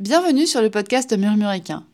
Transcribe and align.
Bienvenue 0.00 0.46
sur 0.46 0.62
le 0.62 0.70
podcast 0.70 1.14
Murmuricain. 1.14 1.84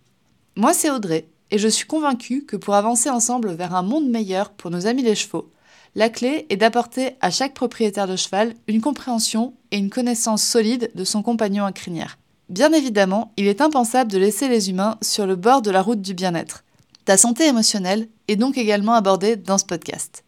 Moi, 0.54 0.72
c'est 0.74 0.90
Audrey, 0.90 1.26
et 1.50 1.58
je 1.58 1.66
suis 1.66 1.88
convaincue 1.88 2.44
que 2.44 2.54
pour 2.54 2.76
avancer 2.76 3.10
ensemble 3.10 3.50
vers 3.50 3.74
un 3.74 3.82
monde 3.82 4.08
meilleur 4.08 4.50
pour 4.50 4.70
nos 4.70 4.86
amis 4.86 5.02
les 5.02 5.16
chevaux, 5.16 5.50
la 5.96 6.08
clé 6.08 6.46
est 6.48 6.56
d'apporter 6.56 7.16
à 7.20 7.32
chaque 7.32 7.52
propriétaire 7.52 8.06
de 8.06 8.14
cheval 8.14 8.54
une 8.68 8.80
compréhension 8.80 9.54
et 9.72 9.78
une 9.78 9.90
connaissance 9.90 10.44
solide 10.44 10.92
de 10.94 11.02
son 11.02 11.24
compagnon 11.24 11.64
à 11.64 11.72
crinière. 11.72 12.16
Bien 12.48 12.72
évidemment, 12.72 13.32
il 13.36 13.48
est 13.48 13.60
impensable 13.60 14.12
de 14.12 14.18
laisser 14.18 14.46
les 14.46 14.70
humains 14.70 14.98
sur 15.02 15.26
le 15.26 15.34
bord 15.34 15.60
de 15.60 15.72
la 15.72 15.82
route 15.82 16.00
du 16.00 16.14
bien-être. 16.14 16.62
Ta 17.06 17.16
santé 17.16 17.48
émotionnelle 17.48 18.06
est 18.28 18.36
donc 18.36 18.56
également 18.56 18.94
abordée 18.94 19.34
dans 19.34 19.58
ce 19.58 19.64
podcast. 19.64 20.22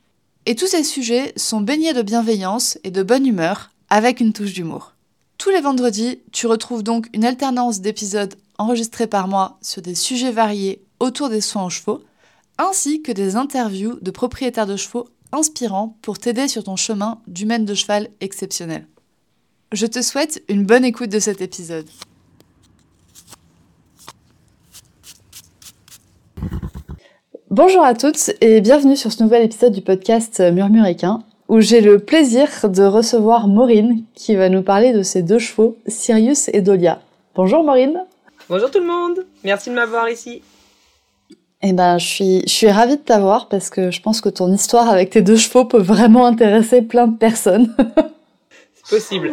Et 0.46 0.56
tous 0.56 0.66
ces 0.66 0.82
sujets 0.82 1.32
sont 1.36 1.60
baignés 1.60 1.92
de 1.92 2.02
bienveillance 2.02 2.76
et 2.82 2.90
de 2.90 3.04
bonne 3.04 3.24
humeur, 3.24 3.70
avec 3.88 4.18
une 4.18 4.32
touche 4.32 4.54
d'humour. 4.54 4.94
Tous 5.38 5.50
les 5.50 5.60
vendredis, 5.60 6.18
tu 6.32 6.48
retrouves 6.48 6.82
donc 6.82 7.08
une 7.12 7.24
alternance 7.24 7.80
d'épisodes 7.80 8.34
enregistrés 8.58 9.06
par 9.06 9.28
moi 9.28 9.56
sur 9.62 9.80
des 9.80 9.94
sujets 9.94 10.32
variés 10.32 10.82
autour 10.98 11.28
des 11.28 11.40
soins 11.40 11.64
aux 11.64 11.70
chevaux, 11.70 12.02
ainsi 12.58 13.02
que 13.02 13.12
des 13.12 13.36
interviews 13.36 13.98
de 14.02 14.10
propriétaires 14.10 14.66
de 14.66 14.76
chevaux 14.76 15.08
inspirants 15.30 15.96
pour 16.02 16.18
t'aider 16.18 16.48
sur 16.48 16.64
ton 16.64 16.74
chemin 16.74 17.20
du 17.28 17.44
de 17.46 17.74
cheval 17.74 18.08
exceptionnel. 18.20 18.88
Je 19.70 19.86
te 19.86 20.02
souhaite 20.02 20.42
une 20.48 20.64
bonne 20.64 20.84
écoute 20.84 21.10
de 21.10 21.20
cet 21.20 21.40
épisode. 21.40 21.86
Bonjour 27.50 27.84
à 27.84 27.94
toutes 27.94 28.32
et 28.40 28.60
bienvenue 28.60 28.96
sur 28.96 29.12
ce 29.12 29.22
nouvel 29.22 29.44
épisode 29.44 29.72
du 29.72 29.82
podcast 29.82 30.40
Murmuréquin 30.40 31.22
où 31.48 31.60
j'ai 31.60 31.80
le 31.80 31.98
plaisir 31.98 32.48
de 32.68 32.84
recevoir 32.84 33.48
Maureen 33.48 34.04
qui 34.14 34.36
va 34.36 34.48
nous 34.48 34.62
parler 34.62 34.92
de 34.92 35.02
ses 35.02 35.22
deux 35.22 35.38
chevaux, 35.38 35.76
Sirius 35.86 36.48
et 36.52 36.60
Dolia. 36.60 37.00
Bonjour 37.34 37.64
Maureen. 37.64 38.04
Bonjour 38.48 38.70
tout 38.70 38.80
le 38.80 38.86
monde. 38.86 39.26
Merci 39.44 39.70
de 39.70 39.74
m'avoir 39.74 40.08
ici. 40.10 40.42
Eh 41.62 41.72
ben, 41.72 41.98
je 41.98 42.06
suis, 42.06 42.42
je 42.46 42.52
suis 42.52 42.70
ravie 42.70 42.96
de 42.96 43.02
t'avoir 43.02 43.48
parce 43.48 43.70
que 43.70 43.90
je 43.90 44.00
pense 44.00 44.20
que 44.20 44.28
ton 44.28 44.52
histoire 44.52 44.88
avec 44.88 45.10
tes 45.10 45.22
deux 45.22 45.36
chevaux 45.36 45.64
peut 45.64 45.82
vraiment 45.82 46.26
intéresser 46.26 46.82
plein 46.82 47.08
de 47.08 47.16
personnes. 47.16 47.74
C'est 48.74 48.96
possible. 48.96 49.32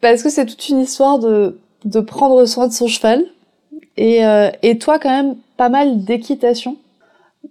Parce 0.00 0.22
que 0.22 0.30
c'est 0.30 0.44
toute 0.44 0.68
une 0.68 0.80
histoire 0.80 1.18
de, 1.18 1.58
de 1.84 2.00
prendre 2.00 2.44
soin 2.44 2.66
de 2.66 2.72
son 2.72 2.88
cheval 2.88 3.24
et, 3.96 4.26
euh, 4.26 4.50
et 4.62 4.78
toi 4.78 4.98
quand 4.98 5.10
même 5.10 5.36
pas 5.56 5.68
mal 5.68 6.04
d'équitation. 6.04 6.76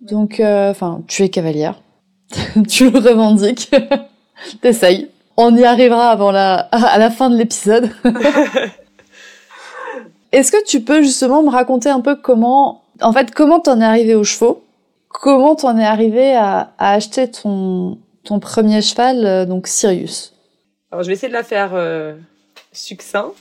Donc, 0.02 0.39
euh, 0.39 0.70
enfin, 0.72 1.02
tu 1.08 1.23
es 1.23 1.30
cavalière, 1.30 1.82
tu 2.70 2.90
le 2.90 3.00
revendiques, 3.00 3.72
t'essayes. 4.62 5.10
On 5.38 5.56
y 5.56 5.64
arrivera 5.64 6.10
avant 6.12 6.32
la, 6.32 6.56
à 6.72 6.98
la 6.98 7.10
fin 7.10 7.30
de 7.30 7.38
l'épisode. 7.38 7.90
Est-ce 10.32 10.52
que 10.52 10.64
tu 10.66 10.82
peux 10.82 11.02
justement 11.02 11.44
me 11.44 11.50
raconter 11.50 11.90
un 11.90 12.02
peu 12.02 12.16
comment, 12.16 12.84
en 13.02 13.12
fait, 13.14 13.34
comment 13.34 13.60
t'en 13.60 13.82
es 13.82 13.86
arrivé 13.86 14.16
aux 14.16 14.23
chevaux? 14.23 14.64
Comment 15.10 15.56
t'en 15.56 15.78
es 15.78 15.86
arrivé 15.86 16.34
à, 16.36 16.72
à, 16.78 16.94
acheter 16.94 17.30
ton, 17.30 17.98
ton 18.23 18.40
premier 18.40 18.82
cheval, 18.82 19.26
euh, 19.26 19.45
donc 19.45 19.68
Sirius? 19.68 20.34
Alors, 20.92 21.04
je 21.04 21.08
vais 21.08 21.14
essayer 21.14 21.30
de 21.30 21.34
la 21.34 21.44
faire 21.44 21.72
euh, 21.73 22.16
succincte. 22.72 23.36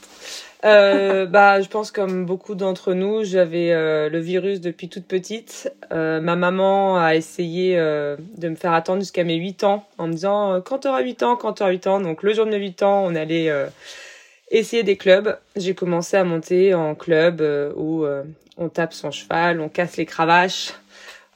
Euh, 0.63 1.25
bah, 1.25 1.59
je 1.61 1.67
pense 1.67 1.91
comme 1.91 2.25
beaucoup 2.25 2.53
d'entre 2.53 2.93
nous, 2.93 3.23
j'avais 3.23 3.71
euh, 3.71 4.09
le 4.09 4.19
virus 4.19 4.61
depuis 4.61 4.89
toute 4.89 5.05
petite. 5.05 5.73
Euh, 5.91 6.21
ma 6.21 6.35
maman 6.35 6.97
a 6.97 7.15
essayé 7.15 7.79
euh, 7.79 8.15
de 8.37 8.49
me 8.49 8.55
faire 8.55 8.73
attendre 8.73 8.99
jusqu'à 8.99 9.23
mes 9.23 9.35
8 9.35 9.63
ans 9.63 9.87
en 9.97 10.07
me 10.07 10.13
disant 10.13 10.61
quand 10.61 10.79
tu 10.79 10.87
auras 10.87 11.01
8 11.01 11.23
ans, 11.23 11.35
quand 11.35 11.53
tu 11.53 11.63
auras 11.63 11.71
8 11.71 11.87
ans. 11.87 11.99
Donc 11.99 12.21
le 12.21 12.33
jour 12.33 12.45
de 12.45 12.51
mes 12.51 12.57
8 12.57 12.83
ans, 12.83 13.03
on 13.05 13.15
allait 13.15 13.51
essayer 14.51 14.83
des 14.83 14.97
clubs. 14.97 15.37
J'ai 15.55 15.73
commencé 15.73 16.15
à 16.15 16.23
monter 16.23 16.75
en 16.75 16.93
club 16.93 17.41
où 17.75 18.05
on 18.57 18.69
tape 18.69 18.93
son 18.93 19.09
cheval, 19.09 19.59
on 19.61 19.69
casse 19.69 19.97
les 19.97 20.05
cravaches, 20.05 20.73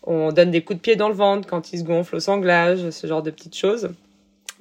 on 0.03 0.31
donne 0.31 0.51
des 0.51 0.61
coups 0.61 0.77
de 0.77 0.81
pied 0.81 0.95
dans 0.95 1.09
le 1.09 1.15
ventre 1.15 1.47
quand 1.47 1.73
il 1.73 1.79
se 1.79 1.83
gonfle 1.83 2.17
au 2.17 2.19
sanglage, 2.19 2.91
ce 2.91 3.07
genre 3.07 3.23
de 3.23 3.31
petites 3.31 3.57
choses. 3.57 3.89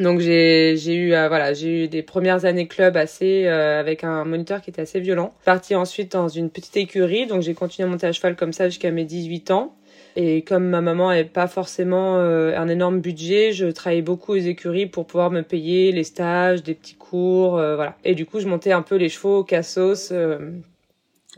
Donc 0.01 0.19
j'ai 0.19 0.77
j'ai 0.77 0.95
eu 0.95 1.15
euh, 1.15 1.29
voilà 1.29 1.53
j'ai 1.53 1.85
eu 1.85 1.89
des 1.89 2.03
premières 2.03 2.45
années 2.45 2.67
club 2.67 2.97
assez 2.97 3.47
euh, 3.47 3.79
avec 3.79 4.03
un 4.03 4.25
moniteur 4.25 4.61
qui 4.61 4.71
était 4.71 4.83
assez 4.83 4.99
violent. 4.99 5.33
Parti 5.45 5.75
ensuite 5.77 6.13
dans 6.13 6.29
une 6.29 6.51
petite 6.51 6.77
écurie 6.77 7.27
donc 7.27 7.43
j'ai 7.43 7.55
continué 7.55 7.87
à 7.87 7.91
monter 7.91 8.07
à 8.07 8.13
cheval 8.13 8.35
comme 8.35 8.53
ça 8.53 8.69
jusqu'à 8.69 8.91
mes 8.91 9.05
18 9.05 9.51
ans. 9.53 9.77
Et 10.17 10.43
comme 10.43 10.67
ma 10.67 10.81
maman 10.81 11.09
n'avait 11.09 11.25
pas 11.25 11.49
forcément 11.49 12.19
euh, 12.19 12.57
un 12.57 12.69
énorme 12.69 13.01
budget, 13.01 13.53
je 13.53 13.67
travaillais 13.67 14.03
beaucoup 14.03 14.33
aux 14.33 14.37
écuries 14.37 14.87
pour 14.87 15.07
pouvoir 15.07 15.33
me 15.33 15.43
payer 15.43 15.91
les 15.91 16.05
stages, 16.05 16.63
des 16.63 16.75
petits 16.75 16.95
cours, 16.95 17.53
voilà. 17.53 17.97
Et 18.05 18.15
du 18.15 18.25
coup 18.25 18.39
je 18.39 18.47
montais 18.47 18.73
un 18.73 18.83
peu 18.83 18.95
les 18.97 19.09
chevaux, 19.09 19.43
cassos. 19.43 20.13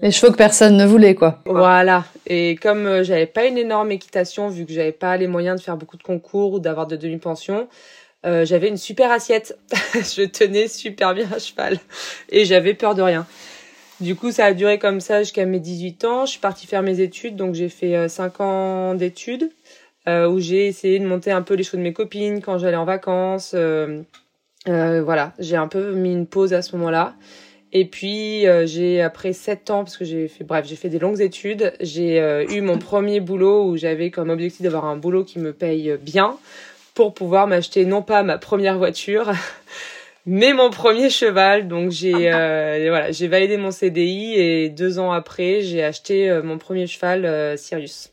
Les 0.03 0.11
chevaux 0.11 0.31
que 0.31 0.37
personne 0.37 0.77
ne 0.77 0.85
voulait, 0.85 1.15
quoi. 1.15 1.41
Voilà. 1.47 2.05
Et 2.27 2.57
comme 2.57 3.03
j'avais 3.03 3.25
pas 3.25 3.47
une 3.47 3.57
énorme 3.57 3.93
équitation, 3.93 4.49
vu 4.49 4.67
que 4.67 4.73
j'avais 4.75 4.93
pas 4.93 5.17
les 5.17 5.27
moyens 5.27 5.59
de 5.59 5.65
faire 5.65 5.79
beaucoup 5.79 5.97
de 5.97 6.03
concours 6.03 6.53
ou 6.53 6.61
d'avoir 6.61 6.87
de 6.87 6.97
demi-pension, 6.97 7.67
euh, 8.27 8.45
j'avais 8.45 8.69
une 8.69 8.77
super 8.77 9.11
assiette. 9.13 9.59
je 9.95 10.27
tenais 10.27 10.69
super 10.69 11.15
bien 11.15 11.29
à 11.33 11.39
cheval 11.39 11.79
et 12.31 12.45
j'avais 12.45 12.75
peur 12.75 12.95
de 12.95 13.03
rien. 13.03 13.27
Du 14.01 14.15
coup, 14.15 14.31
ça 14.31 14.47
a 14.47 14.53
duré 14.53 14.79
comme 14.79 15.01
ça 15.01 15.21
jusqu'à 15.23 15.47
mes 15.47 15.61
18 15.61 16.05
ans. 16.05 16.27
Je 16.27 16.33
suis 16.33 16.41
partie 16.41 16.67
faire 16.67 16.83
mes 16.83 17.01
études, 17.01 17.37
donc 17.37 17.55
j'ai 17.55 17.69
fait 17.69 18.09
5 18.09 18.41
euh, 18.41 18.45
ans 18.45 18.95
d'études 18.95 19.51
euh, 20.09 20.29
où 20.29 20.39
j'ai 20.39 20.67
essayé 20.67 20.99
de 20.99 21.07
monter 21.07 21.31
un 21.31 21.43
peu 21.43 21.55
les 21.55 21.63
chevaux 21.63 21.79
de 21.79 21.83
mes 21.83 21.93
copines 21.93 22.43
quand 22.43 22.59
j'allais 22.59 22.77
en 22.77 22.85
vacances. 22.85 23.55
Voilà, 24.67 25.33
j'ai 25.39 25.57
un 25.57 25.69
peu 25.69 25.93
mis 25.93 26.13
une 26.13 26.27
pause 26.27 26.53
à 26.53 26.63
ce 26.63 26.77
moment-là. 26.77 27.15
Et 27.73 27.85
puis 27.85 28.45
j'ai 28.65 29.03
après 29.03 29.33
7 29.33 29.71
ans 29.71 29.85
parce 29.85 29.97
que 29.97 30.05
j'ai 30.05 30.29
fait 30.29 30.45
bref, 30.45 30.67
j'ai 30.67 30.77
fait 30.77 30.89
des 30.89 30.99
longues 30.99 31.21
études, 31.21 31.73
j'ai 31.81 32.19
eu 32.51 32.61
mon 32.61 32.79
premier 32.79 33.21
boulot 33.21 33.67
où 33.67 33.77
j'avais 33.77 34.11
comme 34.11 34.31
objectif 34.31 34.63
d'avoir 34.63 34.85
un 34.87 34.97
boulot 34.97 35.25
qui 35.25 35.39
me 35.39 35.53
paye 35.53 35.97
bien 36.01 36.37
pour 36.97 37.13
pouvoir 37.13 37.47
m'acheter 37.47 37.85
non 37.85 38.03
pas 38.03 38.25
ma 38.25 38.39
première 38.39 38.79
voiture, 38.79 39.31
mais 40.27 40.55
mon 40.55 40.71
premier 40.71 41.11
cheval. 41.11 41.69
Donc 41.69 41.93
j'ai 41.93 42.33
euh, 42.33 42.87
voilà, 42.89 43.13
j'ai 43.13 43.29
validé 43.29 43.59
mon 43.59 43.71
CDI 43.71 44.35
et 44.35 44.69
deux 44.71 44.99
ans 44.99 45.13
après, 45.13 45.61
j'ai 45.61 45.85
acheté 45.85 46.29
euh, 46.29 46.43
mon 46.43 46.59
premier 46.59 46.89
cheval 46.89 47.25
euh, 47.25 47.57
Sirius. 47.57 48.11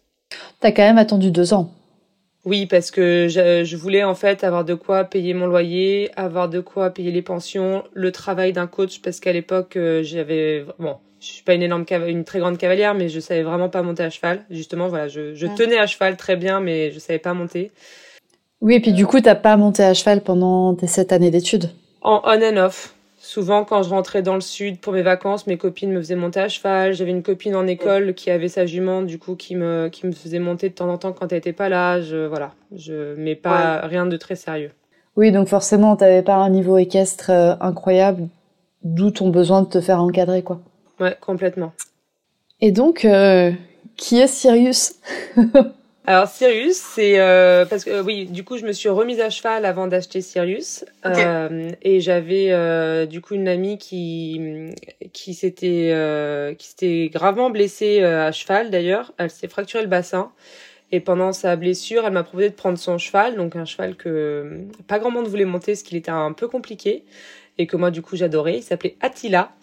T'as 0.59 0.71
quand 0.71 0.83
même 0.83 0.99
attendu 0.99 1.31
deux 1.31 1.53
ans. 1.53 1.71
Oui, 2.45 2.65
parce 2.65 2.91
que 2.91 3.27
je, 3.29 3.63
je, 3.63 3.77
voulais 3.77 4.03
en 4.03 4.15
fait 4.15 4.43
avoir 4.43 4.65
de 4.65 4.73
quoi 4.73 5.05
payer 5.05 5.33
mon 5.33 5.47
loyer, 5.47 6.11
avoir 6.17 6.49
de 6.49 6.59
quoi 6.59 6.89
payer 6.89 7.11
les 7.11 7.21
pensions, 7.21 7.85
le 7.93 8.11
travail 8.11 8.51
d'un 8.51 8.67
coach, 8.67 9.01
parce 9.01 9.21
qu'à 9.21 9.31
l'époque 9.31 9.77
euh, 9.77 10.03
j'avais 10.03 10.65
bon, 10.77 10.97
je 11.21 11.27
suis 11.27 11.43
pas 11.43 11.53
une 11.53 11.63
énorme 11.63 11.85
une 12.05 12.25
très 12.25 12.39
grande 12.39 12.57
cavalière, 12.57 12.95
mais 12.95 13.07
je 13.07 13.21
savais 13.21 13.43
vraiment 13.43 13.69
pas 13.69 13.81
monter 13.81 14.03
à 14.03 14.09
cheval. 14.09 14.43
Justement, 14.49 14.89
voilà, 14.89 15.07
je, 15.07 15.35
je 15.35 15.47
tenais 15.47 15.77
à 15.77 15.87
cheval 15.87 16.17
très 16.17 16.35
bien, 16.35 16.59
mais 16.59 16.91
je 16.91 16.99
savais 16.99 17.19
pas 17.19 17.33
monter. 17.33 17.71
Oui, 18.63 18.75
et 18.75 18.79
puis 18.79 18.93
du 18.93 19.05
coup, 19.05 19.19
t'as 19.19 19.35
pas 19.35 19.57
monté 19.57 19.83
à 19.83 19.93
cheval 19.93 20.21
pendant 20.21 20.73
tes 20.73 20.87
sept 20.87 21.11
années 21.11 21.31
d'études 21.31 21.69
En 22.01 22.21
on 22.23 22.41
and 22.41 22.55
off. 22.55 22.95
Souvent, 23.17 23.65
quand 23.65 23.83
je 23.83 23.89
rentrais 23.89 24.21
dans 24.21 24.35
le 24.35 24.41
sud 24.41 24.79
pour 24.79 24.93
mes 24.93 25.01
vacances, 25.01 25.47
mes 25.47 25.57
copines 25.57 25.91
me 25.91 25.99
faisaient 25.99 26.15
monter 26.15 26.39
à 26.39 26.47
cheval. 26.47 26.93
J'avais 26.93 27.11
une 27.11 27.23
copine 27.23 27.55
en 27.57 27.67
école 27.67 28.13
qui 28.13 28.31
avait 28.31 28.47
sa 28.47 28.65
jument, 28.65 29.01
du 29.01 29.19
coup, 29.19 29.35
qui 29.35 29.57
me, 29.57 29.89
qui 29.89 30.07
me 30.07 30.13
faisait 30.13 30.39
monter 30.39 30.69
de 30.69 30.75
temps 30.75 30.89
en 30.89 30.97
temps 30.97 31.11
quand 31.11 31.33
elle 31.33 31.39
était 31.39 31.51
pas 31.51 31.67
là. 31.67 31.99
Je, 31.99 32.25
voilà. 32.25 32.51
Je, 32.73 33.15
mais 33.15 33.35
pas 33.35 33.81
ouais. 33.81 33.87
rien 33.87 34.05
de 34.05 34.15
très 34.15 34.37
sérieux. 34.37 34.71
Oui, 35.17 35.33
donc 35.33 35.49
forcément, 35.49 35.97
t'avais 35.97 36.21
pas 36.21 36.35
un 36.35 36.49
niveau 36.49 36.77
équestre 36.77 37.31
euh, 37.31 37.55
incroyable, 37.59 38.29
d'où 38.83 39.11
ton 39.11 39.29
besoin 39.29 39.61
de 39.61 39.67
te 39.67 39.81
faire 39.81 40.01
encadrer, 40.01 40.41
quoi. 40.41 40.61
Ouais, 41.01 41.17
complètement. 41.19 41.73
Et 42.61 42.71
donc, 42.71 43.03
euh, 43.03 43.51
qui 43.97 44.19
est 44.19 44.27
Sirius? 44.27 44.95
Alors 46.05 46.27
Sirius, 46.27 46.75
c'est 46.75 47.19
euh, 47.19 47.65
parce 47.65 47.85
que 47.85 47.89
euh, 47.89 48.03
oui, 48.03 48.25
du 48.25 48.43
coup, 48.43 48.57
je 48.57 48.65
me 48.65 48.73
suis 48.73 48.89
remise 48.89 49.21
à 49.21 49.29
cheval 49.29 49.63
avant 49.63 49.87
d'acheter 49.87 50.19
Sirius, 50.19 50.83
okay. 51.05 51.23
euh, 51.25 51.71
et 51.81 52.01
j'avais 52.01 52.51
euh, 52.51 53.05
du 53.05 53.21
coup 53.21 53.35
une 53.35 53.47
amie 53.47 53.77
qui 53.77 54.73
qui 55.13 55.33
s'était 55.33 55.91
euh, 55.93 56.53
qui 56.55 56.67
s'était 56.67 57.09
gravement 57.13 57.49
blessée 57.49 58.03
à 58.03 58.33
cheval 58.33 58.69
d'ailleurs. 58.69 59.13
Elle 59.17 59.29
s'est 59.29 59.47
fracturé 59.47 59.83
le 59.83 59.89
bassin. 59.89 60.31
Et 60.91 60.99
pendant 60.99 61.31
sa 61.33 61.55
blessure, 61.55 62.05
elle 62.05 62.13
m'a 62.13 62.23
proposé 62.23 62.49
de 62.49 62.53
prendre 62.53 62.77
son 62.77 62.99
cheval, 62.99 63.35
donc 63.35 63.55
un 63.55 63.65
cheval 63.65 63.95
que 63.95 64.67
pas 64.87 64.99
grand 64.99 65.09
monde 65.09 65.27
voulait 65.27 65.45
monter, 65.45 65.73
ce 65.73 65.83
qu'il 65.83 65.97
était 65.97 66.11
un 66.11 66.33
peu 66.33 66.47
compliqué, 66.47 67.03
et 67.57 67.65
que 67.65 67.77
moi 67.77 67.91
du 67.91 68.01
coup 68.01 68.15
j'adorais. 68.15 68.57
Il 68.57 68.61
s'appelait 68.61 68.97
Attila. 69.01 69.53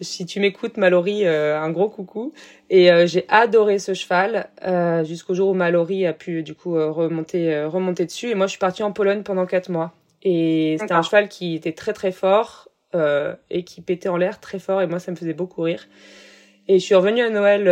Si 0.00 0.26
tu 0.26 0.38
m'écoutes, 0.38 0.76
Mallory, 0.76 1.26
euh, 1.26 1.58
un 1.58 1.70
gros 1.70 1.88
coucou. 1.88 2.32
Et 2.70 2.92
euh, 2.92 3.06
j'ai 3.06 3.24
adoré 3.28 3.78
ce 3.78 3.94
cheval 3.94 4.48
euh, 4.64 5.02
jusqu'au 5.04 5.34
jour 5.34 5.50
où 5.50 5.54
Mallory 5.54 6.06
a 6.06 6.12
pu 6.12 6.42
du 6.42 6.54
coup 6.54 6.74
remonter 6.74 7.64
remonter 7.64 8.06
dessus. 8.06 8.30
Et 8.30 8.34
moi, 8.34 8.46
je 8.46 8.50
suis 8.50 8.58
partie 8.58 8.82
en 8.82 8.92
Pologne 8.92 9.22
pendant 9.22 9.46
quatre 9.46 9.70
mois. 9.70 9.92
Et 10.22 10.76
c'était 10.80 10.94
un 10.94 11.02
cheval 11.02 11.28
qui 11.28 11.54
était 11.54 11.72
très 11.72 11.92
très 11.92 12.12
fort 12.12 12.68
et 13.50 13.64
qui 13.64 13.80
pétait 13.80 14.08
en 14.08 14.16
l'air 14.16 14.40
très 14.40 14.58
fort. 14.58 14.82
Et 14.82 14.86
moi, 14.86 14.98
ça 14.98 15.10
me 15.10 15.16
faisait 15.16 15.34
beaucoup 15.34 15.62
rire. 15.62 15.86
Et 16.68 16.78
je 16.78 16.84
suis 16.84 16.94
revenue 16.94 17.22
à 17.22 17.30
Noël 17.30 17.66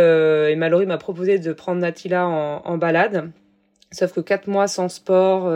et 0.49 0.55
Mallory 0.55 0.85
m'a 0.85 0.97
proposé 0.97 1.39
de 1.39 1.53
prendre 1.53 1.83
Attila 1.83 2.27
en, 2.27 2.61
en 2.65 2.77
balade. 2.77 3.31
Sauf 3.91 4.11
que 4.11 4.19
quatre 4.19 4.47
mois 4.47 4.67
sans 4.67 4.89
sport 4.89 5.51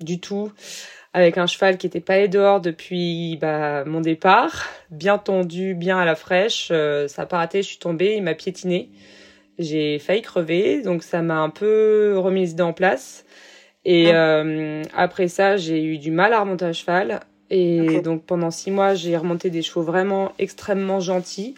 du 0.00 0.20
tout 0.20 0.52
avec 1.14 1.38
un 1.38 1.46
cheval 1.46 1.78
qui 1.78 1.86
était 1.86 2.00
pas 2.00 2.14
allé 2.14 2.28
dehors 2.28 2.60
depuis 2.60 3.36
bah, 3.40 3.84
mon 3.84 4.00
départ, 4.00 4.68
bien 4.90 5.18
tendu, 5.18 5.74
bien 5.74 5.98
à 5.98 6.04
la 6.04 6.14
fraîche. 6.14 6.68
Euh, 6.70 7.08
ça 7.08 7.22
a 7.22 7.26
pas 7.26 7.38
raté, 7.38 7.62
je 7.62 7.68
suis 7.68 7.78
tombée, 7.78 8.14
il 8.16 8.22
m'a 8.22 8.34
piétiné. 8.34 8.90
J'ai 9.58 9.98
failli 9.98 10.22
crever, 10.22 10.82
donc 10.82 11.02
ça 11.02 11.20
m'a 11.20 11.38
un 11.38 11.50
peu 11.50 12.14
remis 12.16 12.40
les 12.40 12.50
idées 12.52 12.62
en 12.62 12.72
place. 12.72 13.24
Et 13.84 14.10
ah. 14.10 14.38
euh, 14.38 14.82
après 14.94 15.28
ça, 15.28 15.56
j'ai 15.56 15.82
eu 15.84 15.98
du 15.98 16.10
mal 16.10 16.32
à 16.32 16.40
remonter 16.40 16.64
à 16.64 16.72
cheval. 16.72 17.20
Et 17.50 18.00
donc 18.00 18.24
pendant 18.24 18.50
six 18.50 18.70
mois, 18.70 18.94
j'ai 18.94 19.14
remonté 19.14 19.50
des 19.50 19.60
chevaux 19.60 19.82
vraiment 19.82 20.32
extrêmement 20.38 21.00
gentils. 21.00 21.54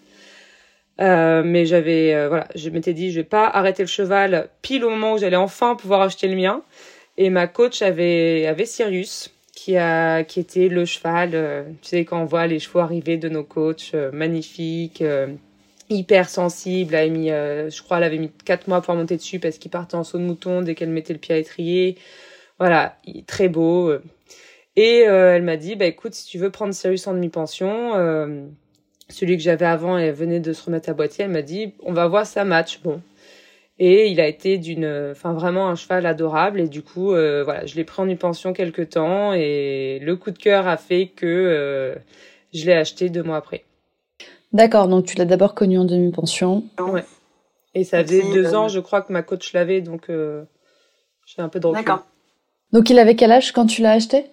Euh, 1.00 1.42
mais 1.44 1.66
j'avais 1.66 2.14
euh, 2.14 2.28
voilà, 2.28 2.46
je 2.54 2.70
m'étais 2.70 2.94
dit 2.94 3.10
je 3.10 3.20
vais 3.20 3.24
pas 3.24 3.48
arrêter 3.48 3.82
le 3.82 3.88
cheval 3.88 4.48
pile 4.62 4.84
au 4.84 4.90
moment 4.90 5.14
où 5.14 5.18
j'allais 5.18 5.36
enfin 5.36 5.74
pouvoir 5.74 6.02
acheter 6.02 6.28
le 6.28 6.36
mien. 6.36 6.62
Et 7.16 7.30
ma 7.30 7.46
coach 7.46 7.82
avait 7.82 8.46
avait 8.46 8.66
Sirius 8.66 9.33
qui 9.54 9.76
a 9.76 10.24
qui 10.24 10.40
était 10.40 10.68
le 10.68 10.84
cheval. 10.84 11.30
Euh, 11.34 11.64
tu 11.82 11.88
sais 11.88 12.04
quand 12.04 12.20
on 12.20 12.24
voit 12.24 12.46
les 12.46 12.58
chevaux 12.58 12.80
arriver 12.80 13.16
de 13.16 13.28
nos 13.28 13.44
coachs 13.44 13.92
euh, 13.94 14.10
magnifiques, 14.12 15.02
hyper 15.90 16.28
sensibles. 16.28 16.94
A 16.94 17.06
mis, 17.08 17.28
je 17.28 17.82
crois, 17.82 17.98
elle 17.98 18.04
avait 18.04 18.18
mis 18.18 18.30
quatre 18.44 18.68
mois 18.68 18.82
pour 18.82 18.94
monter 18.94 19.16
dessus 19.16 19.38
parce 19.38 19.58
qu'il 19.58 19.70
partait 19.70 19.96
en 19.96 20.04
saut 20.04 20.18
de 20.18 20.24
mouton 20.24 20.62
dès 20.62 20.74
qu'elle 20.74 20.90
mettait 20.90 21.12
le 21.12 21.18
pied 21.18 21.34
à 21.34 21.38
l'étrier. 21.38 21.96
Voilà, 22.58 22.96
très 23.26 23.48
beau. 23.48 23.92
Et 24.76 25.00
elle 25.00 25.42
m'a 25.42 25.56
dit 25.56 25.76
bah 25.76 25.86
écoute 25.86 26.14
si 26.14 26.26
tu 26.26 26.38
veux 26.38 26.50
prendre 26.50 26.74
Sirius 26.74 27.06
en 27.06 27.14
demi 27.14 27.28
pension 27.28 27.92
celui 29.10 29.36
que 29.36 29.42
j'avais 29.42 29.66
avant, 29.66 29.98
elle 29.98 30.14
venait 30.14 30.40
de 30.40 30.52
se 30.52 30.64
remettre 30.64 30.88
à 30.88 30.94
boîtier, 30.94 31.24
elle 31.24 31.30
m'a 31.30 31.42
dit 31.42 31.74
on 31.82 31.92
va 31.92 32.06
voir 32.08 32.26
ça 32.26 32.44
match. 32.44 32.80
Bon. 32.82 33.00
Et 33.78 34.06
il 34.08 34.20
a 34.20 34.28
été 34.28 34.56
d'une, 34.58 35.10
enfin 35.10 35.32
vraiment 35.32 35.68
un 35.68 35.74
cheval 35.74 36.06
adorable 36.06 36.60
et 36.60 36.68
du 36.68 36.82
coup 36.82 37.12
euh, 37.12 37.42
voilà, 37.42 37.66
je 37.66 37.74
l'ai 37.74 37.82
pris 37.82 38.02
en 38.02 38.08
une 38.08 38.18
pension 38.18 38.52
quelques 38.52 38.90
temps 38.90 39.32
et 39.32 39.98
le 40.00 40.14
coup 40.14 40.30
de 40.30 40.38
cœur 40.38 40.68
a 40.68 40.76
fait 40.76 41.08
que 41.08 41.26
euh, 41.26 41.96
je 42.52 42.66
l'ai 42.66 42.74
acheté 42.74 43.08
deux 43.10 43.24
mois 43.24 43.36
après. 43.36 43.64
D'accord, 44.52 44.86
donc 44.86 45.06
tu 45.06 45.16
l'as 45.16 45.24
d'abord 45.24 45.54
connu 45.56 45.76
en 45.76 45.84
demi-pension. 45.84 46.62
Ouais. 46.78 47.04
Et 47.74 47.82
ça 47.82 48.04
faisait 48.04 48.22
deux 48.32 48.54
ans, 48.54 48.68
je 48.68 48.78
crois 48.78 49.02
que 49.02 49.12
ma 49.12 49.22
coach 49.22 49.52
l'avait, 49.52 49.80
donc 49.80 50.08
euh, 50.08 50.44
j'ai 51.26 51.42
un 51.42 51.48
peu 51.48 51.58
de 51.58 51.66
recul. 51.66 51.84
D'accord. 51.84 52.04
Donc 52.72 52.90
il 52.90 52.98
avait 53.00 53.16
quel 53.16 53.32
âge 53.32 53.50
quand 53.50 53.66
tu 53.66 53.82
l'as 53.82 53.92
acheté? 53.92 54.26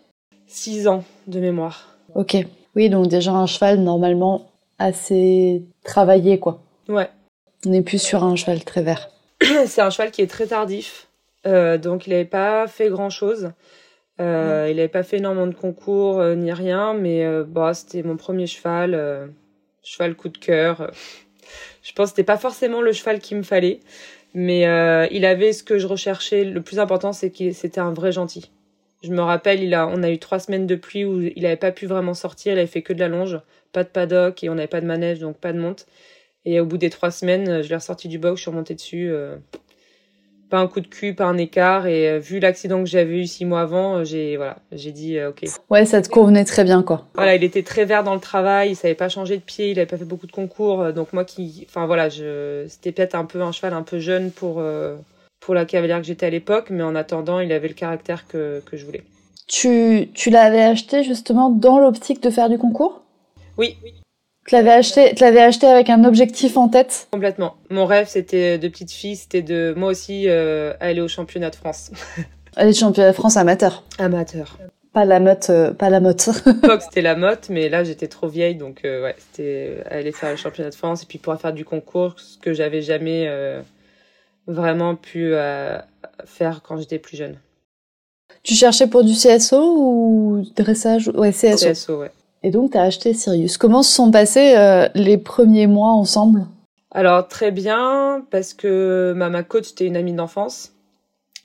Six 0.46 0.88
ans 0.88 1.04
de 1.26 1.40
mémoire. 1.40 1.96
Ok. 2.14 2.38
Oui, 2.76 2.90
donc 2.90 3.08
déjà 3.08 3.32
un 3.32 3.48
cheval 3.48 3.80
normalement 3.80 4.52
assez 4.78 5.64
travaillé, 5.84 6.38
quoi. 6.38 6.62
Ouais. 6.88 7.10
On 7.66 7.70
n'est 7.72 7.82
plus 7.82 8.02
sur 8.02 8.24
un 8.24 8.36
cheval 8.36 8.64
très 8.64 8.84
vert. 8.84 9.10
c'est 9.66 9.82
un 9.82 9.90
cheval 9.90 10.12
qui 10.12 10.22
est 10.22 10.28
très 10.28 10.48
tardif, 10.48 11.08
euh, 11.46 11.78
donc 11.78 12.08
il 12.08 12.12
n'avait 12.12 12.26
pas 12.26 12.68
fait 12.68 12.90
grand-chose. 12.90 13.52
Euh, 14.20 14.68
il 14.70 14.76
n'avait 14.76 14.88
pas 14.88 15.04
fait 15.04 15.18
énormément 15.18 15.48
de 15.48 15.56
concours 15.56 16.20
euh, 16.20 16.36
ni 16.36 16.52
rien, 16.52 16.94
mais 16.94 17.26
bah, 17.48 17.74
c'était 17.74 18.04
mon 18.04 18.18
premier 18.18 18.46
cheval, 18.46 19.32
cheval 19.84 20.16
coup 20.16 20.30
de 20.30 20.38
cœur. 20.38 20.92
Je 21.82 21.92
pense 21.94 22.10
que 22.12 22.18
c'était 22.18 22.24
pas 22.24 22.38
forcément 22.38 22.82
le 22.82 22.92
cheval 22.92 23.20
qu'il 23.20 23.38
me 23.38 23.44
fallait, 23.44 23.80
mais 24.34 24.62
il 25.12 25.26
avait 25.26 25.54
ce 25.54 25.64
que 25.64 25.80
je 25.80 25.88
recherchais. 25.88 26.44
Le 26.44 26.62
plus 26.62 26.80
important, 26.80 27.14
c'est 27.14 27.32
qu'il 27.32 27.56
c'était 27.56 27.82
un 27.82 27.94
vrai 27.94 28.12
gentil. 28.12 28.52
Je 29.04 29.10
me 29.10 29.22
rappelle, 29.22 29.64
il 29.64 29.74
a, 29.74 29.88
on 29.88 30.04
a 30.04 30.12
eu 30.12 30.20
trois 30.20 30.38
semaines 30.38 30.68
de 30.68 30.76
pluie 30.76 31.06
où 31.06 31.22
il 31.22 31.42
n'avait 31.42 31.56
pas 31.56 31.72
pu 31.72 31.88
vraiment 31.88 32.14
sortir, 32.14 32.54
il 32.54 32.60
avait 32.60 32.68
fait 32.68 32.84
que 32.84 32.94
de 32.94 33.00
la 33.00 33.08
longe 33.08 33.40
pas 33.72 33.84
de 33.84 33.90
paddock 33.90 34.44
et 34.44 34.50
on 34.50 34.56
n'avait 34.56 34.68
pas 34.68 34.82
de 34.82 34.86
manège, 34.86 35.20
donc 35.20 35.38
pas 35.38 35.54
de 35.54 35.60
monte. 35.60 35.86
Et 36.46 36.60
au 36.60 36.66
bout 36.66 36.78
des 36.78 36.90
trois 36.90 37.12
semaines, 37.12 37.62
je 37.62 37.70
l'ai 37.70 37.76
ressorti 37.76 38.08
du 38.08 38.18
box, 38.18 38.38
je 38.38 38.42
suis 38.42 38.52
remontée 38.52 38.74
dessus. 38.74 39.10
Euh, 39.12 39.36
pas 40.50 40.58
un 40.58 40.68
coup 40.68 40.82
de 40.82 40.88
cul, 40.88 41.14
pas 41.14 41.26
un 41.26 41.38
écart. 41.38 41.86
Et 41.86 42.10
euh, 42.10 42.20
vu 42.20 42.40
l'accident 42.40 42.84
que 42.84 42.90
j'avais 42.90 43.20
eu 43.20 43.28
six 43.28 43.46
mois 43.46 43.62
avant, 43.62 43.98
euh, 43.98 44.04
j'ai 44.04 44.38
voilà, 44.38 44.58
j'ai 44.72 44.92
dit 44.92 45.20
ok. 45.24 45.46
Ouais, 45.70 45.86
ça 45.86 46.02
te 46.02 46.10
convenait 46.10 46.44
très 46.44 46.64
bien 46.64 46.82
quoi. 46.82 47.06
Voilà, 47.14 47.36
il 47.36 47.44
était 47.44 47.64
très 47.64 47.86
vert 47.86 48.04
dans 48.04 48.16
le 48.16 48.20
travail, 48.20 48.72
il 48.72 48.76
savait 48.76 48.96
pas 48.96 49.08
changer 49.08 49.38
de 49.38 49.44
pied, 49.44 49.72
il 49.72 49.80
avait 49.80 49.86
pas 49.86 49.98
fait 49.98 50.06
beaucoup 50.06 50.28
de 50.28 50.32
concours. 50.32 50.92
donc 50.94 51.14
moi 51.14 51.26
qui, 51.26 51.66
enfin 51.70 51.86
voilà, 51.86 52.10
je, 52.10 52.66
c'était 52.68 52.92
peut-être 52.92 53.16
un 53.16 53.26
peu 53.26 53.42
un 53.42 53.52
cheval 53.52 53.74
un 53.74 53.84
peu 53.84 54.00
jeune 54.00 54.32
pour 54.32 54.62
pour 55.40 55.56
la 55.56 55.66
cavalière 55.66 56.00
que 56.00 56.06
j'étais 56.06 56.26
à 56.26 56.30
l'époque, 56.30 56.68
mais 56.70 56.84
en 56.84 56.96
attendant, 56.96 57.40
il 57.40 57.52
avait 57.52 57.68
le 57.68 57.74
caractère 57.76 58.28
que 58.28 58.62
que 58.66 58.78
je 58.78 58.86
voulais. 58.86 59.04
Tu 59.48 60.10
tu 60.14 60.32
l'avais 60.32 60.64
acheté 60.64 61.04
justement 61.04 61.50
dans 61.50 61.80
l'optique 61.80 62.22
de 62.22 62.30
faire 62.30 62.50
du 62.50 62.58
concours? 62.58 63.04
Oui. 63.58 63.78
Tu 64.51 64.57
l'avais 64.57 64.71
acheté, 64.71 65.15
tu 65.15 65.24
l'avais 65.24 65.39
acheté 65.39 65.65
avec 65.65 65.89
un 65.89 66.03
objectif 66.03 66.57
en 66.57 66.68
tête 66.68 67.07
Complètement. 67.13 67.56
Mon 67.69 67.86
rêve, 67.86 68.09
c'était 68.09 68.57
de 68.57 68.68
petite 68.68 68.92
fille, 68.92 69.15
c'était 69.15 69.42
de 69.42 69.74
moi 69.77 69.88
aussi 69.88 70.27
euh, 70.27 70.74
aller 70.81 71.00
au 71.00 71.07
championnat 71.07 71.51
de 71.51 71.56
France. 71.56 71.89
aller 72.57 72.71
au 72.71 72.74
championnat 72.74 73.12
de 73.12 73.15
France 73.15 73.38
amateur. 73.38 73.86
Amateur. 73.98 74.57
Pas 74.92 75.06
la 75.06 75.21
motte, 75.21 75.50
euh, 75.51 75.71
pas 75.71 75.89
la 75.89 76.01
motte. 76.01 76.31
c'était 76.81 77.01
la 77.01 77.15
motte, 77.15 77.48
mais 77.50 77.69
là 77.69 77.86
j'étais 77.86 78.09
trop 78.09 78.27
vieille, 78.27 78.56
donc 78.56 78.81
euh, 78.83 79.03
ouais, 79.03 79.15
c'était 79.18 79.86
aller 79.89 80.12
faire 80.12 80.31
le 80.31 80.36
championnat 80.36 80.71
de 80.71 80.75
France 80.75 81.03
et 81.03 81.06
puis 81.06 81.18
pouvoir 81.18 81.39
faire 81.39 81.53
du 81.53 81.63
concours, 81.63 82.15
ce 82.19 82.38
que 82.38 82.51
j'avais 82.51 82.81
jamais 82.81 83.30
vraiment 84.48 84.98
pu 84.98 85.33
faire 86.25 86.62
quand 86.62 86.75
j'étais 86.75 87.00
plus 87.00 87.15
jeune. 87.15 87.38
Tu 88.44 88.56
cherchais 88.56 88.88
pour 88.88 89.06
du 89.06 89.13
CSO 89.13 89.77
ou 89.77 90.45
dressage? 90.57 91.07
Ouais, 91.15 91.31
CSO. 91.31 91.71
CSO, 91.71 92.00
ouais. 92.01 92.12
Et 92.44 92.52
donc, 92.52 92.72
tu 92.72 92.78
as 92.78 92.84
acheté 92.84 93.14
Sirius. 93.14 93.58
Comment 93.58 93.84
se 93.84 93.94
sont 93.94 94.12
passés 94.12 94.56
euh, 94.58 94.88
les 94.96 95.18
premiers 95.18 95.68
mois 95.68 95.92
ensemble? 95.92 96.46
Alors, 96.92 97.28
très 97.28 97.52
bien, 97.52 98.26
parce 98.32 98.54
que 98.54 99.14
ma, 99.16 99.30
ma 99.30 99.44
coach 99.44 99.72
était 99.72 99.86
une 99.86 99.96
amie 99.96 100.14
d'enfance. 100.14 100.74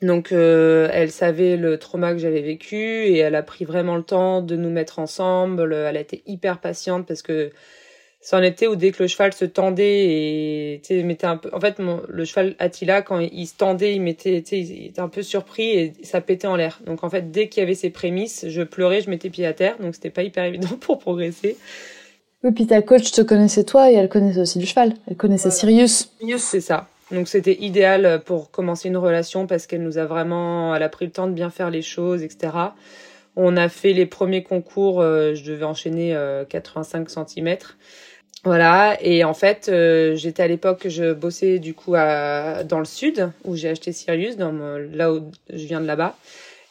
Donc, 0.03 0.33
euh, 0.33 0.89
elle 0.93 1.11
savait 1.11 1.57
le 1.57 1.79
trauma 1.79 2.13
que 2.13 2.19
j'avais 2.19 2.43
vécu 2.43 2.77
et 2.77 3.19
elle 3.19 3.35
a 3.35 3.43
pris 3.43 3.65
vraiment 3.65 3.97
le 3.97 4.03
temps 4.03 4.43
de 4.43 4.57
nous 4.57 4.71
mettre 4.71 4.99
ensemble. 4.99 5.73
Elle 5.73 5.97
a 5.97 6.01
été 6.01 6.23
hyper 6.27 6.61
patiente 6.61 7.07
parce 7.07 7.23
que 7.23 7.51
c'en 8.27 8.43
était 8.43 8.67
où 8.67 8.75
dès 8.75 8.91
que 8.91 9.05
le 9.05 9.07
cheval 9.07 9.33
se 9.33 9.45
tendait 9.45 10.81
et 10.83 11.03
mettait 11.05 11.29
un 11.29 11.37
peu 11.37 11.49
en 11.53 11.61
fait 11.61 11.79
mon, 11.79 12.03
le 12.09 12.25
cheval 12.25 12.57
Attila 12.59 13.01
quand 13.01 13.21
il, 13.21 13.47
se 13.47 13.55
tendait 13.55 13.95
il 13.95 14.03
mettait 14.03 14.39
il 14.39 14.87
était 14.87 15.01
un 15.01 15.07
peu 15.07 15.23
surpris 15.23 15.69
et 15.71 15.93
ça 16.03 16.21
pétait 16.21 16.49
en 16.49 16.57
l'air. 16.57 16.81
Donc 16.87 17.05
en 17.05 17.09
fait 17.09 17.31
dès 17.31 17.49
qu'il 17.49 17.61
y 17.61 17.63
avait 17.63 17.77
ces 17.77 17.89
prémices 17.89 18.47
je 18.49 18.63
pleurais 18.63 19.01
je 19.01 19.11
mettais 19.11 19.31
pied 19.31 19.47
à 19.47 19.53
terre. 19.53 19.77
Donc 19.79 19.95
c'était 19.95 20.11
pas 20.11 20.25
hyper 20.25 20.43
évident 20.43 20.71
pour 20.81 20.99
progresser. 20.99 21.57
Oui 22.43 22.51
puis 22.51 22.67
ta 22.67 22.83
coach 22.83 23.13
te 23.13 23.23
connaissait 23.23 23.63
toi 23.63 23.93
et 23.93 23.95
elle 23.95 24.09
connaissait 24.09 24.41
aussi 24.41 24.59
le 24.59 24.67
cheval. 24.67 24.95
Elle 25.09 25.17
connaissait 25.17 25.53
Sirius. 25.53 26.11
Sirius 26.19 26.43
c'est 26.43 26.61
ça. 26.61 26.89
Donc 27.13 27.29
c'était 27.29 27.57
idéal 27.61 28.23
pour 28.27 28.51
commencer 28.51 28.89
une 28.89 28.97
relation 28.97 29.47
parce 29.47 29.69
qu'elle 29.69 29.85
nous 29.85 29.99
a 29.99 30.05
vraiment 30.05 30.75
elle 30.75 30.83
a 30.83 30.89
pris 30.89 31.05
le 31.05 31.13
temps 31.13 31.29
de 31.29 31.33
bien 31.33 31.51
faire 31.51 31.71
les 31.71 31.83
choses 31.83 32.25
etc 32.25 32.51
on 33.37 33.57
a 33.57 33.69
fait 33.69 33.93
les 33.93 34.07
premiers 34.07 34.43
concours 34.43 35.01
euh, 35.01 35.35
je 35.35 35.45
devais 35.45 35.65
enchaîner 35.65 36.19
85 36.49 37.09
euh, 37.09 37.25
cm 37.27 37.57
voilà, 38.47 38.97
et 39.03 39.25
en 39.25 39.35
fait, 39.35 39.69
euh, 39.69 40.15
j'étais 40.15 40.45
à 40.45 40.47
l'époque, 40.47 40.87
je 40.89 41.13
bossais 41.13 41.59
du 41.59 41.75
coup 41.75 41.97
à, 41.97 42.63
dans 42.63 42.79
le 42.79 42.85
sud, 42.85 43.33
où 43.45 43.57
j'ai 43.57 43.71
acheté 43.71 43.91
Sirius, 43.91 44.37
dans 44.37 44.53
là 44.53 45.13
où 45.13 45.33
je 45.51 45.67
viens 45.67 45.81
de 45.81 45.87
là-bas. 45.87 46.17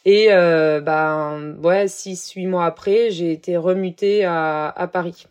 Et 0.06 0.28
euh, 0.32 0.80
ben 0.80 1.58
ouais, 1.62 1.90
six, 1.90 2.32
huit 2.32 2.46
mois 2.48 2.66
après, 2.66 3.12
j'ai 3.12 3.34
été 3.34 3.58
remutée 3.58 4.24
à, 4.24 4.70
à 4.70 4.88
Paris. 4.88 5.28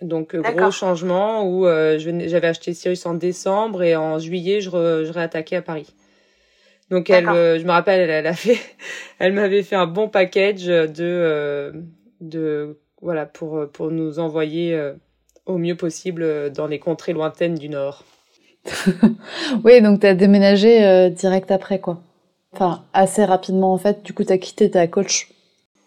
Donc 0.00 0.34
gros 0.34 0.70
changement 0.70 1.46
où 1.46 1.66
euh, 1.66 1.98
j'avais 1.98 2.48
acheté 2.48 2.72
Sirius 2.72 3.04
en 3.04 3.12
décembre 3.12 3.82
et 3.82 3.94
en 3.94 4.18
juillet, 4.18 4.62
je, 4.62 4.70
je 4.70 5.12
réattaquais 5.12 5.56
à 5.56 5.62
Paris. 5.62 5.94
Donc 6.88 7.10
elle, 7.10 7.28
euh, 7.28 7.58
je 7.58 7.66
me 7.66 7.70
rappelle, 7.70 8.00
elle, 8.00 8.08
elle 8.08 8.26
a 8.26 8.32
fait, 8.32 8.58
elle 9.18 9.34
m'avait 9.34 9.62
fait 9.62 9.76
un 9.76 9.86
bon 9.86 10.08
package 10.08 10.64
de, 10.64 10.88
euh, 11.00 11.72
de 12.22 12.78
voilà 13.02 13.26
pour 13.26 13.70
pour 13.70 13.90
nous 13.90 14.20
envoyer 14.20 14.92
au 15.46 15.58
mieux 15.58 15.76
possible 15.76 16.22
euh, 16.22 16.50
dans 16.50 16.66
les 16.66 16.78
contrées 16.78 17.12
lointaines 17.12 17.54
du 17.54 17.68
Nord. 17.68 18.04
oui, 19.64 19.80
donc 19.82 20.00
tu 20.00 20.06
as 20.06 20.14
déménagé 20.14 20.84
euh, 20.84 21.08
direct 21.08 21.50
après, 21.50 21.80
quoi. 21.80 22.00
Enfin, 22.52 22.84
assez 22.92 23.24
rapidement, 23.24 23.72
en 23.72 23.78
fait. 23.78 24.02
Du 24.02 24.12
coup, 24.12 24.24
tu 24.24 24.32
as 24.32 24.38
quitté 24.38 24.70
ta 24.70 24.86
coach. 24.86 25.28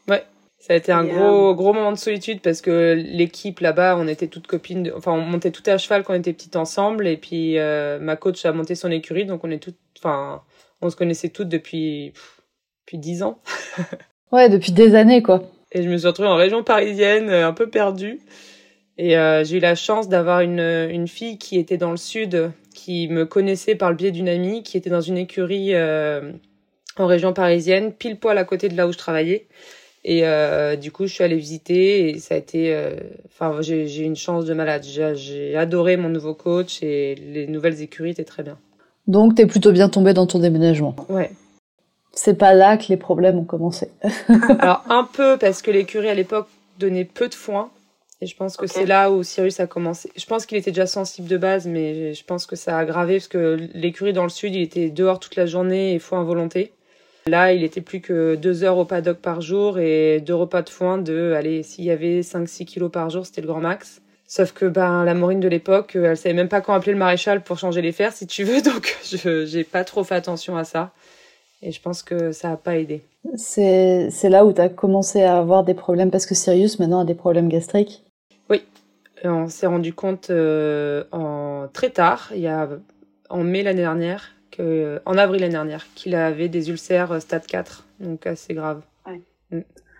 Ouais, 0.10 0.24
ça 0.60 0.74
a 0.74 0.76
été 0.76 0.92
un 0.92 1.06
gros, 1.06 1.52
euh, 1.52 1.54
gros 1.54 1.74
moment 1.74 1.92
de 1.92 1.98
solitude 1.98 2.42
parce 2.42 2.62
que 2.62 2.96
l'équipe 2.98 3.60
là-bas, 3.60 3.96
on 3.98 4.08
était 4.08 4.28
toutes 4.28 4.48
copines. 4.48 4.92
Enfin, 4.96 5.14
on 5.14 5.22
montait 5.22 5.52
tout 5.52 5.64
à 5.68 5.78
cheval 5.78 6.04
quand 6.04 6.14
on 6.14 6.18
était 6.18 6.34
petites 6.34 6.56
ensemble. 6.56 7.08
Et 7.08 7.18
puis, 7.18 7.58
ma 8.02 8.16
coach 8.16 8.46
a 8.46 8.52
monté 8.52 8.76
son 8.76 8.92
écurie, 8.92 9.26
donc 9.26 9.44
on 9.44 9.52
est 9.52 9.60
toutes. 9.60 9.78
Enfin, 10.00 10.42
on 10.82 10.90
se 10.90 10.96
connaissait 10.96 11.30
toutes 11.30 11.50
depuis. 11.50 12.14
depuis 12.86 12.98
dix 12.98 13.24
ans. 13.24 13.40
ouais, 14.32 14.50
depuis 14.50 14.72
des 14.72 14.96
années, 14.96 15.22
quoi. 15.22 15.44
Et 15.72 15.84
je 15.84 15.90
me 15.90 15.98
suis 15.98 16.08
retrouvée 16.08 16.30
en 16.30 16.36
région 16.36 16.64
parisienne, 16.64 17.30
un 17.30 17.54
peu 17.54 17.70
perdue. 17.70 18.20
Et 18.98 19.18
euh, 19.18 19.44
j'ai 19.44 19.58
eu 19.58 19.60
la 19.60 19.76
chance 19.76 20.08
d'avoir 20.08 20.42
une, 20.42 20.60
une 20.60 21.08
fille 21.08 21.38
qui 21.38 21.58
était 21.58 21.78
dans 21.78 21.92
le 21.92 21.98
sud, 21.98 22.52
qui 22.74 23.08
me 23.10 23.26
connaissait 23.26 23.76
par 23.76 23.90
le 23.90 23.96
biais 23.96 24.12
d'une 24.12 24.30
amie, 24.30 24.64
qui 24.64 24.78
était 24.78 24.90
dans 24.90 25.02
une 25.02 25.18
écurie 25.18 25.74
euh, 25.74 26.32
en 26.98 27.06
région 27.06 27.34
parisienne, 27.34 27.92
pile 27.92 28.18
poil 28.18 28.38
à 28.38 28.46
côté 28.46 28.70
de 28.70 28.78
là 28.78 28.88
où 28.88 28.94
je 28.94 28.98
travaillais. 28.98 29.48
Et 30.06 30.26
euh, 30.26 30.76
du 30.76 30.92
coup, 30.92 31.08
je 31.08 31.14
suis 31.14 31.24
allée 31.24 31.38
visiter 31.38 32.10
et 32.10 32.20
ça 32.20 32.36
a 32.36 32.38
été, 32.38 32.78
enfin, 33.26 33.60
j'ai 33.62 34.02
eu 34.02 34.04
une 34.04 34.16
chance 34.16 34.46
de 34.46 34.54
malade. 34.54 34.84
J'ai 34.84 35.58
adoré 35.58 35.98
mon 35.98 36.10
nouveau 36.10 36.36
coach 36.36 36.82
et 36.84 37.16
les 37.16 37.48
nouvelles 37.48 37.82
écuries 37.82 38.12
étaient 38.12 38.24
très 38.24 38.44
bien. 38.44 38.58
Donc, 39.08 39.36
t'es 39.36 39.48
plutôt 39.48 39.72
bien 39.72 39.90
tombée 39.90 40.14
dans 40.14 40.28
ton 40.28 40.40
déménagement. 40.40 40.96
Ouais. 41.10 41.32
c'est 42.14 42.38
pas 42.38 42.54
là 42.54 42.78
que 42.78 42.86
les 42.90 42.98
problèmes 42.98 43.38
ont 43.40 43.46
commencé. 43.46 43.90
Alors 44.60 44.84
un 44.90 45.04
peu 45.04 45.38
parce 45.38 45.62
que 45.62 45.72
l'écurie 45.72 46.08
à 46.08 46.14
l'époque 46.14 46.48
donnait 46.80 47.06
peu 47.06 47.28
de 47.28 47.34
foin. 47.34 47.72
Et 48.22 48.28
je 48.28 48.36
pense 48.36 48.56
que 48.56 48.66
c'est 48.66 48.86
là 48.86 49.12
où 49.12 49.24
Cyrus 49.24 49.60
a 49.60 49.68
commencé. 49.68 50.10
Je 50.16 50.26
pense 50.26 50.46
qu'il 50.46 50.58
était 50.58 50.72
déjà 50.72 50.88
sensible 50.88 51.28
de 51.28 51.38
base, 51.38 51.68
mais 51.68 52.14
je 52.14 52.24
pense 52.24 52.46
que 52.46 52.56
ça 52.56 52.78
a 52.78 52.80
aggravé 52.80 53.16
parce 53.16 53.28
que 53.28 53.58
l'écurie 53.74 54.14
dans 54.14 54.24
le 54.24 54.30
sud, 54.30 54.56
il 54.56 54.62
était 54.62 54.90
dehors 54.90 55.20
toute 55.20 55.36
la 55.36 55.46
journée 55.46 55.94
et 55.94 56.00
foin 56.00 56.22
à 56.22 56.24
volonté. 56.24 56.72
Là, 57.28 57.54
il 57.54 57.64
était 57.64 57.82
plus 57.82 58.02
que 58.02 58.36
deux 58.36 58.64
heures 58.64 58.78
au 58.78 58.86
paddock 58.86 59.18
par 59.18 59.42
jour 59.42 59.80
et 59.80 60.22
deux 60.22 60.36
repas 60.36 60.62
de 60.62 60.70
foin 60.70 60.98
de, 60.98 61.34
allez, 61.36 61.64
s'il 61.64 61.84
y 61.84 61.92
avait 61.92 62.22
5-6 62.22 62.66
kilos 62.66 62.92
par 62.92 63.10
jour, 63.10 63.26
c'était 63.26 63.42
le 63.42 63.48
grand 63.48 63.62
max. 63.62 64.02
Sauf 64.28 64.54
que 64.54 64.66
ben 64.66 65.04
la 65.04 65.14
Maureen 65.14 65.40
de 65.40 65.48
l'époque, 65.48 65.96
elle 65.96 66.18
savait 66.18 66.34
même 66.34 66.50
pas 66.50 66.62
quand 66.62 66.74
appeler 66.74 66.94
le 66.94 66.98
maréchal 66.98 67.44
pour 67.44 67.60
changer 67.60 67.82
les 67.82 67.92
fers, 67.92 68.14
si 68.14 68.28
tu 68.28 68.44
veux, 68.44 68.62
donc 68.64 68.98
je 69.04 69.46
j'ai 69.46 69.64
pas 69.64 69.84
trop 69.84 70.04
fait 70.04 70.16
attention 70.16 70.56
à 70.56 70.64
ça. 70.64 70.92
Et 71.62 71.72
je 71.72 71.82
pense 71.82 72.04
que 72.04 72.32
ça 72.32 72.52
a 72.52 72.58
pas 72.58 72.78
aidé. 72.78 73.02
C'est 73.38 74.10
là 74.30 74.46
où 74.46 74.54
tu 74.54 74.62
as 74.62 74.70
commencé 74.70 75.24
à 75.24 75.38
avoir 75.38 75.64
des 75.64 75.74
problèmes 75.74 76.12
parce 76.12 76.28
que 76.28 76.36
Sirius 76.36 76.80
maintenant 76.80 77.00
a 77.00 77.06
des 77.06 77.16
problèmes 77.16 77.50
gastriques. 77.50 78.05
Oui, 79.24 79.30
on 79.30 79.48
s'est 79.48 79.68
rendu 79.68 79.94
compte 79.94 80.30
euh, 80.30 81.04
en 81.12 81.68
très 81.72 81.90
tard, 81.90 82.32
il 82.34 82.42
y 82.42 82.48
a 82.48 82.70
en 83.30 83.44
mai 83.44 83.64
l'année 83.64 83.82
dernière, 83.82 84.32
que, 84.52 85.02
en 85.06 85.18
avril 85.18 85.42
l'année 85.42 85.54
dernière, 85.54 85.86
qu'il 85.96 86.16
avait 86.16 86.50
des 86.50 86.70
ulcères 86.70 87.12
euh, 87.12 87.20
stade 87.20 87.46
4, 87.46 87.86
donc 88.00 88.28
assez 88.28 88.54
grave. 88.54 88.82
Mm. 89.52 89.60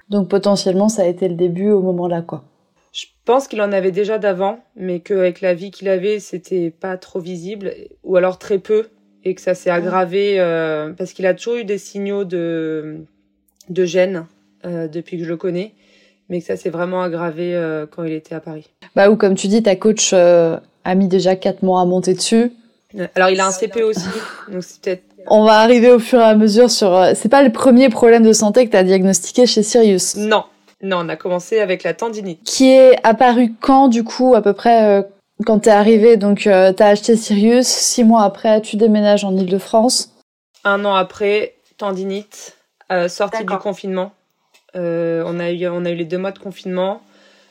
Donc 0.10 0.30
potentiellement 0.30 0.90
ça 0.90 1.04
a 1.04 1.06
été 1.06 1.28
le 1.28 1.36
début 1.36 1.72
au 1.72 1.82
moment 1.82 2.08
là 2.08 2.22
quoi. 2.22 2.44
Je 2.92 3.08
pense 3.26 3.48
qu'il 3.48 3.62
en 3.62 3.74
avait 3.74 3.92
déjà 3.92 4.20
d'avant, 4.20 4.64
mais 4.78 5.02
qu'avec 5.02 5.42
la 5.42 5.54
vie 5.54 5.70
qu'il 5.72 5.90
avait, 5.90 6.20
c'était 6.20 6.70
pas 6.70 6.96
trop 6.96 7.20
visible, 7.20 7.74
ou 8.04 8.16
alors 8.16 8.40
très 8.40 8.58
peu, 8.58 8.88
et 9.26 9.36
que 9.36 9.42
ça 9.42 9.54
s'est 9.54 9.72
aggravé 9.72 10.40
euh, 10.40 10.94
parce 10.94 11.12
qu'il 11.12 11.26
a 11.26 11.34
toujours 11.34 11.56
eu 11.56 11.66
des 11.66 11.78
signaux 11.78 12.24
de 12.24 13.00
de 13.70 13.86
gêne 13.86 14.28
euh, 14.64 14.88
depuis 14.88 15.18
que 15.18 15.24
je 15.24 15.30
le 15.30 15.38
connais, 15.38 15.74
mais 16.30 16.40
que 16.40 16.48
ça 16.48 16.58
s'est 16.58 16.70
vraiment 16.70 17.02
aggravé 17.04 17.56
euh, 17.56 17.86
quand 17.90 18.04
il 18.04 18.14
était 18.14 18.36
à 18.36 18.40
Paris. 18.40 18.70
Bah 18.96 19.10
ou 19.10 19.16
comme 19.16 19.36
tu 19.36 19.48
dis, 19.48 19.64
ta 19.64 19.76
coach 19.76 20.14
a 20.14 20.96
mis 20.96 21.08
déjà 21.08 21.36
quatre 21.36 21.64
mois 21.64 21.82
à 21.82 21.86
monter 21.86 22.14
dessus. 22.14 22.52
Alors 23.16 23.30
il 23.30 23.40
a 23.40 23.48
un 23.48 23.52
CP 23.52 23.84
aussi, 23.84 24.08
donc 24.52 24.64
c'est 24.64 24.82
peut-être. 24.82 25.04
On 25.28 25.44
va 25.44 25.60
arriver 25.60 25.92
au 25.92 26.00
fur 26.00 26.20
et 26.20 26.24
à 26.24 26.36
mesure 26.36 26.70
sur. 26.70 27.12
C'est 27.16 27.30
pas 27.30 27.44
le 27.44 27.52
premier 27.52 27.90
problème 27.90 28.24
de 28.24 28.32
santé 28.32 28.66
que 28.66 28.72
tu 28.72 28.78
as 28.78 28.84
diagnostiqué 28.84 29.46
chez 29.48 29.64
Sirius. 29.64 30.16
Non, 30.16 30.46
non, 30.82 31.00
on 31.02 31.10
a 31.10 31.16
commencé 31.16 31.60
avec 31.60 31.84
la 31.84 31.94
tendinite. 31.94 32.44
Qui 32.44 32.70
est 32.70 32.96
apparu 33.04 33.54
quand, 33.60 33.88
du 33.88 34.04
coup, 34.04 34.36
à 34.36 34.42
peu 34.42 34.54
près 34.54 35.04
quand 35.44 35.60
t'es 35.60 35.72
arrivé, 35.72 36.16
donc 36.18 36.48
euh, 36.48 36.72
t'as 36.72 36.88
acheté 36.88 37.18
Sirius, 37.18 37.68
six 37.68 38.04
mois 38.04 38.24
après, 38.24 38.62
tu 38.62 38.78
déménages 38.78 39.26
en 39.26 39.36
Ile-de-France. 39.36 40.12
Un 40.64 40.86
an 40.86 40.94
après, 40.94 41.56
tendinite, 41.78 42.58
euh, 42.92 43.10
sortie 43.10 43.44
du 43.44 43.58
confinement. 43.58 44.14
Euh, 44.76 45.24
on 45.26 45.40
a 45.40 45.52
eu 45.52 45.68
on 45.68 45.86
a 45.86 45.92
eu 45.92 45.96
les 45.96 46.06
deux 46.06 46.18
mois 46.18 46.32
de 46.32 46.40
confinement. 46.40 47.02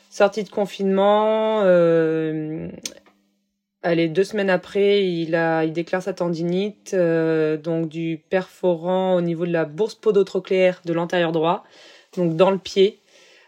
Sortie 0.09 0.43
de 0.43 0.49
confinement, 0.49 1.59
euh, 1.63 2.69
allez 3.83 4.07
deux 4.07 4.23
semaines 4.23 4.49
après, 4.49 5.05
il 5.05 5.35
a 5.35 5.65
il 5.65 5.73
déclare 5.73 6.01
sa 6.01 6.13
tendinite, 6.13 6.93
euh, 6.93 7.57
donc 7.57 7.89
du 7.89 8.23
perforant 8.29 9.15
au 9.15 9.21
niveau 9.21 9.45
de 9.45 9.51
la 9.51 9.65
bourse 9.65 9.95
podotrocléaire 9.95 10.81
de 10.85 10.93
l'antérieur 10.93 11.33
droit, 11.33 11.65
donc 12.15 12.35
dans 12.37 12.51
le 12.51 12.57
pied. 12.59 12.99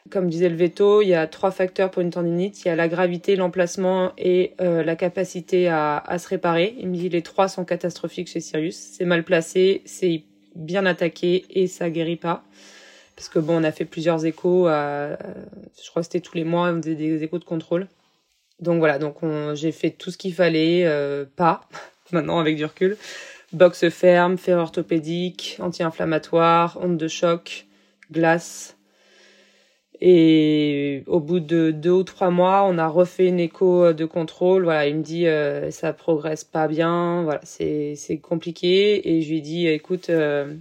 Comme 0.10 0.30
disait 0.30 0.50
le 0.50 0.56
veto, 0.56 1.02
il 1.02 1.10
y 1.10 1.16
a 1.16 1.28
trois 1.28 1.52
facteurs 1.52 1.92
pour 1.92 2.02
une 2.02 2.12
tendinite. 2.12 2.64
Il 2.64 2.70
y 2.70 2.72
a 2.72 2.76
la 2.76 2.88
gravité, 2.88 3.36
l'emplacement 3.36 4.14
et 4.18 4.54
euh, 4.62 4.84
la 4.84 4.96
capacité 4.96 5.68
à, 5.68 5.98
à, 5.98 6.18
se 6.18 6.30
réparer. 6.30 6.76
Il 6.80 6.90
me 6.90 6.96
dit 6.96 7.10
les 7.10 7.22
trois 7.22 7.50
sont 7.50 7.66
catastrophiques 7.66 8.30
chez 8.30 8.40
Sirius. 8.40 8.76
C'est 8.76 9.06
mal 9.06 9.24
placé, 9.24 9.82
c'est 9.86 10.24
bien 10.56 10.86
attaqué 10.86 11.46
et 11.50 11.68
ça 11.68 11.90
guérit 11.90 12.16
pas. 12.16 12.44
Parce 13.18 13.28
que 13.28 13.40
bon, 13.40 13.60
on 13.60 13.64
a 13.66 13.74
fait 13.74 13.84
plusieurs 13.84 14.26
échos. 14.26 14.68
À, 14.68 15.18
je 15.84 15.90
crois 15.90 16.02
que 16.02 16.06
c'était 16.06 16.22
tous 16.22 16.36
les 16.36 16.46
mois, 16.46 16.70
on 16.70 16.82
faisait 16.82 16.96
des 16.96 17.24
échos 17.24 17.40
de 17.40 17.44
contrôle. 17.44 17.88
Donc 18.62 18.80
voilà, 18.80 19.00
donc 19.00 19.18
j'ai 19.56 19.74
fait 19.74 19.90
tout 19.90 20.10
ce 20.12 20.18
qu'il 20.18 20.34
fallait, 20.34 20.86
euh, 20.86 21.26
pas 21.36 21.68
maintenant 22.12 22.40
avec 22.40 22.56
du 22.56 22.64
recul. 22.64 22.96
Boxe 23.52 23.90
ferme, 23.90 24.38
fer 24.38 24.58
orthopédique, 24.58 25.58
anti-inflammatoire, 25.60 26.78
onde 26.82 26.98
de 26.98 27.08
choc, 27.10 27.66
glace, 28.12 28.78
et 30.00 31.04
au 31.08 31.20
bout 31.20 31.40
de 31.40 31.72
deux 31.72 31.92
ou 31.92 32.04
trois 32.04 32.30
mois, 32.30 32.64
on 32.70 32.78
a 32.78 32.88
refait 32.88 33.28
une 33.28 33.40
écho 33.40 33.94
de 33.94 34.06
contrôle. 34.06 34.64
Voilà, 34.64 34.88
il 34.88 34.98
me 34.98 35.02
dit 35.02 35.28
euh, 35.28 35.72
ça 35.72 35.92
progresse 35.94 36.44
pas 36.44 36.68
bien. 36.68 37.24
Voilà, 37.24 37.42
c'est 37.44 38.20
compliqué. 38.22 39.10
Et 39.10 39.22
je 39.24 39.30
lui 39.30 39.42
dis 39.42 39.68
écoute, 39.68 40.10
euh, 40.10 40.54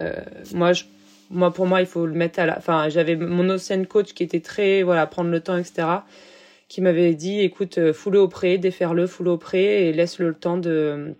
euh, 0.00 0.12
moi 0.54 0.72
je 0.72 0.84
moi 1.30 1.52
pour 1.52 1.66
moi 1.66 1.80
il 1.80 1.86
faut 1.86 2.06
le 2.06 2.14
mettre 2.14 2.38
à 2.38 2.46
la. 2.46 2.58
Enfin, 2.58 2.88
j'avais 2.88 3.16
mon 3.16 3.48
ancien 3.50 3.82
coach 3.84 4.12
qui 4.14 4.22
était 4.22 4.40
très 4.40 4.82
voilà 4.82 5.06
prendre 5.06 5.30
le 5.30 5.40
temps 5.40 5.56
etc. 5.56 5.86
Qui 6.68 6.80
m'avait 6.80 7.14
dit 7.14 7.40
écoute 7.40 7.92
foule 7.92 8.16
au 8.16 8.28
pré, 8.28 8.58
défaire-le, 8.58 9.06
foule 9.06 9.28
au 9.28 9.38
pré 9.38 9.88
et 9.88 9.92
laisse-le 9.92 10.28
le 10.28 10.34
temps 10.34 10.58
de 10.58 11.14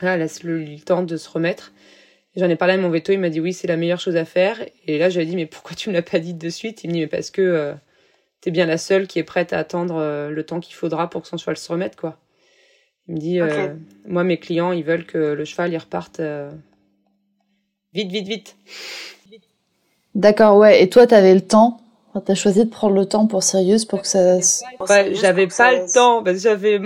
voilà, 0.00 0.16
laisse-le 0.16 0.64
le 0.64 0.78
temps 0.78 1.02
de 1.02 1.16
se 1.16 1.28
remettre. 1.28 1.72
J'en 2.36 2.48
ai 2.48 2.56
parlé 2.56 2.74
à 2.74 2.76
mon 2.76 2.88
veto, 2.88 3.12
il 3.12 3.18
m'a 3.18 3.30
dit 3.30 3.40
oui, 3.40 3.52
c'est 3.52 3.66
la 3.66 3.76
meilleure 3.76 3.98
chose 3.98 4.16
à 4.16 4.24
faire. 4.24 4.64
Et 4.86 4.98
là, 4.98 5.10
j'avais 5.10 5.26
dit 5.26 5.34
mais 5.34 5.46
pourquoi 5.46 5.74
tu 5.74 5.88
me 5.88 5.94
l'as 5.94 6.02
pas 6.02 6.18
dit 6.20 6.34
de 6.34 6.48
suite? 6.50 6.84
Il 6.84 6.88
me 6.88 6.94
dit 6.94 7.00
mais 7.00 7.06
parce 7.08 7.30
que 7.30 7.42
euh, 7.42 7.74
tu 8.40 8.50
es 8.50 8.52
bien 8.52 8.66
la 8.66 8.78
seule 8.78 9.08
qui 9.08 9.18
est 9.18 9.24
prête 9.24 9.52
à 9.52 9.58
attendre 9.58 9.96
euh, 9.96 10.30
le 10.30 10.42
temps 10.44 10.60
qu'il 10.60 10.74
faudra 10.74 11.10
pour 11.10 11.22
que 11.22 11.28
son 11.28 11.36
cheval 11.36 11.56
se 11.56 11.72
remette 11.72 11.96
quoi. 11.96 12.18
Il 13.08 13.14
me 13.14 13.20
dit 13.20 13.40
euh, 13.40 13.74
moi 14.06 14.22
mes 14.22 14.38
clients, 14.38 14.70
ils 14.72 14.84
veulent 14.84 15.06
que 15.06 15.18
le 15.18 15.44
cheval 15.44 15.72
il 15.72 15.78
reparte 15.78 16.20
vite 17.92 18.12
vite 18.12 18.28
vite. 18.28 18.56
D'accord, 20.18 20.56
ouais. 20.56 20.82
Et 20.82 20.90
toi, 20.90 21.06
tu 21.06 21.14
avais 21.14 21.32
le 21.32 21.40
temps 21.40 21.80
Tu 22.26 22.32
as 22.32 22.34
choisi 22.34 22.64
de 22.64 22.68
prendre 22.68 22.94
le 22.94 23.06
temps 23.06 23.26
pour 23.28 23.44
Sirius 23.44 23.84
pour 23.84 24.02
que 24.02 24.08
ça. 24.08 24.36
Ouais, 24.88 25.14
j'avais 25.14 25.46
pas 25.46 25.72
le 25.72 25.92
temps 25.92 26.24
parce 26.24 26.36
que 26.36 26.42
j'avais 26.42 26.80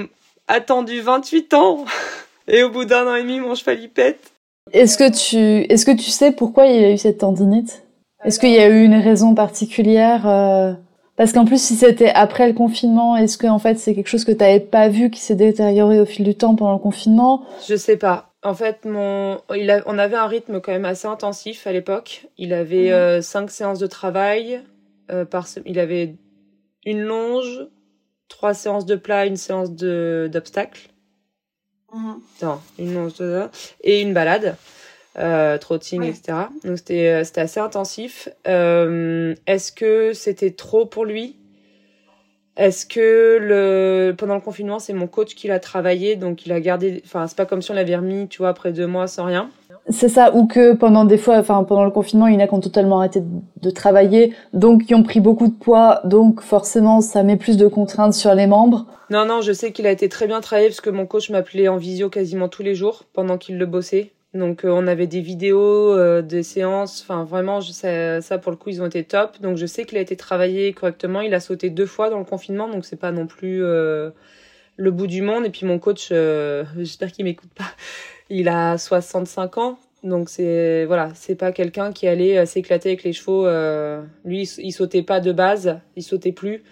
attendu 0.47 1.01
28 1.01 1.55
ans. 1.55 1.85
Et 2.49 2.63
au 2.63 2.71
bout 2.71 2.85
d'un 2.85 3.07
an 3.07 3.15
et 3.15 3.23
demi, 3.23 3.39
mon 3.39 3.55
cheval 3.55 3.81
il 3.81 3.89
pète. 3.89 4.33
Est-ce 4.73 4.99
que 4.99 5.11
tu, 5.11 5.73
est-ce 5.73 5.87
que 5.87 5.93
tu 5.93 6.11
sais 6.11 6.33
pourquoi 6.33 6.67
il 6.67 6.85
a 6.85 6.91
eu 6.91 6.99
cette 6.99 7.19
tendinite? 7.19 7.85
Est-ce 8.25 8.41
qu'il 8.41 8.51
y 8.51 8.59
a 8.59 8.69
eu 8.69 8.85
une 8.85 8.97
raison 8.97 9.35
particulière 9.35 10.29
euh? 10.29 10.73
Parce 11.17 11.33
qu'en 11.33 11.45
plus, 11.45 11.63
si 11.63 11.77
c'était 11.77 12.11
après 12.11 12.49
le 12.49 12.53
confinement, 12.53 13.17
est-ce 13.17 13.39
que 13.39 13.47
en 13.47 13.61
fait 13.61 13.79
c'est 13.79 13.95
quelque 13.95 14.09
chose 14.09 14.25
que 14.25 14.33
tu 14.33 14.39
n'avais 14.39 14.61
pas 14.61 14.89
vu 14.89 15.09
qui 15.09 15.21
s'est 15.21 15.37
détérioré 15.37 16.01
au 16.01 16.05
fil 16.05 16.25
du 16.25 16.35
temps 16.35 16.57
pendant 16.57 16.73
le 16.73 16.79
confinement? 16.79 17.45
Je 17.69 17.77
sais 17.77 17.97
pas. 17.97 18.32
En 18.43 18.55
fait, 18.55 18.85
mon, 18.85 19.41
il 19.55 19.71
a... 19.71 19.83
on 19.87 19.99
avait 19.99 20.17
un 20.17 20.27
rythme 20.27 20.61
quand 20.61 20.73
même 20.73 20.85
assez 20.85 21.07
intensif 21.07 21.67
à 21.67 21.73
l'époque. 21.73 22.27
Il 22.39 22.53
avait 22.53 22.87
mhm. 22.87 22.93
euh, 22.93 23.23
cinq 23.23 23.51
séances 23.51 23.79
de 23.79 23.87
travail 23.87 24.63
euh, 25.11 25.25
par, 25.25 25.47
il 25.65 25.79
avait 25.79 26.17
une 26.85 27.03
longe, 27.03 27.67
trois 28.29 28.55
séances 28.55 28.87
de 28.87 28.97
plat, 28.97 29.27
une 29.27 29.37
séance 29.37 29.73
de 29.73 30.29
d'obstacles. 30.33 30.89
Mhm. 31.93 32.21
Non, 32.43 32.61
une 32.79 33.11
et 33.83 34.01
une 34.01 34.15
balade, 34.15 34.57
euh, 35.19 35.59
trotting, 35.59 36.03
etc. 36.03 36.39
Donc 36.65 36.79
c'était 36.79 37.23
c'était 37.25 37.43
assez 37.43 37.61
intensif. 37.61 38.29
Est-ce 38.45 39.71
que 39.73 40.13
c'était 40.15 40.53
trop 40.53 40.87
pour 40.87 41.05
lui? 41.05 41.37
Est-ce 42.57 42.85
que 42.85 43.39
le 43.41 44.15
pendant 44.17 44.35
le 44.35 44.41
confinement 44.41 44.79
c'est 44.79 44.93
mon 44.93 45.07
coach 45.07 45.35
qui 45.35 45.49
l'a 45.49 45.59
travaillé, 45.59 46.17
donc 46.17 46.45
il 46.45 46.53
a 46.53 46.61
gardé. 46.61 47.03
Enfin 47.05 47.27
c'est 47.27 47.37
pas 47.37 47.47
comme 47.47 47.63
si 47.63 47.71
on 47.71 47.75
l'avait 47.75 47.97
remis, 47.97 48.29
tu 48.29 48.39
vois, 48.39 48.51
après 48.51 48.73
deux 48.73 48.87
mois 48.87 49.07
sans 49.07 49.25
rien? 49.25 49.49
C'est 49.89 50.09
ça, 50.11 50.35
ou 50.35 50.47
que 50.47 50.75
pendant 50.75 51.05
des 51.05 51.19
fois, 51.19 51.39
enfin 51.39 51.65
pendant 51.65 51.85
le 51.85 51.91
confinement, 51.91 52.27
il 52.27 52.35
y 52.35 52.37
en 52.37 52.41
a 52.41 52.47
qui 52.47 52.55
ont 52.55 52.61
totalement 52.61 52.99
arrêté 52.99 53.21
de 53.63 53.71
travailler, 53.71 54.35
donc 54.53 54.85
qui 54.85 54.95
ont 54.95 55.03
pris 55.03 55.19
beaucoup 55.19 55.49
de 55.49 55.55
poids, 55.55 56.01
donc 56.05 56.41
forcément 56.41 57.01
ça 57.01 57.23
met 57.23 57.37
plus 57.37 57.57
de 57.57 57.67
contraintes 57.67 58.15
sur 58.15 58.35
les 58.35 58.47
membres. 58.47 58.87
Non, 59.11 59.25
non, 59.27 59.41
je 59.41 59.53
sais 59.53 59.73
qu'il 59.73 59.87
a 59.87 59.91
été 59.91 60.09
très 60.09 60.27
bien 60.27 60.41
travaillé 60.41 60.69
parce 60.69 60.81
que 60.81 60.91
mon 60.91 61.07
coach 61.07 61.31
m'appelait 61.31 61.69
en 61.69 61.79
visio 61.79 62.11
quasiment 62.11 62.49
tous 62.49 62.63
les 62.63 62.75
jours 62.75 63.05
pendant 63.13 63.39
qu'il 63.39 63.59
le 63.59 63.67
bossait. 63.67 64.13
Donc 64.35 64.65
euh, 64.65 64.71
on 64.71 64.87
avait 64.87 65.07
des 65.07 65.21
vidéos, 65.21 65.93
euh, 65.93 66.23
des 66.23 66.43
séances, 66.43 67.03
enfin 67.03 67.25
vraiment 67.25 67.61
ça, 67.61 68.23
ça 68.23 68.39
pour 68.39 68.51
le 68.51 68.57
coup 68.57 68.71
ils 68.71 68.81
ont 68.83 68.87
été 68.87 69.05
top. 69.05 69.41
Donc 69.41 69.59
je 69.59 69.67
sais 69.67 69.85
qu'il 69.85 69.99
a 69.99 70.01
été 70.01 70.17
travaillé 70.17 70.73
correctement. 70.73 71.21
Il 71.21 71.35
a 71.35 71.41
sauté 71.41 71.71
deux 71.71 71.87
fois 71.87 72.11
dans 72.11 72.19
le 72.19 72.25
confinement, 72.25 72.69
donc 72.69 72.85
c'est 72.85 72.97
pas 72.97 73.13
non 73.13 73.27
plus 73.27 73.63
euh, 73.63 74.11
le 74.77 74.91
bout 74.91 75.07
du 75.07 75.23
monde. 75.23 75.45
Et 75.47 75.51
puis 75.51 75.67
mon 75.67 75.79
coach, 75.79 76.09
j'espère 76.77 77.13
qu'il 77.13 77.25
m'écoute 77.25 77.51
pas 77.55 77.71
il 78.33 78.49
a 78.49 78.79
65 78.79 79.59
ans, 79.59 79.79
donc 80.05 80.29
c'est 80.29 80.85
voilà, 80.87 81.11
c'est 81.15 81.35
pas 81.35 81.53
quelqu'un 81.53 81.93
qui 81.93 82.09
allait 82.09 82.39
euh, 82.39 82.47
s'éclater 82.47 82.91
avec 82.91 83.05
les 83.05 83.13
chevaux. 83.13 83.47
Euh, 83.47 84.03
lui, 84.25 84.43
il, 84.59 84.73
sautait 84.73 85.03
pas 85.03 85.21
de 85.21 85.33
base, 85.33 85.79
il 85.97 86.03
sautait 86.03 86.33
plus. 86.33 86.63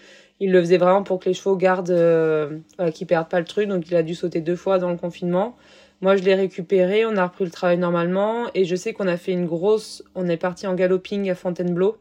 Il 0.40 0.52
le 0.52 0.60
faisait 0.60 0.78
vraiment 0.78 1.02
pour 1.02 1.20
que 1.20 1.28
les 1.28 1.34
chevaux 1.34 1.56
gardent, 1.56 1.90
euh, 1.90 2.58
voilà, 2.78 2.92
qu'ils 2.92 3.06
perdent 3.06 3.28
pas 3.28 3.40
le 3.40 3.44
truc. 3.44 3.68
Donc 3.68 3.88
il 3.88 3.94
a 3.94 4.02
dû 4.02 4.14
sauter 4.14 4.40
deux 4.40 4.56
fois 4.56 4.78
dans 4.78 4.90
le 4.90 4.96
confinement. 4.96 5.56
Moi, 6.00 6.16
je 6.16 6.22
l'ai 6.22 6.34
récupéré, 6.34 7.04
on 7.04 7.16
a 7.16 7.26
repris 7.26 7.44
le 7.44 7.50
travail 7.50 7.76
normalement, 7.76 8.46
et 8.54 8.64
je 8.64 8.74
sais 8.74 8.92
qu'on 8.92 9.06
a 9.06 9.16
fait 9.16 9.32
une 9.32 9.46
grosse, 9.46 10.02
on 10.14 10.28
est 10.28 10.38
parti 10.38 10.66
en 10.66 10.74
galloping 10.74 11.28
à 11.30 11.34
Fontainebleau. 11.34 11.98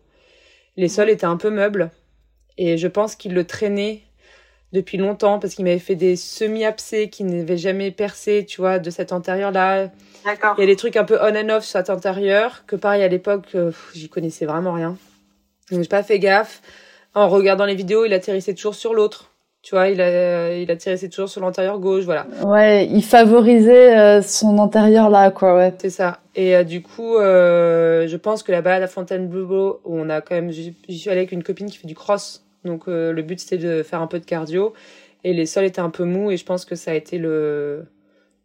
Les 0.77 0.87
sols 0.87 1.09
étaient 1.09 1.25
un 1.25 1.35
peu 1.35 1.49
meubles, 1.49 1.91
et 2.57 2.77
je 2.77 2.87
pense 2.87 3.15
qu'il 3.15 3.33
le 3.33 3.45
traînait 3.45 4.03
depuis 4.71 4.97
longtemps 4.97 5.39
parce 5.39 5.55
qu'il 5.55 5.65
m'avait 5.65 5.79
fait 5.79 5.95
des 5.95 6.15
semi-abcès 6.15 7.09
qui 7.09 7.23
n'avaient 7.23 7.57
jamais 7.57 7.91
percé, 7.91 8.45
tu 8.45 8.61
vois, 8.61 8.79
de 8.79 8.89
cet 8.89 9.11
antérieur-là. 9.11 9.89
D'accord. 10.25 10.55
Il 10.57 10.61
y 10.61 10.63
a 10.63 10.67
des 10.67 10.75
trucs 10.75 10.95
un 10.95 11.05
peu 11.05 11.17
on 11.21 11.35
and 11.35 11.49
off 11.49 11.63
sur 11.63 11.79
cet 11.79 11.89
antérieur 11.89 12.65
que 12.67 12.75
pareil 12.75 13.01
à 13.03 13.07
l'époque, 13.07 13.47
euh, 13.55 13.71
j'y 13.93 14.09
connaissais 14.09 14.45
vraiment 14.45 14.73
rien. 14.73 14.97
Donc 15.71 15.81
j'ai 15.81 15.87
pas 15.87 16.03
fait 16.03 16.19
gaffe. 16.19 16.61
En 17.15 17.27
regardant 17.27 17.65
les 17.65 17.75
vidéos, 17.75 18.05
il 18.05 18.13
atterrissait 18.13 18.53
toujours 18.53 18.75
sur 18.75 18.93
l'autre. 18.93 19.28
Tu 19.61 19.75
vois, 19.75 19.89
il 19.89 19.99
a, 19.99 20.55
il 20.55 20.71
atterrissait 20.71 21.09
toujours 21.09 21.27
sur 21.27 21.41
l'antérieur 21.41 21.79
gauche, 21.79 22.05
voilà. 22.05 22.25
Ouais, 22.45 22.87
il 22.87 23.03
favorisait 23.03 23.97
euh, 23.97 24.21
son 24.21 24.57
antérieur 24.57 25.09
là, 25.09 25.31
quoi, 25.31 25.55
ouais. 25.57 25.73
C'est 25.79 25.89
ça. 25.89 26.19
Et 26.35 26.55
euh, 26.55 26.63
du 26.63 26.81
coup, 26.81 27.17
euh, 27.17 28.07
je 28.07 28.15
pense 28.15 28.41
que 28.41 28.53
la 28.53 28.61
balade 28.61 28.83
à 28.83 28.87
Fontainebleau, 28.87 29.81
où 29.83 29.97
on 29.99 30.09
a 30.09 30.21
quand 30.21 30.35
même, 30.35 30.49
j'y 30.51 30.73
suis 30.89 31.09
allée 31.09 31.19
avec 31.19 31.33
une 31.33 31.43
copine 31.43 31.67
qui 31.69 31.77
fait 31.77 31.87
du 31.87 31.95
cross. 31.95 32.45
Donc 32.63 32.87
euh, 32.87 33.11
le 33.11 33.21
but 33.21 33.39
c'était 33.39 33.57
de 33.57 33.83
faire 33.83 34.01
un 34.01 34.07
peu 34.07 34.19
de 34.19 34.25
cardio. 34.25 34.73
Et 35.25 35.33
les 35.33 35.45
sols 35.45 35.65
étaient 35.65 35.81
un 35.81 35.89
peu 35.89 36.05
mous 36.05 36.31
et 36.31 36.37
je 36.37 36.45
pense 36.45 36.63
que 36.63 36.75
ça 36.75 36.91
a 36.91 36.93
été 36.93 37.17
le, 37.17 37.85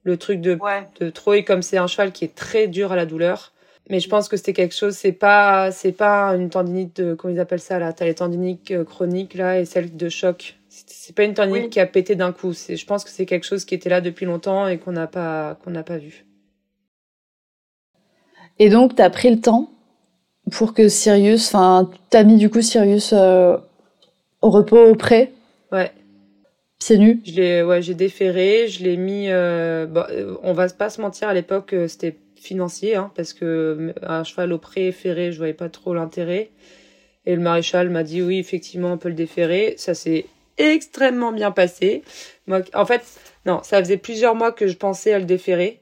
le 0.02 0.16
truc 0.16 0.40
de, 0.40 0.54
Ouais. 0.60 0.88
de 1.00 1.10
trop. 1.10 1.34
Et 1.34 1.44
comme 1.44 1.62
c'est 1.62 1.76
un 1.78 1.86
cheval 1.86 2.10
qui 2.10 2.24
est 2.24 2.34
très 2.34 2.66
dur 2.66 2.90
à 2.90 2.96
la 2.96 3.06
douleur, 3.06 3.52
mais 3.90 4.00
je 4.00 4.08
pense 4.08 4.28
que 4.28 4.36
c'était 4.36 4.52
quelque 4.52 4.74
chose, 4.74 4.94
c'est 4.94 5.12
pas, 5.12 5.70
c'est 5.70 5.92
pas 5.92 6.30
une 6.34 6.50
tendinite 6.50 7.00
de, 7.00 7.14
comment 7.14 7.32
ils 7.32 7.38
appellent 7.40 7.60
ça 7.60 7.78
là, 7.78 7.92
t'as 7.92 8.04
les 8.06 8.14
tendinites 8.14 8.70
euh, 8.72 8.82
chroniques 8.84 9.34
là 9.34 9.60
et 9.60 9.64
celles 9.64 9.96
de 9.96 10.08
choc. 10.08 10.56
C'est 10.86 11.14
pas 11.14 11.24
une 11.24 11.34
tendinite 11.34 11.64
Oui. 11.64 11.70
qui 11.70 11.80
a 11.80 11.86
pété 11.86 12.16
d'un 12.16 12.32
coup. 12.32 12.52
C'est, 12.52 12.76
je 12.76 12.84
pense 12.86 13.04
que 13.04 13.10
c'est 13.10 13.26
quelque 13.26 13.44
chose 13.44 13.64
qui 13.64 13.74
était 13.74 13.88
là 13.90 14.00
depuis 14.00 14.26
longtemps 14.26 14.66
et 14.66 14.78
qu'on 14.78 14.92
n'a 14.92 15.06
pas, 15.06 15.56
qu'on 15.62 15.70
n'a 15.70 15.82
pas 15.84 15.98
vu. 15.98 16.24
Et 18.58 18.68
donc, 18.68 18.94
t'as 18.96 19.10
pris 19.10 19.30
le 19.30 19.40
temps 19.40 19.70
pour 20.52 20.74
que 20.74 20.88
Sirius, 20.88 21.46
enfin, 21.54 21.90
t'as 22.10 22.24
mis 22.24 22.36
du 22.36 22.50
coup 22.50 22.60
Sirius 22.60 23.12
euh, 23.12 23.56
au 24.42 24.50
repos 24.50 24.78
au 24.90 24.94
pré, 24.94 25.32
Ouais. 25.72 25.90
pieds 26.78 26.98
nus? 26.98 27.20
Je 27.24 27.32
l'ai, 27.32 27.62
ouais, 27.62 27.80
j'ai 27.82 27.94
déféré, 27.94 28.68
je 28.68 28.82
l'ai 28.84 28.96
mis. 28.96 29.28
Euh, 29.30 29.86
bon, 29.86 30.04
euh, 30.10 30.36
on 30.42 30.52
va 30.52 30.68
pas 30.68 30.90
se 30.90 31.00
mentir, 31.00 31.28
à 31.28 31.34
l'époque, 31.34 31.74
c'était 31.88 32.16
financier, 32.36 32.94
hein, 32.94 33.10
parce 33.16 33.32
que 33.32 33.94
un 34.02 34.22
cheval 34.22 34.52
au 34.52 34.58
pré 34.58 34.92
ferré, 34.92 35.32
je 35.32 35.38
voyais 35.38 35.54
pas 35.54 35.68
trop 35.68 35.94
l'intérêt. 35.94 36.50
Et 37.26 37.34
le 37.34 37.40
maréchal 37.40 37.88
m'a 37.90 38.02
dit 38.02 38.20
oui, 38.22 38.38
effectivement, 38.38 38.92
on 38.92 38.98
peut 38.98 39.08
le 39.08 39.14
déférer. 39.14 39.74
Ça 39.78 39.94
s'est 39.94 40.26
extrêmement 40.58 41.32
bien 41.32 41.50
passé. 41.50 42.02
Moi, 42.46 42.60
en 42.74 42.84
fait, 42.86 43.02
non, 43.46 43.60
ça 43.62 43.78
faisait 43.80 43.96
plusieurs 43.96 44.34
mois 44.34 44.52
que 44.52 44.66
je 44.66 44.76
pensais 44.76 45.12
à 45.12 45.18
le 45.18 45.24
déférer. 45.24 45.80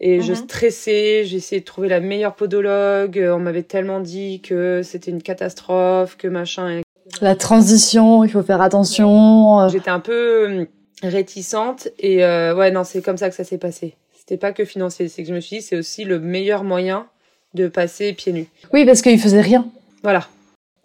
Et 0.00 0.20
je 0.20 0.32
Mhm. 0.32 0.36
stressais, 0.36 1.24
j'essayais 1.24 1.60
de 1.60 1.64
trouver 1.64 1.88
la 1.88 2.00
meilleure 2.00 2.34
podologue. 2.34 3.18
euh, 3.18 3.34
On 3.34 3.38
m'avait 3.38 3.62
tellement 3.62 4.00
dit 4.00 4.40
que 4.40 4.82
c'était 4.82 5.10
une 5.12 5.22
catastrophe, 5.22 6.16
que 6.16 6.26
machin. 6.26 6.80
La 7.20 7.36
transition, 7.36 8.24
il 8.24 8.30
faut 8.30 8.42
faire 8.42 8.60
attention. 8.60 9.68
J'étais 9.68 9.90
un 9.90 10.00
peu 10.00 10.12
euh, 10.50 10.64
réticente 11.02 11.88
et 11.98 12.24
euh, 12.24 12.54
ouais 12.54 12.70
non 12.70 12.84
c'est 12.84 13.02
comme 13.02 13.16
ça 13.16 13.28
que 13.28 13.36
ça 13.36 13.44
s'est 13.44 13.58
passé. 13.58 13.94
C'était 14.18 14.36
pas 14.36 14.52
que 14.52 14.64
financier, 14.64 15.08
c'est 15.08 15.22
que 15.22 15.28
je 15.28 15.34
me 15.34 15.40
suis 15.40 15.58
dit 15.58 15.62
c'est 15.62 15.76
aussi 15.76 16.04
le 16.04 16.18
meilleur 16.18 16.64
moyen 16.64 17.06
de 17.54 17.68
passer 17.68 18.12
pieds 18.12 18.32
nus. 18.32 18.46
Oui, 18.72 18.84
parce 18.86 19.02
qu'il 19.02 19.20
faisait 19.20 19.40
rien. 19.40 19.66
Voilà. 20.02 20.26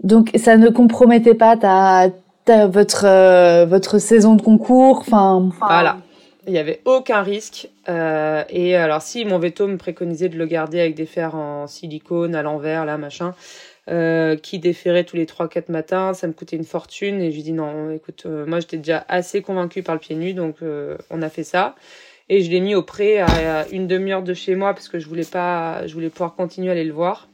Donc, 0.03 0.29
ça 0.35 0.57
ne 0.57 0.69
compromettait 0.69 1.33
pas 1.33 1.55
ta, 1.57 2.09
votre, 2.67 3.05
euh, 3.05 3.65
votre 3.65 3.99
saison 3.99 4.35
de 4.35 4.41
concours. 4.41 4.99
Enfin, 4.99 5.49
Voilà. 5.59 5.97
Il 6.47 6.53
y 6.53 6.59
avait 6.59 6.79
aucun 6.85 7.23
risque 7.23 7.67
euh, 7.89 8.41
et 8.49 8.77
alors 8.77 9.01
si 9.01 9.25
mon 9.25 9.37
veto 9.37 9.67
me 9.67 9.75
préconisait 9.75 10.29
de 10.29 10.37
le 10.37 10.45
garder 10.45 10.79
avec 10.79 10.95
des 10.95 11.05
fers 11.05 11.35
en 11.35 11.67
silicone 11.67 12.35
à 12.35 12.41
l'envers 12.41 12.85
là 12.85 12.97
machin 12.97 13.35
euh, 13.89 14.37
qui 14.37 14.57
déférait 14.57 15.03
tous 15.03 15.17
les 15.17 15.25
3-4 15.25 15.69
matins, 15.69 16.13
ça 16.13 16.25
me 16.25 16.31
coûtait 16.31 16.55
une 16.55 16.63
fortune 16.63 17.19
et 17.21 17.31
je 17.31 17.35
lui 17.35 17.43
dis 17.43 17.51
non 17.51 17.91
écoute 17.91 18.23
euh, 18.25 18.45
moi 18.45 18.61
j'étais 18.61 18.77
déjà 18.77 19.05
assez 19.09 19.41
convaincue 19.41 19.83
par 19.83 19.95
le 19.95 19.99
pied 19.99 20.15
nu 20.15 20.33
donc 20.33 20.57
euh, 20.61 20.97
on 21.09 21.21
a 21.21 21.27
fait 21.27 21.43
ça 21.43 21.75
et 22.29 22.41
je 22.41 22.49
l'ai 22.49 22.61
mis 22.61 22.75
au 22.75 22.81
pré 22.81 23.19
à, 23.19 23.25
à 23.59 23.67
une 23.67 23.85
demi-heure 23.85 24.23
de 24.23 24.33
chez 24.33 24.55
moi 24.55 24.73
parce 24.73 24.87
que 24.87 24.99
je 24.99 25.07
voulais 25.09 25.25
pas 25.25 25.85
je 25.85 25.93
voulais 25.93 26.09
pouvoir 26.09 26.33
continuer 26.35 26.69
à 26.69 26.71
aller 26.71 26.85
le 26.85 26.93
voir 26.93 27.27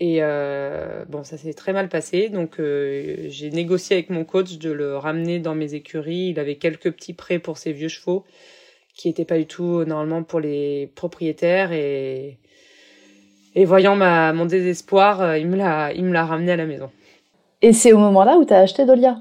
et 0.00 0.18
euh, 0.20 1.04
bon 1.08 1.24
ça 1.24 1.36
s'est 1.36 1.54
très 1.54 1.72
mal 1.72 1.88
passé. 1.88 2.28
Donc 2.28 2.60
euh, 2.60 3.26
j'ai 3.28 3.50
négocié 3.50 3.96
avec 3.96 4.10
mon 4.10 4.24
coach 4.24 4.58
de 4.58 4.70
le 4.70 4.96
ramener 4.96 5.38
dans 5.38 5.54
mes 5.54 5.74
écuries. 5.74 6.28
Il 6.30 6.38
avait 6.38 6.56
quelques 6.56 6.92
petits 6.92 7.14
prêts 7.14 7.38
pour 7.38 7.58
ses 7.58 7.72
vieux 7.72 7.88
chevaux 7.88 8.24
qui 8.94 9.08
n'étaient 9.08 9.24
pas 9.24 9.38
du 9.38 9.46
tout 9.46 9.80
euh, 9.80 9.84
normalement 9.84 10.22
pour 10.22 10.40
les 10.40 10.90
propriétaires. 10.94 11.72
Et 11.72 12.38
et 13.54 13.64
voyant 13.64 13.96
ma 13.96 14.32
mon 14.32 14.46
désespoir 14.46 15.36
il 15.36 15.48
me 15.48 15.56
l'a 15.56 15.92
il 15.92 16.04
me 16.04 16.12
l'a 16.12 16.24
ramené 16.24 16.52
à 16.52 16.56
la 16.56 16.66
maison. 16.66 16.90
Et 17.62 17.72
c'est 17.72 17.92
au 17.92 17.98
moment-là 17.98 18.36
où 18.36 18.44
t'as 18.44 18.60
acheté 18.60 18.84
Dolia? 18.84 19.18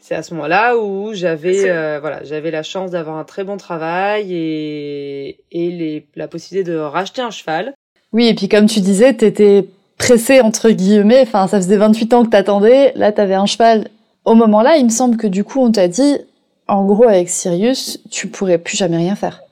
c'est 0.00 0.14
à 0.14 0.22
ce 0.22 0.32
moment-là 0.34 0.78
où 0.78 1.12
j'avais 1.12 1.68
euh, 1.68 1.98
voilà 2.00 2.24
j'avais 2.24 2.50
la 2.50 2.62
chance 2.62 2.92
d'avoir 2.92 3.16
un 3.16 3.24
très 3.24 3.44
bon 3.44 3.56
travail 3.56 4.32
et 4.32 5.40
et 5.52 5.70
les 5.70 6.06
la 6.16 6.28
possibilité 6.28 6.70
de 6.70 6.78
racheter 6.78 7.20
un 7.20 7.30
cheval. 7.30 7.74
Oui, 8.12 8.26
et 8.28 8.34
puis 8.34 8.48
comme 8.48 8.64
tu 8.64 8.80
disais, 8.80 9.12
t'étais 9.12 9.66
pressé 9.98 10.40
entre 10.40 10.70
guillemets. 10.70 11.22
Enfin, 11.22 11.46
ça 11.46 11.58
faisait 11.58 11.76
28 11.76 12.14
ans 12.14 12.24
que 12.24 12.30
t'attendais. 12.30 12.92
Là, 12.94 13.12
t'avais 13.12 13.34
un 13.34 13.46
cheval. 13.46 13.88
Au 14.24 14.34
moment-là, 14.34 14.76
il 14.76 14.84
me 14.84 14.90
semble 14.90 15.16
que 15.16 15.26
du 15.26 15.44
coup, 15.44 15.60
on 15.60 15.70
t'a 15.70 15.88
dit, 15.88 16.18
en 16.66 16.84
gros, 16.84 17.04
avec 17.04 17.28
Sirius, 17.28 18.00
tu 18.10 18.28
pourrais 18.28 18.58
plus 18.58 18.76
jamais 18.76 18.98
rien 18.98 19.16
faire. 19.16 19.42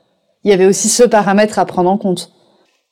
Il 0.45 0.51
y 0.51 0.55
avait 0.55 0.67
aussi 0.67 0.89
ce 0.89 1.03
paramètre 1.03 1.59
à 1.59 1.67
prendre 1.67 1.91
en 1.91 1.99
compte. 1.99 2.31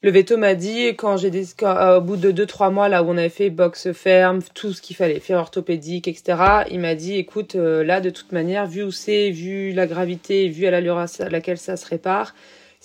Le 0.05 0.11
veto 0.11 0.37
m'a 0.37 0.55
dit 0.55 0.88
quand 0.88 1.17
j'ai 1.17 1.31
euh, 1.62 1.97
au 1.97 2.01
bout 2.03 2.19
de 2.19 2.31
deux 2.31 2.45
trois 2.45 2.69
mois 2.69 2.90
là 2.90 3.03
où 3.03 3.07
on 3.09 3.17
avait 3.17 3.31
fait 3.31 3.49
boxe 3.49 3.90
ferme, 3.93 4.40
tout 4.53 4.75
ce 4.75 4.83
qu'il 4.83 4.95
fallait, 4.97 5.19
faire 5.19 5.38
orthopédique, 5.38 6.09
etc. 6.09 6.37
Il 6.71 6.81
m'a 6.81 6.95
dit 6.95 7.14
écoute 7.14 7.55
euh, 7.55 7.83
là 7.83 8.03
de 8.03 8.11
toute 8.11 8.31
manière 8.33 8.67
vu 8.67 8.83
où 8.83 8.90
c'est, 8.90 9.31
vu 9.31 9.73
la 9.73 9.87
gravité, 9.87 10.49
vu 10.49 10.67
à 10.67 10.71
l'allure 10.71 10.99
à 10.99 11.07
laquelle 11.31 11.57
ça 11.57 11.79
se 11.79 11.87
répare, 11.87 12.35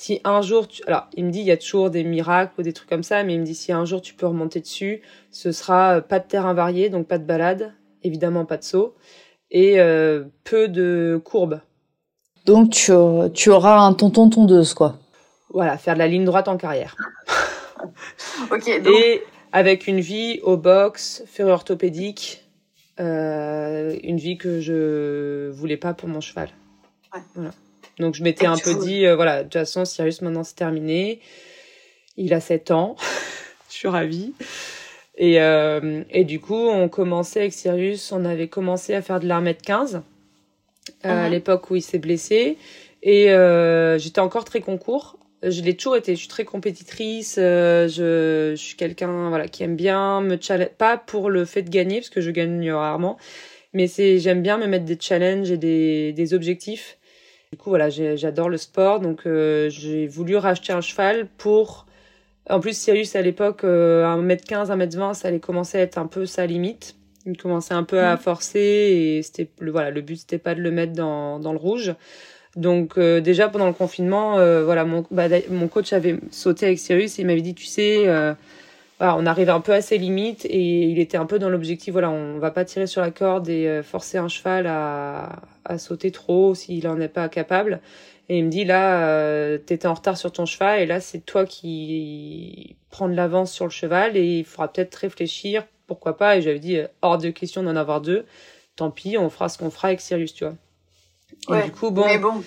si 0.02 0.22
un 0.24 0.42
jour 0.42 0.70
tu, 0.70 0.82
alors 0.88 1.08
il 1.14 1.26
me 1.26 1.30
dit 1.30 1.40
il 1.40 1.46
y 1.46 1.52
a 1.52 1.58
toujours 1.58 1.90
des 1.90 2.06
miracles 2.06 2.54
ou 2.58 2.64
des 2.64 2.72
trucs 2.72 2.88
comme 2.88 3.04
ça, 3.04 3.22
mais 3.26 3.34
il 3.34 3.42
me 3.42 3.46
dit 3.46 3.54
si 3.54 3.74
un 3.74 3.84
jour 3.84 4.02
tu 4.02 4.14
peux 4.14 4.28
remonter 4.28 4.62
dessus, 4.62 5.02
ce 5.30 5.52
sera 5.52 5.98
euh, 5.98 6.02
pas 6.02 6.20
de 6.20 6.26
terrain 6.26 6.54
varié 6.54 6.88
donc 6.88 7.06
pas 7.06 7.18
de 7.18 7.26
balade, 7.26 7.74
évidemment 8.02 8.46
pas 8.46 8.56
de 8.56 8.64
saut 8.64 8.96
et 9.52 9.78
euh, 9.82 10.24
peu 10.46 10.70
de 10.70 11.20
courbes. 11.26 11.60
Donc, 12.46 12.70
tu, 12.72 12.94
auras- 12.94 13.30
tu 13.30 13.50
auras 13.50 13.78
un 13.80 13.94
tonton 13.94 14.30
tondeuse, 14.30 14.74
quoi. 14.74 14.98
Voilà, 15.54 15.78
faire 15.78 15.96
de 15.96 16.00
la 16.00 16.08
ligne 16.08 16.24
droite 16.24 16.48
en 16.48 16.56
carrière. 16.58 16.96
Ok, 18.52 18.82
donc, 18.84 18.94
Et 18.96 19.22
avec 19.52 19.88
une 19.88 20.00
vie 20.00 20.40
au 20.44 20.56
box, 20.58 21.24
ferrure 21.28 21.54
orthopédique, 21.56 22.44
euh, 23.00 23.98
une 24.04 24.18
vie 24.18 24.38
que 24.38 24.62
je 24.62 25.50
voulais 25.52 25.78
pas 25.78 25.94
pour 25.94 26.08
mon 26.10 26.22
cheval. 26.22 26.50
Ouais. 27.14 27.22
Voilà. 27.36 27.52
Donc 28.00 28.16
je 28.16 28.24
m'étais 28.24 28.46
Et 28.46 28.48
un 28.48 28.58
peu 28.58 28.76
dit, 28.76 29.06
euh, 29.06 29.16
voilà, 29.16 29.40
de 29.40 29.44
toute 29.44 29.54
façon, 29.54 29.86
Sirius, 29.86 30.22
maintenant 30.22 30.44
c'est 30.44 30.56
terminé. 30.56 31.20
Il 32.18 32.34
a 32.34 32.40
7 32.40 32.72
ans. 32.72 32.96
je 33.70 33.76
suis 33.76 33.88
ravie. 33.88 34.34
Et, 35.18 35.42
euh, 35.42 36.04
et 36.10 36.24
du 36.24 36.40
coup, 36.40 36.56
on 36.56 36.88
commençait 36.88 37.42
avec 37.42 37.54
Sirius, 37.54 38.12
on 38.14 38.24
avait 38.24 38.48
commencé 38.48 38.94
à 38.94 39.02
faire 39.02 39.20
de 39.20 39.28
l'armée 39.28 39.54
de 39.54 39.62
15 39.62 39.96
euh, 41.06 41.10
à 41.10 41.26
Mhm. 41.26 41.32
l'époque 41.32 41.70
où 41.72 41.76
il 41.76 41.82
s'est 41.82 42.00
blessé. 42.00 42.58
Et 43.04 43.28
j'étais 43.98 44.20
encore 44.22 44.46
très 44.46 44.62
concours. 44.62 45.18
Je 45.42 45.62
l'ai 45.62 45.74
toujours 45.76 45.96
été. 45.96 46.16
Je 46.16 46.20
suis 46.20 46.28
très 46.28 46.44
compétitrice. 46.44 47.36
euh, 47.38 47.88
je, 47.88 48.52
je 48.56 48.62
suis 48.62 48.76
quelqu'un 48.76 49.30
voilà 49.30 49.48
qui 49.48 49.64
aime 49.64 49.78
bien 49.78 50.20
me 50.20 50.38
challenge. 50.40 50.70
Pas 50.78 50.98
pour 50.98 51.30
le 51.30 51.46
fait 51.46 51.62
de 51.62 51.70
gagner 51.70 52.00
parce 52.00 52.10
que 52.10 52.20
je 52.20 52.30
gagne 52.32 52.70
rarement, 52.72 53.18
mais 53.74 53.88
c'est 53.88 54.20
j'aime 54.20 54.42
bien 54.42 54.58
me 54.58 54.68
mettre 54.68 54.84
des 54.84 54.98
challenges 55.00 55.50
et 55.50 55.56
des, 55.58 56.12
des 56.12 56.34
objectifs. 56.34 56.98
Du 57.52 57.58
coup 57.58 57.70
voilà, 57.70 57.90
j'adore 57.90 58.48
le 58.48 58.58
sport, 58.58 59.00
donc 59.00 59.22
euh, 59.26 59.72
j'ai 59.72 60.06
voulu 60.06 60.36
racheter 60.38 60.72
un 60.72 60.82
cheval 60.82 61.26
pour. 61.40 61.88
En 62.48 62.60
plus, 62.60 62.78
Sirius 62.78 63.16
à 63.16 63.24
l'époque, 63.24 63.64
euh, 63.64 64.06
1m15, 64.06 64.70
1m20, 64.70 65.16
ça 65.16 65.30
allait 65.30 65.40
commencer 65.40 65.80
à 65.80 65.82
être 65.82 65.98
un 65.98 66.06
peu 66.06 66.28
sa 66.28 66.46
limite. 66.46 66.96
Il 67.26 67.36
commençait 67.38 67.74
un 67.74 67.84
peu 67.84 68.00
à 68.02 68.14
Mhm. 68.14 68.20
forcer 68.20 68.60
et 68.60 69.24
c'était 69.24 69.50
le 69.60 69.72
voilà, 69.72 69.90
le 69.90 70.02
but 70.02 70.18
c'était 70.18 70.38
pas 70.38 70.54
de 70.54 70.62
le 70.62 70.70
mettre 70.70 70.94
dans 70.94 71.40
dans 71.40 71.52
le 71.52 71.58
rouge. 71.58 71.96
Donc 72.56 73.00
euh, 73.00 73.20
déjà 73.20 73.50
pendant 73.50 73.68
le 73.68 73.74
confinement, 73.74 74.38
euh, 74.38 74.64
voilà, 74.64 74.86
mon, 74.86 75.04
bah, 75.10 75.26
mon 75.50 75.68
coach 75.68 75.92
avait 75.92 76.18
sauté 76.30 76.68
avec 76.68 76.78
Sirius 76.78 77.18
et 77.18 77.24
il 77.24 77.26
m'avait 77.26 77.42
dit, 77.42 77.56
tu 77.56 77.66
sais, 77.66 78.08
euh, 78.08 78.34
voilà, 79.00 79.16
on 79.18 79.26
arrive 79.26 79.50
un 79.50 79.62
peu 79.62 79.74
à 79.74 79.82
ses 79.82 79.98
limites 79.98 80.46
et 80.46 80.84
il 80.84 81.00
était 81.00 81.18
un 81.18 81.26
peu 81.26 81.40
dans 81.40 81.50
l'objectif, 81.50 81.94
voilà, 81.94 82.10
on 82.10 82.38
va 82.38 82.52
pas 82.52 82.66
tirer 82.66 82.86
sur 82.88 83.02
la 83.02 83.12
corde 83.12 83.48
et 83.50 83.68
euh, 83.68 83.82
forcer 83.84 84.18
un 84.18 84.28
cheval 84.28 84.68
à, 84.68 85.42
à 85.66 85.78
sauter 85.78 86.12
trop 86.12 86.54
s'il 86.54 86.88
en 86.88 87.00
est 87.00 87.08
pas 87.08 87.30
capable. 87.30 87.80
Et 88.28 88.38
il 88.40 88.46
me 88.46 88.50
dit 88.50 88.64
là, 88.66 89.08
euh, 89.08 89.58
t'étais 89.58 89.88
en 89.88 89.94
retard 89.96 90.18
sur 90.18 90.32
ton 90.32 90.46
cheval 90.46 90.82
et 90.82 90.86
là 90.86 91.00
c'est 91.02 91.20
toi 91.26 91.46
qui 91.46 92.76
prends 92.92 93.08
de 93.10 93.16
l'avance 93.16 93.52
sur 93.52 93.66
le 93.66 93.72
cheval 93.72 94.18
et 94.18 94.40
il 94.40 94.46
faudra 94.46 94.72
peut-être 94.72 94.96
réfléchir, 94.96 95.66
pourquoi 95.88 96.16
pas. 96.18 96.38
Et 96.38 96.42
j'avais 96.42 96.60
dit 96.60 96.78
euh, 96.78 96.88
hors 97.02 97.18
de 97.18 97.30
question 97.30 97.64
d'en 97.64 97.76
avoir 97.76 98.02
deux. 98.02 98.26
Tant 98.76 98.92
pis, 98.92 99.18
on 99.18 99.30
fera 99.30 99.50
ce 99.50 99.58
qu'on 99.58 99.72
fera 99.72 99.88
avec 99.90 100.02
Sirius, 100.02 100.34
tu 100.34 100.44
vois. 100.46 100.54
Et 101.50 101.52
Ouais, 101.52 101.64
du 101.64 101.72
coup, 101.72 101.90
bon, 101.92 102.06
mais 102.06 102.18
bon, 102.20 102.44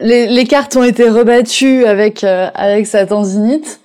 Les, 0.00 0.26
les 0.26 0.46
cartes 0.46 0.76
ont 0.76 0.84
été 0.84 1.08
rebattues 1.08 1.84
avec, 1.86 2.24
euh, 2.24 2.50
avec 2.54 2.86
sa 2.86 3.06
tendinite. 3.06 3.80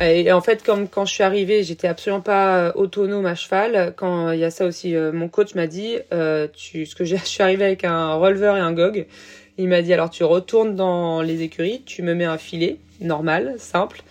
Et 0.00 0.32
en 0.32 0.40
fait, 0.40 0.62
comme 0.62 0.88
quand 0.88 1.04
je 1.04 1.12
suis 1.12 1.22
arrivée, 1.22 1.62
j'étais 1.62 1.86
absolument 1.86 2.22
pas 2.22 2.72
autonome 2.76 3.26
à 3.26 3.34
cheval. 3.34 3.92
Quand 3.96 4.32
il 4.32 4.40
y 4.40 4.44
a 4.44 4.50
ça 4.50 4.64
aussi, 4.64 4.94
mon 4.94 5.28
coach 5.28 5.54
m'a 5.54 5.66
dit, 5.66 5.98
tu, 6.54 6.86
ce 6.86 6.94
que 6.94 7.04
je 7.04 7.16
suis 7.16 7.42
arrivée 7.42 7.64
avec 7.64 7.84
un 7.84 8.14
releveur 8.14 8.56
et 8.56 8.60
un 8.60 8.72
gog. 8.72 9.06
Il 9.58 9.68
m'a 9.68 9.82
dit 9.82 9.92
alors 9.92 10.08
tu 10.08 10.24
retournes 10.24 10.74
dans 10.76 11.20
les 11.20 11.42
écuries, 11.42 11.82
tu 11.84 12.02
me 12.02 12.14
mets 12.14 12.24
un 12.24 12.38
filet 12.38 12.78
normal, 13.00 13.56
simple, 13.58 14.02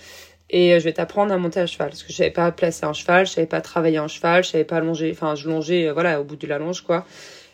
et 0.52 0.80
je 0.80 0.84
vais 0.84 0.94
t'apprendre 0.94 1.34
à 1.34 1.38
monter 1.38 1.60
à 1.60 1.66
cheval 1.66 1.90
parce 1.90 2.04
que 2.04 2.12
je 2.12 2.18
savais 2.18 2.30
pas 2.30 2.52
placer 2.52 2.86
un 2.86 2.94
cheval, 2.94 3.26
je 3.26 3.32
savais 3.32 3.48
pas 3.48 3.60
travailler 3.60 3.98
un 3.98 4.08
cheval, 4.08 4.44
je 4.44 4.50
savais 4.50 4.66
pas 4.66 4.80
longer, 4.82 5.10
enfin 5.12 5.34
je 5.34 5.50
longeais 5.50 5.90
voilà 5.92 6.22
au 6.22 6.24
bout 6.24 6.36
de 6.36 6.46
la 6.46 6.60
longe 6.60 6.82
quoi 6.82 7.06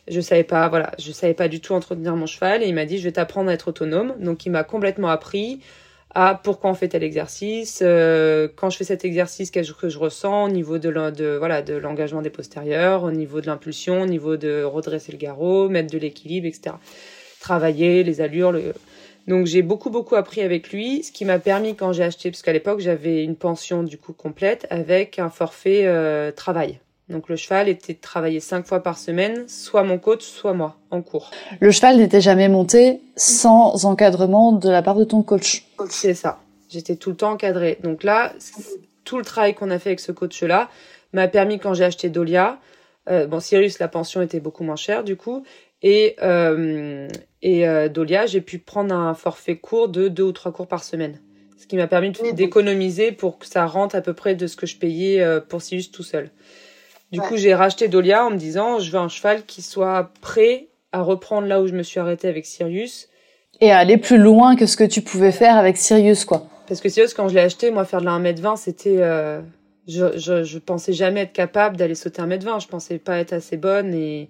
je 0.07 0.21
savais 0.21 0.43
pas, 0.43 0.69
voilà, 0.69 0.91
je 0.99 1.11
savais 1.11 1.33
pas 1.33 1.47
du 1.47 1.59
tout 1.59 1.73
entretenir 1.73 2.15
mon 2.15 2.25
cheval 2.25 2.63
et 2.63 2.67
il 2.67 2.73
m'a 2.73 2.85
dit 2.85 2.97
je 2.97 3.03
vais 3.03 3.11
t'apprendre 3.11 3.49
à 3.49 3.53
être 3.53 3.67
autonome. 3.67 4.13
Donc 4.19 4.45
il 4.45 4.51
m'a 4.51 4.63
complètement 4.63 5.09
appris 5.09 5.59
à 6.19 6.33
pourquoi 6.33 6.71
on 6.71 6.73
fait 6.73 6.87
tel 6.87 7.03
exercice, 7.03 7.83
euh, 7.83 8.47
quand 8.55 8.71
je 8.71 8.77
fais 8.77 8.83
cet 8.83 9.05
exercice 9.05 9.51
qu'est-ce 9.51 9.71
que 9.71 9.87
je 9.87 9.99
ressens 9.99 10.45
au 10.45 10.49
niveau 10.49 10.79
de, 10.79 11.37
voilà 11.37 11.61
de 11.61 11.75
l'engagement 11.75 12.23
des 12.23 12.31
postérieurs, 12.31 13.03
au 13.03 13.11
niveau 13.11 13.39
de 13.39 13.45
l'impulsion, 13.45 14.01
au 14.01 14.07
niveau 14.07 14.35
de 14.35 14.63
redresser 14.63 15.11
le 15.11 15.19
garrot, 15.19 15.69
mettre 15.69 15.93
de 15.93 15.99
l'équilibre, 15.99 16.47
etc. 16.47 16.77
Travailler 17.39 18.03
les 18.03 18.19
allures. 18.19 18.51
Le... 18.51 18.73
Donc 19.27 19.45
j'ai 19.45 19.61
beaucoup 19.61 19.91
beaucoup 19.91 20.15
appris 20.15 20.41
avec 20.41 20.71
lui, 20.71 21.03
ce 21.03 21.11
qui 21.11 21.23
m'a 21.23 21.37
permis 21.37 21.75
quand 21.75 21.93
j'ai 21.93 22.05
acheté, 22.05 22.31
parce 22.31 22.41
qu'à 22.41 22.53
l'époque 22.53 22.79
j'avais 22.79 23.23
une 23.23 23.35
pension 23.35 23.83
du 23.83 23.99
coup 23.99 24.13
complète 24.13 24.65
avec 24.71 25.19
un 25.19 25.29
forfait 25.29 25.85
euh, 25.85 26.31
travail. 26.31 26.79
Donc 27.09 27.29
le 27.29 27.37
cheval 27.37 27.69
était 27.69 27.93
travaillé 27.93 28.41
cinq 28.41 28.65
fois 28.65 28.81
par 28.81 28.97
semaine, 28.97 29.47
soit 29.47 29.83
mon 29.83 29.97
coach, 29.97 30.23
soit 30.23 30.53
moi, 30.53 30.75
en 30.91 31.01
cours. 31.01 31.31
Le 31.61 31.71
cheval 31.71 31.97
n'était 31.97 32.19
jamais 32.19 32.49
monté 32.49 32.99
sans 33.15 33.85
encadrement 33.85 34.51
de 34.51 34.69
la 34.69 34.81
part 34.81 34.95
de 34.95 35.05
ton 35.05 35.23
coach. 35.23 35.65
C'est 35.89 36.13
ça. 36.13 36.39
J'étais 36.69 36.97
tout 36.97 37.11
le 37.11 37.15
temps 37.15 37.31
encadrée. 37.31 37.77
Donc 37.81 38.03
là, 38.03 38.33
tout 39.05 39.17
le 39.17 39.23
travail 39.23 39.55
qu'on 39.55 39.71
a 39.71 39.79
fait 39.79 39.91
avec 39.91 40.01
ce 40.01 40.11
coach-là 40.11 40.69
m'a 41.13 41.29
permis, 41.29 41.59
quand 41.59 41.73
j'ai 41.73 41.85
acheté 41.85 42.09
Dolia, 42.09 42.59
euh, 43.09 43.25
bon, 43.25 43.39
Sirius, 43.39 43.79
la 43.79 43.87
pension 43.87 44.21
était 44.21 44.41
beaucoup 44.41 44.65
moins 44.65 44.75
chère 44.75 45.05
du 45.05 45.15
coup, 45.15 45.45
et, 45.81 46.17
euh, 46.21 47.07
et 47.41 47.65
euh, 47.65 47.87
Dolia, 47.87 48.25
j'ai 48.25 48.41
pu 48.41 48.59
prendre 48.59 48.93
un 48.93 49.13
forfait 49.13 49.55
court 49.55 49.87
de 49.87 50.09
deux 50.09 50.23
ou 50.23 50.31
trois 50.33 50.51
cours 50.51 50.67
par 50.67 50.83
semaine. 50.83 51.21
Ce 51.57 51.67
qui 51.67 51.77
m'a 51.77 51.87
permis 51.87 52.11
d'économiser 52.33 53.13
pour 53.13 53.39
que 53.39 53.45
ça 53.45 53.65
rentre 53.65 53.95
à 53.95 54.01
peu 54.01 54.13
près 54.13 54.35
de 54.35 54.45
ce 54.45 54.57
que 54.57 54.65
je 54.65 54.77
payais 54.77 55.25
pour 55.49 55.61
Sirius 55.61 55.91
tout 55.91 56.03
seul. 56.03 56.29
Du 57.11 57.21
coup, 57.21 57.37
j'ai 57.37 57.53
racheté 57.53 57.87
Dolia 57.87 58.25
en 58.25 58.31
me 58.31 58.37
disant, 58.37 58.79
je 58.79 58.91
veux 58.91 58.97
un 58.97 59.07
cheval 59.07 59.45
qui 59.45 59.61
soit 59.61 60.11
prêt 60.21 60.67
à 60.91 61.01
reprendre 61.01 61.47
là 61.47 61.61
où 61.61 61.67
je 61.67 61.73
me 61.73 61.83
suis 61.83 61.99
arrêtée 61.99 62.27
avec 62.27 62.45
Sirius. 62.45 63.07
Et 63.61 63.71
à 63.71 63.77
aller 63.77 63.97
plus 63.97 64.17
loin 64.17 64.55
que 64.55 64.65
ce 64.65 64.75
que 64.75 64.83
tu 64.83 65.01
pouvais 65.01 65.31
faire 65.31 65.55
avec 65.57 65.77
Sirius, 65.77 66.25
quoi. 66.25 66.47
Parce 66.67 66.81
que 66.81 66.89
Sirius, 66.89 67.13
quand 67.13 67.29
je 67.29 67.35
l'ai 67.35 67.41
acheté, 67.41 67.71
moi, 67.71 67.85
faire 67.85 68.01
de 68.01 68.05
la 68.05 68.19
1m20, 68.19 68.57
c'était... 68.57 68.97
Euh, 68.97 69.41
je, 69.87 70.17
je, 70.17 70.43
je, 70.43 70.59
pensais 70.59 70.91
jamais 70.91 71.21
être 71.21 71.31
capable 71.31 71.77
d'aller 71.77 71.95
sauter 71.95 72.21
1m20. 72.21 72.61
Je 72.61 72.67
pensais 72.67 72.97
pas 72.97 73.19
être 73.19 73.31
assez 73.31 73.55
bonne. 73.55 73.93
Et, 73.93 74.29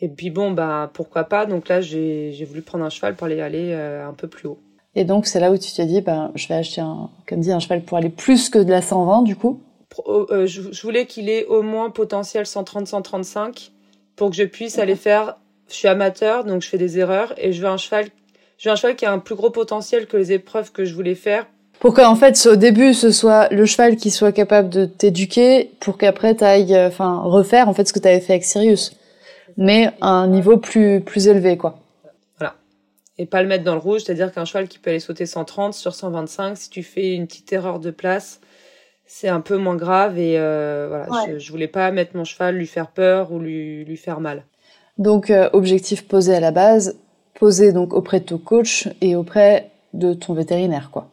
et 0.00 0.08
puis 0.08 0.30
bon, 0.30 0.52
bah 0.52 0.90
pourquoi 0.94 1.24
pas. 1.24 1.44
Donc 1.44 1.68
là, 1.68 1.80
j'ai 1.80 2.46
voulu 2.48 2.62
prendre 2.62 2.84
un 2.84 2.90
cheval 2.90 3.16
pour 3.16 3.26
aller 3.26 3.40
aller 3.40 3.72
euh, 3.72 4.08
un 4.08 4.12
peu 4.12 4.28
plus 4.28 4.46
haut. 4.46 4.60
Et 4.94 5.04
donc, 5.04 5.26
c'est 5.26 5.40
là 5.40 5.50
où 5.50 5.58
tu 5.58 5.72
t'es 5.72 5.86
dit, 5.86 6.02
ben, 6.02 6.30
je 6.36 6.46
vais 6.46 6.54
acheter 6.54 6.80
un, 6.80 7.10
comme 7.26 7.40
dit, 7.40 7.50
un 7.50 7.58
cheval 7.58 7.82
pour 7.82 7.98
aller 7.98 8.10
plus 8.10 8.48
que 8.48 8.60
de 8.60 8.70
la 8.70 8.80
120, 8.80 9.22
du 9.22 9.34
coup 9.34 9.60
euh, 10.08 10.46
je, 10.46 10.82
voulais 10.82 11.06
qu'il 11.06 11.28
ait 11.28 11.46
au 11.46 11.62
moins 11.62 11.90
potentiel 11.90 12.44
130-135 12.44 13.70
pour 14.14 14.30
que 14.30 14.36
je 14.36 14.44
puisse 14.44 14.78
aller 14.78 14.96
faire. 14.96 15.36
Je 15.68 15.74
suis 15.74 15.88
amateur, 15.88 16.44
donc 16.44 16.62
je 16.62 16.68
fais 16.68 16.78
des 16.78 16.98
erreurs 16.98 17.34
et 17.38 17.52
je 17.52 17.60
veux 17.60 17.68
un 17.68 17.76
cheval. 17.76 18.06
Je 18.58 18.68
veux 18.68 18.72
un 18.72 18.76
cheval 18.76 18.96
qui 18.96 19.04
a 19.04 19.12
un 19.12 19.18
plus 19.18 19.34
gros 19.34 19.50
potentiel 19.50 20.06
que 20.06 20.16
les 20.16 20.32
épreuves 20.32 20.72
que 20.72 20.84
je 20.84 20.94
voulais 20.94 21.14
faire. 21.14 21.46
Pour 21.78 21.92
qu'en 21.92 22.14
fait, 22.14 22.46
au 22.46 22.56
début, 22.56 22.94
ce 22.94 23.10
soit 23.10 23.48
le 23.50 23.66
cheval 23.66 23.96
qui 23.96 24.10
soit 24.10 24.32
capable 24.32 24.70
de 24.70 24.86
t'éduquer, 24.86 25.72
pour 25.80 25.98
qu'après 25.98 26.34
tu 26.34 26.44
ailles, 26.44 26.74
euh, 26.74 26.88
enfin, 26.88 27.20
refaire 27.24 27.68
en 27.68 27.74
fait 27.74 27.86
ce 27.86 27.92
que 27.92 27.98
tu 27.98 28.08
avais 28.08 28.20
fait 28.20 28.34
avec 28.34 28.44
Sirius, 28.44 28.92
mais 29.56 29.90
à 30.00 30.08
un 30.08 30.26
niveau 30.26 30.56
plus 30.56 31.02
plus 31.02 31.28
élevé, 31.28 31.58
quoi. 31.58 31.78
Voilà. 32.38 32.54
Et 33.18 33.26
pas 33.26 33.42
le 33.42 33.48
mettre 33.48 33.64
dans 33.64 33.74
le 33.74 33.80
rouge, 33.80 34.02
c'est-à-dire 34.04 34.32
qu'un 34.32 34.46
cheval 34.46 34.68
qui 34.68 34.78
peut 34.78 34.90
aller 34.90 35.00
sauter 35.00 35.26
130 35.26 35.74
sur 35.74 35.94
125, 35.94 36.56
si 36.56 36.70
tu 36.70 36.82
fais 36.82 37.14
une 37.14 37.26
petite 37.26 37.52
erreur 37.52 37.78
de 37.78 37.90
place, 37.90 38.40
c'est 39.06 39.28
un 39.28 39.40
peu 39.40 39.56
moins 39.56 39.76
grave 39.76 40.18
et 40.18 40.38
euh, 40.38 40.86
voilà, 40.88 41.38
je, 41.38 41.50
voulais 41.50 41.68
pas 41.68 41.90
mettre 41.90 42.16
mon 42.16 42.24
cheval, 42.24 42.56
lui 42.56 42.66
faire 42.66 42.88
peur 42.88 43.32
ou 43.32 43.38
lui, 43.38 43.84
lui 43.84 43.96
faire 43.96 44.20
mal. 44.20 44.44
Donc 44.98 45.30
euh, 45.30 45.48
objectif 45.52 46.06
posé 46.06 46.34
à 46.34 46.40
la 46.40 46.50
base, 46.50 46.98
posé 47.34 47.72
donc 47.72 47.94
auprès 47.94 48.20
de 48.20 48.24
ton 48.24 48.38
coach 48.38 48.88
et 49.00 49.16
auprès 49.16 49.70
de 49.94 50.14
ton 50.14 50.34
vétérinaire 50.34 50.90
quoi. 50.90 51.08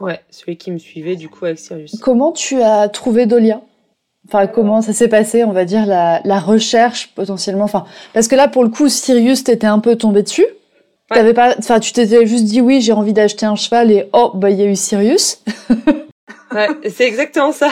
Ouais, 0.00 0.20
celui 0.30 0.56
qui 0.56 0.70
me 0.72 0.78
suivait 0.78 1.16
du 1.16 1.28
coup 1.28 1.44
avec 1.44 1.58
Sirius. 1.58 1.98
Comment 2.00 2.32
tu 2.32 2.60
as 2.60 2.88
trouvé 2.88 3.26
Dolia? 3.26 3.62
Enfin, 4.28 4.46
comment 4.46 4.82
ça 4.82 4.92
s'est 4.92 5.08
passé, 5.08 5.42
on 5.44 5.52
va 5.52 5.64
dire, 5.64 5.84
la, 5.84 6.20
la, 6.24 6.38
recherche 6.38 7.12
potentiellement? 7.14 7.64
Enfin, 7.64 7.84
parce 8.12 8.28
que 8.28 8.36
là, 8.36 8.46
pour 8.46 8.62
le 8.62 8.70
coup, 8.70 8.88
Sirius, 8.88 9.42
t'étais 9.42 9.66
un 9.66 9.80
peu 9.80 9.96
tombé 9.96 10.22
dessus. 10.22 10.46
T'avais 11.08 11.34
pas, 11.34 11.54
enfin, 11.58 11.80
tu 11.80 11.92
t'étais 11.92 12.26
juste 12.26 12.44
dit 12.44 12.60
oui, 12.60 12.80
j'ai 12.80 12.92
envie 12.92 13.12
d'acheter 13.12 13.46
un 13.46 13.56
cheval 13.56 13.90
et 13.90 14.08
oh, 14.12 14.30
bah 14.34 14.50
il 14.50 14.58
y 14.58 14.62
a 14.62 14.66
eu 14.66 14.76
Sirius. 14.76 15.42
Ouais, 16.52 16.68
c'est 16.90 17.06
exactement 17.06 17.52
ça. 17.52 17.70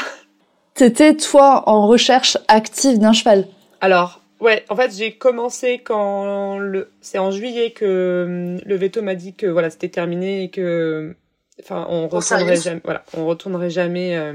T'étais 0.74 1.16
toi 1.16 1.64
en 1.66 1.86
recherche 1.86 2.38
active 2.48 2.98
d'un 2.98 3.12
cheval. 3.12 3.46
Alors, 3.80 4.22
ouais, 4.40 4.64
en 4.68 4.76
fait, 4.76 4.92
j'ai 4.96 5.12
commencé 5.12 5.80
quand 5.80 6.58
le, 6.58 6.90
c'est 7.00 7.18
en 7.18 7.30
juillet 7.30 7.72
que 7.72 8.24
hum, 8.26 8.60
le 8.64 8.76
veto 8.76 9.02
m'a 9.02 9.14
dit 9.14 9.34
que 9.34 9.46
voilà, 9.46 9.70
c'était 9.70 9.88
terminé 9.88 10.44
et 10.44 10.50
que, 10.50 11.14
enfin, 11.60 11.86
on 11.88 12.08
retournerait 12.08 12.56
jamais, 12.56 12.80
voilà, 12.84 13.04
on 13.16 13.26
retournerait 13.26 13.70
jamais. 13.70 14.16
Euh, 14.16 14.32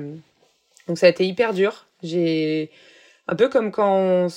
donc 0.87 0.97
ça 0.97 1.07
a 1.07 1.09
été 1.09 1.25
hyper 1.25 1.53
dur. 1.53 1.87
J'ai 2.03 2.69
un 3.27 3.35
peu 3.35 3.49
comme 3.49 3.71
quand, 3.71 4.27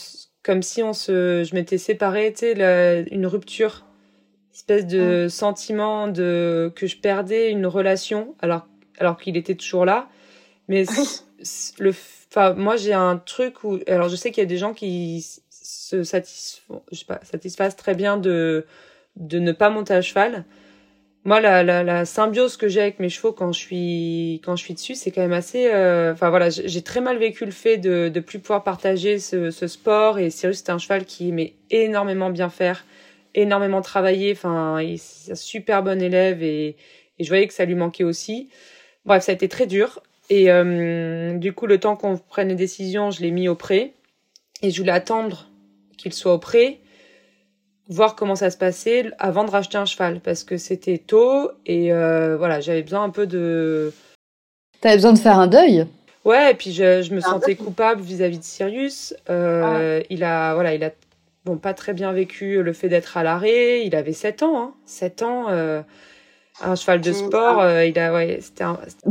comme 0.42 0.62
si 0.62 0.82
on 0.82 0.92
se, 0.92 1.44
je 1.44 1.54
m'étais 1.54 1.78
séparée, 1.78 2.32
tu 2.32 2.54
sais, 2.54 3.06
une 3.10 3.26
rupture, 3.26 3.84
espèce 4.54 4.86
de 4.86 5.28
sentiment 5.28 6.08
de 6.08 6.72
que 6.74 6.86
je 6.86 6.96
perdais 6.96 7.50
une 7.50 7.66
relation, 7.66 8.34
alors 8.40 8.66
alors 8.98 9.16
qu'il 9.18 9.36
était 9.36 9.54
toujours 9.54 9.84
là. 9.84 10.08
Mais 10.68 10.84
le, 11.78 11.94
enfin, 12.30 12.54
moi, 12.54 12.76
j'ai 12.76 12.92
un 12.92 13.16
truc 13.16 13.64
où, 13.64 13.78
alors 13.86 14.08
je 14.08 14.16
sais 14.16 14.30
qu'il 14.30 14.42
y 14.42 14.46
a 14.46 14.48
des 14.48 14.58
gens 14.58 14.74
qui 14.74 15.24
se 15.50 16.04
satisfont, 16.04 16.82
je 16.92 16.98
sais 16.98 17.04
pas, 17.04 17.20
satisfassent 17.22 17.76
très 17.76 17.94
bien 17.94 18.16
de, 18.16 18.66
de 19.16 19.38
ne 19.38 19.52
pas 19.52 19.70
monter 19.70 19.94
à 19.94 20.02
cheval. 20.02 20.44
Moi, 21.24 21.40
la, 21.40 21.62
la, 21.62 21.82
la 21.82 22.04
symbiose 22.04 22.56
que 22.56 22.68
j'ai 22.68 22.80
avec 22.80 23.00
mes 23.00 23.08
chevaux 23.08 23.32
quand 23.32 23.52
je 23.52 23.58
suis, 23.58 24.40
quand 24.44 24.56
je 24.56 24.64
suis 24.64 24.74
dessus, 24.74 24.94
c'est 24.94 25.10
quand 25.10 25.20
même 25.20 25.32
assez, 25.32 25.66
euh, 25.66 26.12
enfin 26.12 26.30
voilà, 26.30 26.48
j'ai 26.48 26.82
très 26.82 27.00
mal 27.00 27.18
vécu 27.18 27.44
le 27.44 27.50
fait 27.50 27.76
de, 27.76 28.08
de 28.08 28.20
plus 28.20 28.38
pouvoir 28.38 28.64
partager 28.64 29.18
ce, 29.18 29.50
ce 29.50 29.66
sport. 29.66 30.18
Et 30.18 30.30
Cyrus, 30.30 30.58
c'est 30.64 30.70
un 30.70 30.78
cheval 30.78 31.04
qui 31.04 31.28
aimait 31.28 31.54
énormément 31.70 32.30
bien 32.30 32.48
faire, 32.48 32.84
énormément 33.34 33.82
travailler. 33.82 34.32
Enfin, 34.32 34.80
il 34.80 34.94
est 34.94 35.30
un 35.32 35.34
super 35.34 35.82
bon 35.82 36.00
élève 36.00 36.42
et, 36.42 36.76
et 37.18 37.24
je 37.24 37.28
voyais 37.28 37.46
que 37.46 37.54
ça 37.54 37.64
lui 37.64 37.74
manquait 37.74 38.04
aussi. 38.04 38.48
Bref, 39.04 39.24
ça 39.24 39.32
a 39.32 39.34
été 39.34 39.48
très 39.48 39.66
dur. 39.66 40.00
Et 40.30 40.50
euh, 40.50 41.34
du 41.34 41.52
coup, 41.52 41.66
le 41.66 41.78
temps 41.78 41.96
qu'on 41.96 42.18
prenne 42.18 42.48
les 42.48 42.54
décisions, 42.54 43.10
je 43.10 43.22
l'ai 43.22 43.30
mis 43.30 43.48
au 43.48 43.54
prêt. 43.54 43.92
Et 44.62 44.70
je 44.70 44.78
voulais 44.78 44.92
attendre 44.92 45.46
qu'il 45.96 46.12
soit 46.12 46.34
au 46.34 46.38
prêt, 46.38 46.78
voir 47.88 48.14
comment 48.16 48.36
ça 48.36 48.50
se 48.50 48.56
passait 48.56 49.10
avant 49.18 49.44
de 49.44 49.50
racheter 49.50 49.78
un 49.78 49.84
cheval. 49.84 50.20
Parce 50.20 50.44
que 50.44 50.56
c'était 50.56 50.98
tôt 50.98 51.50
et 51.64 51.92
euh, 51.92 52.36
voilà, 52.36 52.60
j'avais 52.60 52.82
besoin 52.82 53.04
un 53.04 53.10
peu 53.10 53.26
de... 53.26 53.92
T'avais 54.80 54.96
besoin 54.96 55.12
de 55.12 55.18
faire 55.18 55.38
un 55.38 55.46
deuil? 55.46 55.86
Ouais, 56.24 56.50
et 56.50 56.54
puis 56.54 56.72
je, 56.72 57.02
je 57.02 57.14
me 57.14 57.20
sentais 57.20 57.56
coupable 57.56 58.02
vis-à-vis 58.02 58.38
de 58.38 58.44
Sirius. 58.44 59.14
Euh, 59.30 60.02
Il 60.10 60.24
a, 60.24 60.54
voilà, 60.54 60.74
il 60.74 60.84
a 60.84 60.90
bon, 61.44 61.56
pas 61.56 61.72
très 61.72 61.94
bien 61.94 62.12
vécu 62.12 62.62
le 62.62 62.72
fait 62.72 62.88
d'être 62.88 63.16
à 63.16 63.22
l'arrêt. 63.22 63.86
Il 63.86 63.96
avait 63.96 64.12
7 64.12 64.42
ans, 64.42 64.60
hein. 64.60 64.74
7 64.84 65.22
ans. 65.22 65.46
Euh, 65.48 65.80
un 66.60 66.74
cheval 66.74 67.00
de 67.00 67.12
sport, 67.12 67.60
euh, 67.60 67.84
il 67.84 67.98
a, 67.98 68.12
ouais, 68.12 68.38
c'était 68.40 68.64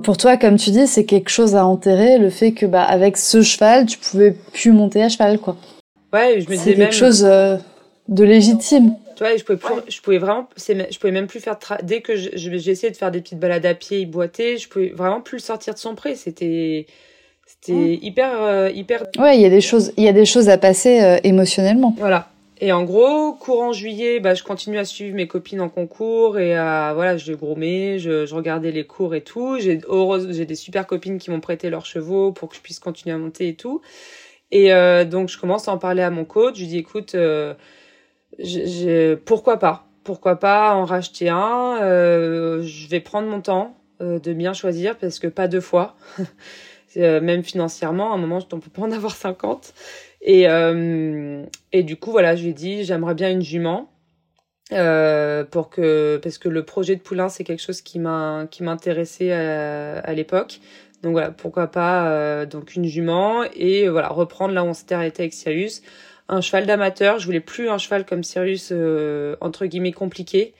Pour 0.04 0.18
toi, 0.18 0.38
comme 0.38 0.58
tu 0.58 0.72
dis, 0.72 0.88
c'est 0.88 1.06
quelque 1.06 1.30
chose 1.30 1.56
à 1.56 1.66
enterrer, 1.66 2.18
le 2.18 2.30
fait 2.30 2.52
que, 2.52 2.66
bah, 2.66 2.84
avec 2.84 3.18
ce 3.18 3.42
cheval, 3.42 3.86
tu 3.86 3.98
pouvais 3.98 4.36
plus 4.54 4.72
monter 4.72 5.04
à 5.04 5.10
cheval, 5.10 5.40
quoi. 5.40 5.56
Ouais, 6.14 6.40
je 6.40 6.50
me 6.50 6.56
disais 6.56 6.72
même. 6.72 6.80
quelque 6.80 6.96
chose 6.96 7.24
euh, 7.26 7.58
de 8.08 8.24
légitime. 8.24 8.96
Tu 9.16 9.24
vois, 9.24 9.36
je 9.36 9.44
pouvais 9.44 9.58
plus, 9.58 9.92
je 9.92 10.02
pouvais 10.02 10.18
vraiment, 10.18 10.48
je 10.58 11.00
pouvais 11.00 11.12
même 11.12 11.28
plus 11.28 11.40
faire, 11.40 11.58
dès 11.84 12.02
que 12.02 12.16
j'ai 12.16 12.72
essayé 12.72 12.92
de 12.92 12.98
faire 12.98 13.12
des 13.12 13.22
petites 13.22 13.40
balades 13.40 13.66
à 13.66 13.74
pied, 13.74 14.00
il 14.00 14.06
boitait, 14.06 14.58
je 14.58 14.70
pouvais 14.70 14.90
vraiment 14.90 15.22
plus 15.22 15.38
le 15.38 15.42
sortir 15.42 15.74
de 15.74 15.80
son 15.80 15.96
pré. 15.96 16.16
C'était, 16.16 16.86
c'était 17.46 17.96
hyper, 18.02 18.42
euh, 18.42 18.70
hyper. 18.70 19.06
Ouais, 19.18 19.38
il 19.38 19.42
y 19.42 19.46
a 19.46 19.50
des 19.50 19.62
choses, 19.62 19.92
il 19.98 20.04
y 20.04 20.08
a 20.08 20.14
des 20.14 20.26
choses 20.26 20.50
à 20.50 20.58
passer 20.58 21.20
émotionnellement. 21.24 21.96
Voilà. 21.98 22.30
Et 22.60 22.72
en 22.72 22.84
gros, 22.84 23.34
courant 23.34 23.72
juillet, 23.72 24.20
bah, 24.20 24.34
je 24.34 24.44
continue 24.44 24.80
à 24.80 24.86
suivre 24.86 25.16
mes 25.16 25.28
copines 25.28 25.62
en 25.62 25.70
concours 25.70 26.40
et 26.40 26.56
à, 26.56 26.94
voilà, 26.96 27.16
je 27.16 27.34
grommais, 27.34 28.00
je, 28.00 28.26
je 28.26 28.34
regardais 28.34 28.72
les 28.72 28.86
cours 28.86 29.14
et 29.14 29.22
tout. 29.22 29.60
J'ai 29.60 29.80
heureuse, 29.88 30.36
j'ai 30.36 30.46
des 30.46 30.56
super 30.56 30.88
copines 30.88 31.20
qui 31.20 31.30
m'ont 31.30 31.40
prêté 31.40 31.70
leurs 31.70 31.86
chevaux 31.86 32.32
pour 32.32 32.50
que 32.50 32.56
je 32.56 32.62
puisse 32.62 32.80
continuer 32.80 33.14
à 33.14 33.20
monter 33.20 33.50
et 33.50 33.56
tout. 33.56 33.82
Et 34.52 34.74
euh, 34.74 35.06
donc, 35.06 35.30
je 35.30 35.40
commence 35.40 35.68
à 35.68 35.72
en 35.74 35.78
parler 35.78 36.02
à 36.02 36.10
mon 36.10 36.26
coach. 36.26 36.56
Je 36.56 36.62
lui 36.62 36.68
dis, 36.68 36.78
écoute, 36.80 37.16
euh, 37.16 37.54
pourquoi 39.26 39.58
pas? 39.58 39.86
Pourquoi 40.04 40.38
pas 40.38 40.74
en 40.74 40.86
racheter 40.86 41.30
un? 41.30 41.78
Euh, 41.82 42.64
Je 42.64 42.88
vais 42.88 43.02
prendre 43.02 43.28
mon 43.28 43.42
temps. 43.42 43.76
de 44.00 44.34
bien 44.34 44.54
choisir 44.54 44.98
parce 44.98 45.20
que 45.20 45.28
pas 45.28 45.48
deux 45.48 45.62
fois. 45.62 45.96
même 46.96 47.44
financièrement, 47.44 48.12
à 48.12 48.16
un 48.16 48.18
moment, 48.18 48.40
on 48.52 48.60
peut 48.60 48.70
pas 48.72 48.82
en 48.84 48.92
avoir 48.92 49.16
50. 49.16 49.74
Et, 50.22 50.46
et 51.72 51.84
du 51.84 51.96
coup, 51.96 52.12
voilà, 52.12 52.36
je 52.36 52.44
lui 52.44 52.50
ai 52.50 52.54
dit, 52.54 52.84
j'aimerais 52.84 53.16
bien 53.16 53.30
une 53.30 53.42
jument. 53.42 53.90
Euh, 54.74 55.46
pour 55.46 55.70
que 55.70 56.20
parce 56.22 56.38
que 56.38 56.50
le 56.50 56.66
projet 56.66 56.98
de 56.98 57.02
poulain 57.02 57.30
c'est 57.30 57.46
quelque 57.46 57.62
chose 57.62 57.80
qui 57.80 58.00
m'a 58.00 58.48
qui 58.52 58.64
m'intéressait 58.64 59.32
à, 59.32 60.00
à 60.00 60.14
l'époque 60.14 60.60
donc 61.04 61.14
voilà 61.14 61.32
pourquoi 61.32 61.68
pas 61.68 62.12
euh, 62.12 62.46
donc 62.46 62.76
une 62.76 62.84
jument 62.84 63.46
et 63.56 63.88
voilà 63.88 64.10
reprendre 64.10 64.54
là 64.54 64.66
où 64.66 64.68
on 64.68 64.74
s'était 64.74 64.96
arrêté 64.96 65.24
avec 65.24 65.34
Sirius 65.34 65.84
un 66.28 66.42
cheval 66.42 66.66
d'amateur 66.66 67.18
je 67.18 67.26
voulais 67.26 67.40
plus 67.40 67.70
un 67.70 67.78
cheval 67.78 68.06
comme 68.06 68.24
Sirius 68.24 68.74
euh, 68.74 69.38
entre 69.40 69.66
guillemets 69.68 69.94
compliqué 69.94 70.54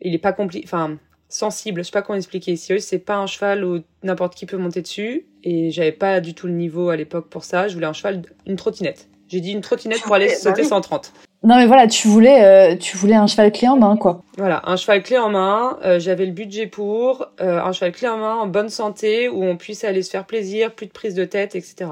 il 0.00 0.14
est 0.14 0.18
pas 0.18 0.32
compliqué 0.32 0.64
enfin 0.66 0.96
sensible. 1.32 1.82
Je 1.82 1.86
sais 1.86 1.92
pas 1.92 2.02
comment 2.02 2.16
expliquer. 2.16 2.56
Sirius 2.56 2.84
c'est 2.84 2.98
pas 2.98 3.16
un 3.16 3.26
cheval 3.26 3.64
où 3.64 3.80
n'importe 4.02 4.34
qui 4.34 4.46
peut 4.46 4.56
monter 4.56 4.82
dessus. 4.82 5.26
Et 5.44 5.70
j'avais 5.70 5.92
pas 5.92 6.20
du 6.20 6.34
tout 6.34 6.46
le 6.46 6.52
niveau 6.52 6.90
à 6.90 6.96
l'époque 6.96 7.28
pour 7.28 7.44
ça. 7.44 7.68
Je 7.68 7.74
voulais 7.74 7.86
un 7.86 7.92
cheval 7.92 8.22
une 8.46 8.56
trottinette. 8.56 9.08
J'ai 9.28 9.40
dit 9.40 9.52
une 9.52 9.62
trottinette 9.62 10.02
pour 10.02 10.14
aller 10.14 10.28
sauter 10.28 10.64
130 10.64 11.12
non 11.44 11.56
mais 11.56 11.66
voilà, 11.66 11.88
tu 11.88 12.06
voulais, 12.06 12.44
euh, 12.44 12.76
tu 12.76 12.96
voulais 12.96 13.16
un 13.16 13.26
cheval 13.26 13.50
clé 13.50 13.66
en 13.66 13.76
main, 13.76 13.96
quoi. 13.96 14.22
Voilà, 14.38 14.62
un 14.64 14.76
cheval 14.76 15.02
clé 15.02 15.18
en 15.18 15.28
main. 15.28 15.76
Euh, 15.84 15.98
J'avais 15.98 16.24
le 16.24 16.30
budget 16.30 16.68
pour 16.68 17.26
euh, 17.40 17.60
un 17.60 17.72
cheval 17.72 17.90
clé 17.90 18.06
en 18.06 18.16
main, 18.16 18.36
en 18.36 18.46
bonne 18.46 18.68
santé, 18.68 19.28
où 19.28 19.42
on 19.42 19.56
puisse 19.56 19.82
aller 19.82 20.02
se 20.02 20.10
faire 20.10 20.24
plaisir, 20.24 20.72
plus 20.72 20.86
de 20.86 20.92
prise 20.92 21.16
de 21.16 21.24
tête, 21.24 21.56
etc. 21.56 21.90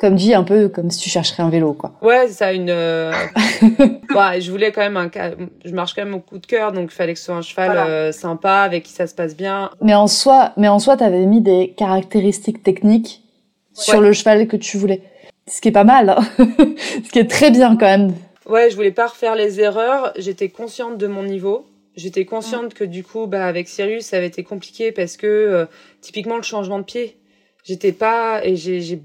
Comme 0.00 0.14
dit, 0.14 0.32
un 0.32 0.44
peu 0.44 0.68
comme 0.68 0.90
si 0.90 0.98
tu 0.98 1.10
chercherais 1.10 1.42
un 1.42 1.50
vélo, 1.50 1.74
quoi. 1.74 1.92
Ouais, 2.00 2.26
c'est 2.26 2.32
ça, 2.32 2.52
une. 2.54 2.70
Euh, 2.70 3.12
ouais, 3.62 4.40
je 4.40 4.50
voulais 4.50 4.72
quand 4.72 4.80
même 4.80 4.96
un. 4.96 5.10
Je 5.64 5.72
marche 5.72 5.94
quand 5.94 6.04
même 6.04 6.14
au 6.14 6.20
coup 6.20 6.38
de 6.38 6.46
cœur, 6.46 6.72
donc 6.72 6.90
il 6.90 6.94
fallait 6.94 7.12
que 7.12 7.18
ce 7.18 7.26
soit 7.26 7.34
un 7.36 7.42
cheval 7.42 8.12
sympa, 8.14 8.60
avec 8.60 8.84
qui 8.84 8.92
ça 8.92 9.06
se 9.06 9.14
passe 9.14 9.36
bien. 9.36 9.70
Mais 9.82 9.94
en 9.94 10.06
soi, 10.06 10.52
mais 10.56 10.68
en 10.68 10.78
soi, 10.78 10.96
t'avais 10.96 11.26
mis 11.26 11.42
des 11.42 11.74
caractéristiques 11.76 12.62
techniques 12.62 13.22
sur 13.74 14.00
le 14.00 14.12
cheval 14.12 14.48
que 14.48 14.56
tu 14.56 14.78
voulais, 14.78 15.02
ce 15.46 15.60
qui 15.60 15.68
est 15.68 15.72
pas 15.72 15.84
mal, 15.84 16.10
hein. 16.10 16.20
ce 17.04 17.10
qui 17.10 17.18
est 17.18 17.30
très 17.30 17.50
bien 17.50 17.76
quand 17.76 17.86
même. 17.86 18.14
Ouais, 18.46 18.70
je 18.70 18.76
voulais 18.76 18.90
pas 18.90 19.06
refaire 19.06 19.36
les 19.36 19.60
erreurs. 19.60 20.12
J'étais 20.16 20.48
consciente 20.48 20.98
de 20.98 21.06
mon 21.06 21.22
niveau. 21.22 21.66
J'étais 21.94 22.24
consciente 22.24 22.74
que 22.74 22.84
du 22.84 23.04
coup, 23.04 23.26
bah, 23.26 23.46
avec 23.46 23.68
Sirius, 23.68 24.06
ça 24.06 24.16
avait 24.16 24.26
été 24.26 24.42
compliqué 24.42 24.90
parce 24.90 25.16
que, 25.16 25.26
euh, 25.26 25.66
typiquement, 26.00 26.36
le 26.36 26.42
changement 26.42 26.78
de 26.78 26.84
pied. 26.84 27.16
J'étais 27.64 27.92
pas, 27.92 28.44
et 28.44 28.56
j'ai, 28.56 28.80
j'ai, 28.80 29.02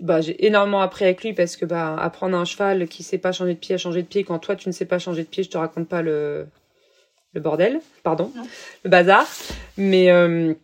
bah, 0.00 0.20
j'ai 0.20 0.46
énormément 0.46 0.80
appris 0.80 1.04
avec 1.04 1.22
lui 1.22 1.32
parce 1.32 1.56
que, 1.56 1.64
bah, 1.64 1.96
apprendre 1.98 2.36
un 2.36 2.44
cheval 2.44 2.88
qui 2.88 3.02
sait 3.02 3.18
pas 3.18 3.32
changer 3.32 3.54
de 3.54 3.58
pied 3.58 3.74
à 3.74 3.78
changer 3.78 4.02
de 4.02 4.06
pied 4.06 4.24
quand 4.24 4.38
toi, 4.38 4.56
tu 4.56 4.68
ne 4.68 4.72
sais 4.72 4.84
pas 4.84 4.98
changer 4.98 5.22
de 5.22 5.28
pied, 5.28 5.42
je 5.42 5.50
te 5.50 5.58
raconte 5.58 5.88
pas 5.88 6.02
le, 6.02 6.46
le 7.32 7.40
bordel, 7.40 7.80
pardon, 8.02 8.30
le 8.84 8.90
bazar. 8.90 9.26
Mais, 9.76 10.10
euh, 10.10 10.54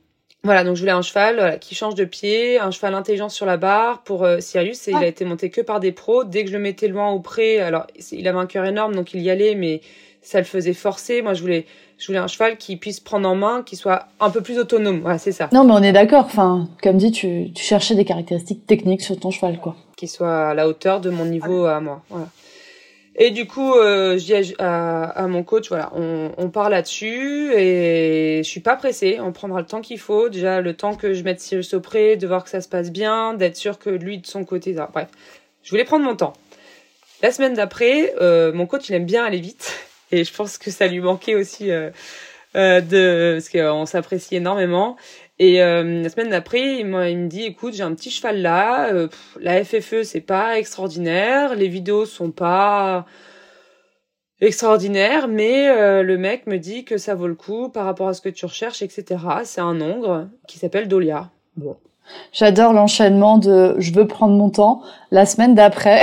voilà, 0.44 0.62
donc 0.62 0.76
je 0.76 0.80
voulais 0.80 0.92
un 0.92 1.00
cheval 1.00 1.58
qui 1.58 1.74
change 1.74 1.94
de 1.94 2.04
pied, 2.04 2.58
un 2.58 2.70
cheval 2.70 2.94
intelligent 2.94 3.30
sur 3.30 3.46
la 3.46 3.56
barre 3.56 4.02
pour 4.02 4.24
euh, 4.24 4.40
Sirius. 4.40 4.88
Et 4.88 4.90
il 4.90 4.96
a 4.98 5.06
été 5.06 5.24
monté 5.24 5.48
que 5.48 5.62
par 5.62 5.80
des 5.80 5.90
pros. 5.90 6.22
Dès 6.24 6.44
que 6.44 6.50
je 6.50 6.56
le 6.56 6.62
mettais 6.62 6.88
loin 6.88 7.12
ou 7.14 7.20
près, 7.20 7.60
alors 7.60 7.86
il 8.12 8.28
avait 8.28 8.38
un 8.38 8.46
cœur 8.46 8.66
énorme, 8.66 8.94
donc 8.94 9.14
il 9.14 9.22
y 9.22 9.30
allait, 9.30 9.54
mais 9.54 9.80
ça 10.20 10.38
le 10.38 10.44
faisait 10.44 10.74
forcer. 10.74 11.22
Moi, 11.22 11.32
je 11.32 11.40
voulais, 11.40 11.64
je 12.04 12.08
voulais 12.08 12.18
un 12.18 12.26
cheval 12.26 12.58
qui 12.58 12.76
puisse 12.76 13.00
prendre 13.00 13.26
en 13.26 13.34
main, 13.34 13.62
qui 13.62 13.76
soit 13.76 14.08
un 14.20 14.28
peu 14.28 14.42
plus 14.42 14.58
autonome. 14.58 15.00
Voilà, 15.00 15.16
c'est 15.16 15.32
ça. 15.32 15.48
Non, 15.54 15.64
mais 15.64 15.72
on 15.72 15.82
est 15.82 15.92
d'accord. 15.92 16.26
Enfin, 16.26 16.68
comme 16.82 16.98
dit, 16.98 17.10
tu, 17.10 17.50
tu 17.54 17.64
cherchais 17.64 17.94
des 17.94 18.04
caractéristiques 18.04 18.66
techniques 18.66 19.00
sur 19.00 19.18
ton 19.18 19.30
cheval, 19.30 19.58
quoi. 19.58 19.74
Qui 19.96 20.06
soit 20.06 20.50
à 20.50 20.54
la 20.54 20.68
hauteur 20.68 21.00
de 21.00 21.08
mon 21.08 21.24
niveau 21.24 21.64
à 21.64 21.80
moi. 21.80 22.02
Voilà. 22.10 22.26
Et 23.16 23.30
du 23.30 23.46
coup, 23.46 23.72
euh, 23.72 24.18
je 24.18 24.24
dis 24.42 24.54
à, 24.58 25.04
à, 25.04 25.26
mon 25.28 25.44
coach, 25.44 25.70
voilà, 25.70 25.92
on, 25.96 26.32
on 26.36 26.50
part 26.50 26.68
là-dessus 26.68 27.54
et 27.54 28.42
je 28.44 28.48
suis 28.50 28.60
pas 28.60 28.76
pressée. 28.76 29.18
On 29.22 29.32
prendra 29.32 29.60
le 29.60 29.66
temps 29.66 29.80
qu'il 29.80 29.98
faut. 29.98 30.28
Déjà, 30.28 30.60
le 30.60 30.74
temps 30.74 30.94
que 30.96 31.14
je 31.14 31.24
mette 31.24 31.40
Cyrus 31.40 31.72
auprès, 31.72 32.16
de 32.16 32.26
voir 32.26 32.44
que 32.44 32.50
ça 32.50 32.60
se 32.60 32.68
passe 32.68 32.90
bien, 32.90 33.32
d'être 33.32 33.56
sûr 33.56 33.78
que 33.78 33.88
lui 33.88 34.18
de 34.18 34.26
son 34.26 34.44
côté. 34.44 34.76
Bref, 34.92 35.08
je 35.62 35.70
voulais 35.70 35.84
prendre 35.84 36.04
mon 36.04 36.16
temps. 36.16 36.34
La 37.22 37.32
semaine 37.32 37.54
d'après, 37.54 38.12
euh, 38.20 38.52
mon 38.52 38.66
coach, 38.66 38.90
il 38.90 38.94
aime 38.94 39.06
bien 39.06 39.24
aller 39.24 39.40
vite 39.40 39.72
et 40.14 40.24
je 40.24 40.32
pense 40.34 40.58
que 40.58 40.70
ça 40.70 40.86
lui 40.86 41.00
manquait 41.00 41.34
aussi 41.34 41.70
euh, 41.70 41.90
euh 42.56 42.80
de 42.80 43.34
parce 43.34 43.48
qu'on 43.48 43.86
s'apprécie 43.86 44.36
énormément. 44.36 44.96
Et 45.38 45.62
euh, 45.62 46.02
la 46.02 46.08
semaine 46.08 46.30
d'après, 46.30 46.78
il, 46.78 46.86
me 46.86 47.26
dit 47.26 47.44
écoute, 47.44 47.74
j'ai 47.74 47.82
un 47.82 47.94
petit 47.94 48.10
cheval 48.10 48.40
là, 48.40 48.90
la 49.40 49.64
FFE 49.64 50.02
c'est 50.04 50.20
pas 50.20 50.58
extraordinaire, 50.58 51.56
les 51.56 51.68
vidéos 51.68 52.06
sont 52.06 52.30
pas 52.30 53.06
extraordinaires, 54.40 55.28
mais 55.28 55.68
euh, 55.68 56.02
le 56.02 56.18
mec 56.18 56.46
me 56.46 56.58
dit 56.58 56.84
que 56.84 56.98
ça 56.98 57.14
vaut 57.14 57.26
le 57.26 57.34
coup 57.34 57.68
par 57.68 57.84
rapport 57.84 58.08
à 58.08 58.14
ce 58.14 58.20
que 58.20 58.28
tu 58.28 58.46
recherches, 58.46 58.82
etc. 58.82 59.20
C'est 59.44 59.60
un 59.60 59.80
ongre 59.80 60.28
qui 60.46 60.58
s'appelle 60.58 60.88
Dolia. 60.88 61.30
Bon. 61.56 61.76
J'adore 62.32 62.72
l'enchaînement 62.72 63.38
de 63.38 63.76
je 63.78 63.92
veux 63.92 64.06
prendre 64.06 64.34
mon 64.34 64.50
temps 64.50 64.82
la 65.10 65.24
semaine 65.26 65.54
d'après. 65.54 66.02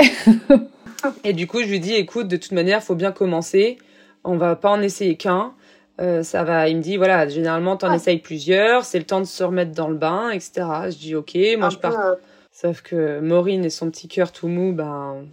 Et 1.24 1.32
du 1.32 1.46
coup, 1.46 1.60
je 1.62 1.68
lui 1.68 1.80
dis 1.80 1.94
écoute, 1.94 2.28
de 2.28 2.36
toute 2.36 2.52
manière, 2.52 2.82
faut 2.82 2.94
bien 2.94 3.12
commencer. 3.12 3.78
On 4.24 4.36
va 4.36 4.56
pas 4.56 4.70
en 4.70 4.80
essayer 4.80 5.16
qu'un. 5.16 5.54
Euh, 6.00 6.22
ça 6.22 6.42
va, 6.42 6.68
il 6.68 6.78
me 6.78 6.82
dit 6.82 6.96
voilà, 6.96 7.28
généralement 7.28 7.76
t'en 7.76 7.92
essayes 7.92 8.18
plusieurs, 8.18 8.84
c'est 8.84 8.98
le 8.98 9.04
temps 9.04 9.20
de 9.20 9.26
se 9.26 9.44
remettre 9.44 9.72
dans 9.72 9.88
le 9.88 9.96
bain, 9.96 10.30
etc. 10.30 10.52
Je 10.86 10.96
dis 10.96 11.14
ok, 11.14 11.36
moi 11.58 11.68
je 11.68 11.76
pars. 11.76 11.98
Euh, 11.98 12.14
Sauf 12.54 12.82
que 12.82 13.18
Maureen 13.20 13.64
et 13.64 13.70
son 13.70 13.90
petit 13.90 14.08
cœur 14.08 14.30
tout 14.30 14.46
mou, 14.46 14.72
ben 14.72 15.24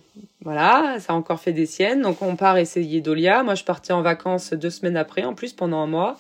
voilà, 0.41 0.95
ça 0.99 1.12
a 1.12 1.15
encore 1.15 1.41
fait 1.41 1.52
des 1.52 1.65
siennes. 1.65 2.02
Donc 2.02 2.21
on 2.21 2.38
part 2.38 2.58
essayer 2.58 3.02
Dolia. 3.02 3.43
Moi 3.43 3.56
je 3.56 3.65
partais 3.65 3.91
en 3.91 4.02
vacances 4.02 4.54
deux 4.54 4.69
semaines 4.69 4.95
après, 4.95 5.25
en 5.25 5.34
plus 5.34 5.52
pendant 5.52 5.80
un 5.80 5.88
mois. 5.88 6.17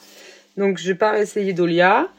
Donc 0.57 0.77
je 0.77 0.91
pars 0.91 1.15
essayer 1.15 1.53
Dolia. 1.53 2.09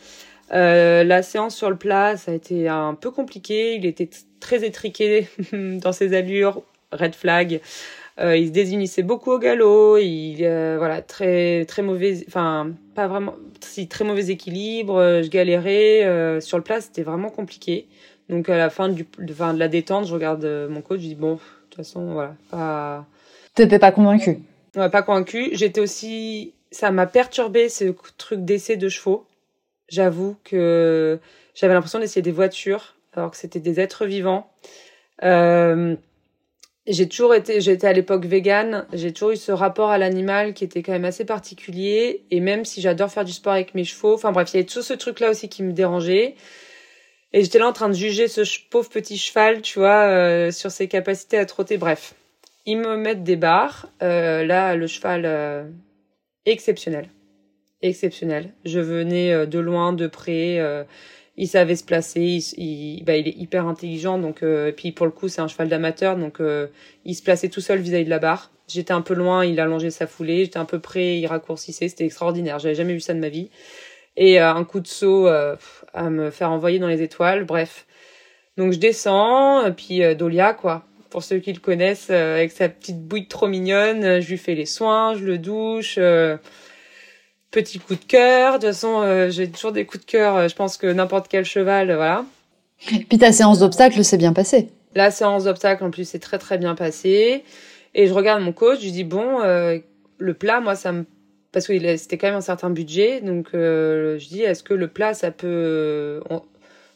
Euh, 0.53 1.05
la 1.05 1.23
séance 1.23 1.55
sur 1.55 1.69
le 1.69 1.77
plat, 1.77 2.17
ça 2.17 2.33
a 2.33 2.35
été 2.35 2.69
un 2.69 2.95
peu 2.95 3.11
compliqué. 3.11 3.75
Il 3.77 3.85
était 3.85 4.09
très 4.41 4.65
étriqué 4.65 5.29
dans 5.53 5.93
ses 5.93 6.15
allures, 6.17 6.63
red 6.91 7.15
flag. 7.15 7.61
Euh, 8.21 8.37
il 8.37 8.49
se 8.49 8.53
désunissait 8.53 9.03
beaucoup 9.03 9.31
au 9.33 9.39
galop. 9.39 9.99
Il 9.99 10.45
euh, 10.45 10.77
voilà 10.79 11.01
très 11.01 11.65
très 11.65 11.83
mauvais, 11.83 12.23
enfin 12.27 12.73
pas 12.95 13.09
vraiment, 13.09 13.35
si 13.61 13.89
très 13.89 14.05
mauvais 14.05 14.29
équilibre. 14.29 14.97
Euh, 14.97 15.23
je 15.23 15.29
galérais 15.29 16.41
sur 16.41 16.59
le 16.59 16.65
plat, 16.65 16.81
c'était 16.81 17.03
vraiment 17.03 17.31
compliqué. 17.31 17.87
Donc 18.29 18.49
à 18.49 18.57
la 18.57 18.71
fin 18.71 18.89
du, 18.89 19.07
de, 19.19 19.33
fin, 19.33 19.55
de 19.55 19.59
la 19.59 19.69
détente, 19.69 20.07
je 20.07 20.15
regarde 20.15 20.45
mon 20.71 20.83
coach, 20.83 21.01
je 21.01 21.07
dis 21.07 21.15
bon, 21.15 21.35
de 21.35 21.39
toute 21.71 21.77
façon 21.77 22.13
voilà, 22.13 22.35
pas. 22.51 23.07
T'étais 23.55 23.79
pas 23.79 23.91
convaincu? 23.91 24.39
Ouais, 24.77 24.91
pas 24.91 25.03
convaincu. 25.03 25.51
J'étais 25.53 25.81
aussi, 25.81 26.55
ça 26.71 26.93
m'a 26.93 27.07
perturbé 27.07 27.69
ce 27.69 27.93
truc 28.17 28.45
d'essai 28.45 28.77
de 28.77 28.89
chevaux. 28.89 29.27
J'avoue 29.89 30.37
que 30.45 31.19
j'avais 31.55 31.75
l'impression 31.75 31.99
d'essayer 31.99 32.23
des 32.23 32.31
voitures 32.31 32.95
alors 33.13 33.31
que 33.31 33.37
c'était 33.37 33.59
des 33.59 33.81
êtres 33.81 34.07
vivants. 34.07 34.49
Euh, 35.25 35.97
j'ai 36.87 37.09
toujours 37.09 37.35
été, 37.35 37.61
j'étais 37.61 37.87
à 37.87 37.93
l'époque 37.93 38.25
végane, 38.25 38.87
j'ai 38.93 39.13
toujours 39.13 39.33
eu 39.33 39.37
ce 39.37 39.53
rapport 39.53 39.91
à 39.91 39.99
l'animal 39.99 40.55
qui 40.55 40.65
était 40.65 40.83
quand 40.83 40.93
même 40.93 41.05
assez 41.05 41.25
particulier. 41.25 42.25
Et 42.31 42.41
même 42.41 42.65
si 42.65 42.81
j'adore 42.81 43.11
faire 43.11 43.25
du 43.25 43.33
sport 43.33 43.53
avec 43.53 43.75
mes 43.75 43.85
chevaux, 43.85 44.15
enfin 44.15 44.33
bref, 44.33 44.51
il 44.53 44.57
y 44.57 44.61
avait 44.61 44.67
tout 44.67 44.83
ce 44.83 44.95
truc-là 44.95 45.31
aussi 45.31 45.49
qui 45.49 45.63
me 45.63 45.73
dérangeait. 45.73 46.35
Et 47.33 47.45
j'étais 47.45 47.59
là 47.59 47.69
en 47.69 47.73
train 47.73 47.89
de 47.89 47.95
juger 47.95 48.29
ce 48.29 48.43
pauvre 48.71 48.89
petit 48.89 49.19
cheval, 49.19 49.63
tu 49.63 49.79
vois, 49.79 50.09
euh, 50.09 50.51
sur 50.51 50.71
ses 50.71 50.89
capacités 50.89 51.39
à 51.39 51.47
trotter. 51.47 51.77
Bref, 51.77 52.15
ils 52.67 52.79
me 52.79 52.97
mettent 52.97 53.23
des 53.23 53.37
barres. 53.37 53.89
Euh, 54.03 54.45
là, 54.45 54.75
le 54.75 54.87
cheval 54.87 55.23
euh, 55.27 55.65
exceptionnel, 56.47 57.09
exceptionnel. 57.83 58.53
Je 58.65 58.81
venais 58.81 59.47
de 59.47 59.59
loin, 59.59 59.93
de 59.93 60.09
près 60.09 60.59
il 61.41 61.49
savait 61.49 61.75
se 61.75 61.85
placer, 61.85 62.39
il, 62.59 63.03
bah, 63.03 63.17
est 63.17 63.27
hyper 63.27 63.67
intelligent, 63.67 64.19
donc 64.19 64.43
euh, 64.43 64.69
et 64.69 64.73
puis 64.73 64.93
pour 64.93 65.07
le 65.07 65.13
coup 65.13 65.29
c'est 65.29 65.41
un 65.41 65.49
cheval 65.49 65.71
d'amateur, 65.71 66.19
donc 66.19 66.39
euh, 66.39 66.67
il 67.07 67.15
se 67.15 67.23
plaçait 67.23 67.49
tout 67.49 67.63
seul 67.63 67.79
vis-à-vis 67.79 68.05
de 68.05 68.11
la 68.11 68.19
barre. 68.19 68.51
J'étais 68.69 68.93
un 68.93 69.01
peu 69.01 69.15
loin, 69.15 69.43
il 69.47 69.59
allongeait 69.59 69.91
sa 69.91 70.07
foulée, 70.07 70.45
j'étais 70.45 70.59
un 70.59 70.67
peu 70.67 70.81
près, 70.81 71.19
il 71.19 71.27
raccourcissait, 71.27 71.89
c'était 71.89 72.05
extraordinaire, 72.05 72.59
j'avais 72.59 72.75
jamais 72.75 72.93
vu 72.93 73.01
ça 73.01 73.15
de 73.15 73.21
ma 73.21 73.31
vie. 73.31 73.49
Et 74.19 74.39
euh, 74.39 74.53
un 74.53 74.65
coup 74.65 74.81
de 74.81 74.87
saut 74.87 75.29
à 75.29 76.11
me 76.11 76.31
faire 76.31 76.51
envoyer 76.51 76.79
dans 76.79 76.89
les 76.89 77.01
étoiles, 77.01 77.45
bref. 77.45 77.87
Donc 78.59 78.73
je 78.73 78.79
descends, 78.79 79.73
puis 79.73 80.03
Dolia 80.15 80.53
quoi. 80.53 80.85
Pour 81.09 81.25
ceux 81.25 81.39
qui 81.39 81.55
le 81.55 81.59
connaissent, 81.61 82.11
avec 82.11 82.53
sa 82.53 82.69
petite 82.69 83.01
bouille 83.01 83.29
trop 83.29 83.49
mignonne, 83.49 84.21
je 84.21 84.29
lui 84.29 84.37
fais 84.37 84.55
les 84.55 84.67
soins, 84.67 85.15
je 85.15 85.25
le 85.25 85.39
douche 85.39 85.99
petit 87.51 87.79
coup 87.79 87.95
de 87.95 88.05
cœur. 88.05 88.59
De 88.59 88.67
toute 88.67 88.75
façon, 88.75 89.03
euh, 89.03 89.31
j'ai 89.31 89.51
toujours 89.51 89.73
des 89.73 89.85
coups 89.85 90.05
de 90.05 90.11
cœur. 90.11 90.37
Euh, 90.37 90.49
je 90.49 90.55
pense 90.55 90.77
que 90.77 90.87
n'importe 90.87 91.29
quel 91.29 91.45
cheval, 91.45 91.91
euh, 91.91 91.97
voilà. 91.97 92.25
Puis 92.87 93.19
ta 93.19 93.33
séance 93.33 93.59
d'obstacles 93.59 94.03
s'est 94.05 94.17
bien 94.17 94.33
passée. 94.33 94.69
La 94.95 95.11
séance 95.11 95.45
d'obstacles, 95.45 95.85
en 95.85 95.91
plus, 95.91 96.09
c'est 96.09 96.19
très 96.19 96.39
très 96.39 96.59
bien 96.59 96.75
passé. 96.75 97.45
Et 97.95 98.07
je 98.07 98.13
regarde 98.13 98.43
mon 98.43 98.53
coach, 98.53 98.81
je 98.81 98.91
dis 98.91 99.05
bon, 99.05 99.41
le 99.41 100.35
plat, 100.35 100.61
moi, 100.61 100.75
ça 100.77 100.93
me 100.93 101.05
parce 101.53 101.67
que 101.67 101.97
c'était 101.97 102.17
quand 102.17 102.29
même 102.29 102.37
un 102.37 102.41
certain 102.41 102.71
budget, 102.71 103.21
donc 103.21 103.49
je 103.53 104.29
dis 104.29 104.43
est-ce 104.43 104.63
que 104.63 104.73
le 104.73 104.87
plat, 104.87 105.15
ça 105.15 105.33
peut 105.33 106.21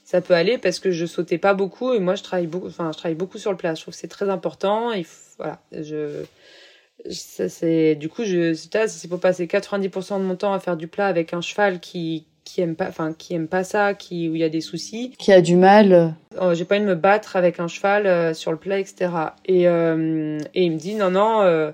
ça 0.04 0.20
peut 0.20 0.34
aller? 0.34 0.58
Parce 0.58 0.78
que 0.78 0.92
je 0.92 1.06
sautais 1.06 1.38
pas 1.38 1.54
beaucoup 1.54 1.92
et 1.92 1.98
moi 1.98 2.14
je 2.14 2.22
travaille 2.22 2.46
beaucoup, 2.46 2.68
enfin 2.68 2.90
je 2.92 2.98
travaille 2.98 3.16
beaucoup 3.16 3.38
sur 3.38 3.50
le 3.50 3.56
plat. 3.56 3.74
Je 3.74 3.82
trouve 3.82 3.92
que 3.92 4.00
c'est 4.00 4.08
très 4.08 4.30
important. 4.30 4.92
Et 4.92 5.04
voilà, 5.38 5.60
je 5.72 6.22
ça 7.10 7.48
c'est 7.48 7.94
du 7.94 8.08
coup 8.08 8.24
je 8.24 8.54
c'est 8.54 9.08
pour 9.08 9.20
passer 9.20 9.46
90% 9.46 10.18
de 10.18 10.24
mon 10.24 10.36
temps 10.36 10.52
à 10.52 10.60
faire 10.60 10.76
du 10.76 10.88
plat 10.88 11.06
avec 11.06 11.34
un 11.34 11.40
cheval 11.40 11.80
qui 11.80 12.26
qui 12.44 12.60
aime 12.60 12.76
pas, 12.76 12.88
enfin 12.88 13.14
qui 13.16 13.34
aime 13.34 13.48
pas 13.48 13.64
ça, 13.64 13.94
qui 13.94 14.28
où 14.28 14.34
il 14.34 14.40
y 14.40 14.44
a 14.44 14.50
des 14.50 14.60
soucis, 14.60 15.14
qui 15.18 15.32
a 15.32 15.40
du 15.40 15.56
mal. 15.56 16.14
Oh, 16.38 16.52
j'ai 16.52 16.66
pas 16.66 16.74
envie 16.74 16.84
de 16.84 16.90
me 16.90 16.94
battre 16.94 17.36
avec 17.36 17.58
un 17.58 17.68
cheval 17.68 18.34
sur 18.34 18.52
le 18.52 18.58
plat, 18.58 18.78
etc. 18.78 19.10
Et 19.46 19.62
et 19.62 20.62
il 20.62 20.72
me 20.72 20.76
dit 20.76 20.94
non 20.94 21.10
non. 21.10 21.72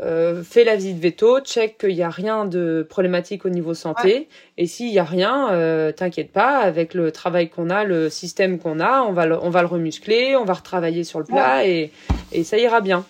Euh, 0.00 0.42
fais 0.42 0.64
la 0.64 0.74
visite 0.74 0.98
veto, 0.98 1.40
check 1.40 1.78
qu'il 1.78 1.94
n'y 1.94 2.02
a 2.02 2.10
rien 2.10 2.46
de 2.46 2.84
problématique 2.88 3.44
au 3.44 3.48
niveau 3.48 3.74
santé. 3.74 4.28
Et 4.58 4.66
s'il 4.66 4.90
n'y 4.90 4.98
a 4.98 5.04
rien, 5.04 5.52
euh, 5.52 5.92
t'inquiète 5.92 6.32
pas, 6.32 6.58
avec 6.58 6.94
le 6.94 7.12
travail 7.12 7.48
qu'on 7.48 7.70
a, 7.70 7.84
le 7.84 8.10
système 8.10 8.58
qu'on 8.58 8.80
a, 8.80 9.02
on 9.02 9.12
va 9.12 9.26
le, 9.26 9.38
on 9.40 9.50
va 9.50 9.60
le 9.60 9.68
remuscler, 9.68 10.34
on 10.36 10.44
va 10.44 10.54
retravailler 10.54 11.04
sur 11.04 11.20
le 11.20 11.24
plat 11.24 11.66
et, 11.66 11.92
et 12.32 12.42
ça 12.42 12.58
ira 12.58 12.80
bien 12.80 13.04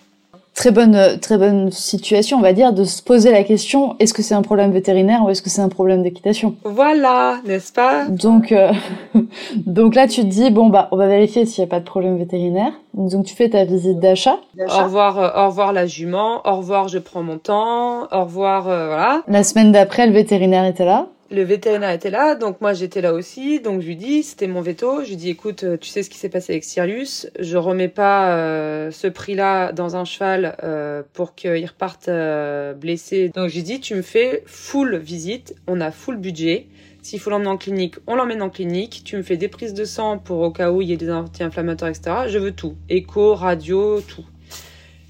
très 0.55 0.71
bonne, 0.71 1.19
très 1.19 1.37
bonne 1.37 1.69
situation, 1.69 2.37
on 2.37 2.41
va 2.41 2.53
dire, 2.53 2.73
de 2.73 2.85
se 2.85 3.03
poser 3.03 3.31
la 3.31 3.43
question 3.43 3.95
est-ce 3.99 4.13
que 4.13 4.21
c'est 4.21 4.33
un 4.33 4.41
problème 4.41 4.71
vétérinaire 4.71 5.23
ou 5.23 5.29
est-ce 5.29 5.41
que 5.41 5.49
c'est 5.49 5.61
un 5.61 5.69
problème 5.69 6.01
d'équitation? 6.01 6.55
Voilà, 6.63 7.39
n'est-ce 7.45 7.71
pas? 7.71 8.05
Donc, 8.07 8.51
euh, 8.51 8.71
donc 9.67 9.93
là, 9.95 10.07
tu 10.07 10.21
te 10.21 10.27
dis 10.27 10.49
bon 10.49 10.69
bah, 10.69 10.87
on 10.91 10.97
va 10.97 11.07
vérifier 11.07 11.45
s'il 11.45 11.63
n'y 11.63 11.69
a 11.69 11.71
pas 11.71 11.79
de 11.79 11.85
problème 11.85 12.17
vétérinaire. 12.17 12.71
Donc 12.93 13.25
tu 13.25 13.35
fais 13.35 13.49
ta 13.49 13.65
visite 13.65 13.99
d'achat. 13.99 14.37
Au 14.57 14.83
revoir, 14.83 15.19
euh, 15.19 15.43
au 15.43 15.47
revoir 15.47 15.73
la 15.73 15.85
jument. 15.85 16.41
Au 16.45 16.57
revoir, 16.57 16.87
je 16.87 16.97
prends 16.97 17.23
mon 17.23 17.37
temps. 17.37 18.03
Au 18.11 18.23
revoir, 18.23 18.69
euh, 18.69 18.87
voilà. 18.87 19.21
La 19.27 19.43
semaine 19.43 19.73
d'après, 19.73 20.07
le 20.07 20.13
vétérinaire 20.13 20.65
était 20.65 20.85
là 20.85 21.07
le 21.35 21.43
vétérinaire 21.43 21.91
était 21.91 22.09
là, 22.09 22.35
donc 22.35 22.61
moi 22.61 22.73
j'étais 22.73 23.01
là 23.01 23.13
aussi, 23.13 23.59
donc 23.59 23.81
je 23.81 23.87
lui 23.87 23.95
dis, 23.95 24.23
c'était 24.23 24.47
mon 24.47 24.61
veto, 24.61 25.03
je 25.03 25.09
lui 25.09 25.15
dis 25.15 25.29
écoute, 25.29 25.63
euh, 25.63 25.77
tu 25.77 25.89
sais 25.89 26.01
ce 26.01 26.09
qui 26.09 26.17
s'est 26.17 26.29
passé 26.29 26.53
avec 26.53 26.63
Sirius, 26.63 27.27
je 27.39 27.57
remets 27.57 27.89
pas 27.89 28.35
euh, 28.35 28.91
ce 28.91 29.07
prix-là 29.07 29.71
dans 29.71 29.95
un 29.95 30.05
cheval 30.05 30.55
euh, 30.63 31.03
pour 31.13 31.35
qu'il 31.35 31.65
reparte 31.65 32.09
blessé. 32.79 33.29
Donc 33.29 33.49
je 33.49 33.55
lui 33.55 33.63
dis, 33.63 33.79
tu 33.79 33.95
me 33.95 34.01
fais 34.01 34.43
full 34.45 34.97
visite, 34.97 35.55
on 35.67 35.81
a 35.81 35.91
full 35.91 36.17
budget, 36.17 36.67
s'il 37.01 37.19
faut 37.19 37.29
l'emmener 37.29 37.49
en 37.49 37.57
clinique, 37.57 37.95
on 38.07 38.15
l'emmène 38.15 38.41
en 38.41 38.49
clinique, 38.49 39.03
tu 39.05 39.17
me 39.17 39.21
fais 39.21 39.37
des 39.37 39.47
prises 39.47 39.73
de 39.73 39.85
sang 39.85 40.17
pour 40.17 40.39
au 40.39 40.51
cas 40.51 40.71
où 40.71 40.81
il 40.81 40.89
y 40.89 40.93
ait 40.93 40.97
des 40.97 41.11
anti-inflammatoires, 41.11 41.91
etc. 41.91 42.15
Je 42.27 42.39
veux 42.39 42.51
tout, 42.51 42.75
écho, 42.89 43.35
radio, 43.35 44.01
tout. 44.01 44.25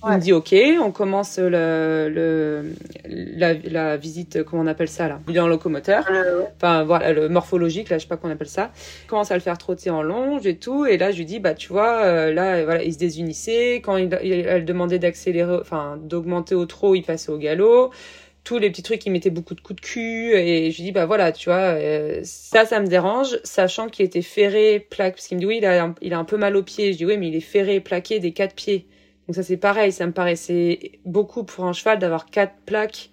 Il 0.08 0.12
me 0.12 0.20
dit 0.20 0.34
ok, 0.34 0.56
on 0.82 0.92
commence 0.92 1.40
le, 1.40 2.10
le 2.10 2.74
la, 3.08 3.54
la, 3.54 3.98
visite, 3.98 4.44
comment 4.44 4.62
on 4.62 4.68
appelle 4.68 4.88
ça 4.88 5.08
là, 5.08 5.20
bilan 5.26 5.48
locomoteur. 5.48 6.06
Enfin 6.58 6.84
voilà, 6.84 7.12
le 7.12 7.28
morphologique 7.28 7.90
là, 7.90 7.98
je 7.98 8.04
sais 8.04 8.08
pas 8.08 8.18
comment 8.18 8.32
on 8.32 8.36
appelle 8.36 8.48
ça. 8.48 8.72
Il 9.04 9.08
commence 9.08 9.32
à 9.32 9.34
le 9.34 9.42
faire 9.42 9.58
trotter 9.58 9.90
en 9.90 10.04
longe 10.04 10.46
et 10.46 10.58
tout, 10.58 10.86
et 10.86 10.98
là 10.98 11.12
je 11.12 11.18
lui 11.18 11.26
dis 11.26 11.40
bah 11.40 11.56
tu 11.56 11.70
vois, 11.70 12.04
euh, 12.04 12.34
là 12.34 12.64
voilà, 12.64 12.84
il 12.84 12.94
se 12.94 13.00
désunissait. 13.00 13.82
Quand 13.84 13.98
il, 13.98 14.14
elle 14.14 14.66
demandait 14.66 15.00
d'accélérer, 15.00 15.58
enfin 15.60 15.98
d'augmenter 16.02 16.54
au 16.54 16.66
trot, 16.66 16.94
il 16.94 17.04
passait 17.04 17.32
au 17.32 17.38
galop 17.38 17.92
tous 18.44 18.60
les 18.60 18.70
petits 18.70 18.84
trucs 18.84 19.00
qui 19.00 19.10
mettaient 19.10 19.32
beaucoup 19.32 19.56
de 19.56 19.62
coups 19.62 19.82
de 19.82 19.86
cul 19.86 20.34
et 20.36 20.70
je 20.70 20.78
lui 20.78 20.84
dis 20.84 20.92
bah 20.92 21.08
voilà 21.08 21.32
tu 21.32 21.50
vois 21.50 21.74
euh, 21.74 22.20
ça 22.24 22.66
ça 22.66 22.80
me 22.80 22.86
dérange 22.86 23.40
sachant 23.44 23.90
qu'il 23.90 24.06
était 24.06 24.22
ferré 24.22 24.80
plaqué 24.80 25.16
parce 25.16 25.28
qu'il 25.28 25.38
me 25.38 25.40
dit 25.40 25.48
oui 25.48 25.58
il 25.58 25.66
a, 25.66 25.84
un, 25.84 25.96
il 26.00 26.14
a 26.14 26.20
un 26.20 26.26
peu 26.26 26.38
mal 26.38 26.56
au 26.56 26.62
pied 26.62 26.94
je 26.94 26.98
dis 27.00 27.06
oui 27.08 27.18
mais 27.18 27.30
il 27.30 27.36
est 27.36 27.40
ferré 27.40 27.80
plaqué 27.80 28.20
des 28.20 28.34
quatre 28.34 28.54
pieds 28.54 28.86
donc 29.28 29.36
ça 29.36 29.44
c'est 29.44 29.58
pareil, 29.58 29.92
ça 29.92 30.06
me 30.06 30.12
paraissait 30.12 31.00
beaucoup 31.06 31.44
pour 31.44 31.66
un 31.66 31.74
cheval 31.74 32.00
d'avoir 32.00 32.28
quatre 32.28 32.54
plaques 32.66 33.10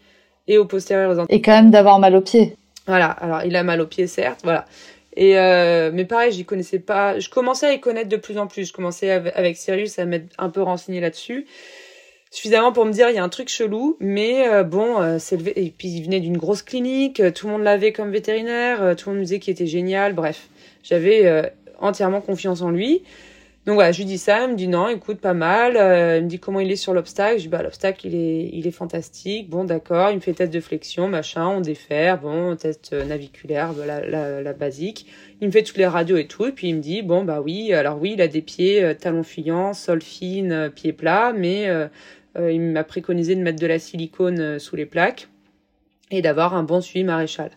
et 0.48 0.58
au 0.58 0.64
postérieur 0.64 1.16
aux 1.16 1.24
Et 1.28 1.40
quand 1.40 1.52
même 1.52 1.70
d'avoir 1.70 1.98
mal 1.98 2.14
aux 2.16 2.20
pieds. 2.20 2.56
Voilà, 2.86 3.06
alors 3.06 3.42
il 3.44 3.54
a 3.56 3.62
mal 3.62 3.80
aux 3.80 3.86
pieds 3.86 4.06
certes, 4.06 4.40
voilà. 4.42 4.66
Et 5.14 5.38
euh, 5.38 5.90
mais 5.92 6.04
pareil, 6.04 6.32
j'y 6.32 6.44
connaissais 6.44 6.78
pas. 6.78 7.18
Je 7.18 7.28
commençais 7.28 7.66
à 7.66 7.72
y 7.72 7.80
connaître 7.80 8.08
de 8.08 8.16
plus 8.16 8.38
en 8.38 8.46
plus. 8.46 8.66
Je 8.66 8.72
commençais 8.72 9.10
avec 9.10 9.56
Sirius 9.56 9.98
à 9.98 10.06
m'être 10.06 10.34
un 10.38 10.48
peu 10.48 10.62
renseigné 10.62 11.00
là-dessus, 11.00 11.46
suffisamment 12.30 12.72
pour 12.72 12.86
me 12.86 12.92
dire 12.92 13.10
il 13.10 13.16
y 13.16 13.18
a 13.18 13.24
un 13.24 13.28
truc 13.28 13.48
chelou. 13.48 13.96
Mais 14.00 14.48
euh, 14.48 14.64
bon, 14.64 15.00
euh, 15.00 15.18
c'est 15.18 15.38
et 15.56 15.72
puis 15.76 15.88
il 15.88 16.04
venait 16.04 16.20
d'une 16.20 16.38
grosse 16.38 16.62
clinique, 16.62 17.22
tout 17.34 17.46
le 17.46 17.52
monde 17.52 17.62
l'avait 17.62 17.92
comme 17.92 18.10
vétérinaire, 18.10 18.96
tout 18.96 19.10
le 19.10 19.14
monde 19.14 19.20
me 19.20 19.24
disait 19.24 19.38
qu'il 19.38 19.52
était 19.52 19.66
génial. 19.66 20.14
Bref, 20.14 20.48
j'avais 20.82 21.52
entièrement 21.78 22.20
confiance 22.20 22.62
en 22.62 22.70
lui. 22.70 23.02
Donc 23.64 23.74
voilà, 23.76 23.92
je 23.92 23.98
lui 23.98 24.06
dis 24.06 24.18
ça, 24.18 24.44
il 24.44 24.50
me 24.50 24.56
dit 24.56 24.66
non, 24.66 24.88
écoute, 24.88 25.20
pas 25.20 25.34
mal. 25.34 25.76
Euh, 25.76 26.18
il 26.18 26.24
me 26.24 26.28
dit 26.28 26.40
comment 26.40 26.58
il 26.58 26.72
est 26.72 26.76
sur 26.76 26.94
l'obstacle. 26.94 27.36
Je 27.36 27.42
dis 27.42 27.48
bah 27.48 27.62
l'obstacle 27.62 28.08
il 28.08 28.14
est 28.16 28.50
il 28.52 28.66
est 28.66 28.72
fantastique. 28.72 29.48
Bon 29.48 29.64
d'accord, 29.64 30.10
il 30.10 30.16
me 30.16 30.20
fait 30.20 30.32
test 30.32 30.52
de 30.52 30.58
flexion, 30.58 31.06
machin, 31.06 31.46
on 31.46 31.60
défère, 31.60 32.20
bon 32.20 32.56
test 32.56 32.92
euh, 32.92 33.04
naviculaire, 33.04 33.72
la, 33.72 34.04
la, 34.04 34.42
la, 34.42 34.52
basique. 34.52 35.06
Il 35.40 35.46
me 35.46 35.52
fait 35.52 35.62
toutes 35.62 35.76
les 35.76 35.86
radios 35.86 36.16
et 36.16 36.26
tout, 36.26 36.46
et 36.46 36.52
puis 36.52 36.70
il 36.70 36.74
me 36.74 36.80
dit 36.80 37.02
bon 37.02 37.22
bah 37.22 37.40
oui, 37.40 37.72
alors 37.72 38.00
oui, 38.00 38.14
il 38.14 38.20
a 38.20 38.26
des 38.26 38.42
pieds 38.42 38.82
euh, 38.82 38.94
talons 38.94 39.22
fuyants, 39.22 39.74
sol 39.74 40.02
fine, 40.02 40.70
pieds 40.74 40.92
plats, 40.92 41.32
mais 41.32 41.68
il 42.36 42.60
m'a 42.60 42.82
préconisé 42.82 43.36
de 43.36 43.42
mettre 43.42 43.60
de 43.60 43.66
la 43.66 43.78
silicone 43.78 44.58
sous 44.58 44.74
les 44.74 44.86
plaques 44.86 45.28
et 46.10 46.20
d'avoir 46.20 46.54
un 46.54 46.64
bon 46.64 46.80
suivi 46.80 47.04
maréchal. 47.04 47.50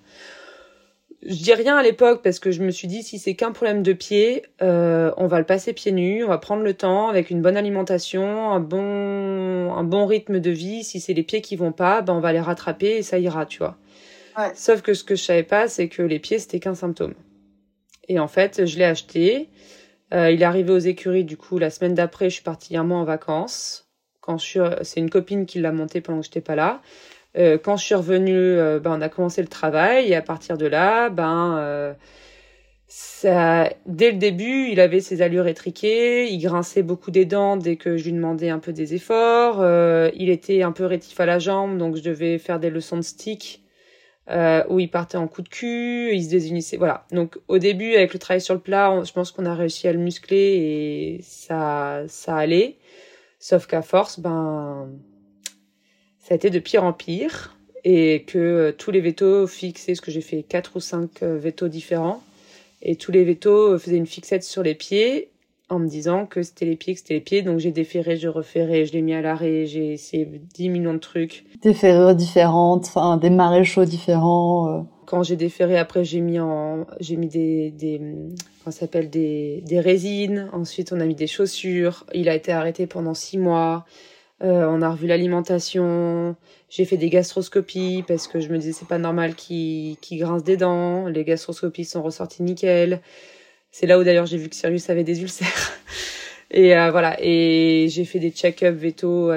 Je 1.27 1.41
dis 1.41 1.53
rien 1.55 1.75
à 1.75 1.81
l'époque 1.81 2.21
parce 2.23 2.37
que 2.37 2.51
je 2.51 2.61
me 2.61 2.69
suis 2.69 2.87
dit 2.87 3.01
si 3.01 3.17
c'est 3.17 3.33
qu'un 3.33 3.51
problème 3.51 3.81
de 3.81 3.93
pied, 3.93 4.43
euh, 4.61 5.11
on 5.17 5.25
va 5.25 5.39
le 5.39 5.45
passer 5.45 5.73
pieds 5.73 5.91
nus, 5.91 6.23
on 6.23 6.27
va 6.27 6.37
prendre 6.37 6.61
le 6.61 6.75
temps 6.75 7.09
avec 7.09 7.31
une 7.31 7.41
bonne 7.41 7.57
alimentation, 7.57 8.51
un 8.51 8.59
bon 8.59 9.73
un 9.73 9.83
bon 9.83 10.05
rythme 10.05 10.39
de 10.39 10.51
vie. 10.51 10.83
Si 10.83 10.99
c'est 10.99 11.13
les 11.13 11.23
pieds 11.23 11.41
qui 11.41 11.55
vont 11.55 11.71
pas, 11.71 12.03
ben 12.03 12.13
on 12.13 12.19
va 12.19 12.31
les 12.31 12.39
rattraper 12.39 12.97
et 12.97 13.01
ça 13.01 13.17
ira, 13.17 13.47
tu 13.47 13.57
vois. 13.57 13.75
Ouais. 14.37 14.51
Sauf 14.53 14.83
que 14.83 14.93
ce 14.93 15.03
que 15.03 15.15
je 15.15 15.23
savais 15.23 15.43
pas, 15.43 15.67
c'est 15.67 15.87
que 15.87 16.03
les 16.03 16.19
pieds 16.19 16.37
c'était 16.37 16.59
qu'un 16.59 16.75
symptôme. 16.75 17.15
Et 18.07 18.19
en 18.19 18.27
fait, 18.27 18.67
je 18.67 18.77
l'ai 18.77 18.85
acheté. 18.85 19.49
Euh, 20.13 20.29
il 20.29 20.43
est 20.43 20.45
arrivé 20.45 20.71
aux 20.71 20.77
écuries 20.77 21.23
du 21.23 21.37
coup 21.37 21.57
la 21.57 21.71
semaine 21.71 21.95
d'après. 21.95 22.29
Je 22.29 22.35
suis 22.35 22.43
partie 22.43 22.77
un 22.77 22.83
mois 22.83 22.99
en 22.99 23.03
vacances. 23.03 23.89
Quand 24.21 24.37
je 24.37 24.45
suis, 24.45 24.59
c'est 24.83 24.99
une 24.99 25.09
copine 25.09 25.47
qui 25.47 25.59
l'a 25.59 25.71
monté 25.71 26.01
pendant 26.01 26.19
que 26.19 26.25
j'étais 26.25 26.41
pas 26.41 26.55
là. 26.55 26.81
Euh, 27.37 27.57
quand 27.57 27.77
je 27.77 27.85
suis 27.85 27.95
revenue, 27.95 28.33
euh, 28.33 28.79
ben, 28.79 28.97
on 28.97 29.01
a 29.01 29.09
commencé 29.09 29.41
le 29.41 29.47
travail 29.47 30.07
et 30.07 30.15
à 30.15 30.21
partir 30.21 30.57
de 30.57 30.65
là, 30.65 31.09
ben, 31.09 31.57
euh, 31.57 31.93
ça, 32.87 33.69
dès 33.85 34.11
le 34.11 34.17
début, 34.17 34.69
il 34.71 34.79
avait 34.79 35.01
ses 35.01 35.21
allures 35.21 35.47
étriquées, 35.47 36.29
il 36.31 36.39
grinçait 36.39 36.83
beaucoup 36.83 37.11
des 37.11 37.25
dents 37.25 37.57
dès 37.57 37.75
que 37.75 37.97
je 37.97 38.05
lui 38.05 38.13
demandais 38.13 38.49
un 38.49 38.59
peu 38.59 38.73
des 38.73 38.93
efforts, 38.93 39.57
il 40.15 40.29
était 40.29 40.61
un 40.61 40.71
peu 40.71 40.85
rétif 40.85 41.19
à 41.19 41.25
la 41.25 41.39
jambe, 41.39 41.77
donc 41.77 41.95
je 41.97 42.03
devais 42.03 42.37
faire 42.37 42.59
des 42.59 42.69
leçons 42.69 42.97
de 42.97 43.01
stick. 43.01 43.63
où 44.69 44.79
il 44.79 44.89
partait 44.89 45.17
en 45.17 45.27
coup 45.27 45.41
de 45.41 45.49
cul, 45.49 46.11
il 46.13 46.23
se 46.23 46.29
désunissait, 46.29 46.77
voilà. 46.77 47.05
Donc 47.11 47.37
au 47.47 47.57
début, 47.57 47.95
avec 47.95 48.13
le 48.13 48.19
travail 48.19 48.41
sur 48.41 48.53
le 48.53 48.61
plat, 48.61 49.01
je 49.03 49.11
pense 49.11 49.31
qu'on 49.31 49.45
a 49.45 49.55
réussi 49.55 49.87
à 49.87 49.93
le 49.93 49.99
muscler 49.99 51.17
et 51.17 51.21
ça, 51.23 52.03
ça 52.07 52.35
allait. 52.37 52.77
Sauf 53.39 53.67
qu'à 53.67 53.81
force, 53.81 54.19
ben, 54.19 54.89
ça 56.27 56.33
a 56.33 56.35
été 56.37 56.49
de 56.49 56.57
pire 56.57 56.83
en 56.83 56.91
pire 56.91 57.55
et 57.83 58.23
que 58.25 58.39
euh, 58.39 58.71
tous 58.75 58.89
les 58.89 58.99
vétos 58.99 59.45
fixés, 59.45 59.91
parce 59.91 60.01
que 60.01 60.09
j'ai 60.09 60.21
fait 60.21 60.41
quatre 60.41 60.75
ou 60.75 60.79
cinq 60.79 61.21
euh, 61.21 61.37
vétos 61.37 61.67
différents, 61.67 62.23
et 62.81 62.95
tous 62.95 63.11
les 63.11 63.23
vétos 63.23 63.73
euh, 63.73 63.77
faisaient 63.77 63.97
une 63.97 64.07
fixette 64.07 64.43
sur 64.43 64.63
les 64.63 64.73
pieds 64.73 65.29
en 65.69 65.77
me 65.77 65.87
disant 65.87 66.25
que 66.25 66.41
c'était 66.41 66.65
les 66.65 66.75
pieds, 66.77 66.95
que 66.95 66.99
c'était 66.99 67.13
les 67.13 67.19
pieds. 67.19 67.41
Donc 67.43 67.59
j'ai 67.59 67.69
déféré, 67.69 68.17
je 68.17 68.27
referré, 68.27 68.87
je 68.87 68.93
l'ai 68.93 69.03
mis 69.03 69.13
à 69.13 69.21
l'arrêt, 69.21 69.67
j'ai 69.67 69.93
essayé 69.93 70.25
10 70.25 70.69
millions 70.69 70.95
de 70.95 70.99
trucs. 70.99 71.45
Des 71.61 71.75
ferrures 71.75 72.15
différentes, 72.15 72.85
enfin 72.87 73.17
des 73.17 73.29
maréchaux 73.29 73.85
différents. 73.85 74.87
Quand 75.05 75.21
j'ai 75.21 75.35
déféré, 75.35 75.77
après 75.77 76.03
j'ai 76.03 76.21
mis 76.21 76.39
en, 76.39 76.85
j'ai 76.99 77.17
mis 77.17 77.27
des, 77.27 77.69
des, 77.71 77.99
comment 78.63 78.71
s'appelle 78.71 79.09
des, 79.11 79.63
des 79.65 79.79
résines. 79.79 80.49
Ensuite 80.53 80.91
on 80.91 80.99
a 80.99 81.05
mis 81.05 81.15
des 81.15 81.27
chaussures. 81.27 82.05
Il 82.13 82.29
a 82.29 82.35
été 82.35 82.51
arrêté 82.51 82.85
pendant 82.87 83.13
six 83.15 83.37
mois. 83.39 83.85
Euh, 84.43 84.65
on 84.67 84.81
a 84.81 84.89
revu 84.89 85.07
l'alimentation. 85.07 86.35
J'ai 86.69 86.85
fait 86.85 86.97
des 86.97 87.09
gastroscopies 87.09 88.03
parce 88.07 88.27
que 88.27 88.39
je 88.39 88.49
me 88.49 88.57
disais 88.57 88.73
c'est 88.73 88.87
pas 88.87 88.97
normal 88.97 89.35
qu'il 89.35 89.97
grince 90.11 90.43
des 90.43 90.57
dents. 90.57 91.07
Les 91.07 91.23
gastroscopies 91.23 91.85
sont 91.85 92.03
ressorties 92.03 92.43
nickel. 92.43 93.01
C'est 93.71 93.87
là 93.87 93.99
où 93.99 94.03
d'ailleurs 94.03 94.25
j'ai 94.25 94.37
vu 94.37 94.49
que 94.49 94.55
Sirius 94.55 94.89
avait 94.89 95.03
des 95.03 95.21
ulcères. 95.21 95.73
Et 96.51 96.75
euh, 96.75 96.91
voilà. 96.91 97.17
Et 97.21 97.87
j'ai 97.89 98.05
fait 98.05 98.19
des 98.19 98.31
check-up 98.31 98.75
véto 98.75 99.31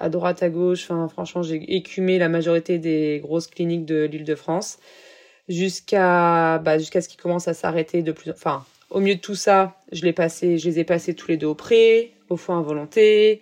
à, 0.00 0.08
droite, 0.08 0.42
à 0.42 0.48
gauche. 0.48 0.84
Enfin, 0.84 1.08
franchement, 1.08 1.42
j'ai 1.42 1.56
écumé 1.74 2.18
la 2.18 2.28
majorité 2.28 2.78
des 2.78 3.20
grosses 3.22 3.48
cliniques 3.48 3.84
de 3.84 4.04
l'Île-de-France 4.04 4.78
jusqu'à 5.48 6.58
bah, 6.58 6.78
jusqu'à 6.78 7.00
ce 7.00 7.08
qu'ils 7.08 7.20
commencent 7.20 7.48
à 7.48 7.54
s'arrêter 7.54 8.02
de 8.02 8.12
plus. 8.12 8.30
Enfin, 8.30 8.64
au 8.90 9.00
milieu 9.00 9.16
de 9.16 9.20
tout 9.20 9.34
ça, 9.34 9.76
je 9.92 10.04
les 10.04 10.12
passé, 10.12 10.58
je 10.58 10.68
les 10.68 10.80
ai 10.80 10.84
passés 10.84 11.14
tous 11.14 11.28
les 11.28 11.36
deux 11.36 11.46
au 11.46 11.54
pré, 11.54 12.12
au 12.28 12.36
foin 12.36 12.58
à 12.58 12.62
volonté. 12.62 13.40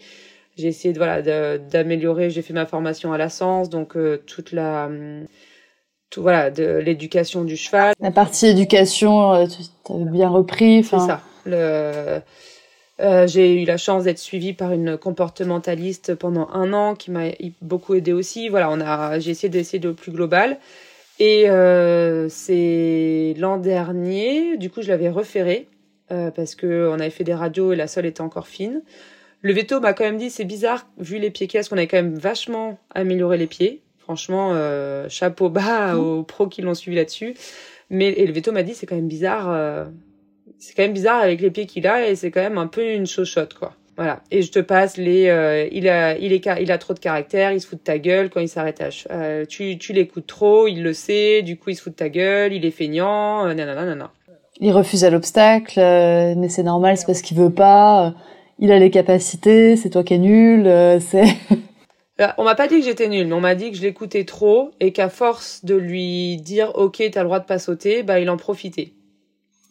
J'ai 0.56 0.68
essayé 0.68 0.92
de 0.92 0.98
voilà 0.98 1.22
d'améliorer. 1.58 2.30
J'ai 2.30 2.42
fait 2.42 2.54
ma 2.54 2.66
formation 2.66 3.12
à 3.12 3.18
la 3.18 3.28
sens, 3.28 3.68
donc 3.68 3.96
euh, 3.96 4.22
toute 4.26 4.52
la 4.52 4.88
tout 6.10 6.22
voilà 6.22 6.50
de 6.50 6.78
l'éducation 6.78 7.44
du 7.44 7.56
cheval. 7.56 7.94
La 8.00 8.10
partie 8.10 8.46
éducation, 8.46 9.34
euh, 9.34 9.46
tu 9.46 9.92
avais 9.92 10.10
bien 10.10 10.28
repris. 10.28 10.82
C'est 10.84 10.98
ça. 10.98 11.20
Le 11.44 12.20
euh, 12.98 13.26
j'ai 13.26 13.62
eu 13.62 13.66
la 13.66 13.76
chance 13.76 14.04
d'être 14.04 14.18
suivie 14.18 14.54
par 14.54 14.72
une 14.72 14.96
comportementaliste 14.96 16.14
pendant 16.14 16.48
un 16.48 16.72
an 16.72 16.94
qui 16.94 17.10
m'a 17.10 17.26
beaucoup 17.60 17.94
aidé 17.94 18.12
aussi. 18.12 18.48
Voilà, 18.48 18.70
on 18.70 18.80
a, 18.80 19.18
j'ai 19.18 19.32
essayé 19.32 19.50
d'essayer 19.50 19.78
de 19.78 19.92
plus 19.92 20.12
global. 20.12 20.58
Et 21.18 21.48
euh, 21.48 22.28
c'est 22.28 23.34
l'an 23.38 23.58
dernier, 23.58 24.56
du 24.56 24.70
coup, 24.70 24.82
je 24.82 24.88
l'avais 24.88 25.10
referré 25.10 25.68
euh, 26.10 26.30
parce 26.30 26.54
que 26.54 26.88
on 26.90 26.94
avait 26.94 27.10
fait 27.10 27.24
des 27.24 27.34
radios 27.34 27.72
et 27.72 27.76
la 27.76 27.86
sole 27.86 28.06
était 28.06 28.20
encore 28.20 28.48
fine. 28.48 28.82
Le 29.42 29.52
veto 29.52 29.80
m'a 29.80 29.92
quand 29.92 30.04
même 30.04 30.16
dit 30.16 30.30
c'est 30.30 30.44
bizarre 30.44 30.86
vu 30.98 31.18
les 31.18 31.30
pieds 31.30 31.46
qu'il 31.46 31.58
parce 31.58 31.68
qu'on 31.68 31.76
avait 31.76 31.86
quand 31.86 31.96
même 31.96 32.16
vachement 32.16 32.78
amélioré 32.94 33.38
les 33.38 33.46
pieds. 33.46 33.82
Franchement, 33.98 34.52
euh, 34.54 35.08
chapeau 35.08 35.48
bas 35.50 35.94
mmh. 35.94 35.98
aux 35.98 36.22
pros 36.22 36.46
qui 36.46 36.62
l'ont 36.62 36.74
suivi 36.74 36.96
là-dessus. 36.96 37.34
Mais 37.90 38.08
et 38.08 38.26
le 38.26 38.32
veto 38.32 38.52
m'a 38.52 38.62
dit 38.62 38.74
c'est 38.74 38.86
quand 38.86 38.96
même 38.96 39.08
bizarre. 39.08 39.50
Euh, 39.50 39.84
c'est 40.58 40.74
quand 40.74 40.82
même 40.82 40.92
bizarre 40.92 41.20
avec 41.20 41.40
les 41.40 41.50
pieds 41.50 41.66
qu'il 41.66 41.86
a 41.86 42.08
et 42.08 42.16
c'est 42.16 42.30
quand 42.30 42.40
même 42.40 42.58
un 42.58 42.66
peu 42.66 42.92
une 42.92 43.06
chochotte 43.06 43.54
quoi. 43.54 43.74
Voilà. 43.96 44.20
Et 44.30 44.42
je 44.42 44.52
te 44.52 44.58
passe 44.58 44.98
les. 44.98 45.28
Euh, 45.28 45.68
il 45.72 45.88
a, 45.88 46.18
il 46.18 46.32
est, 46.32 46.46
il 46.60 46.70
a 46.70 46.78
trop 46.78 46.92
de 46.92 46.98
caractère. 46.98 47.52
Il 47.52 47.60
se 47.60 47.66
fout 47.66 47.78
de 47.78 47.84
ta 47.84 47.98
gueule 47.98 48.28
quand 48.28 48.40
il 48.40 48.48
s'arrête 48.48 48.80
à. 48.82 48.90
Euh, 49.10 49.46
tu, 49.46 49.78
tu 49.78 49.92
l'écoutes 49.94 50.26
trop. 50.26 50.66
Il 50.66 50.82
le 50.82 50.92
sait. 50.92 51.42
Du 51.42 51.56
coup, 51.56 51.70
il 51.70 51.76
se 51.76 51.82
fout 51.82 51.92
de 51.92 51.96
ta 51.96 52.10
gueule. 52.10 52.52
Il 52.52 52.64
est 52.66 52.70
feignant. 52.70 53.46
Euh, 53.46 53.54
nanana, 53.54 53.86
nanana. 53.86 54.12
Il 54.60 54.72
refuse 54.72 55.04
à 55.04 55.10
l'obstacle, 55.10 55.78
mais 55.78 56.48
c'est 56.48 56.62
normal. 56.62 56.96
C'est 56.96 57.06
parce 57.06 57.22
qu'il 57.22 57.36
veut 57.36 57.52
pas. 57.52 58.14
Il 58.58 58.72
a 58.72 58.78
les 58.78 58.90
capacités. 58.90 59.76
C'est 59.76 59.90
toi 59.90 60.04
qui 60.04 60.14
es 60.14 60.18
nul. 60.18 60.64
c'est. 61.00 61.24
On 62.38 62.44
m'a 62.44 62.54
pas 62.54 62.66
dit 62.66 62.78
que 62.78 62.84
j'étais 62.84 63.08
nulle, 63.08 63.26
mais 63.26 63.34
on 63.34 63.42
m'a 63.42 63.54
dit 63.54 63.70
que 63.70 63.76
je 63.76 63.82
l'écoutais 63.82 64.24
trop 64.24 64.70
et 64.80 64.90
qu'à 64.90 65.10
force 65.10 65.66
de 65.66 65.74
lui 65.74 66.38
dire 66.38 66.72
OK, 66.74 67.02
t'as 67.12 67.20
le 67.20 67.26
droit 67.26 67.40
de 67.40 67.44
pas 67.44 67.58
sauter, 67.58 68.02
bah 68.02 68.20
il 68.20 68.30
en 68.30 68.38
profitait. 68.38 68.94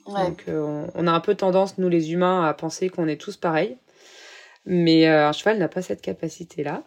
Donc 0.05 0.43
on, 0.47 0.86
on 0.93 1.07
a 1.07 1.11
un 1.11 1.19
peu 1.21 1.33
tendance 1.33 1.79
nous 1.79 1.89
les 1.89 2.13
humains 2.13 2.47
à 2.47 2.53
penser 2.53 2.89
qu'on 2.89 3.07
est 3.07 3.19
tous 3.19 3.36
pareils. 3.36 3.77
Mais 4.65 5.07
euh, 5.07 5.27
un 5.27 5.31
cheval 5.31 5.59
n'a 5.59 5.67
pas 5.67 5.81
cette 5.81 6.01
capacité-là. 6.01 6.83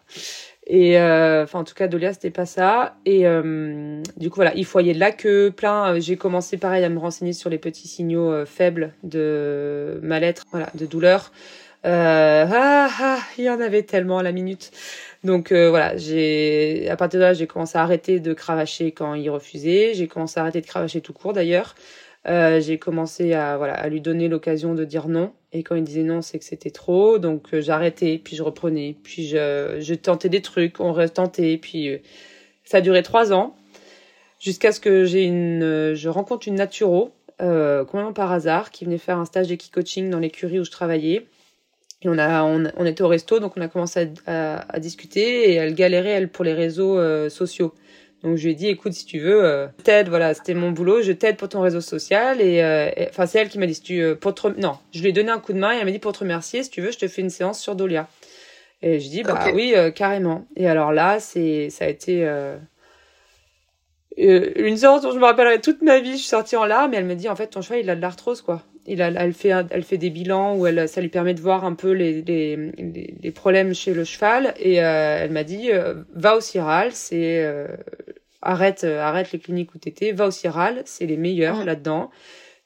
Et 0.67 0.99
euh, 0.99 1.43
enfin, 1.43 1.59
en 1.59 1.63
tout 1.63 1.73
cas, 1.73 1.87
Dolia, 1.87 2.13
c'était 2.13 2.29
pas 2.29 2.45
ça. 2.45 2.97
Et 3.05 3.25
euh, 3.25 4.01
du 4.17 4.29
coup, 4.29 4.35
voilà, 4.35 4.53
il 4.55 4.65
foyait 4.65 4.93
de 4.93 4.99
la 4.99 5.11
queue, 5.11 5.51
plein. 5.55 5.97
J'ai 5.99 6.17
commencé 6.17 6.57
pareil 6.57 6.83
à 6.83 6.89
me 6.89 6.99
renseigner 6.99 7.33
sur 7.33 7.49
les 7.49 7.57
petits 7.57 7.87
signaux 7.87 8.45
faibles 8.45 8.93
de 9.03 9.99
mal-être, 10.03 10.43
voilà, 10.51 10.69
de 10.75 10.85
douleur. 10.85 11.31
Ah, 11.83 12.89
ah, 12.99 13.19
il 13.37 13.45
y 13.45 13.49
en 13.49 13.59
avait 13.61 13.83
tellement 13.83 14.19
à 14.19 14.23
la 14.23 14.31
minute. 14.31 14.71
Donc 15.23 15.51
voilà, 15.51 15.97
j'ai 15.97 16.89
à 16.89 16.95
partir 16.95 17.19
de 17.19 17.25
là, 17.25 17.33
j'ai 17.33 17.47
commencé 17.47 17.77
à 17.77 17.83
arrêter 17.83 18.19
de 18.19 18.33
cravacher 18.33 18.91
quand 18.91 19.13
il 19.15 19.29
refusait. 19.29 19.93
J'ai 19.93 20.07
commencé 20.07 20.39
à 20.39 20.43
arrêter 20.43 20.61
de 20.61 20.67
cravacher 20.67 21.01
tout 21.01 21.13
court 21.13 21.33
d'ailleurs. 21.33 21.75
Euh, 22.27 22.59
j'ai 22.59 22.77
commencé 22.77 23.33
à 23.33 23.57
voilà 23.57 23.73
à 23.75 23.87
lui 23.87 24.01
donner 24.01 24.27
l'occasion 24.27 24.75
de 24.75 24.83
dire 24.83 25.07
non 25.07 25.31
et 25.53 25.63
quand 25.63 25.75
il 25.75 25.85
disait 25.85 26.03
non 26.03 26.21
c'est 26.21 26.37
que 26.37 26.43
c'était 26.43 26.69
trop 26.69 27.17
donc 27.17 27.53
euh, 27.53 27.61
j'arrêtais 27.61 28.19
puis 28.21 28.35
je 28.35 28.43
reprenais 28.43 28.97
puis 29.03 29.25
je, 29.25 29.77
je 29.79 29.93
tentais 29.93 30.27
des 30.27 30.41
trucs 30.41 30.81
on 30.81 30.91
retentait 30.91 31.57
puis 31.57 31.87
euh, 31.87 31.97
ça 32.65 32.79
a 32.79 32.81
duré 32.81 33.03
trois 33.03 33.31
ans 33.31 33.55
jusqu'à 34.37 34.73
ce 34.73 34.81
que 34.81 35.05
j'ai 35.05 35.23
une 35.23 35.93
je 35.95 36.09
rencontre 36.09 36.49
une 36.49 36.55
naturo 36.55 37.13
euh, 37.41 37.85
complètement 37.85 38.11
par 38.11 38.33
hasard 38.33 38.69
qui 38.69 38.83
venait 38.83 38.97
faire 38.97 39.17
un 39.17 39.25
stage 39.25 39.47
d'équi-coaching 39.47 40.09
dans 40.09 40.19
l'écurie 40.19 40.59
où 40.59 40.65
je 40.65 40.71
travaillais 40.71 41.25
on 42.05 42.17
a 42.17 42.43
on, 42.43 42.85
était 42.85 43.01
au 43.01 43.07
resto 43.07 43.39
donc 43.39 43.53
on 43.57 43.61
a 43.61 43.67
commencé 43.67 44.09
à, 44.25 44.59
à, 44.73 44.79
discuter 44.79 45.51
et 45.51 45.55
elle 45.55 45.73
galérait 45.73 46.09
elle 46.09 46.29
pour 46.29 46.45
les 46.45 46.53
réseaux 46.53 47.29
sociaux 47.29 47.73
donc 48.23 48.35
je 48.35 48.43
lui 48.43 48.51
ai 48.51 48.55
dit, 48.55 48.67
écoute, 48.67 48.93
si 48.93 49.05
tu 49.05 49.19
veux, 49.19 49.45
euh, 49.45 49.67
t'aide, 49.83 50.09
voilà, 50.09 50.33
c'était 50.33 50.53
mon 50.53 50.71
boulot, 50.71 51.01
je 51.01 51.13
t'aide 51.13 51.37
pour 51.37 51.47
ton 51.47 51.61
réseau 51.61 51.79
social. 51.79 52.41
Et 52.41 52.61
euh, 52.61 52.89
enfin, 53.09 53.25
c'est 53.25 53.39
elle 53.39 53.49
qui 53.49 53.59
m'a 53.59 53.65
dit, 53.65 53.75
si 53.75 53.81
tu, 53.81 54.01
euh, 54.01 54.15
pour 54.15 54.35
te, 54.35 54.47
non, 54.59 54.77
je 54.91 55.01
lui 55.01 55.09
ai 55.09 55.13
donné 55.13 55.29
un 55.29 55.39
coup 55.39 55.53
de 55.53 55.59
main 55.59 55.73
et 55.73 55.77
elle 55.77 55.85
m'a 55.85 55.91
dit, 55.91 55.99
pour 55.99 56.11
te 56.11 56.19
remercier, 56.19 56.63
si 56.63 56.69
tu 56.69 56.81
veux, 56.81 56.91
je 56.91 56.97
te 56.97 57.07
fais 57.07 57.21
une 57.21 57.29
séance 57.29 57.61
sur 57.61 57.75
Dolia. 57.75 58.09
Et 58.81 58.99
je 58.99 59.09
dis, 59.09 59.23
bah 59.23 59.45
oui, 59.53 59.73
euh, 59.75 59.91
carrément. 59.91 60.45
Et 60.55 60.67
alors 60.67 60.91
là, 60.91 61.19
c'est, 61.19 61.69
ça 61.69 61.85
a 61.85 61.87
été 61.87 62.23
une 64.17 64.77
séance 64.77 65.01
dont 65.01 65.11
je 65.11 65.17
me 65.17 65.25
rappellerai 65.25 65.61
toute 65.61 65.81
ma 65.81 65.99
vie. 65.99 66.13
Je 66.13 66.17
suis 66.17 66.27
sortie 66.27 66.57
en 66.57 66.65
larmes 66.65 66.93
et 66.93 66.97
elle 66.97 67.05
me 67.05 67.15
dit, 67.15 67.29
en 67.29 67.35
fait, 67.35 67.47
ton 67.47 67.61
cheval, 67.61 67.79
il 67.79 67.89
a 67.89 67.95
de 67.95 68.01
l'arthrose, 68.01 68.41
quoi. 68.41 68.63
Il 68.85 69.01
a, 69.01 69.09
elle 69.09 69.33
fait, 69.33 69.51
elle 69.69 69.83
fait 69.83 69.97
des 69.97 70.09
bilans 70.09 70.55
où 70.55 70.65
elle, 70.65 70.89
ça 70.89 71.01
lui 71.01 71.09
permet 71.09 71.33
de 71.33 71.41
voir 71.41 71.63
un 71.65 71.73
peu 71.73 71.91
les, 71.91 72.21
les, 72.21 72.57
les, 73.21 73.31
problèmes 73.31 73.73
chez 73.73 73.93
le 73.93 74.03
cheval. 74.03 74.53
Et 74.57 74.75
elle 74.75 75.31
m'a 75.31 75.43
dit, 75.43 75.69
va 76.13 76.35
au 76.35 76.41
Ciral, 76.41 76.91
c'est 76.91 77.45
arrête, 78.41 78.83
euh, 78.83 79.01
arrête 79.01 79.31
les 79.31 79.39
cliniques 79.39 79.73
où 79.75 79.77
t'étais, 79.77 80.11
va 80.11 80.27
au 80.27 80.31
Ciral, 80.31 80.81
c'est 80.85 81.05
les 81.05 81.17
meilleurs 81.17 81.63
là-dedans. 81.65 82.09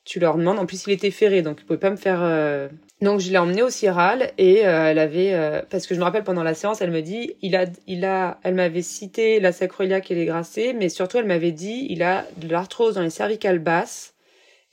Tu 0.05 0.19
leur 0.19 0.37
demandes. 0.37 0.59
En 0.59 0.65
plus, 0.65 0.85
il 0.85 0.91
était 0.91 1.11
ferré, 1.11 1.41
donc 1.41 1.61
il 1.61 1.65
pouvait 1.65 1.79
pas 1.79 1.89
me 1.89 1.95
faire. 1.95 2.19
Euh, 2.21 2.67
donc 3.01 3.21
je 3.21 3.31
l'ai 3.31 3.37
emmené 3.37 3.63
au 3.63 3.69
Ciral 3.69 4.31
et 4.37 4.67
euh, 4.67 4.89
elle 4.89 4.99
avait, 4.99 5.63
parce 5.69 5.87
que 5.87 5.95
je 5.95 5.99
me 5.99 6.05
rappelle 6.05 6.23
pendant 6.23 6.43
la 6.43 6.53
séance, 6.53 6.81
elle 6.81 6.91
me 6.91 7.01
dit, 7.01 7.35
il 7.41 7.55
a, 7.55 7.65
il 7.87 8.03
a, 8.05 8.39
elle 8.43 8.55
m'avait 8.55 8.81
cité 8.81 9.39
la 9.39 9.51
sacroiliaque 9.51 10.11
et 10.11 10.15
les 10.15 10.25
grassés, 10.25 10.73
mais 10.73 10.89
surtout 10.89 11.17
elle 11.17 11.25
m'avait 11.25 11.51
dit, 11.51 11.87
il 11.89 12.03
a 12.03 12.25
de 12.37 12.49
l'arthrose 12.49 12.95
dans 12.95 13.01
les 13.01 13.09
cervicales 13.09 13.59
basses 13.59 14.12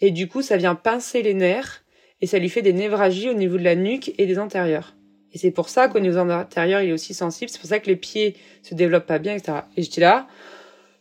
et 0.01 0.11
du 0.11 0.29
coup 0.29 0.43
ça 0.43 0.57
vient 0.57 0.75
pincer 0.75 1.23
les 1.23 1.35
nerfs 1.35 1.85
et 2.21 2.27
ça 2.27 2.39
lui 2.39 2.49
fait 2.49 2.63
des 2.63 2.73
névragies 2.73 3.31
au 3.31 3.35
niveau 3.35 3.57
de 3.57 3.65
la 3.65 3.75
nuque 3.75 4.13
et 4.19 4.27
des 4.27 4.39
antérieurs. 4.39 4.95
Et 5.33 5.39
c'est 5.39 5.51
pour 5.51 5.69
ça 5.69 5.89
qu'au 5.89 6.01
niveau 6.01 6.19
antérieur 6.19 6.83
il 6.83 6.91
est 6.91 6.93
aussi 6.93 7.15
sensible, 7.15 7.51
c'est 7.51 7.61
pour 7.61 7.69
ça 7.69 7.79
que 7.79 7.87
les 7.87 7.97
pieds 7.97 8.37
se 8.63 8.75
développent 8.75 9.07
pas 9.07 9.19
bien, 9.19 9.35
etc. 9.35 9.59
Et 9.77 9.83
j'étais 9.83 10.01
là, 10.01 10.27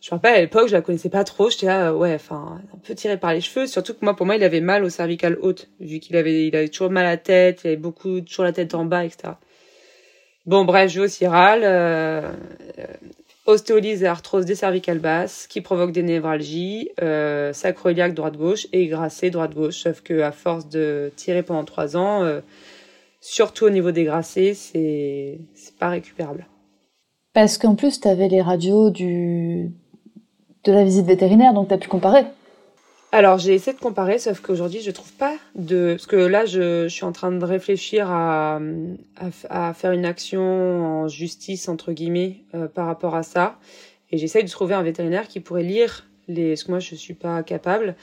je 0.02 0.08
me 0.08 0.12
rappelle 0.12 0.36
à 0.36 0.40
l'époque, 0.40 0.68
je 0.70 0.74
la 0.74 0.82
connaissais 0.82 1.10
pas 1.10 1.24
trop. 1.26 1.50
J'étais 1.50 1.66
là, 1.66 1.94
ouais, 1.94 2.14
enfin, 2.16 2.62
un 2.74 2.78
peu 2.78 2.96
tiré 2.96 3.18
par 3.18 3.34
les 3.34 3.42
cheveux. 3.42 3.68
Surtout 3.68 3.94
que 3.94 4.00
moi, 4.02 4.16
pour 4.16 4.26
moi, 4.26 4.36
il 4.38 4.44
avait 4.44 4.62
mal 4.62 4.84
au 4.86 4.90
cervical 4.90 5.38
haute, 5.42 5.70
vu 5.80 6.00
qu'il 6.00 6.16
avait, 6.16 6.48
il 6.48 6.56
avait 6.56 6.70
toujours 6.70 6.90
mal 6.90 7.06
à 7.06 7.10
la 7.10 7.18
tête, 7.18 7.62
il 7.64 7.68
avait 7.68 7.76
beaucoup, 7.78 8.22
toujours 8.22 8.46
la 8.46 8.54
tête 8.54 8.74
en 8.76 8.86
bas, 8.86 9.04
etc. 9.04 9.34
Bon, 10.46 10.64
bref, 10.64 10.90
je 10.90 11.00
vais 11.00 11.06
au 11.06 11.10
Ciral, 11.10 11.62
euh, 11.64 12.32
euh, 12.80 12.86
ostéolyse 13.50 14.04
et 14.04 14.08
arthrose 14.08 14.46
des 14.46 14.56
cervicales 14.56 15.00
basses, 15.00 15.48
qui 15.48 15.62
provoque 15.62 15.92
des 15.92 16.04
névralgies, 16.04 16.90
euh, 17.02 17.52
sacroiliaque 17.52 18.14
droite-gauche 18.14 18.68
et 18.72 18.88
grassé 18.88 19.30
droite-gauche. 19.30 19.78
Sauf 19.84 20.02
que 20.02 20.22
à 20.22 20.32
force 20.32 20.70
de 20.70 21.12
tirer 21.16 21.44
pendant 21.44 21.66
trois 21.66 21.98
ans, 21.98 22.24
euh, 22.24 22.42
surtout 23.22 23.66
au 23.66 23.70
niveau 23.70 23.92
des 23.92 24.04
grassés, 24.04 24.54
c'est, 24.54 25.40
c'est 25.56 25.76
pas 25.78 25.90
récupérable. 25.90 26.48
Parce 27.34 27.58
qu'en 27.58 27.76
plus, 27.76 28.00
tu 28.00 28.08
avais 28.08 28.28
les 28.28 28.42
radios 28.42 28.90
du, 28.90 29.72
de 30.64 30.72
la 30.72 30.84
visite 30.84 31.06
vétérinaire, 31.06 31.54
donc 31.54 31.68
tu 31.68 31.74
as 31.74 31.78
pu 31.78 31.88
comparer. 31.88 32.26
Alors 33.12 33.40
j'ai 33.40 33.56
essayé 33.56 33.76
de 33.76 33.82
comparer, 33.82 34.20
sauf 34.20 34.40
qu'aujourd'hui 34.40 34.82
je 34.82 34.92
trouve 34.92 35.12
pas 35.14 35.36
de... 35.56 35.94
Parce 35.94 36.06
que 36.06 36.16
là 36.16 36.46
je, 36.46 36.88
suis 36.88 37.06
en 37.06 37.12
train 37.12 37.32
de 37.32 37.44
réfléchir 37.44 38.10
à, 38.12 38.60
à, 39.50 39.74
faire 39.74 39.94
une 39.94 40.06
action 40.06 40.42
en 40.42 41.08
justice, 41.08 41.70
entre 41.70 41.92
guillemets, 41.92 42.44
euh, 42.54 42.68
par 42.68 42.86
rapport 42.86 43.16
à 43.16 43.24
ça. 43.24 43.58
Et 44.12 44.20
j'essaye 44.20 44.44
de 44.44 44.50
trouver 44.50 44.76
un 44.76 44.84
vétérinaire 44.84 45.28
qui 45.28 45.40
pourrait 45.40 45.64
lire 45.64 46.08
les... 46.28 46.50
Parce 46.50 46.64
que 46.66 46.72
moi 46.72 46.80
je 46.80 46.94
suis 46.94 47.16
pas 47.16 47.42
capable, 47.42 47.96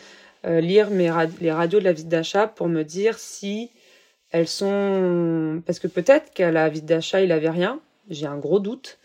euh, 0.45 0.61
lire 0.61 0.91
mes 0.91 1.13
les 1.41 1.53
radios 1.53 1.79
de 1.79 1.85
la 1.85 1.93
visite 1.93 2.09
d'achat 2.09 2.49
pour 2.49 2.69
me 2.69 2.83
dire 2.83 3.17
si 3.21 3.71
elles 4.33 4.49
sont... 4.49 5.63
Parce 5.67 5.79
que 5.79 5.87
peut-être 5.87 6.33
qu'à 6.35 6.51
la 6.51 6.69
visite 6.69 6.87
d'achat 6.87 7.21
il 7.21 7.31
avait 7.31 7.51
rien, 7.51 7.81
j'ai 8.11 8.27
un 8.27 8.39
gros 8.39 8.59
doute. 8.59 8.99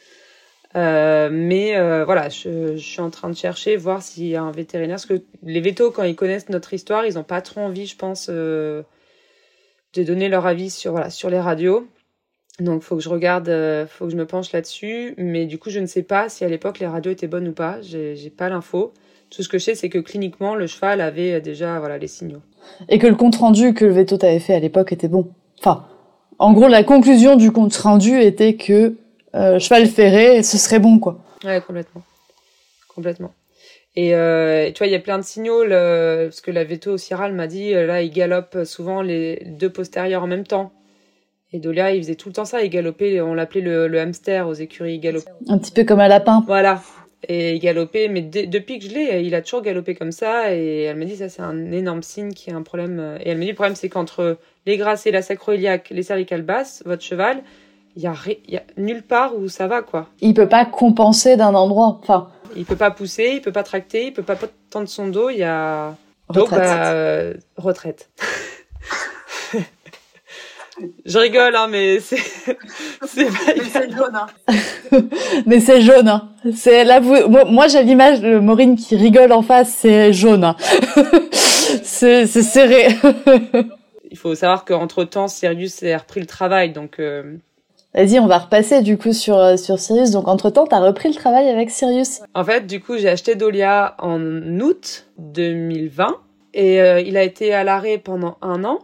Euh, 0.76 1.30
mais 1.32 1.76
euh, 1.76 2.06
voilà, 2.06 2.30
je, 2.30 2.76
je, 2.76 2.82
suis 2.82 3.02
en 3.02 3.10
train 3.10 3.30
de 3.30 3.36
chercher, 3.36 3.76
voir 3.76 4.02
s'il 4.02 4.28
y 4.28 4.36
a 4.36 4.42
un 4.42 4.52
vétérinaire. 4.52 4.96
Parce 4.96 5.06
que 5.06 5.22
les 5.44 5.60
vétos, 5.60 5.92
quand 5.92 6.04
ils 6.04 6.16
connaissent 6.16 6.50
notre 6.50 6.74
histoire, 6.74 7.06
ils 7.06 7.16
n'ont 7.16 7.24
pas 7.24 7.42
trop 7.42 7.62
envie, 7.62 7.86
je 7.86 7.98
pense, 7.98 8.28
euh, 8.30 8.84
de 9.94 10.04
donner 10.04 10.30
leur 10.30 10.46
avis 10.46 10.70
sur, 10.70 10.92
voilà, 10.92 11.10
sur 11.10 11.30
les 11.30 11.40
radios. 11.40 11.88
Donc, 12.60 12.84
faut 12.84 12.96
que 12.96 13.02
je 13.02 13.10
regarde, 13.10 13.50
euh, 13.50 13.86
faut 13.88 14.06
que 14.06 14.12
je 14.12 14.18
me 14.18 14.26
penche 14.26 14.52
là-dessus. 14.54 15.14
Mais 15.18 15.46
du 15.46 15.58
coup, 15.58 15.70
je 15.70 15.80
ne 15.80 15.88
sais 15.88 16.04
pas 16.04 16.30
si 16.30 16.46
à 16.46 16.48
l'époque 16.48 16.80
les 16.80 16.88
radios 16.88 17.12
étaient 17.12 17.28
bonnes 17.28 17.48
ou 17.48 17.54
pas. 17.54 17.82
J'ai 17.82 18.30
pas 18.36 18.50
l'info. 18.50 18.94
Tout 19.30 19.44
ce 19.44 19.50
que 19.50 19.58
je 19.58 19.64
sais, 19.64 19.76
c'est 19.76 19.90
que 19.90 20.00
cliniquement, 20.00 20.56
le 20.56 20.68
cheval 20.68 21.00
avait 21.00 21.40
déjà 21.40 21.80
voilà 21.80 21.98
les 21.98 22.08
signaux. 22.08 22.42
Et 22.90 23.00
que 23.00 23.08
le 23.08 23.16
compte 23.16 23.38
rendu 23.38 23.74
que 23.74 23.86
le 23.86 23.92
veto 23.92 24.18
t'avait 24.18 24.40
fait 24.40 24.54
à 24.54 24.60
l'époque 24.60 24.92
était 24.92 25.08
bon. 25.08 25.30
Enfin, 25.60 25.86
en 26.38 26.52
gros, 26.52 26.68
la 26.68 26.84
conclusion 26.84 27.38
du 27.38 27.52
compte 27.52 27.76
rendu 27.76 28.20
était 28.20 28.56
que 28.56 28.96
euh, 29.36 29.60
cheval 29.60 29.88
ferré, 29.88 30.44
ce 30.44 30.58
serait 30.58 30.80
bon, 30.80 31.00
quoi. 31.00 31.20
Ouais, 31.44 31.62
complètement. 31.66 32.04
Complètement. 32.94 33.34
Et 33.96 34.16
euh, 34.16 34.72
tu 34.72 34.80
vois, 34.80 34.88
il 34.88 34.94
y 34.94 34.96
a 34.96 35.00
plein 35.00 35.18
de 35.18 35.24
signaux, 35.24 35.64
parce 35.68 36.42
que 36.42 36.52
la 36.52 36.64
veto 36.64 36.98
Ciral 36.98 37.34
m'a 37.34 37.48
dit, 37.48 37.74
euh, 37.74 37.86
là, 37.86 38.02
il 38.02 38.12
galope 38.12 38.64
souvent 38.64 39.02
les 39.02 39.44
deux 39.46 39.70
postérieurs 39.70 40.24
en 40.24 40.28
même 40.28 40.46
temps. 40.46 40.72
Et 41.54 41.60
Dolia, 41.60 41.92
il 41.92 42.02
faisait 42.02 42.16
tout 42.16 42.30
le 42.30 42.34
temps 42.34 42.46
ça, 42.46 42.64
il 42.64 42.70
galopait, 42.70 43.20
on 43.20 43.34
l'appelait 43.34 43.62
le, 43.62 43.88
le, 43.88 44.00
hamster 44.00 44.48
aux 44.48 44.54
écuries, 44.54 44.96
il 44.96 45.00
galopait. 45.00 45.32
Un 45.50 45.58
petit 45.58 45.72
peu 45.72 45.84
comme 45.84 46.00
un 46.00 46.08
lapin. 46.08 46.44
Voilà. 46.48 46.82
Et 47.28 47.56
il 47.56 47.60
galopait, 47.60 48.08
mais 48.08 48.22
depuis 48.22 48.80
que 48.80 48.86
je 48.86 48.94
l'ai, 48.94 49.22
il 49.22 49.36
a 49.36 49.42
toujours 49.42 49.62
galopé 49.62 49.94
comme 49.94 50.14
ça. 50.14 50.56
Et 50.56 50.84
elle 50.84 50.98
m'a 50.98 51.06
dit, 51.06 51.18
ça, 51.18 51.28
c'est 51.28 51.42
un 51.42 51.72
énorme 51.72 52.04
signe 52.04 52.32
qu'il 52.32 52.52
y 52.52 52.56
a 52.56 52.58
un 52.58 52.64
problème. 52.64 53.18
Et 53.24 53.30
elle 53.30 53.38
m'a 53.38 53.44
dit, 53.44 53.50
le 53.50 53.56
problème, 53.56 53.76
c'est 53.76 53.90
qu'entre 53.90 54.38
les 54.66 54.74
et 54.74 55.12
la 55.12 55.22
sacroiliaque, 55.22 55.90
les 55.90 56.04
cervicales 56.04 56.42
basses, 56.42 56.84
votre 56.86 57.04
cheval, 57.04 57.44
il 57.96 58.04
y 58.04 58.08
a, 58.08 58.14
y 58.48 58.58
a 58.58 58.64
nulle 58.78 59.04
part 59.04 59.36
où 59.36 59.50
ça 59.50 59.68
va 59.68 59.82
quoi. 59.82 60.08
Il 60.22 60.34
peut 60.34 60.48
pas 60.48 60.66
compenser 60.66 61.36
d'un 61.36 61.54
endroit, 61.54 62.00
enfin. 62.02 62.30
Il 62.56 62.66
peut 62.66 62.76
pas 62.76 62.92
pousser, 62.92 63.32
il 63.36 63.42
peut 63.42 63.52
pas 63.52 63.64
tracter, 63.64 64.08
il 64.08 64.14
peut 64.14 64.24
pas 64.24 64.36
tendre 64.70 64.88
son 64.88 65.08
dos. 65.08 65.30
Il 65.30 65.38
y 65.38 65.44
a 65.44 65.96
retraite. 66.28 66.60
bah, 66.60 66.92
euh, 66.92 67.34
retraite. 67.58 68.10
Je 71.06 71.20
rigole, 71.20 71.56
hein, 71.56 71.68
mais 71.70 72.00
c'est 72.00 72.18
c'est 73.06 73.92
jaune. 73.92 74.16
Hein. 74.16 74.28
mais 75.46 75.60
c'est 75.60 75.82
jaune. 75.82 76.08
Hein. 76.08 76.30
C'est 76.56 76.84
là, 76.84 77.00
vous... 77.00 77.16
moi 77.52 77.68
j'ai 77.68 77.84
l'image 77.84 78.22
de 78.22 78.40
Maureen 78.40 78.76
qui 78.76 78.96
rigole 78.96 79.32
en 79.32 79.44
face, 79.44 79.70
c'est 79.70 80.12
jaune. 80.12 80.44
Hein. 80.44 80.56
c'est 81.84 82.26
serré. 82.26 82.88
Il 84.10 84.18
faut 84.18 84.34
savoir 84.34 84.66
qu'entre 84.66 85.04
temps, 85.04 85.28
Sirius 85.28 85.84
a 85.84 85.98
repris 85.98 86.20
le 86.20 86.26
travail, 86.26 86.72
donc. 86.72 87.00
Euh 87.00 87.38
Vas-y, 87.94 88.20
on 88.20 88.28
va 88.28 88.38
repasser 88.38 88.82
du 88.82 88.98
coup 88.98 89.12
sur, 89.12 89.38
euh, 89.38 89.58
sur 89.58 89.78
Sirius. 89.78 90.12
Donc, 90.12 90.30
entre-temps, 90.30 90.66
tu 90.66 90.74
as 90.74 90.80
repris 90.80 91.10
le 91.10 91.16
travail 91.16 91.50
avec 91.50 91.70
Sirius 91.70 92.22
En 92.34 92.46
fait, 92.46 92.66
du 92.66 92.80
coup, 92.80 92.98
j'ai 92.98 93.10
acheté 93.10 93.36
Dolia 93.36 93.96
en 94.00 94.22
août 94.62 95.08
2020 95.18 96.18
et 96.54 96.82
euh, 96.82 97.02
il 97.02 97.18
a 97.18 97.24
été 97.24 97.54
à 97.54 97.66
l'arrêt 97.66 97.98
pendant 97.98 98.38
un 98.42 98.64
an. 98.64 98.80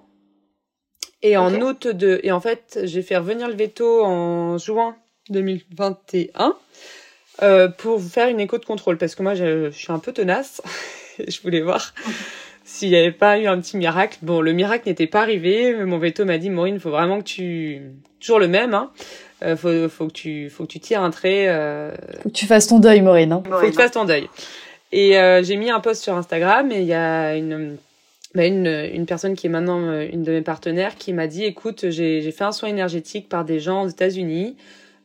Et 1.22 1.38
en 1.38 1.54
août 1.62 1.88
de... 1.88 2.20
Et 2.24 2.32
en 2.32 2.42
fait, 2.42 2.80
j'ai 2.84 3.02
fait 3.02 3.18
revenir 3.18 3.48
le 3.48 3.56
veto 3.56 4.04
en 4.04 4.58
juin 4.58 4.98
2021 5.30 6.56
euh, 7.44 7.70
pour 7.70 8.02
faire 8.02 8.28
une 8.28 8.42
écho 8.42 8.58
de 8.58 8.66
contrôle 8.66 8.98
parce 8.98 9.16
que 9.16 9.24
moi, 9.24 9.36
je, 9.36 9.72
je 9.72 9.78
suis 9.78 9.92
un 9.92 10.00
peu 10.00 10.12
tenace. 10.12 10.62
je 11.28 11.42
voulais 11.42 11.62
voir 11.62 11.94
s'il 12.68 12.90
n'y 12.90 12.98
avait 12.98 13.14
pas 13.14 13.40
eu 13.40 13.48
un 13.48 13.60
petit 13.62 13.78
miracle. 13.78 14.20
Bon, 14.24 14.42
le 14.42 14.52
miracle 14.52 14.90
n'était 14.90 15.08
pas 15.08 15.22
arrivé. 15.22 15.74
Mon 15.86 16.00
veto 16.00 16.26
m'a 16.26 16.38
dit, 16.38 16.50
Maureen, 16.50 16.76
il 16.76 16.82
faut 16.82 16.92
vraiment 16.92 17.20
que 17.20 17.24
tu... 17.24 17.82
Toujours 18.20 18.40
le 18.40 18.50
même, 18.50 18.74
hein. 18.74 18.92
Euh, 19.42 19.56
faut, 19.56 19.88
faut, 19.88 20.08
que 20.08 20.12
tu, 20.12 20.50
faut 20.50 20.66
que 20.66 20.72
tu 20.72 20.82
tires 20.82 21.02
un 21.02 21.10
trait. 21.10 21.48
Euh... 21.48 21.92
Faut 22.24 22.30
que 22.30 22.34
tu 22.34 22.46
fasses 22.46 22.68
ton 22.68 22.80
deuil, 22.80 23.00
Maureen. 23.02 23.32
Hein. 23.32 23.44
Faut 23.50 23.62
que 23.62 23.68
tu 23.68 23.72
fasses 23.72 23.92
ton 23.92 24.04
deuil. 24.04 24.28
Et 24.92 25.18
euh, 25.18 25.42
j'ai 25.44 25.56
mis 25.56 25.70
un 25.70 25.80
post 25.80 26.04
sur 26.04 26.16
Instagram 26.16 26.70
et 26.74 26.82
il 26.82 26.88
y 26.88 26.94
a 26.94 27.36
une, 27.38 27.78
bah 28.36 28.46
une, 28.46 28.68
une 28.68 29.06
personne 29.06 29.36
qui 29.36 29.48
est 29.48 29.50
maintenant 29.50 29.80
euh, 29.80 30.06
une 30.12 30.24
de 30.24 30.34
mes 30.34 30.42
partenaires 30.42 30.96
qui 30.96 31.14
m'a 31.14 31.28
dit, 31.28 31.46
écoute, 31.46 31.90
j'ai 31.90 32.32
fait 32.32 32.44
un 32.44 32.52
soin 32.52 32.68
énergétique 32.68 33.30
par 33.30 33.46
des 33.46 33.62
gens 33.62 33.84
aux 33.84 33.88
États-Unis. 33.88 34.58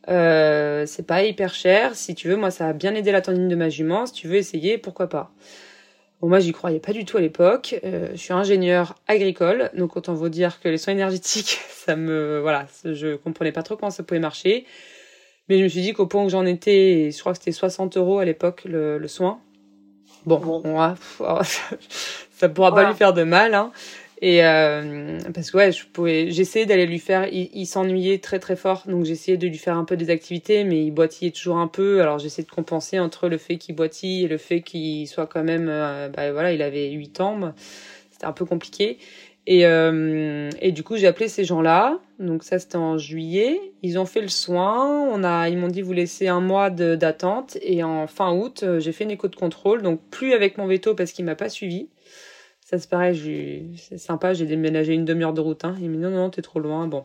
Euh, 0.08 0.84
c'est 0.86 1.06
pas 1.06 1.22
hyper 1.22 1.54
cher. 1.54 1.94
Si 1.94 2.16
tu 2.16 2.26
veux, 2.26 2.36
moi, 2.36 2.50
ça 2.50 2.68
a 2.68 2.72
bien 2.72 2.92
aidé 2.96 3.12
la 3.12 3.20
tendine 3.20 3.46
de 3.46 3.54
ma 3.54 3.68
jument. 3.68 4.06
Si 4.06 4.14
tu 4.14 4.26
veux 4.26 4.36
essayer, 4.36 4.78
pourquoi 4.78 5.08
pas. 5.08 5.30
Bon, 6.22 6.28
moi, 6.28 6.38
j'y 6.38 6.52
croyais 6.52 6.78
pas 6.78 6.92
du 6.92 7.04
tout 7.04 7.16
à 7.16 7.20
l'époque. 7.20 7.74
Euh, 7.82 8.10
je 8.12 8.16
suis 8.16 8.32
ingénieur 8.32 8.94
agricole, 9.08 9.72
donc 9.74 9.96
autant 9.96 10.14
vous 10.14 10.28
dire 10.28 10.60
que 10.60 10.68
les 10.68 10.78
soins 10.78 10.94
énergétiques, 10.94 11.58
ça 11.68 11.96
me, 11.96 12.38
voilà, 12.38 12.66
je 12.84 13.16
comprenais 13.16 13.50
pas 13.50 13.64
trop 13.64 13.74
comment 13.76 13.90
ça 13.90 14.04
pouvait 14.04 14.20
marcher. 14.20 14.64
Mais 15.48 15.58
je 15.58 15.64
me 15.64 15.68
suis 15.68 15.80
dit 15.80 15.92
qu'au 15.92 16.06
point 16.06 16.22
où 16.22 16.28
j'en 16.28 16.46
étais, 16.46 17.10
je 17.10 17.18
crois 17.18 17.32
que 17.32 17.38
c'était 17.38 17.50
60 17.50 17.96
euros 17.96 18.20
à 18.20 18.24
l'époque 18.24 18.62
le, 18.64 18.98
le, 18.98 19.08
soin. 19.08 19.40
Bon, 20.24 20.38
bon. 20.38 20.94
ça 22.30 22.48
pourra 22.48 22.72
pas 22.72 22.88
lui 22.88 22.94
faire 22.94 23.12
de 23.14 23.24
mal, 23.24 23.54
hein. 23.54 23.72
Et 24.24 24.44
euh, 24.44 25.18
parce 25.34 25.50
que 25.50 25.56
ouais, 25.56 25.72
je 25.72 25.84
pouvais, 25.84 26.30
j'essayais 26.30 26.64
d'aller 26.64 26.86
lui 26.86 27.00
faire. 27.00 27.26
Il, 27.32 27.66
s'ennuyait 27.66 28.18
très 28.18 28.38
très 28.38 28.54
fort, 28.54 28.84
donc 28.86 29.04
j'essayais 29.04 29.36
de 29.36 29.48
lui 29.48 29.58
faire 29.58 29.76
un 29.76 29.84
peu 29.84 29.96
des 29.96 30.10
activités, 30.10 30.62
mais 30.62 30.84
il 30.84 30.92
boitillait 30.92 31.32
toujours 31.32 31.56
un 31.56 31.66
peu. 31.66 32.00
Alors 32.00 32.20
j'essayais 32.20 32.46
de 32.46 32.52
compenser 32.52 33.00
entre 33.00 33.28
le 33.28 33.36
fait 33.36 33.56
qu'il 33.56 33.74
boitille 33.74 34.24
et 34.24 34.28
le 34.28 34.38
fait 34.38 34.60
qu'il 34.60 35.08
soit 35.08 35.26
quand 35.26 35.42
même, 35.42 35.66
euh, 35.68 36.08
bah 36.08 36.30
voilà, 36.30 36.52
il 36.52 36.62
avait 36.62 36.88
8 36.90 37.20
ans, 37.20 37.52
c'était 38.12 38.26
un 38.26 38.32
peu 38.32 38.44
compliqué. 38.44 38.98
Et 39.48 39.66
euh, 39.66 40.50
et 40.60 40.70
du 40.70 40.84
coup 40.84 40.96
j'ai 40.96 41.08
appelé 41.08 41.26
ces 41.26 41.44
gens-là. 41.44 41.98
Donc 42.20 42.44
ça 42.44 42.60
c'était 42.60 42.76
en 42.76 42.98
juillet. 42.98 43.60
Ils 43.82 43.98
ont 43.98 44.06
fait 44.06 44.20
le 44.20 44.28
soin. 44.28 45.08
On 45.10 45.24
a, 45.24 45.48
ils 45.48 45.58
m'ont 45.58 45.66
dit 45.66 45.82
vous 45.82 45.92
laissez 45.92 46.28
un 46.28 46.40
mois 46.40 46.70
d'attente. 46.70 47.58
Et 47.60 47.82
en 47.82 48.06
fin 48.06 48.32
août 48.32 48.62
euh, 48.62 48.78
j'ai 48.78 48.92
fait 48.92 49.02
une 49.02 49.10
écho 49.10 49.26
de 49.26 49.34
contrôle. 49.34 49.82
Donc 49.82 50.00
plus 50.10 50.32
avec 50.32 50.58
mon 50.58 50.66
veto 50.66 50.94
parce 50.94 51.10
qu'il 51.10 51.24
m'a 51.24 51.34
pas 51.34 51.48
suivi. 51.48 51.88
Ça, 52.72 52.78
c'est 52.78 52.88
pareil, 52.88 53.76
c'est 53.76 53.98
sympa, 53.98 54.32
j'ai 54.32 54.46
déménagé 54.46 54.94
une 54.94 55.04
demi-heure 55.04 55.34
de 55.34 55.42
route. 55.42 55.62
Hein. 55.66 55.76
Il 55.82 55.90
m'a 55.90 55.96
dit 55.96 56.02
non, 56.02 56.08
non, 56.08 56.30
t'es 56.30 56.40
trop 56.40 56.58
loin. 56.58 56.86
Bon. 56.86 57.04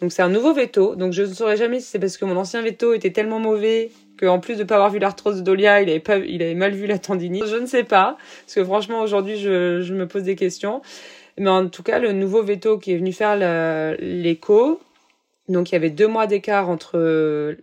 Donc 0.00 0.12
c'est 0.12 0.22
un 0.22 0.28
nouveau 0.28 0.54
veto. 0.54 0.94
Donc 0.94 1.12
je 1.12 1.22
ne 1.22 1.34
saurais 1.34 1.56
jamais 1.56 1.80
si 1.80 1.88
c'est 1.88 1.98
parce 1.98 2.16
que 2.16 2.24
mon 2.24 2.36
ancien 2.36 2.62
veto 2.62 2.92
était 2.92 3.10
tellement 3.10 3.40
mauvais 3.40 3.90
qu'en 4.20 4.38
plus 4.38 4.56
de 4.56 4.62
pas 4.62 4.76
avoir 4.76 4.88
vu 4.90 5.00
l'arthrose 5.00 5.38
de 5.38 5.42
Dolia, 5.42 5.82
il 5.82 5.90
avait 5.90 6.54
mal 6.54 6.74
vu 6.74 6.86
la 6.86 7.00
tendinite. 7.00 7.44
Je 7.44 7.56
ne 7.56 7.66
sais 7.66 7.82
pas. 7.82 8.18
Parce 8.44 8.54
que 8.54 8.62
franchement, 8.64 9.00
aujourd'hui, 9.00 9.36
je 9.36 9.92
me 9.92 10.06
pose 10.06 10.22
des 10.22 10.36
questions. 10.36 10.80
Mais 11.38 11.50
en 11.50 11.68
tout 11.68 11.82
cas, 11.82 11.98
le 11.98 12.12
nouveau 12.12 12.44
veto 12.44 12.78
qui 12.78 12.92
est 12.92 12.96
venu 12.96 13.12
faire 13.12 13.34
l'écho, 13.98 14.78
donc 15.50 15.70
il 15.70 15.74
y 15.74 15.76
avait 15.76 15.90
deux 15.90 16.06
mois 16.06 16.26
d'écart 16.26 16.68
entre 16.68 16.96
euh, 16.96 17.56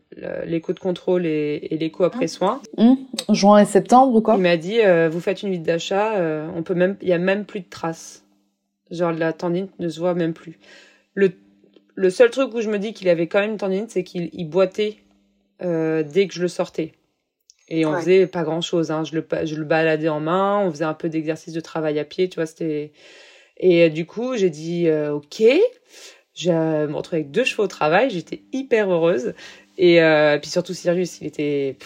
l'écho 0.46 0.74
de 0.74 0.80
contrôle 0.80 1.26
et, 1.26 1.68
et 1.72 1.78
l'écho 1.78 2.04
après 2.04 2.28
soin. 2.28 2.62
Mmh. 2.78 2.96
Juin 3.30 3.60
et 3.60 3.66
septembre 3.66 4.20
quoi. 4.20 4.36
Il 4.36 4.42
m'a 4.42 4.58
dit 4.58 4.82
euh, 4.82 5.10
vous 5.10 5.22
faites 5.22 5.42
une 5.42 5.50
visite 5.50 5.66
d'achat, 5.66 6.18
euh, 6.18 6.48
on 6.56 6.64
peut 6.64 6.74
même 6.74 6.98
il 7.02 7.08
y 7.08 7.14
a 7.14 7.18
même 7.18 7.46
plus 7.46 7.62
de 7.62 7.70
traces. 7.70 8.26
Genre 8.92 9.12
la 9.12 9.34
tendinite 9.34 9.72
ne 9.80 9.90
se 9.90 10.00
voit 10.00 10.14
même 10.14 10.34
plus. 10.34 10.60
Le 11.14 11.32
le 11.96 12.10
seul 12.10 12.30
truc 12.30 12.54
où 12.54 12.62
je 12.62 12.70
me 12.70 12.78
dis 12.78 12.94
qu'il 12.94 13.10
avait 13.10 13.28
quand 13.28 13.40
même 13.40 13.52
une 13.52 13.58
tendinite, 13.58 13.90
c'est 13.90 14.04
qu'il 14.04 14.50
boitait 14.50 14.98
dès 15.62 16.28
que 16.28 16.34
je 16.34 16.42
le 16.42 16.48
sortais. 16.48 16.94
Et 17.70 17.86
on 17.86 17.92
ouais. 17.92 18.00
faisait 18.00 18.28
pas 18.28 18.44
grand 18.44 18.62
chose. 18.62 18.92
Hein. 18.92 19.04
Je, 19.04 19.16
le, 19.16 19.26
je 19.44 19.56
le 19.56 19.66
baladais 19.66 20.08
en 20.08 20.20
main, 20.20 20.60
on 20.60 20.72
faisait 20.72 20.86
un 20.86 20.94
peu 20.94 21.10
d'exercice 21.10 21.54
de 21.54 21.60
travail 21.60 21.98
à 22.00 22.06
pied, 22.06 22.30
tu 22.30 22.36
vois, 22.36 22.46
c'était. 22.46 22.92
Et 23.58 23.90
du 23.90 24.06
coup, 24.06 24.38
j'ai 24.38 24.52
dit 24.52 24.88
ok. 25.12 25.44
Je 26.38 26.52
me 26.52 26.96
retrouvais 26.96 27.18
avec 27.18 27.32
deux 27.32 27.44
chevaux 27.44 27.64
au 27.64 27.68
travail, 27.68 28.10
j'étais 28.10 28.44
hyper 28.54 28.92
heureuse. 28.92 29.34
Et 29.78 30.02
euh, 30.02 30.38
puis 30.40 30.50
surtout 30.50 30.74
Sirius, 30.74 31.20
il 31.22 31.28
était, 31.28 31.78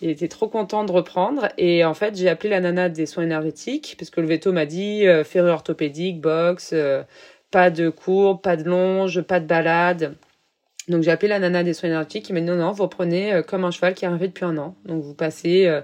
il 0.00 0.10
était 0.10 0.28
trop 0.28 0.48
content 0.48 0.84
de 0.84 0.92
reprendre. 0.92 1.48
Et 1.58 1.84
en 1.84 1.94
fait, 1.94 2.16
j'ai 2.16 2.28
appelé 2.28 2.50
la 2.50 2.60
nana 2.60 2.88
des 2.88 3.06
soins 3.06 3.24
énergétiques 3.24 3.96
parce 3.98 4.10
que 4.10 4.20
le 4.20 4.26
veto 4.26 4.52
m'a 4.52 4.66
dit 4.66 5.06
euh, 5.06 5.24
ferrure 5.24 5.54
orthopédique, 5.54 6.20
boxe, 6.20 6.70
euh, 6.74 7.02
pas 7.50 7.70
de 7.70 7.88
courbe, 7.88 8.42
pas 8.42 8.56
de 8.56 8.64
longe, 8.64 9.22
pas 9.22 9.40
de 9.40 9.46
balade. 9.46 10.16
Donc 10.88 11.02
j'ai 11.02 11.10
appelé 11.10 11.28
la 11.28 11.38
nana 11.38 11.62
des 11.62 11.72
soins 11.72 11.88
énergétiques 11.88 12.26
qui 12.26 12.32
m'a 12.32 12.40
dit 12.40 12.46
non 12.46 12.56
non, 12.56 12.72
vous 12.72 12.82
reprenez 12.82 13.32
euh, 13.32 13.42
comme 13.42 13.64
un 13.64 13.70
cheval 13.70 13.94
qui 13.94 14.04
est 14.04 14.08
arrivé 14.08 14.28
depuis 14.28 14.44
un 14.44 14.58
an. 14.58 14.76
Donc 14.84 15.02
vous 15.02 15.14
passez 15.14 15.66
euh, 15.66 15.80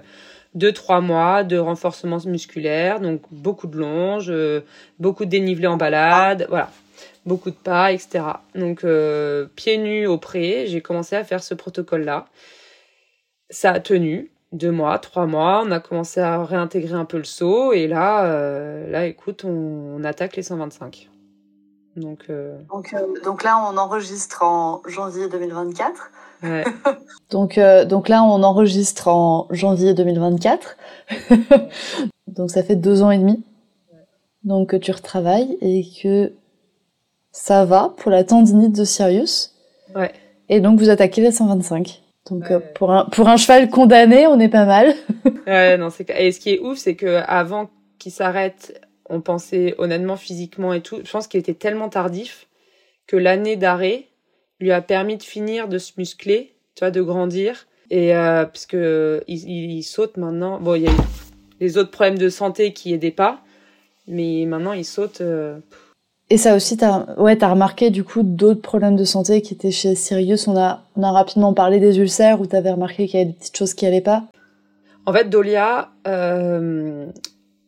deux 0.53 0.73
trois 0.73 1.01
mois 1.01 1.43
de 1.43 1.57
renforcement 1.57 2.19
musculaire, 2.25 2.99
donc 2.99 3.21
beaucoup 3.31 3.67
de 3.67 3.77
longe, 3.77 4.27
euh, 4.29 4.61
beaucoup 4.99 5.25
de 5.25 5.29
dénivelé 5.29 5.67
en 5.67 5.77
balade, 5.77 6.45
voilà 6.49 6.69
beaucoup 7.25 7.49
de 7.49 7.55
pas, 7.55 7.91
etc. 7.91 8.23
Donc 8.55 8.83
euh, 8.83 9.47
pieds 9.55 9.77
nus 9.77 10.07
au 10.07 10.17
pré, 10.17 10.65
j'ai 10.67 10.81
commencé 10.81 11.15
à 11.15 11.23
faire 11.23 11.43
ce 11.43 11.53
protocole-là. 11.53 12.25
Ça 13.49 13.71
a 13.71 13.79
tenu 13.79 14.31
deux 14.51 14.71
mois, 14.71 14.97
trois 14.99 15.27
mois. 15.27 15.63
On 15.65 15.71
a 15.71 15.79
commencé 15.79 16.19
à 16.19 16.43
réintégrer 16.43 16.93
un 16.93 17.05
peu 17.05 17.17
le 17.17 17.23
saut 17.23 17.73
et 17.73 17.87
là, 17.87 18.25
euh, 18.25 18.89
là, 18.89 19.05
écoute, 19.05 19.45
on, 19.45 19.97
on, 19.97 20.03
attaque 20.03 20.35
les 20.35 20.43
125. 20.43 21.09
Donc, 21.97 22.25
euh... 22.29 22.57
donc, 22.69 22.93
euh, 22.93 23.19
donc 23.21 23.43
là, 23.43 23.57
on 23.59 23.77
enregistre 23.77 24.43
en 24.43 24.81
janvier 24.87 25.27
2024. 25.27 26.11
Ouais. 26.43 26.63
donc, 27.29 27.59
donc 27.87 28.09
là, 28.09 28.23
on 28.23 28.41
enregistre 28.43 29.09
en 29.09 29.47
janvier 29.51 29.93
2024. 29.93 30.77
donc 32.27 32.49
ça 32.49 32.63
fait 32.63 32.77
deux 32.77 33.03
ans 33.03 33.11
et 33.11 33.17
demi. 33.17 33.43
Donc 34.43 34.69
que 34.69 34.77
tu 34.77 34.91
retravailles 34.91 35.57
et 35.61 35.85
que 36.01 36.33
ça 37.31 37.65
va 37.65 37.93
pour 37.97 38.11
la 38.11 38.23
tendinite 38.23 38.75
de 38.77 38.83
Sirius. 38.83 39.55
Ouais. 39.95 40.11
Et 40.49 40.59
donc 40.59 40.79
vous 40.79 40.89
attaquez 40.89 41.21
les 41.21 41.31
125. 41.31 42.01
Donc 42.29 42.43
ouais. 42.43 42.53
euh, 42.53 42.59
pour 42.75 42.91
un 42.91 43.05
pour 43.05 43.27
un 43.27 43.37
cheval 43.37 43.69
condamné, 43.69 44.27
on 44.27 44.39
est 44.39 44.49
pas 44.49 44.65
mal. 44.65 44.93
ouais, 45.47 45.77
non, 45.77 45.89
c'est 45.89 46.09
et 46.09 46.31
ce 46.31 46.39
qui 46.39 46.51
est 46.51 46.59
ouf, 46.59 46.77
c'est 46.77 46.95
que 46.95 47.21
avant 47.27 47.69
qu'il 47.97 48.11
s'arrête, 48.11 48.81
on 49.09 49.21
pensait 49.21 49.75
honnêtement 49.77 50.17
physiquement 50.17 50.73
et 50.73 50.81
tout, 50.81 50.99
je 51.03 51.11
pense 51.11 51.27
qu'il 51.27 51.39
était 51.39 51.53
tellement 51.53 51.89
tardif 51.89 52.47
que 53.07 53.17
l'année 53.17 53.55
d'arrêt 53.55 54.05
lui 54.59 54.71
a 54.71 54.81
permis 54.81 55.17
de 55.17 55.23
finir 55.23 55.67
de 55.67 55.77
se 55.77 55.93
muscler, 55.97 56.53
tu 56.75 56.81
vois, 56.81 56.91
de 56.91 57.01
grandir 57.01 57.67
et 57.89 58.15
euh, 58.15 58.45
il, 59.27 59.49
il, 59.49 59.71
il 59.71 59.83
saute 59.83 60.17
maintenant. 60.17 60.59
Bon, 60.59 60.75
il 60.75 60.83
y 60.83 60.87
a 60.87 60.91
les 61.59 61.77
autres 61.77 61.91
problèmes 61.91 62.17
de 62.17 62.29
santé 62.29 62.73
qui 62.73 62.93
aidaient 62.93 63.11
pas, 63.11 63.41
mais 64.07 64.45
maintenant 64.45 64.73
il 64.73 64.85
saute 64.85 65.21
euh, 65.21 65.59
et 66.31 66.37
ça 66.37 66.55
aussi, 66.55 66.77
t'as 66.77 67.13
ouais, 67.17 67.43
as 67.43 67.49
remarqué 67.49 67.89
du 67.89 68.05
coup 68.05 68.23
d'autres 68.23 68.61
problèmes 68.61 68.95
de 68.95 69.03
santé 69.03 69.41
qui 69.41 69.53
étaient 69.53 69.69
chez 69.69 69.95
Sirius. 69.95 70.47
On 70.47 70.55
a, 70.55 70.85
on 70.95 71.03
a 71.03 71.11
rapidement 71.11 71.53
parlé 71.53 71.81
des 71.81 71.99
ulcères 71.99 72.39
où 72.39 72.45
t'avais 72.45 72.71
remarqué 72.71 73.05
qu'il 73.05 73.19
y 73.19 73.23
avait 73.23 73.31
des 73.33 73.37
petites 73.37 73.57
choses 73.57 73.73
qui 73.73 73.85
allaient 73.85 73.99
pas. 73.99 74.23
En 75.05 75.11
fait, 75.11 75.29
Dolia, 75.29 75.89
euh, 76.07 77.07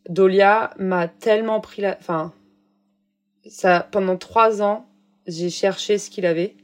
Dolia 0.07 0.70
m'a 0.80 1.09
tellement 1.09 1.59
pris 1.59 1.82
la, 1.82 1.97
enfin, 1.99 2.32
ça 3.45 3.86
pendant 3.91 4.16
trois 4.16 4.61
ans, 4.61 4.86
j'ai 5.28 5.49
cherché 5.49 5.97
ce 5.97 6.09
qu'il 6.09 6.26
avait. 6.26 6.55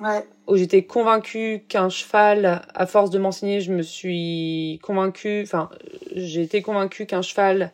Ouais. 0.00 0.24
Où 0.46 0.56
j'étais 0.56 0.84
convaincue 0.84 1.66
qu'un 1.68 1.90
cheval, 1.90 2.62
à 2.74 2.86
force 2.86 3.10
de 3.10 3.18
m'enseigner, 3.18 3.60
je 3.60 3.70
me 3.70 3.82
suis 3.82 4.80
convaincue, 4.82 5.42
enfin, 5.42 5.68
j'ai 6.16 6.40
été 6.40 6.62
convaincue 6.62 7.04
qu'un 7.04 7.20
cheval 7.20 7.70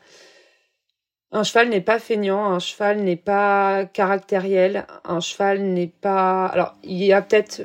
un 1.32 1.42
cheval 1.42 1.68
n'est 1.68 1.80
pas 1.80 1.98
feignant, 1.98 2.46
un 2.46 2.58
cheval 2.58 3.00
n'est 3.00 3.16
pas 3.16 3.84
caractériel, 3.84 4.86
un 5.04 5.20
cheval 5.20 5.60
n'est 5.60 5.92
pas. 6.00 6.46
Alors, 6.46 6.74
il 6.82 7.04
y 7.04 7.12
a 7.12 7.20
peut-être 7.22 7.62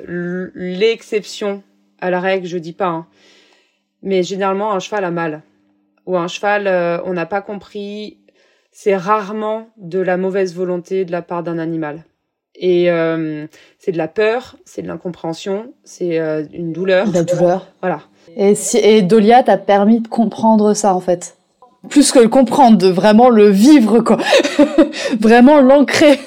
l'exception 0.54 1.62
à 2.00 2.10
la 2.10 2.20
règle, 2.20 2.46
je 2.46 2.58
dis 2.58 2.74
pas, 2.74 2.88
hein. 2.88 3.06
mais 4.02 4.22
généralement 4.22 4.72
un 4.72 4.80
cheval 4.80 5.04
a 5.04 5.10
mal 5.10 5.42
ou 6.06 6.16
un 6.16 6.28
cheval, 6.28 6.66
euh, 6.66 6.98
on 7.04 7.14
n'a 7.14 7.26
pas 7.26 7.40
compris. 7.40 8.18
C'est 8.72 8.96
rarement 8.96 9.68
de 9.76 10.00
la 10.00 10.16
mauvaise 10.16 10.54
volonté 10.54 11.04
de 11.04 11.12
la 11.12 11.22
part 11.22 11.42
d'un 11.42 11.58
animal. 11.58 12.04
Et 12.56 12.90
euh, 12.90 13.46
c'est 13.78 13.92
de 13.92 13.98
la 13.98 14.08
peur, 14.08 14.56
c'est 14.64 14.82
de 14.82 14.88
l'incompréhension, 14.88 15.72
c'est 15.84 16.18
euh, 16.18 16.44
une 16.52 16.72
douleur. 16.72 17.10
La 17.12 17.22
douleur. 17.22 17.68
Voilà. 17.80 18.00
Et, 18.36 18.54
si, 18.54 18.78
et 18.78 19.02
Dolia 19.02 19.42
t'a 19.42 19.58
permis 19.58 20.00
de 20.00 20.08
comprendre 20.08 20.74
ça 20.74 20.94
en 20.94 21.00
fait? 21.00 21.36
Plus 21.88 22.12
que 22.12 22.18
le 22.18 22.28
comprendre, 22.28 22.78
de 22.78 22.88
vraiment 22.88 23.28
le 23.28 23.48
vivre, 23.48 24.00
quoi. 24.00 24.18
vraiment 25.20 25.60
l'ancrer. 25.60 26.18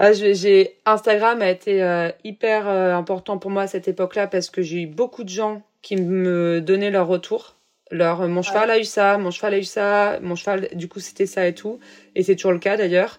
Ah, 0.00 0.12
j'ai 0.12 0.76
Instagram 0.86 1.42
a 1.42 1.50
été 1.50 1.82
euh, 1.82 2.10
hyper 2.22 2.68
euh, 2.68 2.94
important 2.94 3.36
pour 3.36 3.50
moi 3.50 3.62
à 3.62 3.66
cette 3.66 3.88
époque-là 3.88 4.28
parce 4.28 4.48
que 4.48 4.62
j'ai 4.62 4.82
eu 4.82 4.86
beaucoup 4.86 5.24
de 5.24 5.28
gens 5.28 5.62
qui 5.82 5.96
me 5.96 6.60
donnaient 6.60 6.92
leur 6.92 7.08
retour. 7.08 7.56
Leur 7.90 8.28
mon 8.28 8.42
cheval 8.42 8.70
a 8.70 8.78
eu 8.78 8.84
ça, 8.84 9.18
mon 9.18 9.32
cheval 9.32 9.54
a 9.54 9.58
eu 9.58 9.64
ça, 9.64 10.20
mon 10.22 10.36
cheval 10.36 10.68
du 10.74 10.86
coup 10.88 11.00
c'était 11.00 11.26
ça 11.26 11.48
et 11.48 11.54
tout 11.54 11.80
et 12.14 12.22
c'est 12.22 12.36
toujours 12.36 12.52
le 12.52 12.60
cas 12.60 12.76
d'ailleurs. 12.76 13.18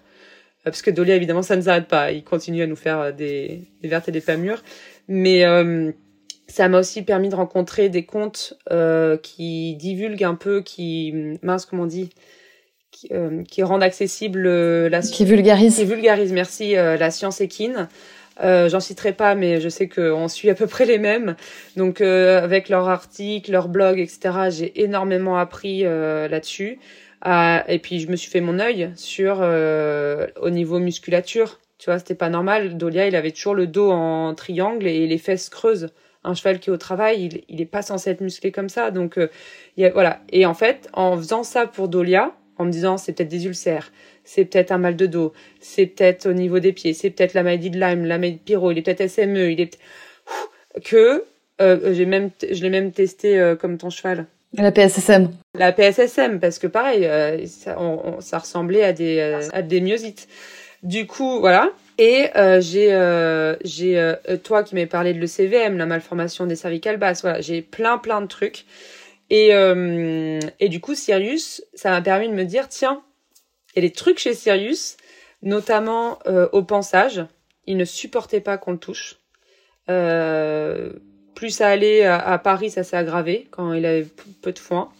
Euh, 0.60 0.70
parce 0.70 0.80
que 0.80 0.90
Dolia 0.90 1.16
évidemment 1.16 1.42
ça 1.42 1.54
ne 1.54 1.60
s'arrête 1.60 1.86
pas, 1.86 2.12
il 2.12 2.24
continue 2.24 2.62
à 2.62 2.66
nous 2.66 2.76
faire 2.76 3.12
des, 3.12 3.60
des 3.82 3.88
vertes 3.88 4.08
et 4.08 4.12
des 4.12 4.22
pas 4.22 4.36
mûres 4.36 4.62
mais 5.06 5.44
ça 6.50 6.68
m'a 6.68 6.78
aussi 6.78 7.02
permis 7.02 7.28
de 7.28 7.36
rencontrer 7.36 7.88
des 7.88 8.04
comptes 8.04 8.54
qui 9.22 9.74
divulguent 9.76 10.24
un 10.24 10.34
peu 10.34 10.62
qui 10.62 11.38
mince 11.42 11.66
comment 11.66 11.84
on 11.84 11.86
dit 11.86 12.10
qui, 12.90 13.08
euh, 13.12 13.42
qui 13.44 13.62
rendent 13.62 13.82
accessible 13.82 14.46
euh, 14.46 14.88
la 14.88 15.00
qui 15.00 15.24
vulgarise 15.24 15.76
qui 15.76 15.84
vulgarise 15.84 16.32
merci 16.32 16.76
euh, 16.76 16.96
la 16.96 17.10
science 17.10 17.40
équine. 17.40 17.88
Euh, 18.42 18.70
j'en 18.70 18.80
citerai 18.80 19.12
pas 19.12 19.34
mais 19.34 19.60
je 19.60 19.68
sais 19.68 19.88
qu'on 19.88 20.26
suit 20.28 20.48
à 20.50 20.54
peu 20.54 20.66
près 20.66 20.86
les 20.86 20.98
mêmes. 20.98 21.36
Donc 21.76 22.00
avec 22.00 22.68
leurs 22.68 22.88
articles 22.88 23.50
leurs 23.50 23.68
blogs 23.68 23.98
etc 23.98 24.48
j'ai 24.50 24.82
énormément 24.82 25.36
appris 25.36 25.82
là-dessus. 25.82 26.78
Et 27.26 27.78
puis 27.82 28.00
je 28.00 28.08
me 28.08 28.16
suis 28.16 28.30
fait 28.30 28.40
mon 28.40 28.58
œil 28.58 28.90
sur 28.96 29.40
au 29.40 30.50
niveau 30.50 30.78
musculature. 30.78 31.60
Tu 31.78 31.86
vois 31.86 31.98
c'était 31.98 32.14
pas 32.14 32.30
normal. 32.30 32.78
Dolia 32.78 33.06
il 33.06 33.16
avait 33.16 33.30
toujours 33.30 33.54
le 33.54 33.66
dos 33.66 33.90
en 33.90 34.34
triangle 34.34 34.86
et 34.86 35.06
les 35.06 35.18
fesses 35.18 35.50
creuses 35.50 35.88
un 36.24 36.34
cheval 36.34 36.60
qui 36.60 36.70
est 36.70 36.72
au 36.72 36.76
travail 36.78 37.24
il, 37.24 37.44
il 37.48 37.60
est 37.60 37.66
pas 37.66 37.82
censé 37.82 38.10
être 38.10 38.20
musclé 38.20 38.52
comme 38.52 38.68
ça 38.68 38.90
donc 38.90 39.18
y 39.76 39.84
a, 39.84 39.90
voilà 39.90 40.20
et 40.30 40.46
en 40.46 40.54
fait 40.54 40.88
en 40.92 41.16
faisant 41.16 41.42
ça 41.42 41.66
pour 41.66 41.88
Dolia 41.88 42.34
en 42.60 42.66
me 42.66 42.70
disant 42.70 42.98
c'est 42.98 43.12
peut-être 43.12 43.30
des 43.30 43.46
ulcères, 43.46 43.90
c'est 44.22 44.44
peut-être 44.44 44.70
un 44.70 44.78
mal 44.78 44.94
de 44.94 45.06
dos, 45.06 45.32
c'est 45.60 45.86
peut-être 45.86 46.26
au 46.26 46.34
niveau 46.34 46.58
des 46.58 46.72
pieds, 46.72 46.92
c'est 46.92 47.08
peut-être 47.08 47.32
la 47.32 47.42
maladie 47.42 47.70
de 47.70 47.80
Lyme, 47.80 48.04
la 48.04 48.18
maladie 48.18 48.36
de 48.36 48.42
Pyro, 48.42 48.70
il 48.70 48.78
est 48.78 48.82
peut-être 48.82 49.08
SME, 49.08 49.50
il 49.50 49.60
est 49.60 49.78
que 50.84 51.24
euh, 51.62 51.94
j'ai 51.94 52.04
même 52.04 52.30
je 52.48 52.62
l'ai 52.62 52.70
même 52.70 52.92
testé 52.92 53.40
euh, 53.40 53.56
comme 53.56 53.78
ton 53.78 53.88
cheval. 53.88 54.26
La 54.52 54.72
PSSM. 54.72 55.30
La 55.54 55.72
PSSM 55.72 56.38
parce 56.38 56.58
que 56.58 56.66
pareil 56.66 57.06
euh, 57.06 57.46
ça, 57.46 57.78
ça, 58.20 58.38
ressemblait 58.38 58.82
à 58.82 58.92
des 58.92 59.38
à 59.52 59.62
des 59.62 59.80
myosites. 59.80 60.28
Du 60.82 61.06
coup 61.06 61.40
voilà 61.40 61.70
et 62.00 62.30
j'ai 62.60 62.90
j'ai 63.62 64.14
toi 64.42 64.64
qui 64.64 64.74
m'as 64.74 64.86
parlé 64.86 65.12
de 65.14 65.20
l'ECVM, 65.20 65.76
la 65.76 65.86
malformation 65.86 66.46
des 66.46 66.56
cervicales 66.56 66.96
basses. 66.96 67.22
Voilà 67.22 67.40
j'ai 67.40 67.62
plein 67.62 67.98
plein 67.98 68.20
de 68.20 68.26
trucs 68.26 68.64
et, 69.30 69.54
euh, 69.54 70.40
et 70.58 70.68
du 70.68 70.80
coup, 70.80 70.94
Sirius, 70.94 71.64
ça 71.72 71.90
m'a 71.90 72.02
permis 72.02 72.28
de 72.28 72.34
me 72.34 72.44
dire, 72.44 72.68
tiens, 72.68 73.02
il 73.74 73.82
y 73.82 73.86
a 73.86 73.88
des 73.88 73.94
trucs 73.94 74.18
chez 74.18 74.34
Sirius, 74.34 74.96
notamment 75.42 76.18
euh, 76.26 76.48
au 76.52 76.62
pensage. 76.62 77.24
Il 77.66 77.76
ne 77.76 77.84
supportait 77.84 78.40
pas 78.40 78.58
qu'on 78.58 78.72
le 78.72 78.78
touche. 78.78 79.20
Euh, 79.88 80.92
plus 81.36 81.50
ça 81.50 81.68
allait 81.68 82.04
à, 82.04 82.38
Paris, 82.38 82.70
ça 82.70 82.82
s'est 82.82 82.96
aggravé 82.96 83.46
quand 83.50 83.72
il 83.72 83.86
avait 83.86 84.06
peu 84.42 84.52
de 84.52 84.58
foin. 84.58 84.92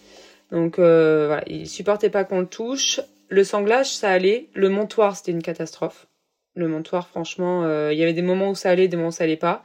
Donc 0.53 0.79
euh, 0.79 1.27
voilà, 1.27 1.43
il 1.49 1.69
supportait 1.69 2.09
pas 2.11 2.25
qu'on 2.25 2.41
le 2.41 2.47
touche. 2.47 3.01
Le 3.29 3.45
sanglage, 3.45 3.93
ça 3.93 4.11
allait. 4.11 4.49
Le 4.55 4.69
montoir, 4.69 5.17
c'était 5.17 5.33
une 5.33 5.43
catastrophe. 5.43 6.07
Le 6.61 6.69
montoir, 6.69 7.09
franchement, 7.09 7.65
euh, 7.65 7.91
il 7.91 7.99
y 7.99 8.03
avait 8.03 8.13
des 8.13 8.21
moments 8.21 8.51
où 8.51 8.55
ça 8.55 8.69
allait, 8.69 8.87
des 8.87 8.97
moments 8.99 9.09
où 9.09 9.13
ça 9.13 9.25
allait 9.25 9.39
pas. 9.39 9.63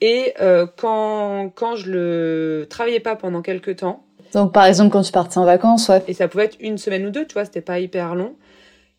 Et 0.00 0.32
euh, 0.40 0.64
quand, 0.76 1.50
quand 1.52 1.74
je 1.74 1.90
le 1.90 2.66
travaillais 2.70 3.00
pas 3.00 3.16
pendant 3.16 3.42
quelques 3.42 3.76
temps. 3.76 4.04
Donc 4.32 4.52
par 4.52 4.64
exemple 4.64 4.92
quand 4.92 5.02
tu 5.02 5.10
partais 5.10 5.38
en 5.38 5.44
vacances, 5.44 5.88
ouais. 5.88 6.04
Et 6.06 6.14
ça 6.14 6.28
pouvait 6.28 6.44
être 6.44 6.56
une 6.60 6.78
semaine 6.78 7.04
ou 7.04 7.10
deux, 7.10 7.26
tu 7.26 7.34
vois, 7.34 7.44
c'était 7.44 7.60
pas 7.60 7.80
hyper 7.80 8.14
long. 8.14 8.36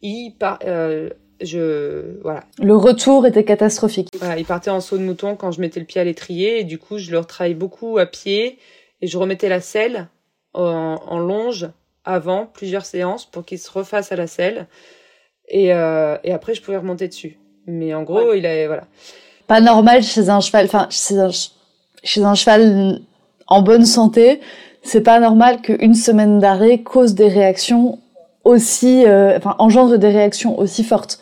Il 0.02 0.34
par, 0.38 0.60
euh, 0.66 1.10
je 1.40 2.20
voilà. 2.22 2.44
Le 2.62 2.76
retour 2.76 3.26
était 3.26 3.46
catastrophique. 3.46 4.10
Voilà, 4.20 4.38
il 4.38 4.46
partait 4.46 4.72
en 4.72 4.82
saut 4.82 4.98
de 4.98 5.04
mouton 5.04 5.38
quand 5.38 5.52
je 5.52 5.62
mettais 5.62 5.80
le 5.80 5.86
pied 5.86 6.02
à 6.02 6.04
l'étrier 6.04 6.60
et 6.60 6.64
du 6.66 6.78
coup 6.78 6.98
je 6.98 7.12
le 7.12 7.20
retravaillais 7.20 7.56
beaucoup 7.56 7.98
à 7.98 8.06
pied 8.06 8.60
et 9.00 9.08
je 9.08 9.18
remettais 9.18 9.48
la 9.48 9.62
selle 9.62 10.10
en, 10.54 11.00
en 11.08 11.18
longe 11.18 11.70
avant 12.04 12.46
plusieurs 12.46 12.86
séances 12.86 13.26
pour 13.26 13.46
qu'il 13.46 13.58
se 13.58 13.72
refasse 13.72 14.12
à 14.12 14.18
la 14.18 14.28
selle 14.28 14.68
et, 15.48 15.74
euh, 15.74 16.18
et 16.24 16.32
après 16.32 16.54
je 16.54 16.62
pouvais 16.62 16.78
remonter 16.78 17.08
dessus. 17.08 17.38
Mais 17.68 17.94
en 17.94 18.04
gros, 18.04 18.34
il 18.34 18.46
avait 18.46 18.68
voilà 18.68 18.84
pas 19.52 19.60
normal 19.60 20.02
chez 20.02 20.30
un 20.30 20.40
cheval, 20.40 20.66
enfin 20.66 20.88
chez 20.90 21.20
un, 21.20 21.30
chez 22.04 22.24
un 22.24 22.36
cheval 22.36 23.02
en 23.48 23.62
bonne 23.62 23.86
santé, 23.86 24.40
c'est 24.82 25.02
pas 25.02 25.20
normal 25.20 25.62
qu'une 25.62 25.94
semaine 25.94 26.40
d'arrêt 26.40 26.80
cause 26.80 27.16
des 27.16 27.28
réactions 27.28 28.00
aussi, 28.46 29.06
euh, 29.06 29.36
enfin 29.36 29.56
engendre 29.60 29.98
des 29.98 30.08
réactions 30.08 30.58
aussi 30.58 30.86
fortes. 30.86 31.20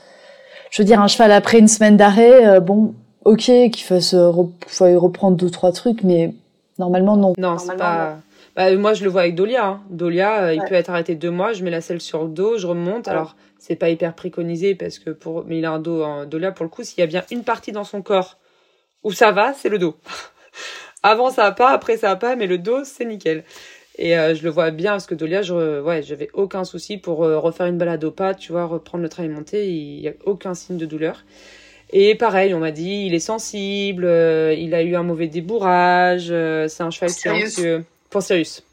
Je 0.70 0.80
veux 0.80 0.86
dire, 0.86 1.02
un 1.02 1.08
cheval 1.08 1.32
après 1.32 1.58
une 1.58 1.68
semaine 1.68 1.98
d'arrêt, 1.98 2.46
euh, 2.46 2.60
bon, 2.60 2.94
ok, 3.26 3.46
qu'il 3.46 3.78
fasse 3.78 4.14
euh, 4.14 4.30
reprendre 4.30 5.36
deux 5.36 5.50
trois 5.50 5.72
trucs, 5.72 6.04
mais 6.04 6.32
normalement 6.78 7.18
non. 7.18 7.34
Non, 7.36 7.58
c'est 7.58 7.78
pas. 7.78 8.18
Bah, 8.56 8.76
moi, 8.76 8.94
je 8.94 9.04
le 9.04 9.10
vois 9.10 9.22
avec 9.22 9.34
Dolia. 9.34 9.66
Hein. 9.66 9.80
Dolia, 9.90 10.54
il 10.54 10.62
peut 10.66 10.76
être 10.76 10.92
arrêté 10.92 11.16
deux 11.16 11.32
mois. 11.32 11.54
Je 11.54 11.64
mets 11.64 11.72
la 11.72 11.82
selle 11.82 12.02
sur 12.02 12.24
le 12.24 12.30
dos, 12.30 12.60
je 12.60 12.68
remonte. 12.68 13.08
Alors, 13.08 13.36
c'est 13.60 13.76
pas 13.76 13.89
hyper 13.89 14.16
préconisé 14.16 14.76
parce 14.76 14.99
que 14.99 15.12
pour 15.12 15.45
mais 15.45 15.60
il 15.60 15.66
a 15.66 15.72
un 15.72 15.80
dos 15.80 16.39
là 16.39 16.51
pour 16.51 16.66
le 16.66 16.70
coup 16.70 16.84
s'il 16.84 16.99
y 16.99 17.03
a 17.03 17.07
bien 17.07 17.24
une 17.32 17.43
partie 17.43 17.72
dans 17.72 17.84
son 17.84 18.01
corps 18.01 18.38
où 19.03 19.12
ça 19.12 19.32
va 19.32 19.53
c'est 19.53 19.70
le 19.70 19.78
dos. 19.78 19.95
Avant 21.03 21.30
ça 21.30 21.43
va 21.43 21.51
pas 21.51 21.70
après 21.70 21.97
ça 21.97 22.07
va 22.07 22.16
pas 22.16 22.36
mais 22.36 22.47
le 22.47 22.57
dos 22.57 22.84
c'est 22.84 23.05
nickel. 23.05 23.43
Et 23.97 24.18
euh, 24.18 24.34
je 24.34 24.43
le 24.43 24.49
vois 24.49 24.72
bien 24.72 24.91
parce 24.91 25.07
que 25.07 25.16
Dolia 25.16 25.41
je 25.41 25.82
ouais 25.82 26.01
j'avais 26.03 26.30
aucun 26.34 26.64
souci 26.64 26.97
pour 26.97 27.24
euh, 27.24 27.38
refaire 27.38 27.68
une 27.68 27.78
balade 27.78 28.03
au 28.03 28.12
pas 28.12 28.34
tu 28.34 28.51
vois 28.53 28.66
reprendre 28.66 29.03
le 29.03 29.10
travail 29.10 29.30
monté 29.30 29.68
il 29.68 29.99
y 29.99 30.07
a 30.07 30.14
aucun 30.26 30.53
signe 30.53 30.78
de 30.78 30.86
douleur. 30.86 31.26
Et 31.91 32.16
pareil 32.16 32.53
on 32.53 32.60
m'a 32.60 32.72
dit 32.72 33.05
il 33.07 33.14
est 33.14 33.20
sensible 33.20 34.05
euh, 34.05 34.53
il 34.57 34.74
a 34.74 34.84
eu 34.84 34.95
un 34.95 35.03
mauvais 35.03 35.28
débourrage 35.28 36.28
c'est 36.28 36.84
un 36.84 36.91
cheval 36.91 37.12
qui 37.12 37.28
est 37.28 37.32
anxieux. 37.32 37.86
Pour 38.10 38.24
Sirius 38.24 38.64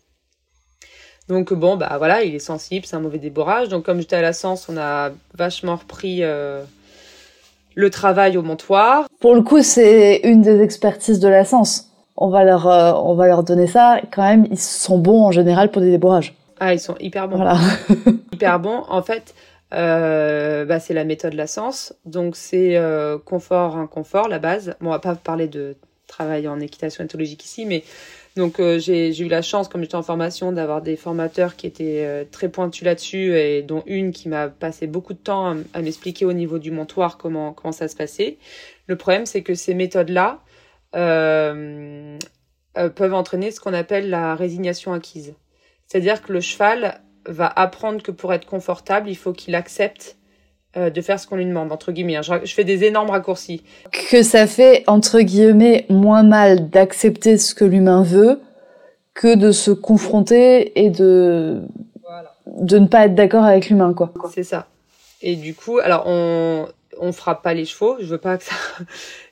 donc 1.28 1.52
bon, 1.52 1.76
bah 1.76 1.94
voilà, 1.98 2.22
il 2.22 2.34
est 2.34 2.40
sensible, 2.40 2.86
c'est 2.86 2.96
un 2.96 3.00
mauvais 3.00 3.18
déborrage. 3.18 3.68
Donc 3.68 3.84
comme 3.84 3.98
j'étais 3.98 4.16
à 4.16 4.22
la 4.22 4.32
Sens, 4.32 4.68
on 4.68 4.76
a 4.76 5.10
vachement 5.34 5.76
repris 5.76 6.22
euh, 6.22 6.62
le 7.74 7.90
travail 7.90 8.36
au 8.36 8.42
montoir. 8.42 9.06
Pour 9.20 9.34
le 9.34 9.42
coup, 9.42 9.62
c'est 9.62 10.20
une 10.22 10.42
des 10.42 10.62
expertises 10.62 11.18
de 11.18 11.28
la 11.28 11.44
Sens. 11.44 11.90
On 12.16 12.28
va 12.28 12.44
leur, 12.44 12.68
euh, 12.68 12.92
on 12.92 13.14
va 13.14 13.26
leur 13.26 13.42
donner 13.42 13.66
ça. 13.66 14.00
Quand 14.12 14.22
même, 14.22 14.46
ils 14.50 14.58
sont 14.58 14.98
bons 14.98 15.24
en 15.24 15.32
général 15.32 15.70
pour 15.70 15.82
des 15.82 15.90
débourrages. 15.90 16.34
Ah, 16.60 16.72
ils 16.72 16.80
sont 16.80 16.96
hyper 17.00 17.28
bons. 17.28 17.36
Voilà. 17.36 17.58
hyper 18.32 18.60
bons. 18.60 18.84
En 18.88 19.02
fait, 19.02 19.34
euh, 19.74 20.64
bah, 20.64 20.78
c'est 20.78 20.94
la 20.94 21.04
méthode 21.04 21.34
la 21.34 21.48
Sens. 21.48 21.92
Donc 22.04 22.36
c'est 22.36 22.80
confort, 23.24 23.76
inconfort, 23.76 24.28
la 24.28 24.38
base. 24.38 24.76
Bon, 24.80 24.88
on 24.88 24.92
va 24.92 25.00
pas 25.00 25.16
parler 25.16 25.48
de 25.48 25.76
travail 26.06 26.46
en 26.46 26.60
équitation 26.60 27.02
éthologique 27.02 27.44
ici, 27.44 27.66
mais 27.66 27.82
donc 28.36 28.60
euh, 28.60 28.78
j'ai 28.78 29.18
eu 29.18 29.28
la 29.28 29.42
chance, 29.42 29.68
comme 29.68 29.82
j'étais 29.82 29.94
en 29.94 30.02
formation, 30.02 30.52
d'avoir 30.52 30.82
des 30.82 30.96
formateurs 30.96 31.56
qui 31.56 31.66
étaient 31.66 32.04
euh, 32.04 32.24
très 32.30 32.48
pointus 32.48 32.84
là-dessus, 32.84 33.36
et 33.36 33.62
dont 33.62 33.82
une 33.86 34.12
qui 34.12 34.28
m'a 34.28 34.48
passé 34.48 34.86
beaucoup 34.86 35.14
de 35.14 35.18
temps 35.18 35.56
à, 35.72 35.82
m'expliquer 35.82 36.24
au 36.26 36.32
niveau 36.32 36.58
du 36.58 36.70
montoir 36.70 37.16
comment 37.18 37.72
ça 37.72 37.88
se 37.88 37.96
passait. 37.96 38.38
Le 38.86 38.96
problème, 38.96 39.26
c'est 39.26 39.42
que 39.42 39.54
ces 39.54 39.74
méthodes-là 39.74 40.42
euh 40.94 42.18
peuvent 42.94 43.14
entraîner 43.14 43.50
ce 43.52 43.58
qu'on 43.58 43.72
appelle 43.72 44.10
la 44.10 44.34
résignation 44.34 44.92
acquise. 44.92 45.34
C'est-à-dire 45.86 46.20
que 46.20 46.30
le 46.30 46.42
cheval 46.42 47.00
va 47.26 47.46
apprendre 47.46 48.02
que 48.02 48.10
pour 48.10 48.34
être 48.34 48.44
confortable, 48.44 49.08
il 49.08 49.16
faut 49.16 49.32
qu'il 49.32 49.54
accepte 49.54 50.18
euh, 50.76 50.90
de 50.90 51.00
faire 51.00 51.18
ce 51.18 51.26
qu'on 51.26 51.36
lui 51.36 51.46
demande, 51.46 51.72
entre 51.72 51.92
guillemets. 51.92 52.16
Hein. 52.16 52.40
Je, 52.44 52.52
fais 52.52 52.64
des 52.64 52.84
énormes 52.84 53.10
raccourcis. 53.10 53.62
Que 54.10 54.22
ça 54.22 54.46
fait, 54.46 54.84
entre 54.86 55.20
guillemets, 55.20 55.86
moins 55.88 56.22
mal 56.22 56.68
d'accepter 56.68 57.38
ce 57.38 57.54
que 57.54 57.64
l'humain 57.64 58.02
veut 58.02 58.40
que 59.14 59.34
de 59.34 59.52
se 59.52 59.70
confronter 59.70 60.78
et 60.84 60.90
de, 60.90 61.62
de 62.46 62.78
ne 62.78 62.86
pas 62.86 63.06
être 63.06 63.14
d'accord 63.14 63.44
avec 63.44 63.70
l'humain, 63.70 63.94
quoi. 63.94 64.12
C'est 64.34 64.44
ça. 64.44 64.66
Et 65.22 65.36
du 65.36 65.54
coup, 65.54 65.78
alors 65.78 66.04
on, 66.06 66.66
on 66.98 67.12
frappe 67.12 67.42
pas 67.42 67.54
les 67.54 67.64
chevaux. 67.64 67.96
Je 68.00 68.06
veux 68.06 68.18
pas 68.18 68.36
que 68.36 68.44
ça. 68.44 68.54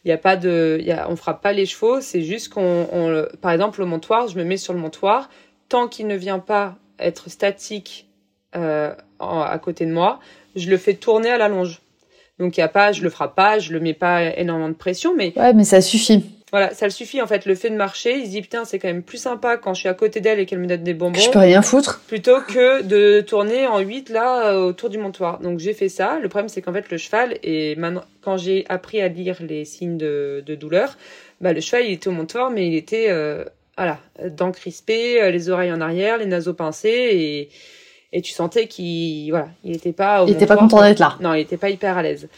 Il 0.05 0.09
y 0.09 0.13
a 0.13 0.19
pas 0.19 0.37
de. 0.37 0.79
Y 0.81 0.93
a... 0.93 1.11
On 1.11 1.17
frappe 1.17 1.43
pas 1.43 1.53
les 1.53 1.67
chevaux. 1.67 2.01
C'est 2.01 2.23
juste 2.23 2.53
qu'on. 2.53 2.89
On... 2.93 3.27
Par 3.41 3.53
exemple, 3.53 3.81
le 3.81 3.87
montoir, 3.87 4.29
je 4.29 4.39
me 4.39 4.45
mets 4.45 4.57
sur 4.57 4.73
le 4.73 4.79
montoir. 4.79 5.29
Tant 5.69 5.89
qu'il 5.89 6.07
ne 6.07 6.17
vient 6.17 6.39
pas 6.39 6.77
être 6.99 7.29
statique 7.29 8.09
euh, 8.57 8.95
à 9.19 9.59
côté 9.59 9.87
de 9.87 9.93
moi, 9.93 10.21
je 10.57 10.71
le 10.71 10.77
fais 10.77 10.95
tourner 10.95 11.31
à 11.31 11.39
la 11.39 11.49
longe. 11.49 11.81
Donc 12.39 12.57
il 12.57 12.61
y 12.61 12.65
a 12.65 12.69
pas, 12.69 12.93
je 12.93 13.03
le 13.03 13.11
frappe 13.11 13.37
pas, 13.37 13.59
je 13.59 13.73
le 13.73 13.81
mets 13.81 13.95
pas 13.95 14.37
énormément 14.37 14.69
de 14.69 14.75
pression, 14.75 15.15
mais 15.15 15.33
ouais, 15.37 15.53
mais 15.53 15.65
ça 15.65 15.81
suffit. 15.81 16.25
Voilà, 16.51 16.73
ça 16.73 16.87
le 16.87 16.93
suffit 16.93 17.21
en 17.21 17.27
fait. 17.27 17.47
Le 17.47 17.55
fait 17.57 17.71
de 17.71 17.75
marcher, 17.75 18.17
il 18.17 18.27
se 18.27 18.31
dit 18.31 18.43
putain, 18.43 18.65
c'est 18.65 18.79
quand 18.79 18.87
même 18.87 19.03
plus 19.03 19.19
sympa 19.19 19.57
quand 19.57 19.75
je 19.75 19.81
suis 19.81 19.89
à 19.89 19.95
côté 19.95 20.21
d'elle 20.21 20.39
et 20.39 20.47
qu'elle 20.47 20.61
me 20.61 20.67
donne 20.67 20.85
des 20.85 20.95
bonbons. 20.95 21.19
Je 21.19 21.31
peux 21.31 21.41
rien 21.41 21.63
foutre. 21.63 22.01
Plutôt 22.07 22.41
que 22.43 22.83
de 22.83 23.21
tourner 23.23 23.67
en 23.67 23.81
8 23.81 24.11
là 24.11 24.53
euh, 24.53 24.67
autour 24.67 24.89
du 24.89 24.99
montoir. 24.99 25.41
Donc 25.41 25.59
j'ai 25.59 25.75
fait 25.75 25.89
ça. 25.89 26.19
Le 26.21 26.29
problème 26.29 26.49
c'est 26.49 26.63
qu'en 26.63 26.73
fait 26.73 26.91
le 26.91 26.97
cheval 26.97 27.39
et 27.43 27.75
maintenant 27.77 28.05
quand 28.21 28.37
j'ai 28.37 28.65
appris 28.69 29.01
à 29.01 29.09
lire 29.09 29.39
les 29.41 29.65
signes 29.65 29.97
de, 29.97 30.45
de 30.47 30.55
douleur, 30.55 30.97
bah 31.41 31.53
le 31.53 31.61
cheval 31.61 31.87
il 31.87 31.93
était 31.93 32.09
au 32.09 32.13
montoir 32.13 32.51
mais 32.51 32.69
il 32.69 32.77
était 32.77 33.07
euh, 33.09 33.45
voilà 33.77 33.99
dents 34.25 34.53
crispées, 34.53 35.21
euh, 35.21 35.31
les 35.31 35.51
oreilles 35.51 35.73
en 35.73 35.81
arrière, 35.81 36.19
les 36.19 36.27
naseaux 36.27 36.55
pincés 36.55 36.89
et 36.89 37.49
et 38.15 38.23
tu 38.23 38.33
sentais 38.33 38.69
qu'il 38.69 39.29
voilà, 39.31 39.49
il 39.65 39.75
était 39.75 39.93
pas 39.93 40.25
il 40.27 40.33
était 40.33 40.47
pas 40.47 40.57
content 40.57 40.81
d'être 40.81 41.01
là. 41.01 41.19
Non, 41.21 41.35
il 41.35 41.41
était 41.41 41.59
pas 41.59 41.69
hyper 41.69 41.99
à 41.99 42.03
l'aise. 42.03 42.29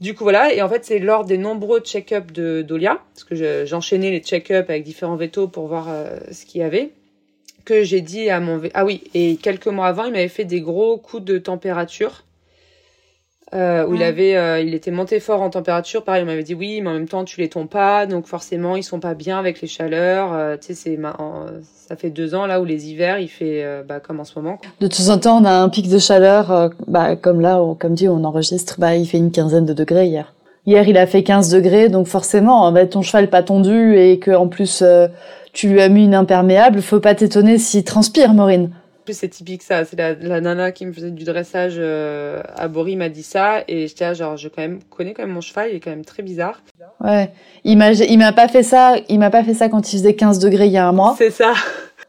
Du 0.00 0.14
coup, 0.14 0.24
voilà. 0.24 0.52
Et 0.52 0.60
en 0.62 0.68
fait, 0.68 0.84
c'est 0.84 0.98
lors 0.98 1.24
des 1.24 1.38
nombreux 1.38 1.80
check-up 1.80 2.32
de 2.32 2.62
Dolia, 2.62 2.98
parce 3.14 3.24
que 3.24 3.64
j'enchaînais 3.64 4.10
les 4.10 4.20
check-up 4.20 4.68
avec 4.68 4.82
différents 4.82 5.16
vétos 5.16 5.48
pour 5.48 5.68
voir 5.68 5.86
euh, 5.88 6.18
ce 6.32 6.44
qu'il 6.44 6.60
y 6.60 6.64
avait, 6.64 6.92
que 7.64 7.82
j'ai 7.82 8.02
dit 8.02 8.28
à 8.28 8.40
mon... 8.40 8.60
Ah 8.74 8.84
oui, 8.84 9.04
et 9.14 9.36
quelques 9.36 9.68
mois 9.68 9.86
avant, 9.86 10.04
il 10.04 10.12
m'avait 10.12 10.28
fait 10.28 10.44
des 10.44 10.60
gros 10.60 10.98
coups 10.98 11.24
de 11.24 11.38
température 11.38 12.24
euh, 13.54 13.86
où 13.86 13.94
il 13.94 14.02
avait, 14.02 14.36
euh, 14.36 14.60
il 14.60 14.74
était 14.74 14.90
monté 14.90 15.20
fort 15.20 15.40
en 15.40 15.50
température. 15.50 16.02
Pareil, 16.02 16.24
on 16.24 16.26
m'avait 16.26 16.42
dit 16.42 16.54
oui, 16.54 16.80
mais 16.80 16.90
en 16.90 16.94
même 16.94 17.08
temps 17.08 17.24
tu 17.24 17.40
les 17.40 17.48
tombes 17.48 17.68
pas, 17.68 18.04
donc 18.06 18.26
forcément 18.26 18.74
ils 18.74 18.82
sont 18.82 18.98
pas 18.98 19.14
bien 19.14 19.38
avec 19.38 19.60
les 19.60 19.68
chaleurs. 19.68 20.32
Euh, 20.32 20.56
tu 20.56 20.74
sais, 20.74 20.74
c'est 20.74 20.98
ça 21.88 21.94
fait 21.94 22.10
deux 22.10 22.34
ans 22.34 22.46
là 22.46 22.60
où 22.60 22.64
les 22.64 22.90
hivers 22.90 23.20
il 23.20 23.28
fait 23.28 23.64
bah, 23.86 24.00
comme 24.00 24.18
en 24.18 24.24
ce 24.24 24.36
moment. 24.36 24.58
De 24.80 24.88
temps 24.88 25.08
en 25.10 25.18
temps, 25.18 25.40
on 25.40 25.44
a 25.44 25.52
un 25.52 25.68
pic 25.68 25.88
de 25.88 25.98
chaleur, 25.98 26.70
bah, 26.88 27.14
comme 27.14 27.40
là, 27.40 27.62
comme 27.78 27.94
dit, 27.94 28.08
on 28.08 28.24
enregistre, 28.24 28.80
bah 28.80 28.96
il 28.96 29.06
fait 29.06 29.18
une 29.18 29.30
quinzaine 29.30 29.64
de 29.64 29.72
degrés 29.72 30.06
hier. 30.06 30.34
Hier, 30.66 30.88
il 30.88 30.98
a 30.98 31.06
fait 31.06 31.22
15 31.22 31.50
degrés, 31.50 31.88
donc 31.88 32.08
forcément, 32.08 32.72
bah, 32.72 32.86
ton 32.86 33.02
cheval 33.02 33.30
pas 33.30 33.44
tondu 33.44 33.96
et 33.96 34.18
que 34.18 34.32
en 34.32 34.48
plus 34.48 34.82
tu 35.52 35.68
lui 35.68 35.80
as 35.80 35.88
mis 35.88 36.04
une 36.04 36.16
imperméable, 36.16 36.82
faut 36.82 36.98
pas 36.98 37.14
t'étonner 37.14 37.58
s'il 37.58 37.84
transpire, 37.84 38.34
Maureen 38.34 38.70
plus 39.06 39.16
c'est 39.16 39.28
typique 39.28 39.62
ça. 39.62 39.86
C'est 39.86 39.96
la, 39.96 40.12
la, 40.12 40.42
nana 40.42 40.72
qui 40.72 40.84
me 40.84 40.92
faisait 40.92 41.10
du 41.10 41.24
dressage 41.24 41.76
euh, 41.78 42.42
à 42.56 42.68
Bori 42.68 42.96
m'a 42.96 43.08
dit 43.08 43.22
ça. 43.22 43.64
Et 43.68 43.88
j'étais 43.88 44.04
là 44.04 44.12
genre 44.12 44.36
je 44.36 44.48
quand 44.48 44.60
même 44.60 44.80
connais 44.90 45.14
quand 45.14 45.22
même 45.22 45.32
mon 45.32 45.40
cheval 45.40 45.70
il 45.70 45.76
est 45.76 45.80
quand 45.80 45.90
même 45.90 46.04
très 46.04 46.22
bizarre. 46.22 46.60
Ouais. 47.00 47.30
Il 47.64 47.78
m'a 47.78 47.92
il 47.92 48.18
m'a 48.18 48.32
pas 48.32 48.48
fait 48.48 48.62
ça 48.62 48.96
il 49.08 49.18
m'a 49.18 49.30
pas 49.30 49.42
fait 49.42 49.54
ça 49.54 49.70
quand 49.70 49.90
il 49.92 49.98
faisait 49.98 50.14
15 50.14 50.38
degrés 50.38 50.66
il 50.66 50.72
y 50.72 50.76
a 50.76 50.86
un 50.86 50.92
mois. 50.92 51.14
C'est 51.16 51.30
ça. 51.30 51.54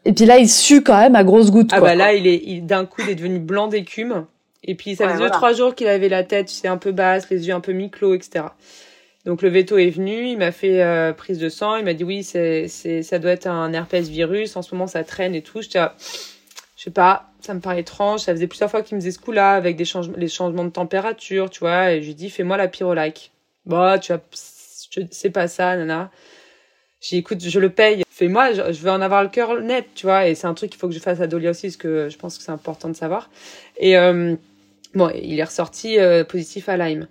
Et 0.04 0.12
puis 0.12 0.26
là 0.26 0.38
il 0.38 0.48
sue 0.48 0.82
quand 0.82 0.98
même 0.98 1.16
à 1.16 1.24
grosses 1.24 1.50
gouttes 1.50 1.70
ah 1.72 1.80
bah 1.80 1.94
là 1.94 2.12
il 2.12 2.26
est 2.26 2.42
il, 2.44 2.66
d'un 2.66 2.84
coup 2.84 3.00
il 3.02 3.08
est 3.08 3.14
devenu 3.14 3.38
blanc 3.38 3.68
d'écume. 3.68 4.26
Et 4.64 4.74
puis 4.74 4.96
ça 4.96 5.08
faisait 5.08 5.24
deux 5.24 5.30
trois 5.30 5.54
jours 5.54 5.74
qu'il 5.74 5.88
avait 5.88 6.10
la 6.10 6.24
tête 6.24 6.50
sais 6.50 6.68
un 6.68 6.76
peu 6.76 6.92
basse 6.92 7.30
les 7.30 7.48
yeux 7.48 7.54
un 7.54 7.60
peu 7.60 7.72
mi-clos 7.72 8.14
etc 8.14 8.44
donc 9.28 9.42
le 9.42 9.50
veto 9.50 9.76
est 9.76 9.90
venu, 9.90 10.28
il 10.28 10.38
m'a 10.38 10.52
fait 10.52 10.82
euh, 10.82 11.12
prise 11.12 11.38
de 11.38 11.50
sang, 11.50 11.76
il 11.76 11.84
m'a 11.84 11.92
dit 11.92 12.02
oui, 12.02 12.22
c'est 12.22 12.66
c'est 12.66 13.02
ça 13.02 13.18
doit 13.18 13.32
être 13.32 13.46
un 13.46 13.74
herpès 13.74 14.08
virus, 14.08 14.56
en 14.56 14.62
ce 14.62 14.74
moment 14.74 14.86
ça 14.86 15.04
traîne 15.04 15.34
et 15.34 15.42
tout. 15.42 15.60
J'étais 15.60 15.80
je 16.78 16.84
sais 16.84 16.90
pas, 16.92 17.32
ça 17.40 17.54
me 17.54 17.60
paraît 17.60 17.80
étrange. 17.80 18.20
Ça 18.20 18.32
faisait 18.32 18.46
plusieurs 18.46 18.70
fois 18.70 18.82
qu'il 18.82 18.94
me 18.94 19.00
faisait 19.00 19.10
ce 19.10 19.18
coup-là 19.18 19.54
avec 19.54 19.74
des 19.76 19.84
changements, 19.84 20.16
les 20.16 20.28
changements 20.28 20.64
de 20.64 20.70
température, 20.70 21.50
tu 21.50 21.58
vois. 21.60 21.92
Et 21.92 22.02
je 22.02 22.06
lui 22.06 22.14
dis, 22.14 22.30
fais-moi 22.30 22.56
la 22.56 22.68
pyrolike. 22.68 23.32
Bon, 23.66 23.98
tu 23.98 24.12
vois, 24.12 24.22
c'est 25.10 25.30
pas 25.30 25.48
ça, 25.48 25.76
nana. 25.76 26.12
J'ai 27.00 27.16
écoute, 27.16 27.40
je 27.44 27.58
le 27.58 27.70
paye. 27.70 28.04
Fais-moi, 28.08 28.52
je, 28.52 28.80
veux 28.80 28.90
en 28.90 29.00
avoir 29.00 29.24
le 29.24 29.28
cœur 29.28 29.60
net, 29.60 29.86
tu 29.96 30.06
vois. 30.06 30.28
Et 30.28 30.36
c'est 30.36 30.46
un 30.46 30.54
truc 30.54 30.70
qu'il 30.70 30.78
faut 30.78 30.86
que 30.86 30.94
je 30.94 31.00
fasse 31.00 31.20
à 31.20 31.26
Dolia 31.26 31.50
aussi, 31.50 31.66
parce 31.66 31.76
que 31.76 32.08
je 32.08 32.16
pense 32.16 32.38
que 32.38 32.44
c'est 32.44 32.52
important 32.52 32.88
de 32.88 32.94
savoir. 32.94 33.28
Et 33.76 33.98
euh, 33.98 34.36
bon, 34.94 35.10
il 35.10 35.40
est 35.40 35.44
ressorti 35.44 35.98
euh, 35.98 36.22
positif 36.22 36.68
à 36.68 36.76
Lyme. 36.76 37.08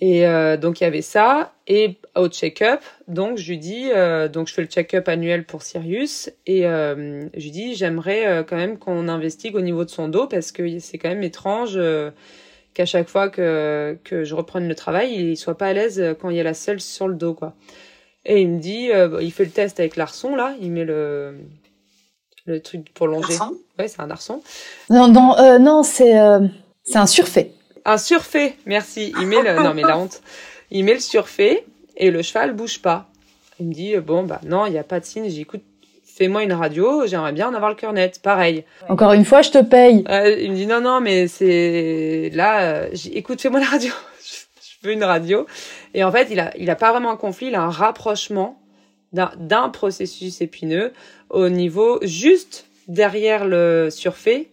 Et 0.00 0.26
euh, 0.26 0.56
donc 0.56 0.80
il 0.80 0.84
y 0.84 0.86
avait 0.86 1.02
ça 1.02 1.54
et 1.68 1.98
au 2.14 2.28
check-up, 2.28 2.80
donc 3.08 3.38
je 3.38 3.50
lui 3.50 3.58
dis 3.58 3.90
euh, 3.90 4.28
donc 4.28 4.46
je 4.48 4.54
fais 4.54 4.62
le 4.62 4.68
check-up 4.68 5.08
annuel 5.08 5.44
pour 5.44 5.62
Sirius 5.62 6.30
et 6.46 6.66
euh, 6.66 7.28
je 7.34 7.42
lui 7.42 7.50
dis 7.50 7.74
j'aimerais 7.74 8.26
euh, 8.26 8.42
quand 8.44 8.56
même 8.56 8.78
qu'on 8.78 9.08
investigue 9.08 9.56
au 9.56 9.60
niveau 9.60 9.84
de 9.84 9.90
son 9.90 10.08
dos 10.08 10.26
parce 10.26 10.52
que 10.52 10.78
c'est 10.78 10.98
quand 10.98 11.08
même 11.08 11.22
étrange 11.24 11.78
qu'à 12.72 12.86
chaque 12.86 13.08
fois 13.08 13.28
que 13.28 13.98
que 14.04 14.24
je 14.24 14.34
reprenne 14.34 14.68
le 14.68 14.74
travail, 14.74 15.12
il 15.12 15.36
soit 15.36 15.58
pas 15.58 15.66
à 15.66 15.72
l'aise 15.72 16.14
quand 16.20 16.30
il 16.30 16.36
y 16.36 16.40
a 16.40 16.44
la 16.44 16.54
selle 16.54 16.80
sur 16.80 17.08
le 17.08 17.14
dos 17.14 17.34
quoi. 17.34 17.54
Et 18.24 18.40
il 18.40 18.48
me 18.48 18.58
dit 18.60 18.90
il 19.20 19.32
fait 19.32 19.44
le 19.44 19.50
test 19.50 19.80
avec 19.80 19.96
l'arçon 19.96 20.36
là, 20.36 20.54
il 20.60 20.70
met 20.70 20.84
le 20.84 21.38
le 22.46 22.60
truc 22.60 22.92
pour 22.94 23.08
longer. 23.08 23.34
Ouais, 23.78 23.88
c'est 23.88 24.00
un 24.00 24.10
arçon. 24.10 24.40
Non 24.88 25.08
non 25.08 25.58
non, 25.58 25.82
c'est 25.82 26.14
c'est 26.84 26.98
un 26.98 27.06
surfait 27.06 27.50
un 27.84 27.98
surfait, 27.98 28.56
merci. 28.64 29.12
Il 29.20 29.26
met 29.26 29.42
le, 29.42 29.62
non 29.62 29.74
mais 29.74 29.82
la 29.82 29.98
honte. 29.98 30.22
Il 30.70 30.84
met 30.84 30.94
le 30.94 31.00
surfait 31.00 31.64
et 31.96 32.10
le 32.10 32.22
cheval 32.22 32.54
bouge 32.54 32.80
pas. 32.80 33.08
Il 33.60 33.66
me 33.68 33.72
dit 33.72 33.96
bon 33.96 34.24
bah 34.24 34.40
non, 34.44 34.66
il 34.66 34.72
y 34.72 34.78
a 34.78 34.84
pas 34.84 35.00
de 35.00 35.04
signe. 35.04 35.28
J'écoute, 35.28 35.62
fais-moi 36.04 36.42
une 36.42 36.52
radio. 36.52 37.06
J'aimerais 37.06 37.32
bien 37.32 37.48
en 37.48 37.54
avoir 37.54 37.70
le 37.70 37.76
cœur 37.76 37.92
net. 37.92 38.20
Pareil. 38.22 38.64
Encore 38.88 39.12
une 39.12 39.24
fois, 39.24 39.42
je 39.42 39.50
te 39.50 39.62
paye. 39.62 40.04
Euh, 40.08 40.36
il 40.40 40.50
me 40.50 40.56
dit 40.56 40.66
non 40.66 40.80
non 40.80 41.00
mais 41.00 41.28
c'est 41.28 42.30
là. 42.34 42.62
Euh, 42.62 42.88
écoute, 43.12 43.40
fais-moi 43.40 43.60
la 43.60 43.66
radio. 43.66 43.92
je 44.82 44.88
veux 44.88 44.92
une 44.92 45.04
radio. 45.04 45.46
Et 45.94 46.02
en 46.04 46.10
fait, 46.10 46.28
il 46.30 46.40
a 46.40 46.52
il 46.56 46.68
a 46.70 46.76
pas 46.76 46.90
vraiment 46.90 47.10
un 47.10 47.16
conflit. 47.16 47.48
Il 47.48 47.54
a 47.54 47.62
un 47.62 47.70
rapprochement 47.70 48.60
d'un 49.12 49.68
processus 49.68 50.40
épineux 50.40 50.92
au 51.30 51.48
niveau 51.48 51.98
juste 52.02 52.66
derrière 52.88 53.46
le 53.46 53.88
surfait, 53.90 54.48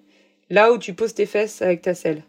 là 0.50 0.72
où 0.72 0.78
tu 0.78 0.94
poses 0.94 1.14
tes 1.14 1.26
fesses 1.26 1.62
avec 1.62 1.82
ta 1.82 1.94
selle. 1.94 2.24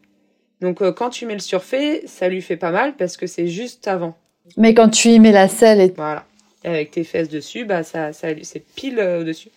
Donc 0.61 0.81
euh, 0.81 0.93
quand 0.93 1.11
tu 1.11 1.27
mets 1.27 1.35
le 1.35 1.41
surfait, 1.41 2.03
ça 2.07 2.29
lui 2.29 2.41
fait 2.41 2.57
pas 2.57 2.71
mal 2.71 2.97
parce 2.97 3.17
que 3.17 3.27
c'est 3.27 3.49
juste 3.49 3.89
avant. 3.89 4.17
Mais 4.57 4.75
quand 4.75 4.89
tu 4.89 5.09
y 5.09 5.19
mets 5.19 5.33
la 5.33 5.49
selle 5.49 5.81
et 5.81 5.93
voilà, 5.97 6.25
avec 6.65 6.91
tes 6.91 7.05
fesses 7.05 7.29
dessus, 7.29 7.65
bah 7.65 7.83
ça, 7.83 8.13
ça 8.13 8.29
c'est 8.43 8.65
pile 8.75 8.99
euh, 8.99 9.25
dessus. 9.25 9.51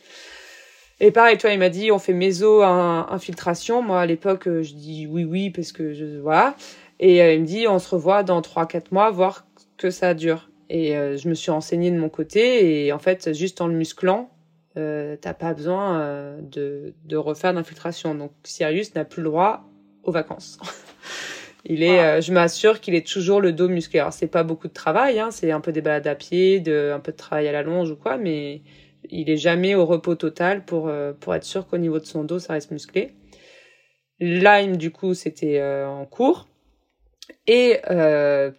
Et 1.00 1.12
pareil, 1.12 1.38
toi, 1.38 1.52
il 1.52 1.60
m'a 1.60 1.70
dit 1.70 1.92
on 1.92 2.00
fait 2.00 2.14
méso 2.14 2.62
infiltration. 2.62 3.82
Moi 3.82 4.00
à 4.00 4.06
l'époque, 4.06 4.48
euh, 4.48 4.64
je 4.64 4.74
dis 4.74 5.08
oui 5.08 5.26
oui 5.26 5.50
parce 5.50 5.72
que 5.72 5.94
je 5.94 6.20
voilà. 6.20 6.56
Et 7.00 7.18
il 7.18 7.42
me 7.42 7.46
dit 7.46 7.68
on 7.68 7.80
se 7.80 7.90
revoit 7.90 8.24
dans 8.24 8.40
3-4 8.40 8.86
mois, 8.92 9.12
voir 9.12 9.46
que 9.78 9.90
ça 9.90 10.14
dure. 10.14 10.50
Et 10.70 10.94
je 10.94 11.28
me 11.28 11.34
suis 11.34 11.52
renseignée 11.52 11.92
de 11.92 11.98
mon 11.98 12.10
côté 12.10 12.86
et 12.86 12.94
en 12.94 13.00
fait 13.00 13.34
juste 13.34 13.60
en 13.60 13.68
le 13.68 13.74
musclant, 13.74 14.32
euh, 14.78 15.16
t'as 15.20 15.34
pas 15.34 15.54
besoin 15.54 16.38
de, 16.42 16.94
de 17.04 17.18
refaire 17.18 17.54
d'infiltration. 17.54 18.16
Donc 18.16 18.32
Sirius 18.46 18.96
n'a 18.96 19.04
plus 19.04 19.22
le 19.22 19.30
droit 19.30 19.66
aux 20.04 20.12
vacances. 20.12 20.58
Il 21.66 21.82
est, 21.82 21.99
euh, 21.99 22.22
je 22.22 22.32
m'assure 22.32 22.80
qu'il 22.80 22.93
est 22.93 23.05
toujours 23.05 23.41
le 23.41 23.51
dos 23.51 23.68
musclé. 23.68 23.99
Alors 23.99 24.13
c'est 24.13 24.28
pas 24.28 24.43
beaucoup 24.43 24.68
de 24.68 24.74
travail, 24.74 25.20
hein, 25.20 25.32
c'est 25.32 25.51
un 25.51 25.61
peu 25.61 25.72
des 25.72 25.82
balades 25.82 26.05
à 26.05 26.13
pied, 26.13 26.59
de, 26.59 26.91
un 26.93 26.99
peu 26.99 27.11
de 27.11 27.18
travail 27.18 27.47
à 27.47 27.51
la 27.51 27.63
longe 27.63 27.89
ou 27.89 27.95
quoi, 27.95 28.18
mais 28.18 28.61
il 29.09 29.30
est 29.30 29.38
jamais 29.38 29.74
au 29.74 29.86
repos 29.86 30.16
total 30.16 30.63
pour 30.63 30.88
euh, 30.88 31.13
pour 31.13 31.34
être 31.34 31.43
sûr 31.43 31.68
qu'au 31.68 31.78
niveau 31.78 31.99
de 31.99 32.05
son 32.05 32.24
dos 32.24 32.39
ça 32.39 32.53
reste 32.53 32.72
musclé. 32.72 33.13
Lyme 34.20 34.78
du 34.78 34.91
coup 34.91 35.13
c'était 35.16 35.59
euh, 35.59 35.88
en 35.88 36.05
cours 36.05 36.47
et 37.47 37.80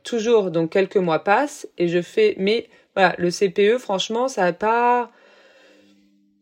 toujours 0.02 0.50
donc 0.50 0.70
quelques 0.70 0.96
mois 0.96 1.22
passent 1.22 1.68
et 1.78 1.86
je 1.86 2.02
fais 2.02 2.34
mais 2.38 2.68
voilà 2.94 3.14
le 3.18 3.30
CPE 3.30 3.78
franchement 3.78 4.26
ça 4.26 4.42
n'a 4.42 4.52
pas 4.52 5.11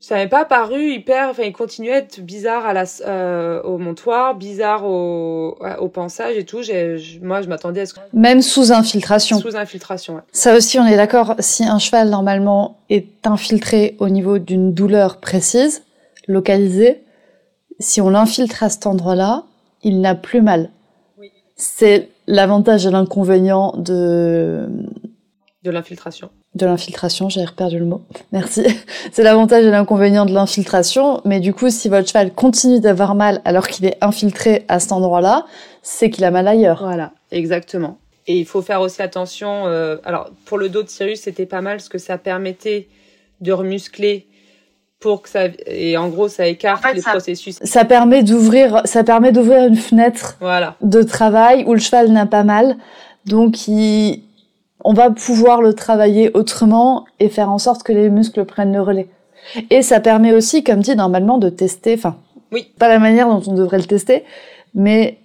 ça 0.04 0.16
m'est 0.16 0.28
pas 0.28 0.44
paru 0.44 0.90
hyper 0.90 1.30
enfin 1.30 1.44
il 1.44 1.52
continuait 1.54 1.92
à 1.92 1.96
être 1.96 2.20
bizarre 2.20 2.66
à 2.66 2.74
la 2.74 2.84
euh, 3.06 3.62
au 3.62 3.78
montoir 3.78 4.34
bizarre 4.34 4.84
au 4.84 5.56
au 5.78 5.88
pensage 5.88 6.36
et 6.36 6.44
tout. 6.44 6.60
J'ai 6.60 6.98
moi 7.22 7.40
je 7.40 7.48
m'attendais 7.48 7.80
à 7.80 7.86
ce 7.86 7.94
même 8.12 8.42
sous 8.42 8.70
infiltration. 8.70 9.40
Sous 9.40 9.56
infiltration 9.56 10.16
ouais. 10.16 10.20
ça 10.30 10.54
aussi 10.54 10.78
on 10.78 10.84
est 10.84 10.96
d'accord. 10.96 11.36
Si 11.38 11.64
un 11.64 11.78
cheval 11.78 12.10
normalement 12.10 12.80
est 12.90 13.26
infiltré 13.26 13.96
au 13.98 14.10
niveau 14.10 14.38
d'une 14.38 14.74
douleur 14.74 15.20
précise 15.20 15.84
localisée 16.28 17.02
si 17.80 18.02
on 18.02 18.10
l'infiltre 18.10 18.62
à 18.62 18.68
cet 18.68 18.86
endroit-là 18.86 19.44
il 19.82 20.02
n'a 20.02 20.14
plus 20.14 20.42
mal. 20.42 20.68
Oui. 21.18 21.32
c'est 21.56 22.10
l'avantage 22.26 22.84
et 22.84 22.90
l'inconvénient 22.90 23.72
de 23.78 24.68
de 25.62 25.70
l'infiltration 25.70 26.28
de 26.54 26.66
l'infiltration, 26.66 27.28
j'ai 27.28 27.44
perdu 27.56 27.78
le 27.78 27.84
mot. 27.84 28.02
Merci. 28.32 28.64
C'est 29.12 29.22
l'avantage 29.22 29.64
et 29.64 29.70
l'inconvénient 29.70 30.24
de 30.24 30.32
l'infiltration, 30.32 31.20
mais 31.24 31.40
du 31.40 31.52
coup, 31.52 31.70
si 31.70 31.88
votre 31.88 32.08
cheval 32.08 32.32
continue 32.32 32.80
d'avoir 32.80 33.14
mal 33.14 33.40
alors 33.44 33.66
qu'il 33.66 33.86
est 33.86 33.96
infiltré 34.00 34.64
à 34.68 34.78
cet 34.78 34.92
endroit-là, 34.92 35.46
c'est 35.82 36.10
qu'il 36.10 36.24
a 36.24 36.30
mal 36.30 36.48
ailleurs. 36.48 36.82
Voilà, 36.82 37.12
exactement. 37.30 37.98
Et 38.26 38.38
il 38.38 38.46
faut 38.46 38.62
faire 38.62 38.80
aussi 38.80 39.02
attention. 39.02 39.66
Euh, 39.66 39.96
alors, 40.04 40.30
pour 40.46 40.56
le 40.58 40.68
dos 40.68 40.82
de 40.82 40.88
Cyrus, 40.88 41.20
c'était 41.20 41.46
pas 41.46 41.60
mal 41.60 41.76
parce 41.76 41.88
que 41.88 41.98
ça 41.98 42.16
permettait 42.16 42.88
de 43.40 43.52
remuscler 43.52 44.26
pour 45.00 45.20
que 45.20 45.28
ça 45.28 45.48
et 45.66 45.98
en 45.98 46.08
gros 46.08 46.28
ça 46.28 46.46
écarte 46.46 46.82
les 46.94 47.02
processus. 47.02 47.58
Ça 47.62 47.84
permet 47.84 48.22
d'ouvrir, 48.22 48.80
ça 48.86 49.04
permet 49.04 49.32
d'ouvrir 49.32 49.66
une 49.66 49.76
fenêtre 49.76 50.38
voilà. 50.40 50.76
de 50.80 51.02
travail 51.02 51.64
où 51.66 51.74
le 51.74 51.80
cheval 51.80 52.10
n'a 52.10 52.24
pas 52.24 52.42
mal, 52.42 52.78
donc 53.26 53.68
il 53.68 54.22
on 54.84 54.92
va 54.92 55.10
pouvoir 55.10 55.62
le 55.62 55.72
travailler 55.72 56.30
autrement 56.34 57.06
et 57.18 57.28
faire 57.28 57.50
en 57.50 57.58
sorte 57.58 57.82
que 57.82 57.92
les 57.92 58.10
muscles 58.10 58.44
prennent 58.44 58.72
le 58.72 58.82
relais. 58.82 59.08
Et 59.70 59.82
ça 59.82 60.00
permet 60.00 60.32
aussi, 60.32 60.62
comme 60.62 60.80
dit, 60.80 60.94
normalement 60.94 61.38
de 61.38 61.48
tester, 61.48 61.94
enfin, 61.94 62.16
oui. 62.52 62.70
pas 62.78 62.88
la 62.88 62.98
manière 62.98 63.28
dont 63.28 63.42
on 63.46 63.54
devrait 63.54 63.78
le 63.78 63.84
tester, 63.84 64.24
mais 64.74 65.18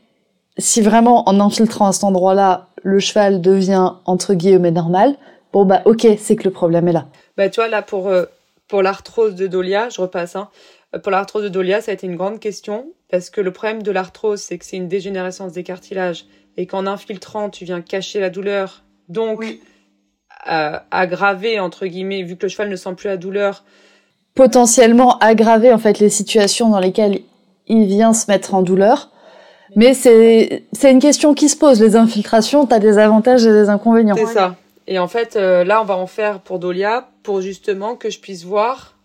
si 0.58 0.82
vraiment 0.82 1.28
en 1.28 1.40
infiltrant 1.40 1.88
à 1.88 1.92
cet 1.92 2.04
endroit-là, 2.04 2.68
le 2.84 3.00
cheval 3.00 3.42
devient 3.42 3.94
entre 4.06 4.34
guillemets 4.34 4.72
normal, 4.72 5.16
bon 5.54 5.66
bah 5.66 5.82
ok, 5.86 6.08
c'est 6.18 6.36
que 6.36 6.44
le 6.44 6.52
problème 6.52 6.88
est 6.88 6.94
là. 6.94 7.08
Bah 7.38 7.50
tu 7.50 7.60
vois 7.60 7.70
là 7.70 7.82
pour 7.82 8.08
euh, 8.08 8.26
pour 8.68 8.82
l'arthrose 8.82 9.36
de 9.36 9.48
Dolia, 9.48 9.90
je 9.90 10.02
repasse 10.02 10.36
hein. 10.36 10.50
Euh, 10.96 11.00
pour 11.00 11.12
l'arthrose 11.12 11.44
de 11.44 11.50
Dolia, 11.50 11.82
ça 11.82 11.92
a 11.92 11.94
été 11.94 12.08
une 12.08 12.16
grande 12.16 12.40
question 12.40 12.88
parce 13.10 13.30
que 13.30 13.42
le 13.42 13.52
problème 13.52 13.84
de 13.84 13.92
l'arthrose, 13.92 14.42
c'est 14.42 14.58
que 14.58 14.66
c'est 14.66 14.78
une 14.78 14.88
dégénérescence 14.88 15.54
des 15.54 15.64
cartilages 15.64 16.26
et 16.58 16.68
qu'en 16.68 16.86
infiltrant, 16.86 17.50
tu 17.50 17.66
viens 17.66 17.82
cacher 17.82 18.20
la 18.20 18.30
douleur 18.30 18.84
donc, 19.10 19.44
euh, 20.50 20.78
aggraver, 20.92 21.60
entre 21.60 21.86
guillemets, 21.86 22.24
vu 22.24 22.38
que 22.38 22.44
le 22.44 22.50
cheval 22.50 22.70
ne 22.70 22.76
sent 22.76 22.94
plus 22.96 23.08
la 23.08 23.18
douleur. 23.18 23.64
Potentiellement 24.36 25.18
aggraver, 25.20 25.74
en 25.74 25.80
fait, 25.80 26.00
les 26.00 26.10
situations 26.10 26.70
dans 26.70 26.80
lesquelles 26.80 27.22
il 27.68 27.86
vient 27.86 28.14
se 28.14 28.32
mettre 28.32 28.54
en 28.54 28.62
douleur. 28.62 29.10
Mais 29.76 29.94
c'est 29.94 30.64
une 30.84 31.00
question 31.00 31.34
qui 31.34 31.50
se 31.50 31.58
pose. 31.58 31.82
Les 31.82 31.96
infiltrations, 31.96 32.66
tu 32.66 32.74
as 32.74 32.80
des 32.80 32.98
avantages 32.98 33.46
et 33.46 33.52
des 33.52 33.70
inconvénients. 33.70 34.16
C'est 34.16 34.26
ça. 34.26 34.56
Et 34.88 34.98
en 34.98 35.08
fait, 35.08 35.36
euh, 35.36 35.64
là, 35.64 35.82
on 35.82 35.86
va 35.86 35.96
en 35.98 36.08
faire 36.08 36.40
pour 36.40 36.58
Dolia, 36.58 37.10
pour 37.22 37.42
justement 37.42 37.96
que 37.96 38.10
je 38.10 38.20
puisse 38.20 38.44
voir, 38.44 38.96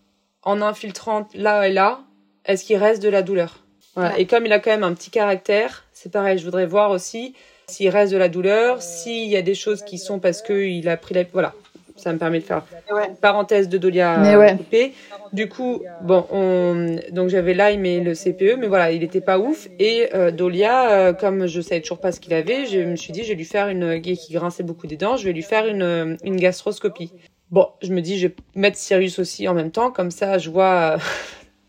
en 0.41 0.61
infiltrant 0.61 1.27
là 1.35 1.67
et 1.67 1.73
là, 1.73 1.99
est-ce 2.45 2.63
qu'il 2.63 2.77
reste 2.77 3.03
de 3.03 3.09
la 3.09 3.21
douleur? 3.21 3.59
Voilà. 3.95 4.17
Et 4.17 4.25
comme 4.25 4.45
il 4.47 4.53
a 4.53 4.59
quand 4.59 4.71
même 4.71 4.83
un 4.83 4.93
petit 4.93 5.11
caractère, 5.11 5.83
c'est 5.93 6.11
pareil, 6.11 6.39
je 6.39 6.45
voudrais 6.45 6.65
voir 6.65 6.89
aussi 6.89 7.35
s'il 7.67 7.89
reste 7.89 8.13
de 8.13 8.17
la 8.17 8.29
douleur, 8.29 8.81
s'il 8.81 9.27
y 9.27 9.35
a 9.35 9.41
des 9.41 9.55
choses 9.55 9.83
qui 9.83 9.97
sont 9.97 10.19
parce 10.19 10.41
qu'il 10.41 10.87
a 10.87 10.97
pris 10.97 11.13
la... 11.13 11.23
Voilà, 11.31 11.53
ça 11.95 12.11
me 12.11 12.17
permet 12.17 12.39
de 12.39 12.43
faire 12.43 12.63
une 12.89 13.15
parenthèse 13.15 13.69
de 13.69 13.77
Dolia 13.77 14.17
mais 14.17 14.93
Du 15.33 15.49
coup, 15.49 15.81
bon, 16.01 16.25
on... 16.31 16.97
donc 17.11 17.29
j'avais 17.29 17.53
Lyme 17.53 17.85
et 17.85 17.99
le 18.01 18.13
CPE, 18.13 18.57
mais 18.59 18.67
voilà, 18.67 18.91
il 18.91 19.03
était 19.03 19.21
pas 19.21 19.39
ouf. 19.39 19.67
Et 19.79 20.09
euh, 20.13 20.31
Dolia, 20.31 20.91
euh, 20.91 21.13
comme 21.13 21.47
je 21.47 21.61
savais 21.61 21.81
toujours 21.81 21.99
pas 21.99 22.11
ce 22.11 22.19
qu'il 22.19 22.33
avait, 22.33 22.65
je 22.65 22.79
me 22.79 22.95
suis 22.95 23.13
dit, 23.13 23.23
je 23.23 23.29
vais 23.29 23.35
lui 23.35 23.45
faire 23.45 23.67
une 23.69 24.01
qui 24.01 24.33
grinçait 24.33 24.63
beaucoup 24.63 24.87
des 24.87 24.97
dents, 24.97 25.17
je 25.17 25.25
vais 25.25 25.33
lui 25.33 25.41
faire 25.41 25.65
une, 25.67 26.17
une 26.23 26.35
gastroscopie. 26.35 27.11
Bon, 27.51 27.67
je 27.81 27.93
me 27.93 28.01
dis, 28.01 28.17
je 28.17 28.27
vais 28.27 28.35
mettre 28.55 28.77
Sirius 28.77 29.19
aussi 29.19 29.47
en 29.47 29.53
même 29.53 29.71
temps, 29.71 29.91
comme 29.91 30.11
ça, 30.11 30.37
je 30.37 30.49
vois 30.49 30.97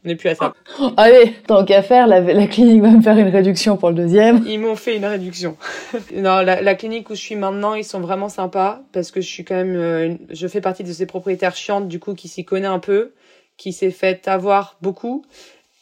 on 0.06 0.08
n'est 0.08 0.16
plus 0.16 0.28
à 0.28 0.34
ça. 0.36 0.54
Allez, 0.96 1.32
tant 1.48 1.64
qu'à 1.64 1.82
faire, 1.82 2.06
la, 2.06 2.46
clinique 2.46 2.80
va 2.80 2.90
me 2.90 3.02
faire 3.02 3.18
une 3.18 3.28
réduction 3.28 3.76
pour 3.76 3.88
le 3.88 3.96
deuxième. 3.96 4.44
Ils 4.46 4.60
m'ont 4.60 4.76
fait 4.76 4.96
une 4.96 5.04
réduction. 5.04 5.56
non, 6.14 6.42
la, 6.42 6.74
clinique 6.76 7.10
où 7.10 7.14
je 7.14 7.20
suis 7.20 7.34
maintenant, 7.34 7.74
ils 7.74 7.84
sont 7.84 7.98
vraiment 7.98 8.28
sympas 8.28 8.82
parce 8.92 9.10
que 9.10 9.20
je 9.20 9.26
suis 9.26 9.44
quand 9.44 9.56
même, 9.56 9.74
euh, 9.74 10.14
je 10.30 10.46
fais 10.46 10.60
partie 10.60 10.84
de 10.84 10.92
ces 10.92 11.06
propriétaires 11.06 11.56
chiantes 11.56 11.88
du 11.88 11.98
coup 11.98 12.14
qui 12.14 12.28
s'y 12.28 12.44
connaît 12.44 12.68
un 12.68 12.78
peu, 12.78 13.14
qui 13.56 13.72
s'est 13.72 13.90
fait 13.90 14.28
avoir 14.28 14.76
beaucoup, 14.80 15.24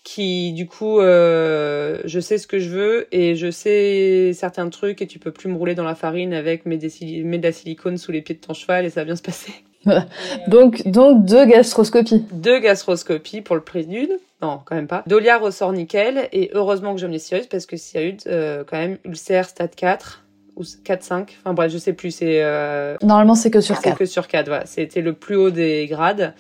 qui 0.05 0.55
du 0.55 0.67
coup, 0.67 1.01
euh, 1.01 2.01
je 2.07 2.19
sais 2.19 2.39
ce 2.39 2.47
que 2.47 2.59
je 2.59 2.71
veux 2.71 3.09
et 3.13 3.37
je 3.37 3.51
sais 3.51 4.33
certains 4.33 4.71
trucs 4.71 5.03
et 5.03 5.07
tu 5.07 5.19
peux 5.19 5.33
plus 5.33 5.51
me 5.51 5.57
rouler 5.57 5.75
dans 5.75 5.85
la 5.85 5.95
farine 5.95 6.33
avec 6.33 6.65
mes, 6.65 6.79
mes 6.79 7.39
de 7.39 7.43
la 7.43 7.53
silicone 7.53 7.99
sous 7.99 8.11
les 8.11 8.23
pieds 8.23 8.37
de 8.37 8.41
ton 8.41 8.55
cheval 8.55 8.87
et 8.87 8.91
ça 8.91 9.03
va 9.03 9.05
bien 9.05 9.17
se 9.17 9.23
passer. 9.23 9.53
donc, 10.49 10.87
donc 10.87 11.25
deux 11.25 11.47
gastroscopies. 11.47 12.25
Deux 12.33 12.59
gastroscopies 12.59 13.41
pour 13.41 13.57
le 13.57 13.63
prix 13.63 13.87
d'une. 13.87 14.19
Non, 14.43 14.61
quand 14.65 14.75
même 14.75 14.87
pas. 14.87 15.03
Dolia 15.07 15.39
ressort 15.39 15.73
nickel 15.73 16.29
et 16.33 16.51
heureusement 16.53 16.95
que 16.95 17.01
j'ai 17.01 17.09
mis 17.09 17.21
Sirius 17.21 17.47
parce 17.47 17.67
que 17.67 17.77
Sirius, 17.77 18.25
euh, 18.27 18.65
quand 18.67 18.77
même, 18.77 18.99
ulcère 19.05 19.49
stade 19.49 19.75
4 19.75 20.25
ou 20.57 20.63
4-5. 20.63 21.29
Enfin 21.41 21.55
bref, 21.55 21.73
je 21.73 21.79
sais 21.79 21.93
plus. 21.93 22.11
C'est 22.11 22.43
euh... 22.43 22.97
Normalement, 23.03 23.35
c'est 23.35 23.51
que 23.51 23.61
sur 23.61 23.81
4. 23.81 23.85
C'est 23.85 23.99
que 23.99 24.07
sur 24.07 24.29
4, 24.29 24.47
voilà. 24.47 24.67
C'était 24.67 25.01
le 25.01 25.15
plus 25.15 25.37
haut 25.37 25.51
des 25.51 25.87
grades. 25.87 26.35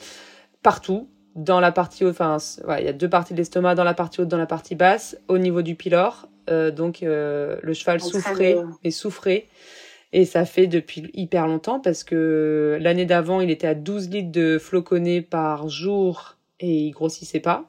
Partout. 0.62 1.08
Dans 1.34 1.58
la 1.58 1.72
partie 1.72 2.04
haute, 2.04 2.12
enfin, 2.20 2.36
il 2.78 2.84
y 2.84 2.88
a 2.88 2.92
deux 2.92 3.08
parties 3.08 3.32
de 3.32 3.38
l'estomac, 3.38 3.74
dans 3.74 3.82
la 3.82 3.94
partie 3.94 4.20
haute, 4.20 4.28
dans 4.28 4.38
la 4.38 4.46
partie 4.46 4.76
basse, 4.76 5.16
au 5.26 5.36
niveau 5.36 5.62
du 5.62 5.74
pylore. 5.74 6.28
Euh, 6.48 6.70
donc, 6.70 7.02
euh, 7.02 7.56
le 7.60 7.74
cheval 7.74 8.00
souffrait, 8.00 8.56
et 8.84 8.92
souffrait. 8.92 9.46
Et 10.16 10.24
ça 10.26 10.44
fait 10.44 10.68
depuis 10.68 11.10
hyper 11.12 11.48
longtemps 11.48 11.80
parce 11.80 12.04
que 12.04 12.78
l'année 12.80 13.04
d'avant, 13.04 13.40
il 13.40 13.50
était 13.50 13.66
à 13.66 13.74
12 13.74 14.10
litres 14.10 14.30
de 14.30 14.58
floconnés 14.58 15.22
par 15.22 15.68
jour 15.68 16.36
et 16.60 16.70
il 16.70 16.92
grossissait 16.92 17.40
pas. 17.40 17.64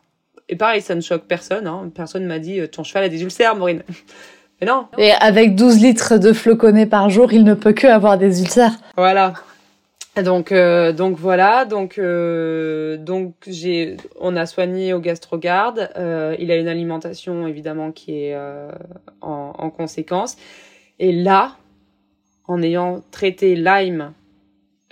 Et 0.47 0.55
pareil, 0.55 0.81
ça 0.81 0.93
ne 0.93 1.01
choque 1.01 1.23
personne. 1.23 1.65
Hein. 1.65 1.91
Personne 1.95 2.23
m'a 2.27 2.37
dit 2.37 2.61
ton 2.69 2.83
cheval 2.83 3.05
a 3.05 3.09
des 3.09 3.23
ulcères, 3.23 3.55
Maureen. 3.55 3.81
Mais 4.61 4.67
non. 4.67 4.85
Et 4.99 5.11
avec 5.11 5.55
12 5.55 5.81
litres 5.81 6.17
de 6.19 6.33
floconnés 6.33 6.85
par 6.85 7.09
jour, 7.09 7.33
il 7.33 7.43
ne 7.43 7.55
peut 7.55 7.73
que 7.73 7.87
avoir 7.87 8.19
des 8.19 8.41
ulcères. 8.43 8.77
Voilà. 8.95 9.33
Donc 10.23 10.53
euh, 10.53 10.93
donc 10.93 11.17
voilà 11.17 11.65
donc 11.65 11.97
euh, 11.97 12.95
donc 12.95 13.33
j'ai 13.47 13.97
on 14.17 14.37
a 14.37 14.45
soigné 14.45 14.93
au 14.93 15.01
gastrogarde 15.01 15.89
euh, 15.97 16.37
il 16.39 16.51
a 16.51 16.55
une 16.55 16.69
alimentation 16.69 17.47
évidemment 17.47 17.91
qui 17.91 18.13
est 18.13 18.33
euh, 18.33 18.71
en, 19.19 19.51
en 19.57 19.69
conséquence 19.69 20.37
et 20.99 21.11
là 21.11 21.57
en 22.47 22.61
ayant 22.61 23.03
traité 23.11 23.55
Lyme, 23.55 24.13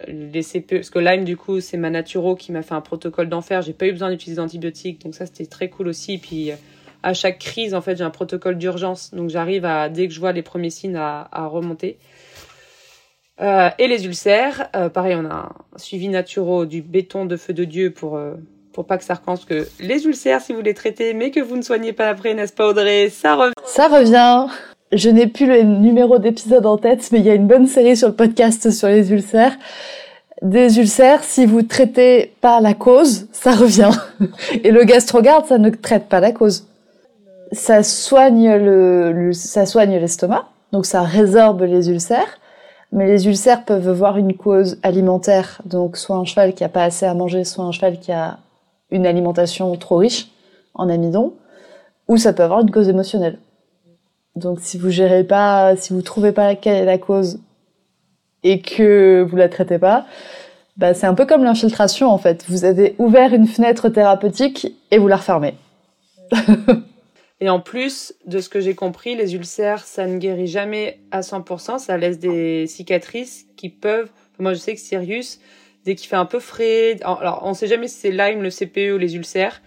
les 0.07 0.41
CPE, 0.41 0.75
parce 0.75 0.89
que 0.89 0.99
Lyme, 0.99 1.23
du 1.23 1.37
coup, 1.37 1.59
c'est 1.61 1.77
ma 1.77 1.89
naturo 1.89 2.35
qui 2.35 2.51
m'a 2.51 2.61
fait 2.61 2.73
un 2.73 2.81
protocole 2.81 3.29
d'enfer. 3.29 3.61
J'ai 3.61 3.73
pas 3.73 3.87
eu 3.87 3.91
besoin 3.91 4.09
d'utiliser 4.09 4.41
d'antibiotiques, 4.41 5.01
donc 5.01 5.15
ça, 5.15 5.25
c'était 5.25 5.45
très 5.45 5.69
cool 5.69 5.87
aussi. 5.87 6.17
Puis, 6.17 6.51
euh, 6.51 6.55
à 7.03 7.13
chaque 7.13 7.39
crise, 7.39 7.73
en 7.73 7.81
fait, 7.81 7.95
j'ai 7.95 8.03
un 8.03 8.09
protocole 8.09 8.57
d'urgence. 8.57 9.13
Donc, 9.13 9.29
j'arrive 9.29 9.65
à, 9.65 9.89
dès 9.89 10.07
que 10.07 10.13
je 10.13 10.19
vois 10.19 10.31
les 10.31 10.41
premiers 10.41 10.71
signes, 10.71 10.95
à, 10.97 11.47
remonter. 11.47 11.97
Euh, 13.41 13.69
et 13.79 13.87
les 13.87 14.05
ulcères, 14.05 14.69
euh, 14.75 14.89
pareil, 14.89 15.15
on 15.15 15.25
a 15.25 15.33
un 15.33 15.77
suivi 15.77 16.07
naturo 16.07 16.65
du 16.65 16.81
béton 16.81 17.25
de 17.25 17.35
feu 17.35 17.53
de 17.53 17.63
Dieu 17.63 17.91
pour, 17.91 18.19
pour 18.73 18.85
pas 18.85 18.97
que 18.97 19.03
ça 19.03 19.15
recommence. 19.15 19.45
que 19.45 19.67
les 19.79 20.05
ulcères, 20.05 20.41
si 20.41 20.53
vous 20.53 20.61
les 20.61 20.73
traitez, 20.73 21.13
mais 21.13 21.31
que 21.31 21.39
vous 21.39 21.55
ne 21.55 21.61
soignez 21.61 21.93
pas 21.93 22.09
après, 22.09 22.33
n'est-ce 22.33 22.53
pas 22.53 22.67
Audrey? 22.67 23.09
Ça 23.09 23.87
revient 23.87 24.47
je 24.93 25.09
n'ai 25.09 25.27
plus 25.27 25.45
le 25.45 25.63
numéro 25.63 26.19
d'épisode 26.19 26.65
en 26.65 26.77
tête, 26.77 27.09
mais 27.11 27.19
il 27.19 27.25
y 27.25 27.29
a 27.29 27.35
une 27.35 27.47
bonne 27.47 27.67
série 27.67 27.97
sur 27.97 28.07
le 28.07 28.13
podcast 28.13 28.69
sur 28.71 28.87
les 28.87 29.11
ulcères. 29.11 29.55
Des 30.41 30.79
ulcères, 30.79 31.23
si 31.23 31.45
vous 31.45 31.61
traitez 31.61 32.33
pas 32.41 32.59
la 32.61 32.73
cause, 32.73 33.27
ça 33.31 33.51
revient. 33.51 33.91
Et 34.63 34.71
le 34.71 34.83
gastrogarde, 34.83 35.45
ça 35.45 35.57
ne 35.57 35.69
traite 35.69 36.09
pas 36.09 36.19
la 36.19 36.31
cause. 36.31 36.67
Ça 37.51 37.83
soigne 37.83 38.55
le, 38.55 39.31
ça 39.33 39.65
soigne 39.65 39.97
l'estomac, 39.97 40.45
donc 40.71 40.85
ça 40.85 41.01
résorbe 41.01 41.61
les 41.61 41.89
ulcères. 41.89 42.39
Mais 42.91 43.07
les 43.07 43.25
ulcères 43.27 43.65
peuvent 43.65 43.89
avoir 43.89 44.17
une 44.17 44.35
cause 44.35 44.77
alimentaire, 44.83 45.61
donc 45.65 45.97
soit 45.97 46.15
un 46.15 46.25
cheval 46.25 46.53
qui 46.53 46.63
a 46.63 46.69
pas 46.69 46.83
assez 46.83 47.07
à 47.07 47.13
manger, 47.15 47.43
soit 47.43 47.63
un 47.63 47.71
cheval 47.71 47.99
qui 47.99 48.11
a 48.11 48.37
une 48.91 49.07
alimentation 49.07 49.75
trop 49.77 49.97
riche 49.97 50.29
en 50.75 50.89
amidon, 50.89 51.33
ou 52.07 52.17
ça 52.17 52.33
peut 52.33 52.43
avoir 52.43 52.61
une 52.61 52.69
cause 52.69 52.89
émotionnelle. 52.89 53.39
Donc 54.35 54.59
si 54.61 54.77
vous 54.77 54.89
gérez 54.89 55.23
pas, 55.23 55.75
si 55.75 55.93
vous 55.93 56.01
trouvez 56.01 56.31
pas 56.31 56.55
quelle 56.55 56.75
est 56.75 56.85
la 56.85 56.97
cause 56.97 57.39
et 58.43 58.61
que 58.61 59.25
vous 59.27 59.35
la 59.35 59.47
traitez 59.47 59.77
pas, 59.77 60.05
bah 60.77 60.93
c'est 60.93 61.05
un 61.05 61.13
peu 61.13 61.25
comme 61.25 61.43
l'infiltration 61.43 62.09
en 62.09 62.17
fait. 62.17 62.45
Vous 62.49 62.65
avez 62.65 62.95
ouvert 62.97 63.33
une 63.33 63.47
fenêtre 63.47 63.89
thérapeutique 63.89 64.67
et 64.91 64.97
vous 64.97 65.07
la 65.07 65.17
refermez. 65.17 65.55
et 67.39 67.49
en 67.49 67.59
plus 67.59 68.15
de 68.25 68.39
ce 68.39 68.49
que 68.49 68.59
j'ai 68.59 68.73
compris, 68.73 69.15
les 69.15 69.35
ulcères, 69.35 69.83
ça 69.83 70.07
ne 70.07 70.17
guérit 70.17 70.47
jamais 70.47 70.99
à 71.11 71.21
100%, 71.21 71.77
ça 71.77 71.97
laisse 71.97 72.17
des 72.17 72.65
cicatrices 72.65 73.45
qui 73.55 73.69
peuvent. 73.69 74.09
Moi, 74.39 74.53
je 74.53 74.59
sais 74.59 74.73
que 74.73 74.81
Sirius, 74.81 75.39
dès 75.85 75.93
qu'il 75.93 76.09
fait 76.09 76.15
un 76.15 76.25
peu 76.25 76.39
frais, 76.39 76.97
alors 77.03 77.41
on 77.43 77.53
sait 77.53 77.67
jamais 77.67 77.87
si 77.87 77.99
c'est 77.99 78.11
Lyme, 78.11 78.41
le 78.41 78.49
CPE 78.49 78.95
ou 78.95 78.97
les 78.97 79.15
ulcères, 79.15 79.61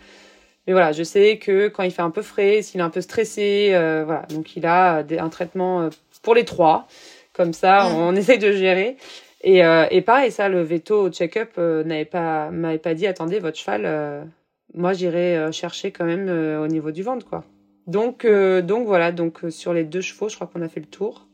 mais 0.67 0.73
voilà, 0.73 0.93
je 0.93 1.05
sais 1.05 1.39
que 1.39 1.69
quand 1.69 1.85
il 1.85 1.93
fait 1.93 2.03
un 2.03 2.11
peu 2.11 2.23
frais, 2.23 2.61
s'il 2.63 2.81
est 2.81 2.85
un 2.85 2.91
peu 2.91 3.01
stressé, 3.01 3.71
euh, 3.73 4.03
voilà, 4.05 4.23
donc 4.31 4.57
il 4.57 4.67
a 4.67 5.05
un 5.19 5.29
traitement 5.29 5.83
euh, 5.83 5.91
pour 6.23 6.35
les 6.35 6.45
trois. 6.45 6.89
Comme 7.33 7.53
ça, 7.53 7.87
on, 7.89 8.17
essaye 8.17 8.39
de 8.39 8.51
gérer. 8.51 8.97
Et, 9.43 9.65
euh, 9.65 9.87
et 9.91 10.01
pareil, 10.01 10.33
ça, 10.33 10.49
le 10.49 10.63
veto 10.63 11.03
au 11.03 11.11
check-up 11.11 11.51
euh, 11.59 11.85
n'avait 11.85 12.05
pas 12.05 12.51
m'avait 12.51 12.79
pas 12.79 12.95
dit 12.95 13.07
attendez 13.07 13.39
votre 13.39 13.59
cheval. 13.59 14.27
moi, 14.75 14.93
j'irai 14.93 15.53
chercher 15.53 15.93
quand 15.93 16.05
même 16.05 16.29
au 16.61 16.67
niveau 16.67 16.91
du 16.91 17.03
ventre, 17.03 17.27
quoi. 17.29 17.45
Donc 17.87 18.27
donc 18.27 18.87
voilà, 18.87 19.13
donc 19.13 19.39
sur 19.51 19.73
les 19.73 19.85
deux 19.85 20.01
chevaux, 20.01 20.29
je 20.29 20.35
crois 20.35 20.49
qu'on 20.49 20.63
a 20.63 20.69
fait 20.69 20.81
le 20.81 20.87
tour. 20.87 21.27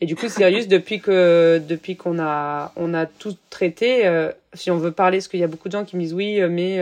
Et 0.00 0.06
du 0.06 0.14
coup, 0.14 0.28
Sirius, 0.28 0.68
depuis 0.76 1.00
que 1.00 1.60
depuis 1.66 1.96
qu'on 1.96 2.20
a 2.20 2.72
on 2.76 2.94
a 2.94 3.06
tout 3.06 3.34
traité, 3.50 4.08
si 4.52 4.70
on 4.70 4.76
veut 4.76 4.92
parler, 4.92 5.18
parce 5.18 5.26
qu'il 5.28 5.40
y 5.40 5.44
a 5.44 5.48
beaucoup 5.48 5.68
de 5.68 5.72
gens 5.72 5.84
qui 5.84 5.96
me 5.96 6.02
disent 6.02 6.14
oui, 6.14 6.40
mais 6.48 6.80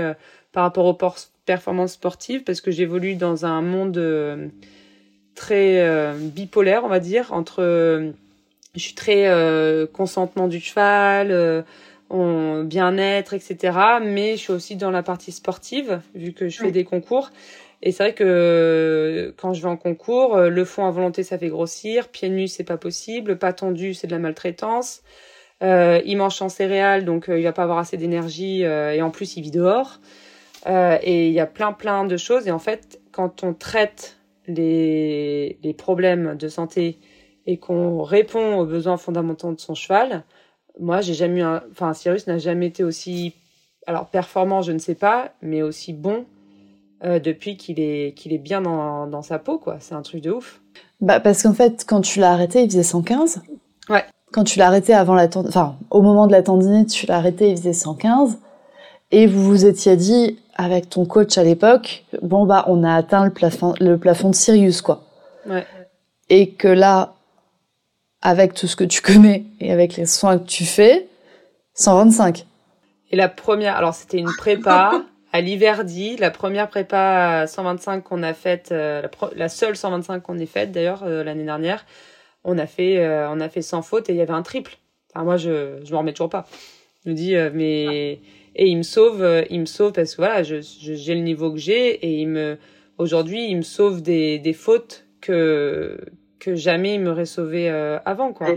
par 0.52 0.64
rapport 0.64 0.84
au 0.84 0.94
performance 1.44 1.92
sportive 1.92 2.44
parce 2.44 2.60
que 2.60 2.70
j'évolue 2.70 3.14
dans 3.14 3.44
un 3.44 3.62
monde 3.62 3.98
euh, 3.98 4.48
très 5.34 5.80
euh, 5.80 6.14
bipolaire, 6.16 6.84
on 6.84 6.88
va 6.88 7.00
dire, 7.00 7.32
entre 7.32 7.62
euh, 7.62 8.12
je 8.74 8.80
suis 8.80 8.94
très 8.94 9.28
consentement 9.92 10.48
du 10.48 10.58
cheval, 10.58 11.62
bien-être, 12.10 13.34
etc. 13.34 13.78
Mais 14.02 14.32
je 14.32 14.40
suis 14.40 14.52
aussi 14.52 14.76
dans 14.76 14.90
la 14.90 15.02
partie 15.02 15.30
sportive, 15.30 16.00
vu 16.14 16.32
que 16.32 16.48
je 16.48 16.56
fais 16.56 16.70
des 16.70 16.84
concours. 16.84 17.28
Et 17.82 17.92
c'est 17.92 18.02
vrai 18.02 18.14
que 18.14 19.34
quand 19.36 19.52
je 19.52 19.60
vais 19.60 19.68
en 19.68 19.76
concours, 19.76 20.38
le 20.38 20.64
fond 20.64 20.86
à 20.86 20.90
volonté, 20.90 21.22
ça 21.22 21.36
fait 21.36 21.50
grossir. 21.50 22.08
Pieds 22.08 22.30
nus, 22.30 22.48
c'est 22.48 22.64
pas 22.64 22.78
possible. 22.78 23.36
Pas 23.36 23.52
tendu, 23.52 23.92
c'est 23.92 24.06
de 24.06 24.12
la 24.12 24.18
maltraitance. 24.18 25.02
Euh, 25.62 26.00
il 26.06 26.16
mange 26.16 26.40
en 26.40 26.48
céréales, 26.48 27.04
donc 27.04 27.26
il 27.28 27.42
va 27.42 27.52
pas 27.52 27.64
avoir 27.64 27.76
assez 27.76 27.98
d'énergie. 27.98 28.62
et 28.62 29.02
en 29.02 29.10
plus, 29.10 29.36
il 29.36 29.42
vit 29.42 29.50
dehors. 29.50 29.98
Euh, 30.66 30.98
et 31.02 31.28
il 31.28 31.32
y 31.32 31.40
a 31.40 31.46
plein 31.46 31.72
plein 31.72 32.04
de 32.04 32.16
choses. 32.16 32.46
Et 32.46 32.50
en 32.50 32.58
fait, 32.58 33.00
quand 33.10 33.42
on 33.42 33.54
traite 33.54 34.18
les, 34.46 35.58
les 35.62 35.74
problèmes 35.74 36.36
de 36.36 36.48
santé 36.48 36.98
et 37.46 37.58
qu'on 37.58 38.02
répond 38.02 38.58
aux 38.58 38.66
besoins 38.66 38.96
fondamentaux 38.96 39.52
de 39.52 39.60
son 39.60 39.74
cheval, 39.74 40.24
moi 40.78 41.00
j'ai 41.00 41.14
jamais 41.14 41.40
eu 41.40 41.42
un, 41.42 41.62
enfin 41.70 41.92
Cyrus 41.92 42.26
n'a 42.26 42.38
jamais 42.38 42.66
été 42.66 42.84
aussi, 42.84 43.34
alors 43.86 44.06
performant 44.06 44.62
je 44.62 44.72
ne 44.72 44.78
sais 44.78 44.94
pas, 44.94 45.32
mais 45.42 45.62
aussi 45.62 45.92
bon 45.92 46.24
euh, 47.04 47.18
depuis 47.18 47.56
qu'il 47.56 47.80
est 47.80 48.16
qu'il 48.16 48.32
est 48.32 48.38
bien 48.38 48.62
dans, 48.62 49.06
dans 49.06 49.22
sa 49.22 49.38
peau 49.38 49.58
quoi. 49.58 49.78
C'est 49.80 49.94
un 49.94 50.02
truc 50.02 50.22
de 50.22 50.30
ouf. 50.30 50.60
Bah 51.00 51.20
parce 51.20 51.42
qu'en 51.42 51.54
fait 51.54 51.84
quand 51.86 52.00
tu 52.00 52.20
l'as 52.20 52.32
arrêté 52.32 52.62
il 52.62 52.70
faisait 52.70 52.82
115. 52.82 53.42
Ouais. 53.88 54.04
Quand 54.32 54.44
tu 54.44 54.58
l'as 54.58 54.68
arrêté 54.68 54.94
avant 54.94 55.14
la 55.14 55.28
enfin 55.36 55.76
au 55.90 56.00
moment 56.02 56.26
de 56.26 56.32
la 56.32 56.42
tendinite 56.42 56.90
tu 56.90 57.06
l'as 57.06 57.16
arrêté 57.16 57.50
il 57.50 57.56
faisait 57.56 57.72
115 57.72 58.38
et 59.10 59.26
vous 59.26 59.42
vous 59.42 59.66
étiez 59.66 59.96
dit 59.96 60.38
avec 60.54 60.90
ton 60.90 61.04
coach 61.04 61.38
à 61.38 61.44
l'époque, 61.44 62.04
bon 62.22 62.46
bah 62.46 62.64
on 62.68 62.84
a 62.84 62.94
atteint 62.94 63.24
le 63.24 63.32
plafond, 63.32 63.74
le 63.80 63.98
plafond 63.98 64.30
de 64.30 64.34
Sirius 64.34 64.82
quoi. 64.82 65.04
Ouais. 65.46 65.66
Et 66.28 66.50
que 66.50 66.68
là, 66.68 67.14
avec 68.20 68.54
tout 68.54 68.66
ce 68.66 68.76
que 68.76 68.84
tu 68.84 69.02
connais 69.02 69.44
et 69.60 69.72
avec 69.72 69.96
les 69.96 70.06
soins 70.06 70.38
que 70.38 70.46
tu 70.46 70.64
fais, 70.64 71.08
125. 71.74 72.46
Et 73.10 73.16
la 73.16 73.28
première, 73.28 73.76
alors 73.76 73.94
c'était 73.94 74.18
une 74.18 74.32
prépa 74.38 75.02
à 75.32 75.40
l'Hiverdi, 75.40 76.16
la 76.16 76.30
première 76.30 76.68
prépa 76.68 77.46
125 77.46 78.02
qu'on 78.02 78.22
a 78.22 78.34
faite, 78.34 78.70
euh, 78.70 79.02
la, 79.02 79.10
la, 79.34 79.48
seule 79.48 79.76
125 79.76 80.22
qu'on 80.22 80.38
ait 80.38 80.46
faite 80.46 80.72
d'ailleurs 80.72 81.02
euh, 81.04 81.24
l'année 81.24 81.44
dernière, 81.44 81.84
on 82.44 82.58
a 82.58 82.66
fait, 82.66 82.98
euh, 82.98 83.28
on 83.30 83.40
a 83.40 83.48
fait 83.48 83.62
sans 83.62 83.82
faute 83.82 84.10
et 84.10 84.12
il 84.12 84.18
y 84.18 84.22
avait 84.22 84.32
un 84.32 84.42
triple. 84.42 84.76
Enfin, 85.14 85.24
moi, 85.24 85.36
je, 85.36 85.80
je 85.84 85.92
m'en 85.92 86.00
remets 86.00 86.12
toujours 86.12 86.30
pas. 86.30 86.46
Je 87.04 87.10
me 87.10 87.14
dis, 87.14 87.34
mais 87.52 88.20
et 88.54 88.68
il 88.68 88.76
me 88.76 88.82
sauve, 88.82 89.44
il 89.50 89.60
me 89.60 89.66
sauve 89.66 89.92
parce 89.92 90.12
que 90.12 90.22
voilà, 90.22 90.42
je, 90.42 90.56
j'ai 90.60 91.14
le 91.14 91.20
niveau 91.20 91.52
que 91.52 91.58
j'ai 91.58 91.94
et 91.94 92.20
il 92.20 92.28
me, 92.28 92.58
aujourd'hui, 92.98 93.48
il 93.48 93.56
me 93.56 93.62
sauve 93.62 94.02
des, 94.02 94.38
des 94.38 94.52
fautes 94.52 95.06
que 95.20 95.98
que 96.38 96.56
jamais 96.56 96.94
il 96.94 97.00
m'aurait 97.00 97.24
sauvé 97.26 97.68
avant 98.04 98.32
quoi. 98.32 98.48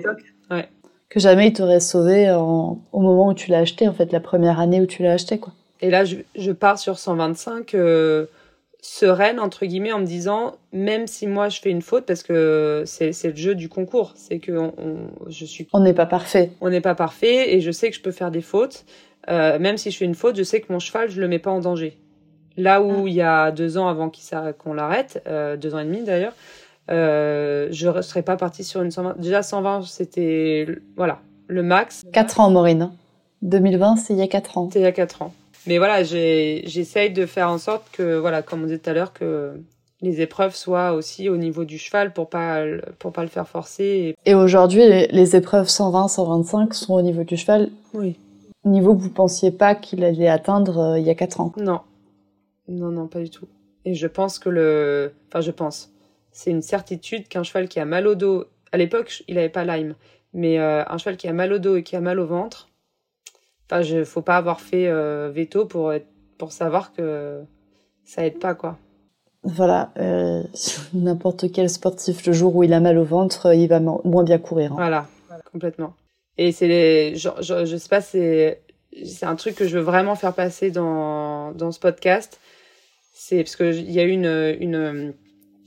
Ouais. 0.49 0.67
Que 1.09 1.19
jamais 1.19 1.47
il 1.47 1.53
t'aurait 1.53 1.79
sauvé 1.79 2.31
en, 2.31 2.81
au 2.91 2.99
moment 2.99 3.29
où 3.29 3.33
tu 3.33 3.51
l'as 3.51 3.59
acheté 3.59 3.87
en 3.87 3.93
fait, 3.93 4.11
la 4.11 4.19
première 4.19 4.59
année 4.59 4.81
où 4.81 4.85
tu 4.87 5.03
l'as 5.03 5.13
acheté 5.13 5.37
quoi. 5.37 5.53
Et 5.81 5.89
là, 5.89 6.05
je, 6.05 6.17
je 6.35 6.51
pars 6.51 6.79
sur 6.79 6.97
125 6.97 7.75
euh, 7.75 8.25
sereine, 8.81 9.39
entre 9.39 9.65
guillemets, 9.65 9.91
en 9.91 9.99
me 9.99 10.05
disant, 10.05 10.55
même 10.71 11.07
si 11.07 11.27
moi 11.27 11.49
je 11.49 11.59
fais 11.59 11.69
une 11.69 11.81
faute, 11.81 12.05
parce 12.05 12.23
que 12.23 12.83
c'est 12.85 13.11
le 13.23 13.35
jeu 13.35 13.55
du 13.55 13.67
concours, 13.67 14.13
c'est 14.15 14.39
que 14.39 14.51
on, 14.53 14.71
je 15.27 15.45
suis... 15.45 15.67
On 15.73 15.81
n'est 15.81 15.93
pas 15.93 16.05
parfait. 16.05 16.51
On 16.61 16.69
n'est 16.69 16.81
pas 16.81 16.95
parfait, 16.95 17.53
et 17.53 17.61
je 17.61 17.71
sais 17.71 17.89
que 17.89 17.95
je 17.95 18.01
peux 18.01 18.11
faire 18.11 18.31
des 18.31 18.41
fautes. 18.41 18.85
Euh, 19.29 19.59
même 19.59 19.77
si 19.77 19.91
je 19.91 19.97
fais 19.97 20.05
une 20.05 20.15
faute, 20.15 20.35
je 20.35 20.43
sais 20.43 20.61
que 20.61 20.71
mon 20.71 20.79
cheval, 20.79 21.09
je 21.09 21.19
le 21.19 21.27
mets 21.27 21.39
pas 21.39 21.51
en 21.51 21.59
danger. 21.59 21.97
Là 22.57 22.81
où 22.81 22.91
ah. 22.91 23.07
il 23.07 23.13
y 23.13 23.21
a 23.21 23.51
deux 23.51 23.77
ans 23.77 23.87
avant 23.87 24.11
qu'on 24.57 24.73
l'arrête, 24.73 25.21
euh, 25.27 25.57
deux 25.57 25.75
ans 25.75 25.79
et 25.79 25.85
demi 25.85 26.03
d'ailleurs, 26.03 26.33
euh, 26.91 27.67
je 27.71 27.89
ne 27.89 28.01
serais 28.01 28.21
pas 28.21 28.37
partie 28.37 28.63
sur 28.63 28.81
une 28.81 28.91
120. 28.91 29.19
Déjà 29.19 29.43
120, 29.43 29.83
c'était 29.83 30.67
voilà 30.95 31.19
le 31.47 31.63
max. 31.63 32.03
Quatre 32.13 32.39
ans, 32.39 32.49
Maureen. 32.49 32.91
2020, 33.41 33.97
c'est 33.97 34.13
il 34.13 34.19
y 34.19 34.21
a 34.21 34.27
quatre 34.27 34.57
ans. 34.57 34.69
C'est 34.71 34.79
il 34.79 34.83
y 34.83 34.87
a 34.87 34.91
quatre 34.91 35.21
ans. 35.21 35.33
Mais 35.67 35.77
voilà, 35.79 36.03
j'essaye 36.03 37.09
de 37.11 37.25
faire 37.25 37.49
en 37.49 37.57
sorte 37.57 37.83
que, 37.91 38.17
voilà, 38.17 38.43
comme 38.43 38.61
on 38.61 38.65
disait 38.65 38.77
tout 38.77 38.89
à 38.89 38.93
l'heure, 38.93 39.13
que 39.13 39.53
les 40.01 40.21
épreuves 40.21 40.55
soient 40.55 40.93
aussi 40.93 41.27
au 41.27 41.37
niveau 41.37 41.65
du 41.65 41.79
cheval 41.79 42.13
pour 42.13 42.29
pas 42.29 42.61
pour 42.99 43.11
pas 43.11 43.23
le 43.23 43.29
faire 43.29 43.47
forcer. 43.47 44.15
Et, 44.25 44.35
aujourd'hui, 44.35 44.83
les, 44.87 45.35
épreuves 45.35 45.67
120, 45.67 46.07
125 46.07 46.73
sont 46.73 46.93
au 46.93 47.01
niveau 47.01 47.23
du 47.23 47.35
cheval. 47.37 47.69
Oui. 47.93 48.15
Niveau 48.65 48.95
que 48.95 49.01
vous 49.01 49.11
pensiez 49.11 49.51
pas 49.51 49.75
qu'il 49.75 50.03
allait 50.03 50.27
atteindre 50.27 50.79
euh, 50.79 50.99
il 50.99 51.05
y 51.05 51.09
a 51.11 51.15
4 51.15 51.39
ans. 51.39 51.53
Non, 51.57 51.81
non, 52.67 52.89
non, 52.89 53.07
pas 53.07 53.19
du 53.19 53.29
tout. 53.29 53.47
Et 53.85 53.93
je 53.93 54.07
pense 54.07 54.39
que 54.39 54.49
le, 54.49 55.13
enfin, 55.27 55.41
je 55.41 55.51
pense, 55.51 55.93
c'est 56.31 56.49
une 56.49 56.63
certitude 56.63 57.27
qu'un 57.27 57.43
cheval 57.43 57.67
qui 57.67 57.79
a 57.79 57.85
mal 57.85 58.07
au 58.07 58.15
dos, 58.15 58.45
à 58.71 58.77
l'époque, 58.77 59.23
il 59.27 59.37
avait 59.37 59.49
pas 59.49 59.65
Lyme, 59.65 59.93
mais 60.33 60.59
euh, 60.59 60.83
un 60.87 60.97
cheval 60.97 61.15
qui 61.15 61.27
a 61.27 61.33
mal 61.33 61.53
au 61.53 61.59
dos 61.59 61.75
et 61.75 61.83
qui 61.83 61.95
a 61.95 62.01
mal 62.01 62.19
au 62.19 62.25
ventre, 62.25 62.69
Enfin, 63.67 63.81
je 63.81 64.03
faut 64.03 64.21
pas 64.21 64.37
avoir 64.37 64.61
fait 64.61 64.87
euh, 64.87 65.31
veto 65.33 65.65
pour 65.65 65.91
être, 65.91 66.05
pour 66.37 66.51
savoir 66.51 66.93
que 66.93 67.41
ça 68.03 68.23
aide 68.23 68.37
pas 68.37 68.53
quoi. 68.53 68.77
Voilà, 69.41 69.91
n'importe 70.93 71.51
quel 71.51 71.69
sportif 71.69 72.25
le 72.27 72.33
jour 72.33 72.55
où 72.55 72.63
il 72.63 72.73
a 72.73 72.79
mal 72.79 72.97
au 72.99 73.03
ventre, 73.03 73.55
il 73.55 73.67
va 73.67 73.79
moins 73.79 74.23
bien 74.23 74.37
courir. 74.37 74.73
Hein. 74.73 74.75
Voilà, 74.75 75.07
complètement. 75.51 75.95
Et 76.37 76.51
c'est 76.51 76.67
les, 76.67 77.15
je, 77.15 77.29
je, 77.41 77.65
je 77.65 77.77
sais 77.77 77.89
pas, 77.89 78.01
c'est 78.01 78.61
c'est 79.03 79.25
un 79.25 79.35
truc 79.35 79.55
que 79.55 79.67
je 79.67 79.77
veux 79.77 79.83
vraiment 79.83 80.15
faire 80.15 80.33
passer 80.33 80.71
dans 80.71 81.51
dans 81.51 81.71
ce 81.71 81.79
podcast. 81.79 82.39
C'est 83.13 83.43
parce 83.43 83.55
que 83.55 83.73
il 83.73 83.91
y 83.91 83.99
a 83.99 84.03
une 84.03 84.57
une 84.59 85.13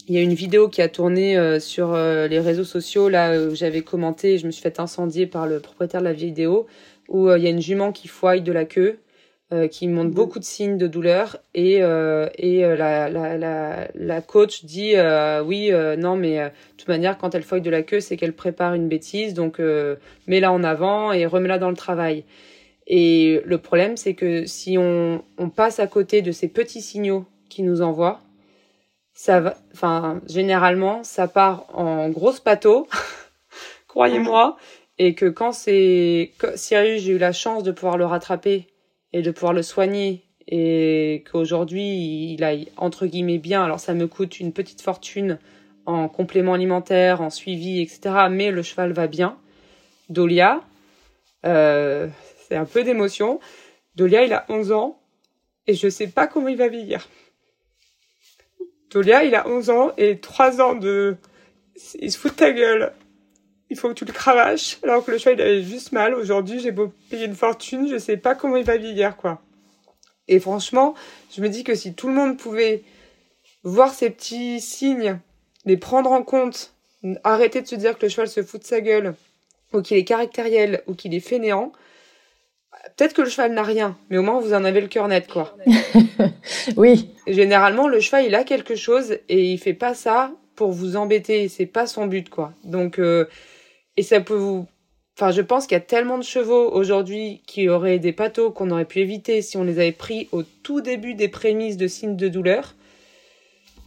il 0.08 0.14
y 0.14 0.18
a 0.18 0.22
une 0.22 0.34
vidéo 0.34 0.68
qui 0.68 0.80
a 0.80 0.88
tourné 0.88 1.36
euh, 1.36 1.60
sur 1.60 1.92
euh, 1.92 2.28
les 2.28 2.40
réseaux 2.40 2.64
sociaux 2.64 3.10
là 3.10 3.38
où 3.38 3.54
j'avais 3.54 3.82
commenté, 3.82 4.38
je 4.38 4.46
me 4.46 4.50
suis 4.50 4.62
fait 4.62 4.80
incendier 4.80 5.26
par 5.26 5.46
le 5.46 5.60
propriétaire 5.60 6.00
de 6.00 6.06
la 6.06 6.14
vidéo 6.14 6.66
où 7.08 7.28
euh, 7.28 7.38
il 7.38 7.44
y 7.44 7.46
a 7.46 7.50
une 7.50 7.60
jument 7.60 7.92
qui 7.92 8.08
foille 8.08 8.40
de 8.40 8.52
la 8.52 8.64
queue, 8.64 9.00
euh, 9.52 9.66
qui 9.68 9.88
montre 9.88 10.08
mhm. 10.08 10.14
beaucoup 10.14 10.38
de 10.38 10.44
signes 10.44 10.76
de 10.76 10.86
douleur 10.86 11.38
et 11.54 11.82
euh, 11.82 12.28
et 12.36 12.60
la, 12.60 13.08
la, 13.08 13.38
la, 13.38 13.88
la 13.94 14.20
coach 14.20 14.64
dit 14.64 14.94
oui 15.44 15.70
non 15.98 16.16
mais 16.16 16.38
de 16.38 16.50
toute 16.76 16.88
manière 16.88 17.18
quand 17.18 17.34
elle 17.34 17.42
foille 17.42 17.62
de 17.62 17.70
la 17.70 17.82
queue 17.82 18.00
c'est 18.00 18.16
qu'elle 18.16 18.34
prépare 18.34 18.74
une 18.74 18.88
bêtise 18.88 19.34
donc 19.34 19.60
mets-la 20.26 20.52
en 20.52 20.64
avant 20.64 21.12
et 21.12 21.26
remets-la 21.26 21.58
dans 21.58 21.70
le 21.70 21.76
travail. 21.76 22.24
Et 22.86 23.42
le 23.44 23.58
problème 23.58 23.96
c'est 23.96 24.14
que 24.14 24.46
si 24.46 24.76
on, 24.78 25.22
on 25.38 25.50
passe 25.50 25.80
à 25.80 25.86
côté 25.86 26.22
de 26.22 26.32
ces 26.32 26.48
petits 26.48 26.82
signaux 26.82 27.24
qui 27.48 27.62
nous 27.62 27.82
envoient, 27.82 28.20
ça 29.18 29.40
va, 29.40 29.56
enfin, 29.74 30.20
généralement, 30.28 31.02
ça 31.02 31.26
part 31.26 31.66
en 31.76 32.08
grosse 32.08 32.38
pâteau, 32.38 32.86
croyez-moi, 33.88 34.56
et 34.98 35.14
que 35.14 35.26
quand 35.26 35.50
c'est 35.50 36.30
Sirius, 36.54 37.02
j'ai 37.02 37.14
eu 37.14 37.18
la 37.18 37.32
chance 37.32 37.64
de 37.64 37.72
pouvoir 37.72 37.98
le 37.98 38.06
rattraper 38.06 38.68
et 39.12 39.22
de 39.22 39.30
pouvoir 39.30 39.52
le 39.52 39.62
soigner 39.62 40.24
et 40.46 41.24
qu'aujourd'hui 41.30 42.32
il 42.32 42.42
aille 42.42 42.68
entre 42.76 43.06
guillemets 43.06 43.38
bien. 43.38 43.62
Alors 43.62 43.80
ça 43.80 43.94
me 43.94 44.06
coûte 44.06 44.40
une 44.40 44.52
petite 44.52 44.80
fortune 44.80 45.38
en 45.86 46.08
complément 46.08 46.54
alimentaire, 46.54 47.20
en 47.20 47.30
suivi, 47.30 47.80
etc. 47.80 48.26
Mais 48.30 48.50
le 48.50 48.62
cheval 48.62 48.92
va 48.92 49.06
bien. 49.06 49.38
Dolia, 50.08 50.62
euh, 51.44 52.08
c'est 52.46 52.56
un 52.56 52.64
peu 52.64 52.82
d'émotion. 52.82 53.40
Dolia, 53.94 54.24
il 54.24 54.32
a 54.32 54.44
11 54.48 54.72
ans 54.72 55.00
et 55.66 55.74
je 55.74 55.88
sais 55.88 56.08
pas 56.08 56.26
comment 56.26 56.48
il 56.48 56.56
va 56.56 56.68
vieillir. 56.68 57.08
Dolia, 58.90 59.24
il 59.24 59.34
a 59.34 59.46
11 59.46 59.70
ans 59.70 59.92
et 59.98 60.18
3 60.18 60.60
ans 60.60 60.74
de... 60.74 61.16
Il 62.00 62.10
se 62.10 62.18
fout 62.18 62.32
de 62.32 62.36
ta 62.36 62.52
gueule 62.52 62.92
il 63.70 63.78
faut 63.78 63.88
que 63.88 63.94
tu 63.94 64.04
le 64.04 64.12
cravaches, 64.12 64.78
alors 64.82 65.04
que 65.04 65.10
le 65.10 65.18
cheval 65.18 65.38
il 65.38 65.42
avait 65.42 65.62
juste 65.62 65.92
mal. 65.92 66.14
Aujourd'hui, 66.14 66.60
j'ai 66.60 66.70
beau 66.70 66.92
payer 67.10 67.26
une 67.26 67.34
fortune, 67.34 67.88
je 67.88 67.98
sais 67.98 68.16
pas 68.16 68.34
comment 68.34 68.56
il 68.56 68.64
va 68.64 68.76
vieillir, 68.76 69.16
quoi. 69.16 69.40
Et 70.28 70.40
franchement, 70.40 70.94
je 71.34 71.40
me 71.40 71.48
dis 71.48 71.64
que 71.64 71.74
si 71.74 71.94
tout 71.94 72.08
le 72.08 72.14
monde 72.14 72.36
pouvait 72.36 72.82
voir 73.64 73.92
ces 73.92 74.10
petits 74.10 74.60
signes, 74.60 75.18
les 75.64 75.76
prendre 75.76 76.12
en 76.12 76.22
compte, 76.22 76.72
arrêter 77.24 77.62
de 77.62 77.66
se 77.66 77.74
dire 77.74 77.96
que 77.98 78.06
le 78.06 78.08
cheval 78.08 78.28
se 78.28 78.42
fout 78.42 78.60
de 78.60 78.66
sa 78.66 78.80
gueule, 78.80 79.14
ou 79.72 79.82
qu'il 79.82 79.96
est 79.96 80.04
caractériel, 80.04 80.82
ou 80.86 80.94
qu'il 80.94 81.14
est 81.14 81.20
fainéant, 81.20 81.72
peut-être 82.96 83.14
que 83.14 83.22
le 83.22 83.28
cheval 83.28 83.52
n'a 83.52 83.62
rien, 83.62 83.96
mais 84.10 84.18
au 84.18 84.22
moins 84.22 84.40
vous 84.40 84.54
en 84.54 84.64
avez 84.64 84.80
le 84.80 84.88
cœur 84.88 85.08
net, 85.08 85.28
quoi. 85.28 85.56
oui. 86.76 87.10
Généralement, 87.26 87.88
le 87.88 88.00
cheval, 88.00 88.24
il 88.24 88.34
a 88.34 88.44
quelque 88.44 88.76
chose 88.76 89.18
et 89.28 89.52
il 89.52 89.58
fait 89.58 89.74
pas 89.74 89.94
ça 89.94 90.32
pour 90.56 90.72
vous 90.72 90.96
embêter, 90.96 91.48
c'est 91.48 91.66
pas 91.66 91.86
son 91.86 92.06
but, 92.06 92.28
quoi. 92.28 92.52
Donc, 92.64 92.98
euh, 92.98 93.26
et 93.98 94.02
ça 94.02 94.20
peut 94.20 94.36
vous... 94.36 94.66
Enfin, 95.16 95.32
je 95.32 95.42
pense 95.42 95.66
qu'il 95.66 95.74
y 95.74 95.80
a 95.80 95.84
tellement 95.84 96.18
de 96.18 96.22
chevaux 96.22 96.70
aujourd'hui 96.70 97.42
qui 97.48 97.68
auraient 97.68 97.98
des 97.98 98.12
pâteaux 98.12 98.52
qu'on 98.52 98.70
aurait 98.70 98.84
pu 98.84 99.00
éviter 99.00 99.42
si 99.42 99.56
on 99.56 99.64
les 99.64 99.80
avait 99.80 99.90
pris 99.90 100.28
au 100.30 100.44
tout 100.44 100.80
début 100.80 101.14
des 101.14 101.26
prémices 101.26 101.76
de 101.76 101.88
signes 101.88 102.14
de 102.16 102.28
douleur. 102.28 102.76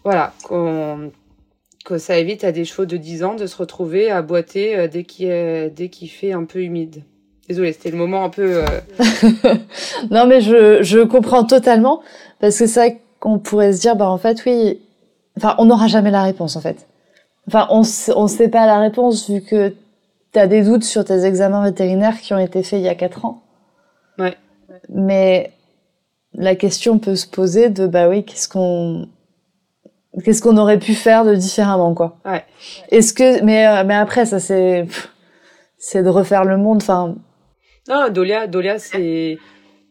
Voilà, 0.04 0.34
qu'on 0.44 1.12
que 1.86 1.98
ça 1.98 2.20
évite 2.20 2.44
à 2.44 2.52
des 2.52 2.66
chevaux 2.66 2.86
de 2.86 2.98
10 2.98 3.24
ans 3.24 3.36
de 3.36 3.48
se 3.48 3.56
retrouver 3.56 4.12
à 4.12 4.22
boiter 4.22 4.78
euh, 4.78 4.88
dès 4.90 5.04
qu'il 5.04 5.72
dès 5.74 5.88
qu'il 5.88 6.10
fait 6.10 6.34
un 6.34 6.44
peu 6.44 6.62
humide. 6.62 7.04
Désolée, 7.48 7.72
c'était 7.72 7.92
le 7.92 7.98
moment 7.98 8.26
un 8.26 8.30
peu. 8.30 8.64
Euh, 8.64 8.66
non, 10.12 10.28
mais 10.28 10.42
je, 10.42 10.84
je 10.84 11.00
comprends 11.00 11.46
totalement 11.46 12.02
parce 12.42 12.60
que 12.60 12.68
c'est 12.68 12.80
vrai 12.80 13.02
qu'on 13.20 13.40
pourrait 13.40 13.72
se 13.72 13.80
dire, 13.80 13.96
bah 13.96 14.10
en 14.10 14.18
fait, 14.18 14.44
oui, 14.46 14.82
enfin, 15.38 15.56
on 15.60 15.66
n'aura 15.66 15.88
jamais 15.88 16.12
la 16.12 16.24
réponse 16.24 16.58
en 16.58 16.62
fait. 16.62 16.88
Enfin, 17.48 17.68
on 17.70 17.82
on 18.16 18.28
sait 18.28 18.50
pas 18.50 18.66
la 18.66 18.80
réponse 18.80 19.30
vu 19.30 19.42
que 19.42 19.74
tu 20.34 20.40
as 20.40 20.48
des 20.48 20.64
doutes 20.64 20.84
sur 20.84 21.04
tes 21.04 21.26
examens 21.26 21.64
vétérinaires 21.64 22.20
qui 22.20 22.34
ont 22.34 22.40
été 22.40 22.64
faits 22.64 22.80
il 22.80 22.86
y 22.86 22.90
a 22.90 22.96
quatre 22.96 23.26
ans? 23.26 23.44
Ouais. 24.18 24.38
Mais 24.90 25.52
la 26.34 26.56
question 26.56 27.00
peut 27.00 27.16
se 27.16 27.28
poser 27.28 27.70
de 27.70 27.88
bah 27.88 28.08
oui, 28.10 28.24
qu'est-ce 28.24 28.48
qu'on 28.48 29.10
qu'est-ce 30.24 30.42
qu'on 30.42 30.58
aurait 30.58 30.80
pu 30.80 30.94
faire 30.94 31.26
de 31.26 31.36
différemment 31.36 31.94
quoi? 31.94 32.18
Ouais. 32.26 32.44
Est-ce 32.90 33.14
que 33.14 33.44
mais 33.44 33.68
euh, 33.68 33.84
mais 33.86 33.96
après 33.96 34.26
ça 34.26 34.40
c'est 34.40 34.88
c'est 35.78 36.04
de 36.04 36.10
refaire 36.10 36.46
le 36.46 36.58
monde 36.58 36.78
enfin 36.82 37.16
Non, 37.90 38.10
Dolia 38.10 38.48
Dolia 38.48 38.80
c'est 38.80 39.38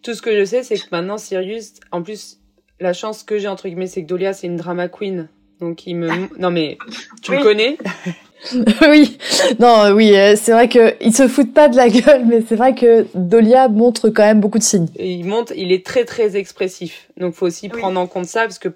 tout 0.02 0.14
ce 0.14 0.22
que 0.22 0.38
je 0.38 0.44
sais 0.44 0.62
c'est 0.62 0.76
que 0.76 0.88
maintenant 0.92 1.18
Sirius 1.18 1.74
en 1.92 2.02
plus 2.02 2.38
la 2.78 2.94
chance 2.94 3.22
que 3.22 3.38
j'ai 3.38 3.48
entre 3.48 3.68
guillemets 3.68 3.86
c'est 3.86 4.02
que 4.02 4.08
Dolia 4.08 4.32
c'est 4.32 4.46
une 4.46 4.56
drama 4.56 4.88
queen. 4.88 5.28
Donc 5.60 5.86
il 5.86 5.96
me 5.96 6.08
non 6.40 6.50
mais 6.50 6.78
tu 7.22 7.32
le 7.32 7.42
connais? 7.42 7.76
oui, 8.88 9.18
non, 9.58 9.84
euh, 9.84 9.92
oui, 9.92 10.16
euh, 10.16 10.34
c'est 10.36 10.52
vrai 10.52 10.68
que 10.68 10.94
il 11.00 11.14
se 11.14 11.28
foutent 11.28 11.52
pas 11.52 11.68
de 11.68 11.76
la 11.76 11.88
gueule, 11.90 12.24
mais 12.26 12.42
c'est 12.46 12.56
vrai 12.56 12.74
que 12.74 13.06
Dolia 13.14 13.68
montre 13.68 14.08
quand 14.08 14.22
même 14.22 14.40
beaucoup 14.40 14.58
de 14.58 14.62
signes. 14.62 14.88
il 14.98 15.24
montre, 15.24 15.52
il 15.56 15.72
est 15.72 15.84
très 15.84 16.04
très 16.04 16.36
expressif, 16.36 17.08
donc 17.16 17.34
faut 17.34 17.46
aussi 17.46 17.68
prendre 17.68 18.00
en 18.00 18.06
compte 18.06 18.26
ça 18.26 18.42
parce 18.42 18.58
que 18.58 18.68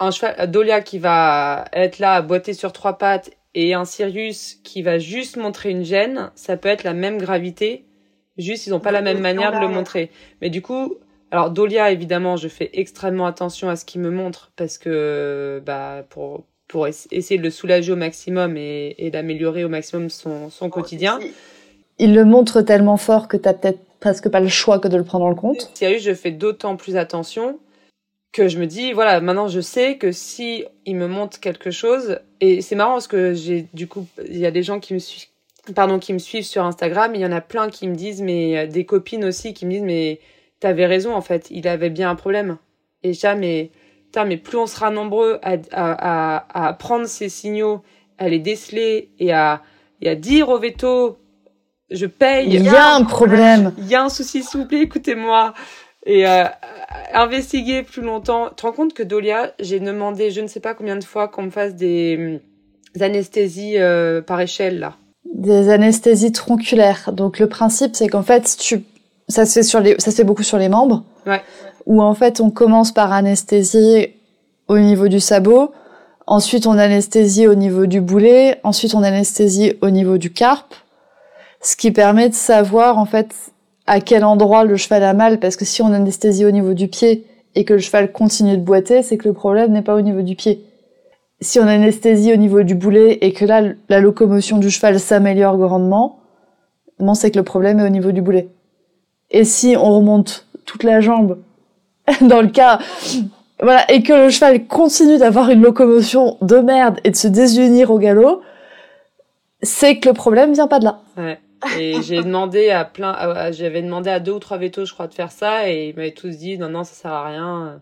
un 0.00 0.10
cheval, 0.10 0.50
Dolia 0.50 0.80
qui 0.80 0.98
va 0.98 1.64
être 1.72 1.98
là 1.98 2.14
à 2.14 2.22
boiter 2.22 2.52
sur 2.52 2.72
trois 2.72 2.98
pattes 2.98 3.30
et 3.54 3.74
un 3.74 3.84
Sirius 3.84 4.56
qui 4.64 4.82
va 4.82 4.98
juste 4.98 5.36
montrer 5.36 5.70
une 5.70 5.84
gêne, 5.84 6.30
ça 6.34 6.56
peut 6.56 6.68
être 6.68 6.84
la 6.84 6.94
même 6.94 7.18
gravité, 7.18 7.84
juste 8.36 8.66
ils 8.66 8.74
ont 8.74 8.80
pas 8.80 8.92
la 8.92 9.02
même 9.02 9.20
manière 9.20 9.52
de 9.52 9.58
le 9.58 9.68
montrer. 9.68 10.10
Mais 10.40 10.50
du 10.50 10.62
coup, 10.62 10.96
alors 11.30 11.50
Dolia 11.50 11.90
évidemment, 11.90 12.36
je 12.36 12.48
fais 12.48 12.70
extrêmement 12.74 13.26
attention 13.26 13.68
à 13.68 13.76
ce 13.76 13.84
qu'il 13.84 14.00
me 14.00 14.10
montre 14.10 14.52
parce 14.56 14.78
que 14.78 15.62
bah 15.64 16.04
pour 16.08 16.44
pour 16.68 16.86
essayer 16.86 17.38
de 17.38 17.42
le 17.42 17.50
soulager 17.50 17.92
au 17.92 17.96
maximum 17.96 18.56
et, 18.56 18.94
et 18.98 19.10
d'améliorer 19.10 19.64
au 19.64 19.68
maximum 19.68 20.10
son, 20.10 20.50
son 20.50 20.70
quotidien. 20.70 21.18
Il 21.98 22.14
le 22.14 22.24
montre 22.24 22.62
tellement 22.62 22.96
fort 22.96 23.28
que 23.28 23.36
tu 23.36 23.42
t'as 23.42 23.54
peut-être 23.54 23.80
presque 24.00 24.28
pas 24.28 24.40
le 24.40 24.48
choix 24.48 24.78
que 24.78 24.88
de 24.88 24.96
le 24.96 25.04
prendre 25.04 25.24
en 25.24 25.34
compte. 25.34 25.70
Sérieux, 25.74 25.98
je 25.98 26.12
fais 26.12 26.30
d'autant 26.30 26.76
plus 26.76 26.96
attention 26.96 27.58
que 28.32 28.48
je 28.48 28.58
me 28.58 28.66
dis, 28.66 28.92
voilà, 28.92 29.20
maintenant 29.20 29.46
je 29.46 29.60
sais 29.60 29.96
que 29.96 30.10
si 30.10 30.64
il 30.84 30.96
me 30.96 31.06
montre 31.06 31.38
quelque 31.38 31.70
chose, 31.70 32.18
et 32.40 32.60
c'est 32.60 32.74
marrant 32.74 32.94
parce 32.94 33.06
que 33.06 33.32
j'ai, 33.32 33.66
du 33.72 33.86
coup, 33.86 34.06
il 34.28 34.36
y 34.36 34.44
a 34.44 34.50
des 34.50 34.64
gens 34.64 34.80
qui 34.80 34.92
me 34.92 34.98
suivent, 34.98 35.28
pardon, 35.74 36.00
qui 36.00 36.12
me 36.12 36.18
suivent 36.18 36.44
sur 36.44 36.64
Instagram, 36.64 37.12
il 37.14 37.20
y 37.20 37.26
en 37.26 37.32
a 37.32 37.40
plein 37.40 37.70
qui 37.70 37.86
me 37.86 37.94
disent, 37.94 38.20
mais 38.20 38.58
euh, 38.58 38.66
des 38.66 38.84
copines 38.84 39.24
aussi 39.24 39.54
qui 39.54 39.66
me 39.66 39.70
disent, 39.70 39.82
mais 39.82 40.18
t'avais 40.58 40.84
raison 40.84 41.14
en 41.14 41.20
fait, 41.20 41.46
il 41.50 41.68
avait 41.68 41.90
bien 41.90 42.10
un 42.10 42.16
problème. 42.16 42.58
Et 43.04 43.12
jamais, 43.12 43.70
mais 43.72 43.83
plus 44.42 44.58
on 44.58 44.66
sera 44.66 44.90
nombreux 44.90 45.38
à, 45.42 45.56
à, 45.72 46.66
à, 46.68 46.72
prendre 46.74 47.06
ces 47.06 47.28
signaux, 47.28 47.82
à 48.18 48.28
les 48.28 48.38
déceler 48.38 49.10
et 49.18 49.32
à, 49.32 49.62
et 50.00 50.08
à 50.08 50.14
dire 50.14 50.48
au 50.48 50.58
veto, 50.58 51.18
je 51.90 52.06
paye. 52.06 52.48
Il 52.48 52.64
y 52.64 52.68
a 52.68 52.94
un 52.94 53.04
problème. 53.04 53.72
Il 53.78 53.86
y 53.86 53.94
a 53.94 54.02
un 54.02 54.08
souci, 54.08 54.42
s'il 54.42 54.60
vous 54.60 54.66
plaît, 54.66 54.82
écoutez-moi. 54.82 55.54
Et 56.06 56.26
euh, 56.26 56.44
investiguer 57.14 57.82
plus 57.82 58.02
longtemps. 58.02 58.50
Tu 58.50 58.56
te 58.56 58.62
rends 58.62 58.72
compte 58.72 58.94
que 58.94 59.02
Dolia, 59.02 59.52
j'ai 59.58 59.80
demandé 59.80 60.30
je 60.30 60.40
ne 60.42 60.46
sais 60.46 60.60
pas 60.60 60.74
combien 60.74 60.96
de 60.96 61.04
fois 61.04 61.28
qu'on 61.28 61.44
me 61.44 61.50
fasse 61.50 61.74
des, 61.74 62.40
anesthésies 63.00 63.78
euh, 63.78 64.20
par 64.20 64.40
échelle, 64.40 64.80
là. 64.80 64.96
Des 65.32 65.70
anesthésies 65.70 66.32
tronculaires. 66.32 67.10
Donc 67.12 67.38
le 67.38 67.48
principe, 67.48 67.96
c'est 67.96 68.08
qu'en 68.08 68.22
fait, 68.22 68.56
tu... 68.58 68.84
ça, 69.34 69.46
se 69.46 69.52
fait 69.52 69.62
sur 69.62 69.80
les... 69.80 69.96
ça 69.98 70.10
se 70.10 70.16
fait 70.16 70.24
beaucoup 70.24 70.42
sur 70.42 70.58
les 70.58 70.68
membres. 70.68 71.04
Ouais 71.26 71.42
où 71.86 72.02
en 72.02 72.14
fait 72.14 72.40
on 72.40 72.50
commence 72.50 72.92
par 72.92 73.12
anesthésie 73.12 74.08
au 74.68 74.78
niveau 74.78 75.08
du 75.08 75.20
sabot, 75.20 75.72
ensuite 76.26 76.66
on 76.66 76.78
anesthésie 76.78 77.46
au 77.46 77.54
niveau 77.54 77.86
du 77.86 78.00
boulet, 78.00 78.58
ensuite 78.62 78.94
on 78.94 79.02
anesthésie 79.02 79.74
au 79.82 79.90
niveau 79.90 80.18
du 80.18 80.32
carpe, 80.32 80.74
ce 81.60 81.76
qui 81.76 81.90
permet 81.90 82.28
de 82.28 82.34
savoir 82.34 82.98
en 82.98 83.04
fait 83.04 83.34
à 83.86 84.00
quel 84.00 84.24
endroit 84.24 84.64
le 84.64 84.76
cheval 84.76 85.02
a 85.02 85.12
mal, 85.12 85.38
parce 85.38 85.56
que 85.56 85.64
si 85.64 85.82
on 85.82 85.92
anesthésie 85.92 86.46
au 86.46 86.50
niveau 86.50 86.72
du 86.72 86.88
pied 86.88 87.26
et 87.54 87.64
que 87.64 87.74
le 87.74 87.80
cheval 87.80 88.10
continue 88.10 88.56
de 88.56 88.62
boiter, 88.62 89.02
c'est 89.02 89.18
que 89.18 89.28
le 89.28 89.34
problème 89.34 89.72
n'est 89.72 89.82
pas 89.82 89.94
au 89.94 90.00
niveau 90.00 90.22
du 90.22 90.34
pied. 90.34 90.64
Si 91.40 91.60
on 91.60 91.66
anesthésie 91.66 92.32
au 92.32 92.36
niveau 92.36 92.62
du 92.62 92.74
boulet 92.74 93.18
et 93.20 93.32
que 93.32 93.44
là 93.44 93.62
la 93.90 94.00
locomotion 94.00 94.56
du 94.56 94.70
cheval 94.70 94.98
s'améliore 94.98 95.58
grandement, 95.58 96.20
c'est 97.14 97.30
que 97.30 97.38
le 97.38 97.44
problème 97.44 97.80
est 97.80 97.84
au 97.84 97.90
niveau 97.90 98.12
du 98.12 98.22
boulet. 98.22 98.48
Et 99.34 99.44
si 99.44 99.76
on 99.76 99.96
remonte 99.96 100.46
toute 100.64 100.84
la 100.84 101.00
jambe 101.00 101.42
dans 102.20 102.40
le 102.40 102.48
cas 102.48 102.78
voilà 103.60 103.90
et 103.90 104.02
que 104.02 104.12
le 104.12 104.30
cheval 104.30 104.66
continue 104.66 105.18
d'avoir 105.18 105.50
une 105.50 105.60
locomotion 105.60 106.38
de 106.40 106.56
merde 106.58 107.00
et 107.02 107.10
de 107.10 107.16
se 107.16 107.28
désunir 107.28 107.90
au 107.90 107.98
galop, 107.98 108.42
c'est 109.62 109.98
que 109.98 110.08
le 110.08 110.14
problème 110.14 110.52
vient 110.52 110.68
pas 110.68 110.78
de 110.78 110.84
là. 110.84 111.00
Ouais. 111.16 111.40
Et 111.78 112.02
j'ai 112.02 112.22
demandé 112.22 112.70
à 112.70 112.84
plein, 112.84 113.50
j'avais 113.52 113.82
demandé 113.82 114.10
à 114.10 114.20
deux 114.20 114.32
ou 114.32 114.38
trois 114.38 114.58
vétos, 114.58 114.84
je 114.84 114.92
crois, 114.92 115.06
de 115.06 115.14
faire 115.14 115.32
ça, 115.32 115.68
et 115.68 115.88
ils 115.88 115.96
m'avaient 115.96 116.12
tous 116.12 116.36
dit 116.36 116.58
non 116.58 116.68
non 116.68 116.84
ça 116.84 116.94
sert 116.94 117.12
à 117.12 117.26
rien, 117.26 117.80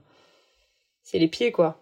c'est 1.02 1.18
les 1.18 1.28
pieds 1.28 1.52
quoi. 1.52 1.78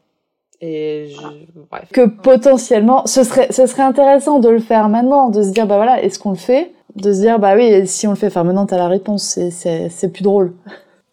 Et 0.63 1.09
je... 1.11 1.63
bref. 1.71 1.89
Que 1.93 2.07
potentiellement, 2.07 3.07
ce 3.07 3.23
serait, 3.23 3.53
ce 3.53 3.67
serait 3.67 3.83
intéressant 3.83 4.41
de 4.41 4.49
le 4.49 4.61
faire 4.61 4.89
maintenant, 4.89 5.29
de 5.29 5.43
se 5.43 5.51
dire 5.51 5.67
bah 5.67 5.77
voilà, 5.77 6.03
est-ce 6.03 6.19
qu'on 6.19 6.31
le 6.31 6.37
fait? 6.37 6.73
De 6.97 7.13
se 7.13 7.21
dire 7.21 7.39
bah 7.39 7.55
oui, 7.57 7.87
si 7.87 8.07
on 8.07 8.11
le 8.11 8.17
fait, 8.17 8.27
enfin 8.27 8.45
maintenant 8.45 8.67
t'as 8.67 8.79
la 8.79 8.89
réponse, 8.89 9.23
c'est 9.23 9.51
c'est 9.51 9.89
c'est 9.89 10.13
plus 10.13 10.23
drôle. 10.23 10.55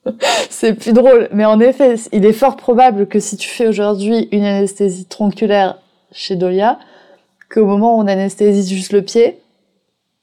c'est 0.50 0.74
plus 0.74 0.94
drôle. 0.94 1.30
Mais 1.32 1.46
en 1.46 1.60
effet, 1.60 1.96
il 2.12 2.26
est 2.26 2.34
fort 2.34 2.58
probable 2.58 3.08
que 3.08 3.20
si 3.20 3.38
tu 3.38 3.50
fais 3.50 3.68
aujourd'hui 3.68 4.28
une 4.32 4.44
anesthésie 4.44 5.06
tronculaire 5.06 5.78
chez 6.12 6.36
Dolia, 6.36 6.80
qu'au 7.50 7.66
moment 7.66 7.98
où 7.98 8.02
on 8.02 8.08
anesthésie 8.08 8.76
juste 8.76 8.94
le 8.94 9.02
pied, 9.02 9.40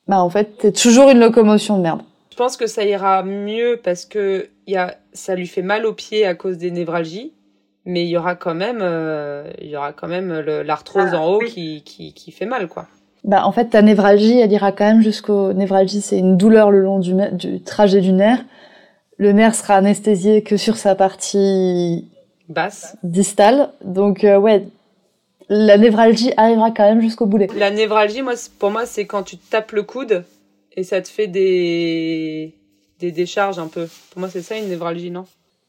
bah 0.09 0.23
en 0.23 0.31
fait, 0.31 0.59
t'es 0.59 0.73
toujours 0.73 1.11
une 1.11 1.21
locomotion 1.21 1.79
de 1.79 1.83
merde. 1.83 2.03
Je 2.31 2.37
pense 2.37 2.57
que 2.57 2.67
ça 2.67 2.85
ira 2.85 3.23
mieux 3.23 3.81
parce 3.83 4.05
que 4.05 4.49
y 4.67 4.77
a, 4.77 4.97
ça 5.13 5.35
lui 5.35 5.47
fait 5.47 5.63
mal 5.63 5.87
au 5.87 5.93
pied 5.93 6.27
à 6.27 6.35
cause 6.35 6.59
des 6.59 6.71
névralgies, 6.71 7.33
mais 7.85 8.05
il 8.05 8.09
y 8.09 8.17
aura 8.17 8.35
quand 8.35 8.55
même, 8.55 8.81
euh, 8.83 9.51
il 9.61 9.69
y 9.69 9.77
aura 9.77 9.93
quand 9.93 10.09
même 10.09 10.33
l'arthrose 10.41 11.11
ah, 11.13 11.21
en 11.21 11.29
haut 11.29 11.39
qui, 11.39 11.83
qui, 11.85 12.13
qui 12.13 12.33
fait 12.33 12.47
mal, 12.47 12.69
quoi. 12.69 12.87
Bah, 13.25 13.47
en 13.47 13.53
fait, 13.53 13.66
ta 13.70 13.83
névralgie, 13.83 14.39
elle 14.39 14.53
ira 14.53 14.70
quand 14.72 14.85
même 14.85 15.03
jusqu'au 15.03 15.53
névralgie, 15.53 16.01
c'est 16.01 16.18
une 16.18 16.37
douleur 16.37 16.70
le 16.70 16.81
long 16.81 16.99
du, 16.99 17.14
du 17.33 17.61
trajet 17.62 18.01
du 18.01 18.12
nerf 18.12 18.45
le 19.16 19.33
nerf 19.33 19.55
sera 19.55 19.77
anesthésié 19.77 20.43
que 20.43 20.57
sur 20.57 20.77
sa 20.77 20.95
partie 20.95 22.09
basse 22.49 22.97
distale. 23.03 23.70
Donc 23.85 24.25
euh, 24.25 24.39
ouais, 24.39 24.66
la 25.49 25.79
névralgie 25.79 26.33
arrivera 26.37 26.70
quand 26.70 26.85
même 26.85 27.01
jusqu'au 27.01 27.27
boulet. 27.27 27.49
La 27.57 27.70
névralgie, 27.70 28.22
moi, 28.22 28.35
pour 28.59 28.70
moi, 28.70 28.87
c'est 28.87 29.07
quand 29.07 29.22
tu 29.22 29.37
tapes 29.37 29.72
le 29.72 29.83
coude 29.83 30.25
et 30.77 30.85
ça 30.85 31.01
te 31.01 31.09
fait 31.09 31.27
des 31.27 32.55
des 33.01 33.12
décharges 33.12 33.59
un 33.59 33.68
peu. 33.68 33.89
Pour 34.11 34.20
moi, 34.20 34.29
c'est 34.29 34.43
ça 34.43 34.57
une 34.57 34.68
névralgie, 34.68 35.11
non? 35.11 35.27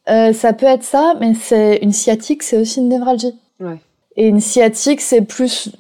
Euh, 0.10 0.34
Ça 0.34 0.54
peut 0.54 0.68
être 0.68 0.84
ça, 0.84 1.16
mais 1.20 1.34
c'est 1.34 1.78
une 1.82 1.92
sciatique, 1.92 2.44
c'est 2.44 2.58
aussi 2.58 2.80
une 2.80 2.90
névralgie. 2.90 3.36
Ouais. 3.60 3.78
Et 4.16 4.28
une 4.28 4.40
sciatique, 4.40 5.02
c'est 5.02 5.24
plus, 5.24 5.72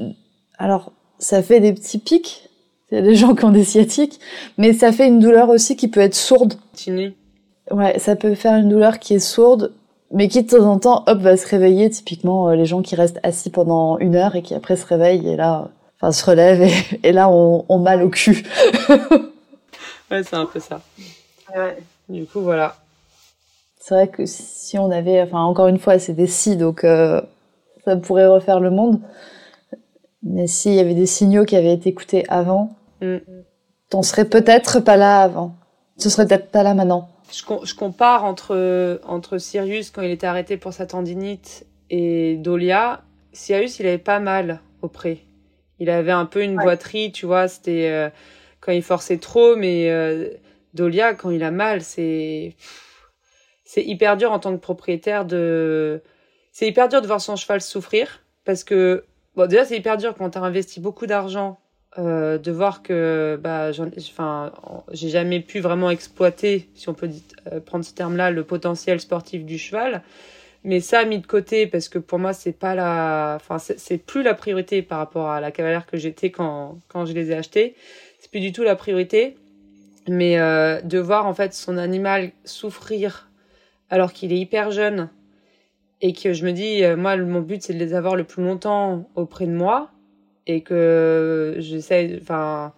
alors, 0.57 0.91
ça 1.26 1.41
fait 1.41 1.59
des 1.59 1.73
petits 1.73 1.97
pics. 1.97 2.49
Il 2.91 2.95
y 2.95 2.97
a 2.99 3.01
des 3.01 3.15
gens 3.21 3.34
qui 3.34 3.45
ont 3.45 3.51
des 3.51 3.63
sciatiques, 3.63 4.19
mais 4.57 4.73
ça 4.73 4.91
fait 4.91 5.07
une 5.07 5.19
douleur 5.19 5.49
aussi 5.49 5.76
qui 5.76 5.88
peut 5.88 6.01
être 6.01 6.13
sourde. 6.13 6.53
Continue. 6.71 7.15
Ouais, 7.71 7.97
ça 7.97 8.15
peut 8.15 8.36
faire 8.36 8.55
une 8.57 8.69
douleur 8.69 8.99
qui 8.99 9.15
est 9.15 9.19
sourde, 9.19 9.73
mais 10.11 10.28
qui 10.28 10.43
de 10.43 10.49
temps 10.49 10.65
en 10.65 10.78
temps, 10.78 11.03
hop, 11.07 11.17
va 11.17 11.36
se 11.36 11.47
réveiller. 11.47 11.89
Typiquement, 11.89 12.49
euh, 12.49 12.55
les 12.55 12.67
gens 12.67 12.84
qui 12.84 12.93
restent 12.95 13.19
assis 13.23 13.49
pendant 13.49 13.97
une 13.97 14.15
heure 14.15 14.36
et 14.36 14.43
qui 14.43 14.53
après 14.53 14.76
se 14.76 14.86
réveillent 14.86 15.28
et 15.28 15.36
là, 15.36 15.69
enfin, 15.97 16.11
se 16.11 16.23
relèvent 16.23 16.71
et, 17.03 17.11
là, 17.11 17.28
on, 17.28 17.65
on, 17.69 17.80
mal 17.80 18.03
au 18.03 18.09
cul. 18.09 18.45
ouais, 20.11 20.21
c'est 20.21 20.36
un 20.36 20.45
peu 20.45 20.59
ça. 20.59 20.80
Ouais. 21.55 21.76
Du 22.07 22.28
coup, 22.28 22.41
voilà. 22.41 22.76
C'est 23.80 23.95
vrai 23.95 24.07
que 24.09 24.28
si 24.28 24.78
on 24.78 24.91
avait, 24.91 25.23
enfin, 25.23 25.41
encore 25.41 25.67
une 25.67 25.80
fois, 25.80 25.97
c'est 25.97 26.13
des 26.13 26.28
si, 26.28 26.55
donc 26.55 26.84
euh, 26.84 27.19
ça 27.84 27.95
pourrait 27.95 28.28
refaire 28.28 28.59
le 28.59 28.69
monde. 28.69 28.99
Mais 30.26 30.47
s'il 30.47 30.73
y 30.73 30.80
avait 30.80 30.95
des 30.95 31.05
signaux 31.05 31.45
qui 31.45 31.55
avaient 31.55 31.73
été 31.73 31.89
écoutés 31.89 32.26
avant, 32.28 32.76
mm. 33.01 33.17
t'en 33.89 34.03
serais 34.03 34.26
peut-être 34.26 34.82
pas 34.82 34.97
là 34.97 35.21
avant. 35.21 35.55
Ce 35.97 36.09
serait 36.09 36.28
peut-être 36.28 36.51
pas 36.51 36.63
là 36.63 36.73
maintenant 36.73 37.09
je, 37.32 37.76
compare 37.76 38.23
entre, 38.23 38.99
entre 39.03 39.38
Sirius 39.38 39.89
quand 39.89 40.01
il 40.01 40.11
était 40.11 40.28
arrêté 40.28 40.57
pour 40.57 40.73
sa 40.73 40.86
tendinite 40.86 41.65
et 41.89 42.38
Dolia. 42.38 43.03
Sirius, 43.34 43.80
il 43.80 43.88
avait 43.88 43.97
pas 43.97 44.19
mal 44.19 44.61
au 44.82 44.88
pré. 44.88 45.26
Il 45.80 45.89
avait 45.89 46.11
un 46.11 46.26
peu 46.26 46.41
une 46.41 46.55
boiterie, 46.55 47.11
tu 47.11 47.26
vois, 47.26 47.47
c'était 47.47 47.89
euh, 47.89 48.09
quand 48.61 48.71
il 48.71 48.84
forçait 48.84 49.17
trop, 49.17 49.55
mais 49.55 49.89
euh, 49.89 50.30
Dolia, 50.73 51.13
quand 51.13 51.32
il 51.32 51.43
a 51.43 51.51
mal, 51.51 51.82
c'est 51.82 52.55
c'est 53.65 53.84
hyper 53.84 54.15
dur 54.15 54.32
en 54.32 54.39
tant 54.39 54.55
que 54.55 54.61
propriétaire 54.61 55.26
de 55.26 56.01
c'est 56.51 56.67
hyper 56.67 56.88
dur 56.88 57.01
de 57.01 57.07
voir 57.07 57.19
son 57.19 57.36
cheval 57.36 57.59
souffrir 57.59 58.21
parce 58.45 58.63
que 58.63 59.03
bon 59.36 59.47
déjà 59.47 59.65
c'est 59.65 59.77
hyper 59.77 59.97
dur 59.97 60.15
quand 60.17 60.31
tu 60.31 60.38
as 60.38 60.41
investi 60.41 60.79
beaucoup 60.79 61.05
d'argent 61.05 61.59
euh, 61.97 62.38
de 62.38 62.51
voir 62.51 62.83
que 62.83 63.39
bah 63.41 63.71
j'ai 63.71 65.09
jamais 65.09 65.39
pu 65.39 65.61
vraiment 65.61 65.89
exploiter 65.89 66.67
si 66.75 66.89
on 66.89 66.93
peut 66.93 67.09
euh, 67.53 67.62
prendre 67.62 67.86
ce 67.86 67.93
terme-là 67.93 68.32
le 68.32 68.43
potentiel 68.43 68.99
sportif 68.99 69.45
du 69.45 69.57
cheval. 69.57 70.01
Mais 70.66 70.82
ça 70.82 71.05
mis 71.05 71.20
de 71.20 71.28
côté 71.28 71.67
parce 71.67 71.87
que 71.87 71.97
pour 71.97 72.20
moi 72.20 72.33
c'est 72.33 72.51
pas 72.51 72.75
la 72.75 73.37
enfin 73.39 73.59
c'est 73.59 73.97
plus 73.97 74.24
la 74.24 74.33
priorité 74.33 74.82
par 74.82 74.97
rapport 74.97 75.29
à 75.29 75.39
la 75.39 75.51
cavalière 75.51 75.86
que 75.86 75.95
j'étais 75.95 76.32
quand 76.32 76.79
quand 76.89 77.05
je 77.05 77.13
les 77.13 77.32
ai 77.32 77.36
achetés 77.36 77.75
c'est 78.20 78.29
plus 78.29 78.41
du 78.41 78.51
tout 78.51 78.63
la 78.63 78.75
priorité. 78.75 79.37
Mais 80.09 80.37
euh, 80.37 80.82
de 80.82 80.99
voir 80.99 81.25
en 81.28 81.33
fait 81.33 81.53
son 81.53 81.78
animal 81.78 82.32
souffrir 82.43 83.29
alors 83.89 84.12
qu'il 84.12 84.33
est 84.33 84.37
hyper 84.37 84.70
jeune 84.71 85.09
et 86.07 86.13
que 86.13 86.33
je 86.33 86.45
me 86.45 86.51
dis 86.51 86.83
moi 86.97 87.17
mon 87.17 87.41
but 87.41 87.63
c'est 87.63 87.73
de 87.73 87.79
les 87.79 87.93
avoir 87.93 88.15
le 88.15 88.23
plus 88.23 88.43
longtemps 88.43 89.09
auprès 89.15 89.45
de 89.45 89.51
moi 89.51 89.89
et 90.47 90.61
que 90.61 91.55
j'essaie, 91.57 92.19
enfin, 92.21 92.73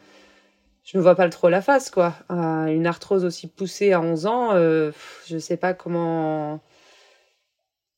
je 0.84 0.98
me 0.98 1.04
vois 1.04 1.16
pas 1.16 1.28
trop 1.30 1.50
la 1.50 1.62
face, 1.62 1.90
quoi. 1.90 2.14
une 2.30 2.88
arthrose 2.88 3.26
aussi 3.26 3.48
poussée 3.48 3.92
à 3.92 4.02
11 4.02 4.26
ans, 4.26 4.50
euh, 4.54 4.92
je 5.28 5.38
sais 5.38 5.58
pas 5.58 5.74
comment. 5.74 6.60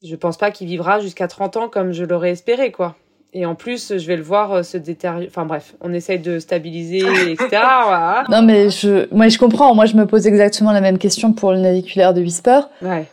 Je 0.03 0.15
pense 0.15 0.37
pas 0.37 0.49
qu'il 0.49 0.67
vivra 0.67 0.99
jusqu'à 0.99 1.27
30 1.27 1.57
ans 1.57 1.69
comme 1.69 1.91
je 1.91 2.03
l'aurais 2.05 2.31
espéré, 2.31 2.71
quoi. 2.71 2.95
Et 3.31 3.45
en 3.45 3.53
plus, 3.53 3.95
je 3.97 4.07
vais 4.07 4.15
le 4.15 4.23
voir 4.23 4.53
euh, 4.53 4.63
se 4.63 4.77
détériorer. 4.77 5.27
Enfin 5.27 5.45
bref, 5.45 5.75
on 5.81 5.93
essaye 5.93 6.17
de 6.17 6.39
stabiliser, 6.39 7.03
etc. 7.29 7.47
Non, 8.29 8.41
mais 8.41 8.71
je, 8.71 9.13
moi, 9.13 9.27
je 9.27 9.37
comprends. 9.37 9.75
Moi, 9.75 9.85
je 9.85 9.95
me 9.95 10.07
pose 10.07 10.25
exactement 10.25 10.71
la 10.71 10.81
même 10.81 10.97
question 10.97 11.33
pour 11.33 11.51
le 11.51 11.59
naviculaire 11.59 12.15
de 12.15 12.21
Whisper. 12.21 12.61
Ouais. 12.81 13.05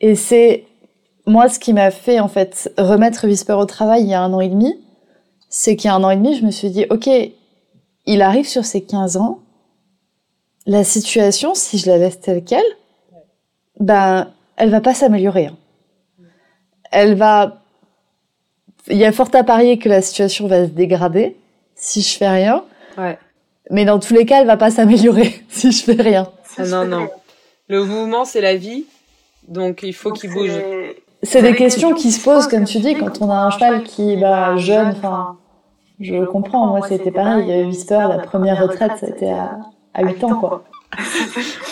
Et 0.00 0.16
c'est 0.16 0.64
moi 1.26 1.48
ce 1.48 1.58
qui 1.58 1.72
m'a 1.72 1.90
fait 1.90 2.20
en 2.20 2.28
fait 2.28 2.72
remettre 2.78 3.26
Whisper 3.26 3.54
au 3.54 3.64
travail 3.64 4.02
il 4.02 4.08
y 4.08 4.14
a 4.14 4.22
un 4.22 4.32
an 4.32 4.40
et 4.40 4.48
demi 4.48 4.74
c'est 5.56 5.76
qu'il 5.76 5.86
y 5.86 5.92
a 5.92 5.94
un 5.94 6.02
an 6.02 6.10
et 6.10 6.16
demi, 6.16 6.36
je 6.36 6.44
me 6.44 6.50
suis 6.50 6.68
dit, 6.68 6.84
ok, 6.90 7.08
il 8.06 8.22
arrive 8.22 8.48
sur 8.48 8.64
ses 8.64 8.82
15 8.82 9.16
ans, 9.18 9.38
la 10.66 10.82
situation, 10.82 11.54
si 11.54 11.78
je 11.78 11.86
la 11.86 11.96
laisse 11.96 12.18
telle 12.18 12.42
qu'elle, 12.42 12.64
ben, 13.78 14.32
elle 14.56 14.70
va 14.70 14.80
pas 14.80 14.94
s'améliorer. 14.94 15.46
Hein. 15.46 15.56
Elle 16.90 17.14
va 17.14 17.62
il 18.88 18.96
y 18.96 19.04
a 19.04 19.12
fort 19.12 19.30
à 19.32 19.44
parier 19.44 19.78
que 19.78 19.88
la 19.88 20.02
situation 20.02 20.48
va 20.48 20.66
se 20.66 20.70
dégrader 20.70 21.36
si 21.76 22.02
je 22.02 22.18
fais 22.18 22.28
rien. 22.28 22.64
Ouais. 22.98 23.16
Mais 23.70 23.84
dans 23.84 24.00
tous 24.00 24.12
les 24.12 24.26
cas, 24.26 24.40
elle 24.40 24.48
va 24.48 24.56
pas 24.56 24.72
s'améliorer 24.72 25.40
si 25.48 25.70
je 25.70 25.84
fais 25.84 26.02
rien. 26.02 26.32
Ah, 26.58 26.66
non, 26.66 26.84
non. 26.84 27.08
Le 27.68 27.84
mouvement, 27.84 28.24
c'est 28.24 28.40
la 28.40 28.56
vie. 28.56 28.86
Donc, 29.46 29.84
il 29.84 29.94
faut 29.94 30.10
qu'il 30.10 30.32
bouge. 30.32 30.50
C'est 31.24 31.42
des 31.42 31.54
questions 31.54 31.92
qui 31.94 32.12
se 32.12 32.22
posent, 32.22 32.46
comme 32.46 32.64
tu 32.64 32.78
dis, 32.78 32.94
quand 32.94 33.20
on 33.20 33.30
a 33.30 33.34
un 33.34 33.50
cheval 33.50 33.82
qui, 33.82 34.16
bah, 34.16 34.56
jeune, 34.56 34.88
enfin, 34.88 35.36
je 36.00 36.24
comprends. 36.24 36.66
Moi, 36.68 36.86
c'était 36.88 37.10
pareil. 37.10 37.64
Whisper, 37.64 38.06
la 38.08 38.18
première 38.18 38.62
retraite, 38.62 38.92
c'était 39.00 39.30
à, 39.30 39.58
à 39.94 40.02
8 40.04 40.24
ans, 40.24 40.34
quoi. 40.36 40.64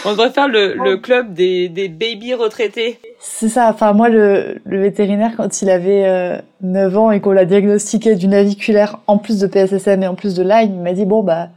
On 0.05 0.11
devrait 0.11 0.31
faire 0.31 0.49
le, 0.49 0.75
le 0.75 0.97
club 0.97 1.33
des, 1.33 1.69
des 1.69 1.89
baby 1.89 2.35
retraités. 2.35 2.99
C'est 3.21 3.49
ça. 3.49 3.69
Enfin, 3.71 3.93
moi, 3.93 4.09
le, 4.09 4.61
le 4.65 4.81
vétérinaire, 4.81 5.33
quand 5.37 5.63
il 5.63 5.71
avait 5.71 6.05
euh, 6.07 6.39
9 6.63 6.97
ans 6.99 7.11
et 7.13 7.21
qu'on 7.21 7.31
l'a 7.31 7.45
diagnostiqué 7.45 8.17
d'une 8.17 8.35
aviculaire 8.35 8.99
en 9.07 9.19
plus 9.19 9.39
de 9.39 9.47
PSSM 9.47 10.03
et 10.03 10.09
en 10.09 10.17
plus 10.17 10.35
de 10.35 10.43
Lyme, 10.43 10.73
il 10.75 10.81
m'a 10.81 10.93
dit, 10.93 11.05
bon, 11.05 11.23
bah, 11.23 11.49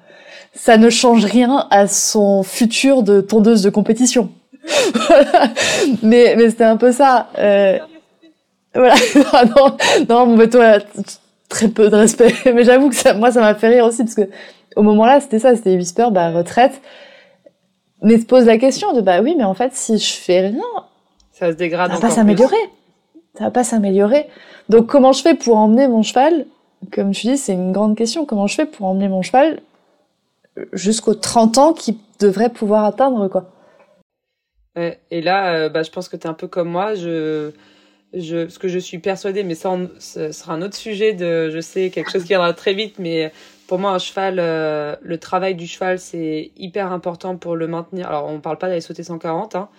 ça 0.53 0.77
ne 0.77 0.89
change 0.89 1.25
rien 1.25 1.65
à 1.71 1.87
son 1.87 2.43
futur 2.43 3.01
de 3.03 3.19
tondeuse 3.21 3.63
de 3.63 3.69
compétition. 3.69 4.29
mais 6.03 6.35
mais 6.37 6.49
c'était 6.49 6.63
un 6.63 6.77
peu 6.77 6.91
ça. 6.91 7.29
Euh, 7.37 7.77
voilà. 8.73 8.95
non, 9.55 9.77
non, 10.09 10.35
mais 10.35 10.49
toi, 10.49 10.79
très 11.49 11.67
peu 11.67 11.89
de 11.89 11.95
respect. 11.95 12.33
mais 12.53 12.63
j'avoue 12.63 12.89
que 12.89 12.95
ça, 12.95 13.13
moi, 13.13 13.31
ça 13.31 13.41
m'a 13.41 13.55
fait 13.55 13.69
rire 13.69 13.85
aussi 13.85 14.03
parce 14.03 14.15
que 14.15 14.29
au 14.75 14.81
moment-là, 14.81 15.21
c'était 15.21 15.39
ça, 15.39 15.55
c'était 15.55 15.75
Whisper, 15.75 16.07
bah, 16.11 16.31
retraite. 16.31 16.81
Mais 18.01 18.19
se 18.19 18.25
pose 18.25 18.45
la 18.45 18.57
question 18.57 18.93
de, 18.93 19.01
bah 19.01 19.21
oui, 19.21 19.35
mais 19.37 19.45
en 19.45 19.53
fait, 19.53 19.73
si 19.73 19.97
je 19.97 20.13
fais 20.13 20.47
rien, 20.47 20.61
ça 21.31 21.51
se 21.51 21.57
dégrade 21.57 21.91
ça 21.91 21.95
va 21.95 22.01
pas 22.01 22.13
s'améliorer. 22.13 22.55
Ça 23.37 23.45
va 23.45 23.51
pas 23.51 23.63
s'améliorer. 23.63 24.27
Donc, 24.69 24.87
comment 24.87 25.11
je 25.11 25.21
fais 25.21 25.33
pour 25.33 25.57
emmener 25.57 25.87
mon 25.87 26.03
cheval? 26.03 26.45
Comme 26.93 27.11
tu 27.11 27.27
dis, 27.27 27.37
c'est 27.37 27.53
une 27.53 27.71
grande 27.71 27.95
question. 27.95 28.25
Comment 28.25 28.47
je 28.47 28.55
fais 28.55 28.65
pour 28.65 28.85
emmener 28.85 29.07
mon 29.07 29.21
cheval 29.21 29.61
jusqu'aux 30.73 31.15
30 31.15 31.57
ans 31.57 31.73
qu'il 31.73 31.95
devrait 32.19 32.49
pouvoir 32.49 32.85
atteindre, 32.85 33.27
quoi? 33.27 33.45
Et 34.75 35.21
là, 35.21 35.55
euh, 35.55 35.69
bah, 35.69 35.83
je 35.83 35.91
pense 35.91 36.09
que 36.09 36.17
tu 36.17 36.23
es 36.23 36.29
un 36.29 36.33
peu 36.33 36.47
comme 36.47 36.69
moi. 36.69 36.95
Je, 36.95 37.51
je, 38.13 38.47
ce 38.47 38.59
que 38.59 38.67
je 38.67 38.79
suis 38.79 38.99
persuadée, 38.99 39.43
mais 39.43 39.55
ça, 39.55 39.77
ce 39.99 40.31
sera 40.31 40.53
un 40.53 40.61
autre 40.61 40.75
sujet 40.75 41.13
de, 41.13 41.49
je 41.49 41.59
sais, 41.59 41.89
quelque 41.89 42.11
chose 42.11 42.23
qui 42.23 42.29
viendra 42.29 42.53
très 42.53 42.73
vite, 42.73 42.99
mais 42.99 43.31
pour 43.67 43.79
moi, 43.79 43.91
un 43.91 43.99
cheval, 43.99 44.37
euh, 44.39 44.95
le 45.01 45.17
travail 45.17 45.55
du 45.55 45.67
cheval, 45.67 45.99
c'est 45.99 46.51
hyper 46.57 46.91
important 46.91 47.37
pour 47.37 47.55
le 47.55 47.67
maintenir. 47.67 48.07
Alors, 48.07 48.27
on 48.27 48.39
parle 48.39 48.57
pas 48.57 48.67
d'aller 48.67 48.81
sauter 48.81 49.03
140, 49.03 49.55
hein, 49.55 49.69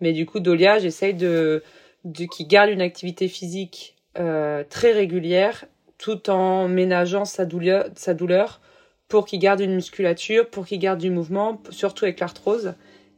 mais 0.00 0.12
du 0.12 0.26
coup, 0.26 0.40
Dolia, 0.40 0.78
j'essaye 0.78 1.14
de, 1.14 1.62
de 2.04 2.24
qu'il 2.24 2.46
garde 2.46 2.70
une 2.70 2.80
activité 2.80 3.28
physique 3.28 3.96
euh, 4.18 4.64
très 4.68 4.92
régulière, 4.92 5.64
tout 5.98 6.30
en 6.30 6.68
ménageant 6.68 7.24
sa 7.24 7.44
douleur, 7.44 7.86
sa 7.96 8.14
douleur 8.14 8.60
pour 9.08 9.26
qu'il 9.26 9.38
garde 9.38 9.60
une 9.60 9.74
musculature, 9.74 10.48
pour 10.48 10.66
qu'il 10.66 10.78
garde 10.78 11.00
du 11.00 11.10
mouvement, 11.10 11.62
surtout 11.70 12.04
avec 12.04 12.20
l'arthrose. 12.20 12.74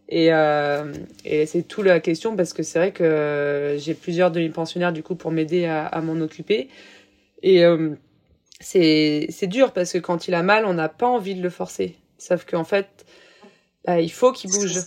Et, 0.09 0.33
euh, 0.33 0.93
et 1.25 1.47
c'est 1.47 1.63
tout 1.63 1.83
la 1.83 1.99
question 2.01 2.37
parce 2.37 2.53
que 2.53 2.63
c'est 2.63 2.79
vrai 2.79 2.93
que 2.93 3.77
j'ai 3.79 3.95
plusieurs 3.95 4.31
demi-pensionnaires 4.31 4.93
du 4.93 5.03
coup 5.03 5.17
pour 5.17 5.33
m'aider 5.33 5.67
à, 5.67 5.87
à 5.87 6.01
m'en 6.01 6.21
occuper. 6.23 6.69
Et 7.43 7.65
euh, 7.65 7.91
c'est 8.61 9.47
dur 9.49 9.73
parce 9.73 9.93
que 9.93 9.99
quand 9.99 10.29
il 10.29 10.35
a 10.35 10.43
mal, 10.43 10.65
on 10.65 10.75
n'a 10.75 10.89
pas 10.89 11.07
envie 11.09 11.35
de 11.35 11.43
le 11.43 11.51
forcer. 11.51 11.97
Sauf 12.19 12.45
qu'en 12.45 12.65
fait, 12.65 12.87
bah, 13.85 14.01
il 14.01 14.11
faut 14.11 14.33
qu'il 14.33 14.51
bouge. 14.51 14.79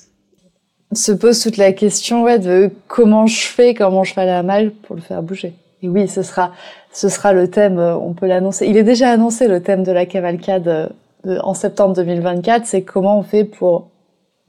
Se 0.94 1.12
pose 1.12 1.40
toute 1.44 1.58
la 1.58 1.72
question 1.74 2.24
ouais, 2.24 2.40
de 2.40 2.72
comment 2.88 3.28
je 3.28 3.42
fais 3.42 3.76
quand 3.76 3.92
mon 3.92 4.04
cheval 4.04 4.30
a 4.30 4.42
mal 4.42 4.72
pour 4.72 4.96
le 4.96 5.02
faire 5.02 5.22
bouger. 5.22 5.54
Et 5.84 5.88
oui, 5.88 6.08
ce 6.08 6.24
sera 6.24 6.54
ce 6.92 7.10
sera 7.10 7.32
le 7.34 7.50
thème. 7.50 7.78
euh, 7.78 7.96
On 7.96 8.14
peut 8.14 8.26
l'annoncer. 8.26 8.66
Il 8.68 8.76
est 8.76 8.84
déjà 8.84 9.12
annoncé 9.12 9.48
le 9.48 9.62
thème 9.62 9.84
de 9.84 9.92
la 9.92 10.06
cavalcade 10.08 10.68
euh, 10.68 11.38
en 11.44 11.54
septembre 11.54 11.94
2024. 11.94 12.66
C'est 12.66 12.82
comment 12.82 13.20
on 13.20 13.24
fait 13.24 13.44
pour 13.44 13.90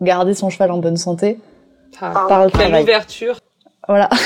garder 0.00 0.34
son 0.34 0.50
cheval 0.50 0.70
en 0.70 0.78
bonne 0.78 0.96
santé 0.96 1.38
Ah, 2.00 2.26
par 2.28 2.44
le 2.44 2.50
travail. 2.50 2.82
ouverture. 2.82 3.38
Voilà. 3.88 4.08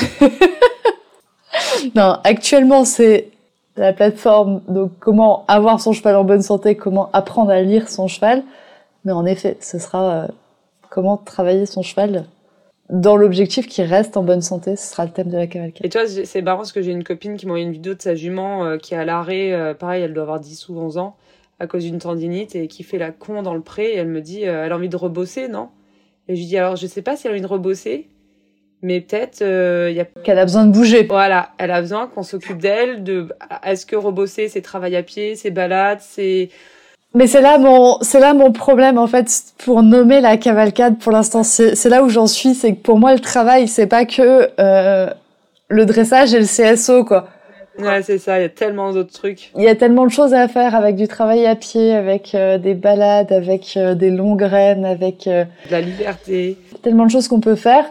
non, 1.95 2.17
actuellement, 2.23 2.85
c'est 2.85 3.29
la 3.77 3.93
plateforme, 3.93 4.61
donc 4.67 4.91
comment 4.99 5.43
avoir 5.47 5.79
son 5.81 5.91
cheval 5.91 6.15
en 6.15 6.23
bonne 6.23 6.41
santé, 6.41 6.75
comment 6.75 7.09
apprendre 7.13 7.51
à 7.51 7.61
lire 7.61 7.89
son 7.89 8.07
cheval. 8.07 8.43
Mais 9.03 9.11
en 9.11 9.25
effet, 9.25 9.57
ce 9.59 9.79
sera 9.79 10.23
euh, 10.23 10.27
comment 10.89 11.17
travailler 11.17 11.65
son 11.65 11.81
cheval 11.81 12.25
dans 12.89 13.17
l'objectif 13.17 13.67
qu'il 13.67 13.85
reste 13.85 14.15
en 14.15 14.23
bonne 14.23 14.41
santé. 14.41 14.75
Ce 14.75 14.91
sera 14.91 15.05
le 15.05 15.11
thème 15.11 15.29
de 15.29 15.37
la 15.37 15.47
cavalcade. 15.47 15.85
Et 15.85 16.07
j'ai- 16.07 16.25
c'est 16.25 16.41
marrant 16.41 16.57
parce 16.59 16.71
que 16.71 16.81
j'ai 16.81 16.91
une 16.91 17.03
copine 17.03 17.35
qui 17.35 17.45
m'a 17.45 17.51
envoyé 17.51 17.65
une 17.65 17.71
vidéo 17.73 17.95
de 17.95 18.01
sa 18.01 18.15
jument 18.15 18.63
euh, 18.63 18.77
qui 18.77 18.93
est 18.93 18.97
à 18.97 19.05
l'arrêt, 19.05 19.51
euh, 19.53 19.73
pareil, 19.73 20.03
elle 20.03 20.13
doit 20.13 20.23
avoir 20.23 20.39
10 20.39 20.69
ou 20.69 20.77
11 20.79 20.97
ans, 20.97 21.15
à 21.59 21.67
cause 21.67 21.83
d'une 21.83 21.99
tendinite, 21.99 22.55
et 22.55 22.67
qui 22.67 22.83
fait 22.83 22.97
la 22.97 23.11
con 23.11 23.41
dans 23.41 23.53
le 23.53 23.61
pré, 23.61 23.93
et 23.93 23.95
elle 23.97 24.07
me 24.07 24.21
dit, 24.21 24.47
euh, 24.47 24.65
elle 24.65 24.71
a 24.71 24.75
envie 24.75 24.89
de 24.89 24.97
rebosser, 24.97 25.47
non? 25.47 25.69
Et 26.27 26.35
je 26.35 26.41
lui 26.41 26.47
dis, 26.47 26.57
alors 26.57 26.75
je 26.75 26.87
sais 26.87 27.01
pas 27.01 27.15
si 27.15 27.27
elle 27.27 27.31
a 27.31 27.35
envie 27.35 27.41
de 27.41 27.47
rebosser, 27.47 28.07
mais 28.81 29.01
peut-être, 29.01 29.41
euh, 29.41 29.87
il 29.89 29.95
y 29.95 29.99
a... 29.99 30.05
Qu'elle 30.05 30.39
a 30.39 30.45
besoin 30.45 30.65
de 30.65 30.71
bouger. 30.71 31.03
Voilà, 31.03 31.49
elle 31.57 31.71
a 31.71 31.81
besoin 31.81 32.07
qu'on 32.07 32.23
s'occupe 32.23 32.57
d'elle, 32.57 33.03
de... 33.03 33.29
Est-ce 33.63 33.85
que 33.85 33.95
rebosser, 33.95 34.47
c'est 34.47 34.61
travail 34.61 34.95
à 34.95 35.03
pied, 35.03 35.35
c'est 35.35 35.51
balade, 35.51 35.99
c'est... 36.01 36.49
Mais 37.15 37.27
c'est 37.27 37.41
là 37.41 37.57
mon, 37.57 37.97
c'est 38.01 38.19
là 38.19 38.33
mon 38.33 38.51
problème 38.51 38.97
en 38.97 39.07
fait 39.07 39.53
pour 39.59 39.81
nommer 39.83 40.19
la 40.19 40.35
cavalcade 40.35 40.99
pour 40.99 41.13
l'instant. 41.13 41.43
C'est, 41.43 41.73
c'est 41.73 41.87
là 41.87 42.03
où 42.03 42.09
j'en 42.09 42.27
suis, 42.27 42.53
c'est 42.53 42.75
que 42.75 42.81
pour 42.81 42.99
moi 42.99 43.13
le 43.13 43.21
travail 43.21 43.69
c'est 43.69 43.87
pas 43.87 44.05
que 44.05 44.49
euh, 44.59 45.09
le 45.69 45.85
dressage 45.85 46.33
et 46.33 46.39
le 46.39 46.45
CSO 46.45 47.05
quoi. 47.05 47.29
Ouais, 47.77 48.01
c'est 48.03 48.17
ça, 48.19 48.39
il 48.39 48.43
y 48.43 48.45
a 48.45 48.49
tellement 48.49 48.93
d'autres 48.93 49.11
trucs. 49.11 49.51
Il 49.55 49.63
y 49.63 49.67
a 49.67 49.75
tellement 49.75 50.05
de 50.05 50.11
choses 50.11 50.33
à 50.33 50.47
faire 50.47 50.75
avec 50.75 50.95
du 50.95 51.07
travail 51.07 51.45
à 51.45 51.55
pied, 51.55 51.93
avec 51.93 52.33
euh, 52.33 52.57
des 52.57 52.73
balades, 52.73 53.31
avec 53.31 53.73
euh, 53.75 53.95
des 53.95 54.09
longues 54.11 54.39
graines, 54.39 54.85
avec 54.85 55.27
euh, 55.27 55.43
De 55.67 55.71
la 55.71 55.81
liberté. 55.81 56.57
tellement 56.83 57.05
de 57.05 57.11
choses 57.11 57.27
qu'on 57.27 57.41
peut 57.41 57.55
faire 57.55 57.85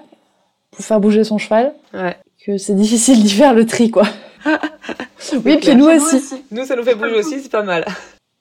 pour 0.70 0.85
faire 0.85 1.01
bouger 1.01 1.23
son 1.24 1.39
cheval 1.39 1.74
Ouais. 1.93 2.16
que 2.47 2.56
c'est 2.56 2.74
difficile 2.74 3.23
d'y 3.23 3.31
faire 3.31 3.52
le 3.55 3.66
tri 3.66 3.90
quoi. 3.90 4.05
oui, 5.32 5.40
puis 5.43 5.59
clair. 5.59 5.77
nous 5.77 5.86
aussi. 5.86 6.43
Nous, 6.51 6.65
ça 6.65 6.77
nous 6.77 6.82
fait 6.82 6.94
bouger 6.94 7.15
aussi, 7.16 7.40
c'est 7.40 7.51
pas 7.52 7.62
mal. 7.62 7.85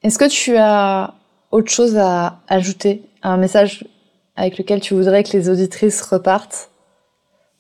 Est-ce 0.01 0.17
que 0.17 0.27
tu 0.29 0.55
as 0.57 1.13
autre 1.51 1.71
chose 1.71 1.97
à 1.97 2.39
ajouter 2.47 3.03
Un 3.21 3.37
message 3.37 3.85
avec 4.35 4.57
lequel 4.57 4.79
tu 4.81 4.93
voudrais 4.95 5.23
que 5.23 5.31
les 5.33 5.49
auditrices 5.49 6.01
repartent? 6.01 6.69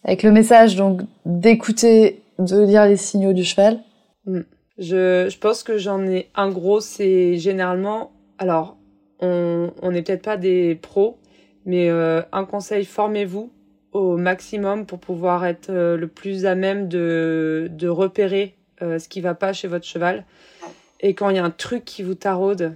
Avec 0.05 0.23
le 0.23 0.31
message 0.31 0.75
donc 0.75 1.01
d'écouter, 1.25 2.21
de 2.39 2.63
lire 2.63 2.85
les 2.85 2.97
signaux 2.97 3.33
du 3.33 3.43
cheval 3.43 3.79
Je, 4.25 5.27
je 5.29 5.37
pense 5.37 5.63
que 5.63 5.77
j'en 5.77 6.05
ai 6.05 6.29
un 6.35 6.49
gros, 6.49 6.79
c'est 6.79 7.37
généralement, 7.37 8.11
alors, 8.37 8.77
on 9.19 9.91
n'est 9.91 10.01
peut-être 10.01 10.23
pas 10.23 10.37
des 10.37 10.75
pros, 10.75 11.17
mais 11.65 11.89
euh, 11.89 12.21
un 12.31 12.45
conseil, 12.45 12.85
formez-vous 12.85 13.51
au 13.93 14.17
maximum 14.17 14.85
pour 14.85 14.99
pouvoir 14.99 15.45
être 15.45 15.69
euh, 15.69 15.95
le 15.95 16.07
plus 16.07 16.45
à 16.45 16.55
même 16.55 16.87
de, 16.87 17.69
de 17.71 17.87
repérer 17.87 18.55
euh, 18.81 18.99
ce 18.99 19.07
qui 19.07 19.21
va 19.21 19.35
pas 19.35 19.53
chez 19.53 19.67
votre 19.67 19.85
cheval. 19.85 20.25
Et 20.99 21.13
quand 21.13 21.29
il 21.29 21.35
y 21.35 21.39
a 21.39 21.45
un 21.45 21.51
truc 21.51 21.85
qui 21.85 22.01
vous 22.01 22.15
taraude, 22.15 22.75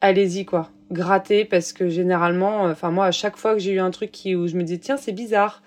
allez-y 0.00 0.44
quoi, 0.44 0.70
grattez 0.90 1.44
parce 1.44 1.72
que 1.72 1.88
généralement, 1.88 2.62
enfin 2.64 2.90
moi 2.90 3.06
à 3.06 3.12
chaque 3.12 3.36
fois 3.36 3.54
que 3.54 3.60
j'ai 3.60 3.72
eu 3.72 3.80
un 3.80 3.90
truc 3.90 4.10
qui, 4.10 4.34
où 4.34 4.46
je 4.48 4.56
me 4.56 4.62
dis 4.62 4.80
tiens 4.80 4.96
c'est 4.96 5.12
bizarre, 5.12 5.62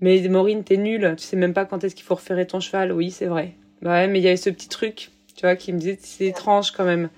mais 0.00 0.20
Maureen 0.28 0.64
t'es 0.64 0.76
nulle, 0.76 1.14
tu 1.16 1.24
sais 1.24 1.36
même 1.36 1.54
pas 1.54 1.64
quand 1.64 1.84
est-ce 1.84 1.94
qu'il 1.94 2.04
faut 2.04 2.14
repérer 2.14 2.46
ton 2.46 2.60
cheval, 2.60 2.92
oui 2.92 3.10
c'est 3.10 3.26
vrai. 3.26 3.54
Bah 3.82 3.92
ouais, 3.92 4.08
mais 4.08 4.18
il 4.18 4.22
y 4.22 4.28
avait 4.28 4.36
ce 4.36 4.50
petit 4.50 4.68
truc, 4.68 5.10
tu 5.34 5.42
vois, 5.42 5.56
qui 5.56 5.72
me 5.72 5.78
disait 5.78 5.98
c'est 6.00 6.26
étrange 6.26 6.70
quand 6.72 6.84
même. 6.84 7.08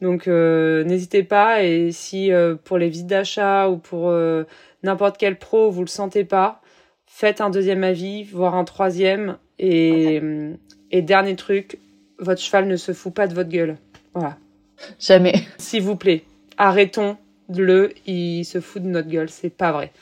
Donc 0.00 0.28
euh, 0.28 0.84
n'hésitez 0.84 1.22
pas 1.22 1.62
et 1.62 1.92
si 1.92 2.32
euh, 2.32 2.56
pour 2.56 2.78
les 2.78 2.88
visites 2.88 3.06
d'achat 3.06 3.68
ou 3.68 3.78
pour 3.78 4.10
euh, 4.10 4.44
n'importe 4.82 5.16
quel 5.18 5.38
pro 5.38 5.70
vous 5.70 5.82
le 5.82 5.88
sentez 5.88 6.24
pas, 6.24 6.60
faites 7.06 7.40
un 7.40 7.50
deuxième 7.50 7.84
avis, 7.84 8.24
voire 8.24 8.54
un 8.54 8.64
troisième 8.64 9.38
et 9.58 10.20
et 10.90 11.02
dernier 11.02 11.34
truc, 11.36 11.78
votre 12.18 12.40
cheval 12.40 12.68
ne 12.68 12.76
se 12.76 12.92
fout 12.92 13.12
pas 13.12 13.26
de 13.26 13.34
votre 13.34 13.50
gueule. 13.50 13.76
Voilà. 14.14 14.36
Jamais. 15.00 15.34
S'il 15.58 15.82
vous 15.82 15.96
plaît, 15.96 16.22
arrêtons 16.56 17.16
le, 17.48 17.92
il 18.06 18.44
se 18.44 18.60
fout 18.60 18.82
de 18.82 18.88
notre 18.88 19.08
gueule, 19.08 19.28
c'est 19.28 19.50
pas 19.50 19.72
vrai. 19.72 19.92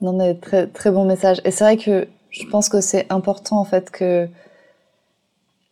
Non, 0.00 0.12
mais 0.12 0.34
très, 0.34 0.66
très 0.66 0.90
bon 0.90 1.04
message. 1.04 1.40
Et 1.44 1.50
c'est 1.50 1.64
vrai 1.64 1.76
que 1.76 2.08
je 2.30 2.44
pense 2.46 2.68
que 2.68 2.80
c'est 2.80 3.06
important 3.10 3.58
en 3.58 3.64
fait 3.64 3.90
que. 3.90 4.28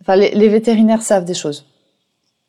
Enfin, 0.00 0.16
les, 0.16 0.48
vétérinaires 0.48 1.02
savent 1.02 1.24
des 1.24 1.34
choses. 1.34 1.64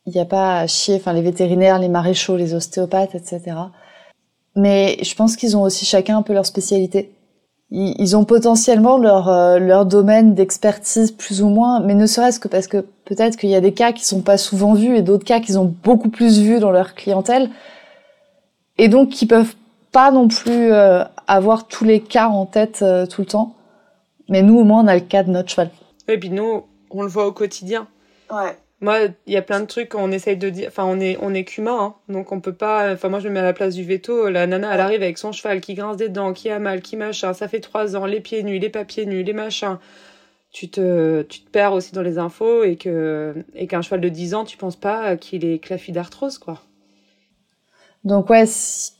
Il 0.05 0.13
n'y 0.13 0.19
a 0.19 0.25
pas 0.25 0.59
à 0.59 0.67
chier. 0.67 0.95
Enfin, 0.95 1.13
les 1.13 1.21
vétérinaires, 1.21 1.79
les 1.79 1.89
maréchaux, 1.89 2.35
les 2.35 2.53
ostéopathes, 2.53 3.15
etc. 3.15 3.41
Mais 4.55 4.97
je 5.03 5.15
pense 5.15 5.35
qu'ils 5.35 5.55
ont 5.57 5.61
aussi 5.61 5.85
chacun 5.85 6.17
un 6.17 6.21
peu 6.21 6.33
leur 6.33 6.45
spécialité. 6.45 7.11
Ils, 7.71 8.15
ont 8.15 8.23
potentiellement 8.23 8.97
leur, 8.97 9.29
euh, 9.29 9.57
leur 9.57 9.87
domaine 9.87 10.35
d'expertise 10.35 11.11
plus 11.11 11.41
ou 11.41 11.49
moins, 11.49 11.79
mais 11.79 11.95
ne 11.95 12.05
serait-ce 12.05 12.39
que 12.39 12.47
parce 12.47 12.67
que 12.67 12.85
peut-être 13.05 13.35
qu'il 13.35 13.49
y 13.49 13.55
a 13.55 13.61
des 13.61 13.73
cas 13.73 13.93
qui 13.93 14.05
sont 14.05 14.21
pas 14.21 14.37
souvent 14.37 14.75
vus 14.75 14.95
et 14.95 15.01
d'autres 15.01 15.25
cas 15.25 15.39
qu'ils 15.39 15.57
ont 15.57 15.73
beaucoup 15.83 16.09
plus 16.09 16.39
vus 16.39 16.59
dans 16.59 16.69
leur 16.69 16.93
clientèle. 16.93 17.49
Et 18.77 18.89
donc 18.89 19.09
qui 19.09 19.25
peuvent 19.25 19.55
pas 19.91 20.11
non 20.11 20.27
plus 20.27 20.71
euh, 20.71 21.03
avoir 21.27 21.67
tous 21.67 21.83
les 21.85 22.01
cas 22.01 22.27
en 22.27 22.45
tête 22.45 22.81
euh, 22.81 23.05
tout 23.05 23.21
le 23.21 23.27
temps. 23.27 23.55
Mais 24.29 24.41
nous, 24.41 24.57
au 24.59 24.63
moins, 24.63 24.83
on 24.83 24.87
a 24.87 24.95
le 24.95 25.01
cas 25.01 25.23
de 25.23 25.29
notre 25.31 25.49
cheval. 25.49 25.69
Et 26.07 26.17
puis 26.17 26.29
nous, 26.29 26.63
on 26.89 27.01
le 27.03 27.07
voit 27.09 27.27
au 27.27 27.31
quotidien. 27.31 27.87
Ouais. 28.31 28.57
Moi, 28.81 28.97
il 29.27 29.33
y 29.33 29.37
a 29.37 29.41
plein 29.41 29.61
de 29.61 29.65
trucs 29.65 29.89
qu'on 29.89 30.11
essaye 30.11 30.35
de 30.35 30.49
dire. 30.49 30.67
Enfin, 30.67 30.83
on 30.85 30.99
est, 30.99 31.17
on 31.21 31.33
est 31.33 31.45
qu'humain, 31.45 31.77
hein. 31.79 31.95
donc 32.09 32.31
on 32.33 32.41
peut 32.41 32.53
pas. 32.53 32.91
Enfin, 32.93 33.07
moi, 33.09 33.19
je 33.19 33.29
me 33.29 33.33
mets 33.35 33.39
à 33.39 33.43
la 33.43 33.53
place 33.53 33.75
du 33.75 33.83
veto. 33.83 34.29
La 34.29 34.45
nana, 34.45 34.73
elle 34.73 34.81
arrive 34.81 35.01
avec 35.01 35.17
son 35.17 35.31
cheval 35.31 35.61
qui 35.61 35.73
grince 35.73 35.95
des 35.97 36.09
dents, 36.09 36.33
qui 36.33 36.49
a 36.49 36.59
mal, 36.59 36.81
qui 36.81 36.97
machin. 36.97 37.33
Ça 37.33 37.47
fait 37.47 37.61
trois 37.61 37.95
ans, 37.95 38.05
les 38.05 38.19
pieds 38.19 38.43
nus, 38.43 38.59
les 38.59 38.69
papiers 38.69 39.05
nus, 39.05 39.23
les 39.23 39.33
machins. 39.33 39.77
Tu 40.51 40.69
te, 40.69 41.21
tu 41.23 41.39
te 41.41 41.49
perds 41.49 41.73
aussi 41.73 41.93
dans 41.93 42.01
les 42.01 42.17
infos 42.17 42.63
et 42.63 42.75
que, 42.75 43.33
et 43.55 43.65
qu'un 43.67 43.81
cheval 43.81 44.01
de 44.01 44.09
10 44.09 44.35
ans, 44.35 44.43
tu 44.43 44.55
penses 44.57 44.75
pas 44.75 45.17
qu'il 45.17 45.45
est 45.45 45.59
claffi 45.59 45.91
d'arthrose, 45.91 46.37
quoi. 46.37 46.59
Donc 48.03 48.29
ouais, 48.29 48.45
si- 48.45 48.91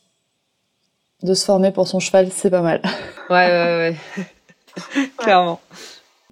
de 1.23 1.33
se 1.33 1.45
former 1.45 1.71
pour 1.71 1.87
son 1.87 1.99
cheval, 1.99 2.29
c'est 2.31 2.49
pas 2.49 2.61
mal. 2.61 2.81
Ouais, 3.29 3.47
ouais, 3.47 3.95
ouais. 4.97 5.09
Clairement. 5.17 5.59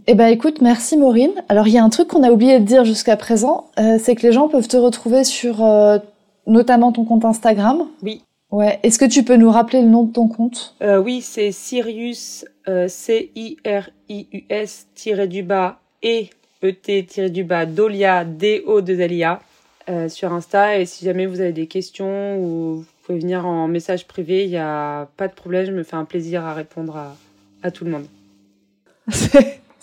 Eh 0.07 0.15
ben 0.15 0.27
écoute, 0.27 0.61
merci 0.61 0.97
Maureen. 0.97 1.31
Alors 1.47 1.67
il 1.67 1.73
y 1.73 1.77
a 1.77 1.83
un 1.83 1.89
truc 1.89 2.07
qu'on 2.07 2.23
a 2.23 2.31
oublié 2.31 2.59
de 2.59 2.65
dire 2.65 2.85
jusqu'à 2.85 3.15
présent, 3.15 3.69
euh, 3.79 3.97
c'est 4.01 4.15
que 4.15 4.23
les 4.23 4.31
gens 4.31 4.47
peuvent 4.47 4.67
te 4.67 4.77
retrouver 4.77 5.23
sur 5.23 5.63
euh, 5.63 5.99
notamment 6.47 6.91
ton 6.91 7.05
compte 7.05 7.23
Instagram. 7.23 7.87
Oui. 8.01 8.23
Ouais. 8.51 8.79
Est-ce 8.83 8.99
que 8.99 9.05
tu 9.05 9.23
peux 9.23 9.37
nous 9.37 9.49
rappeler 9.49 9.81
le 9.81 9.87
nom 9.87 10.03
de 10.03 10.11
ton 10.11 10.27
compte? 10.27 10.75
Euh, 10.83 10.97
oui, 10.97 11.21
c'est 11.21 11.51
Sirius, 11.53 12.45
euh, 12.67 12.87
C-I-R-I-U-S, 12.89 14.87
tiré 14.93 15.27
du 15.27 15.41
bas, 15.41 15.79
et 16.03 16.29
E-T, 16.63 17.05
tiré 17.05 17.29
du 17.29 17.45
bas, 17.45 17.65
Dolia, 17.65 18.25
D-O-2-L-I-A, 18.25 19.39
euh, 19.89 20.09
sur 20.09 20.33
Insta. 20.33 20.77
Et 20.79 20.85
si 20.85 21.05
jamais 21.05 21.27
vous 21.27 21.39
avez 21.39 21.53
des 21.53 21.67
questions 21.67 22.37
ou 22.39 22.83
pouvez 23.11 23.21
venir 23.21 23.45
en 23.45 23.67
message 23.67 24.07
privé, 24.07 24.45
il 24.45 24.49
n'y 24.49 24.57
a 24.57 25.07
pas 25.17 25.27
de 25.27 25.33
problème. 25.33 25.65
Je 25.65 25.71
me 25.71 25.83
fais 25.83 25.95
un 25.95 26.05
plaisir 26.05 26.45
à 26.45 26.53
répondre 26.53 26.95
à, 26.97 27.15
à 27.63 27.71
tout 27.71 27.85
le 27.85 27.91
monde. 27.91 28.05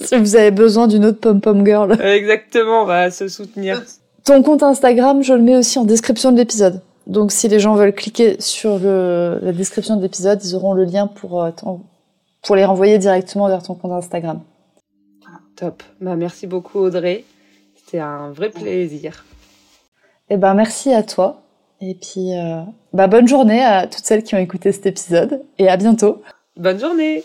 Si 0.01 0.17
vous 0.17 0.37
avez 0.37 0.53
besoin 0.53 0.87
d'une 0.87 1.05
autre 1.05 1.19
pom 1.19 1.41
pom 1.41 1.67
girl. 1.67 1.91
Euh, 2.01 2.15
Exactement, 2.15 2.83
on 2.83 2.85
va 2.85 3.11
se 3.11 3.27
soutenir. 3.27 3.83
Ton 4.25 4.45
compte 4.45 4.63
Instagram, 4.63 5.25
je 5.25 5.35
le 5.35 5.43
mets 5.43 5.57
aussi 5.57 5.77
en 5.79 5.85
description 5.85 6.31
de 6.31 6.37
l'épisode. 6.37 6.81
Donc 7.09 7.33
si 7.33 7.49
les 7.49 7.59
gens 7.59 7.75
veulent 7.75 7.93
cliquer 7.95 8.41
sur 8.41 8.79
le, 8.79 9.41
la 9.43 9.51
description 9.53 9.97
de 9.97 10.03
l'épisode, 10.03 10.41
ils 10.45 10.55
auront 10.55 10.73
le 10.73 10.85
lien 10.85 11.09
pour, 11.09 11.43
euh, 11.43 11.51
pour 12.43 12.55
les 12.55 12.65
renvoyer 12.65 12.99
directement 12.99 13.49
vers 13.49 13.63
ton 13.63 13.75
compte 13.75 13.91
Instagram. 13.91 14.41
Top. 15.57 15.83
Bah, 16.01 16.15
merci 16.15 16.47
beaucoup, 16.47 16.79
Audrey. 16.79 17.25
C'était 17.75 17.99
un 17.99 18.31
vrai 18.31 18.51
plaisir. 18.51 19.25
Eh 20.31 20.37
ben 20.37 20.55
merci 20.55 20.93
à 20.93 21.03
toi. 21.03 21.43
Et 21.81 21.95
puis 21.95 22.35
euh, 22.35 22.63
bah, 22.93 23.07
bonne 23.07 23.29
journée 23.29 23.63
à 23.63 23.87
toutes 23.87 24.05
celles 24.05 24.23
qui 24.23 24.35
ont 24.35 24.39
écouté 24.39 24.73
cet 24.73 24.87
épisode. 24.87 25.43
Et 25.59 25.69
à 25.69 25.77
bientôt. 25.77 26.23
Bonne 26.57 26.81
journée! 26.81 27.25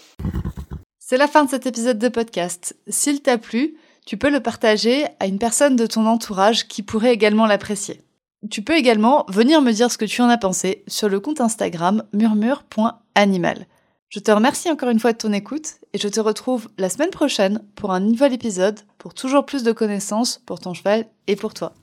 C'est 0.99 1.17
la 1.17 1.27
fin 1.27 1.43
de 1.43 1.49
cet 1.49 1.65
épisode 1.65 1.99
de 1.99 2.07
podcast. 2.07 2.75
S'il 2.87 3.21
t'a 3.21 3.37
plu, 3.37 3.75
tu 4.05 4.17
peux 4.17 4.29
le 4.29 4.39
partager 4.39 5.05
à 5.19 5.27
une 5.27 5.39
personne 5.39 5.75
de 5.75 5.85
ton 5.85 6.05
entourage 6.05 6.67
qui 6.67 6.83
pourrait 6.83 7.13
également 7.13 7.45
l'apprécier. 7.45 8.01
Tu 8.49 8.61
peux 8.61 8.75
également 8.75 9.25
venir 9.29 9.61
me 9.61 9.71
dire 9.71 9.91
ce 9.91 9.97
que 9.97 10.05
tu 10.05 10.21
en 10.21 10.29
as 10.29 10.37
pensé 10.37 10.83
sur 10.87 11.09
le 11.09 11.19
compte 11.19 11.41
Instagram 11.41 12.03
murmure.animal. 12.13 13.65
Je 14.09 14.19
te 14.19 14.31
remercie 14.31 14.69
encore 14.69 14.89
une 14.89 14.99
fois 14.99 15.13
de 15.13 15.17
ton 15.17 15.33
écoute 15.33 15.75
et 15.93 15.97
je 15.97 16.07
te 16.07 16.19
retrouve 16.19 16.69
la 16.77 16.89
semaine 16.89 17.09
prochaine 17.09 17.63
pour 17.75 17.91
un 17.91 17.99
nouvel 17.99 18.33
épisode 18.33 18.79
pour 18.97 19.13
toujours 19.13 19.45
plus 19.45 19.63
de 19.63 19.71
connaissances 19.71 20.41
pour 20.45 20.59
ton 20.59 20.73
cheval 20.73 21.05
et 21.27 21.35
pour 21.35 21.53
toi. 21.53 21.73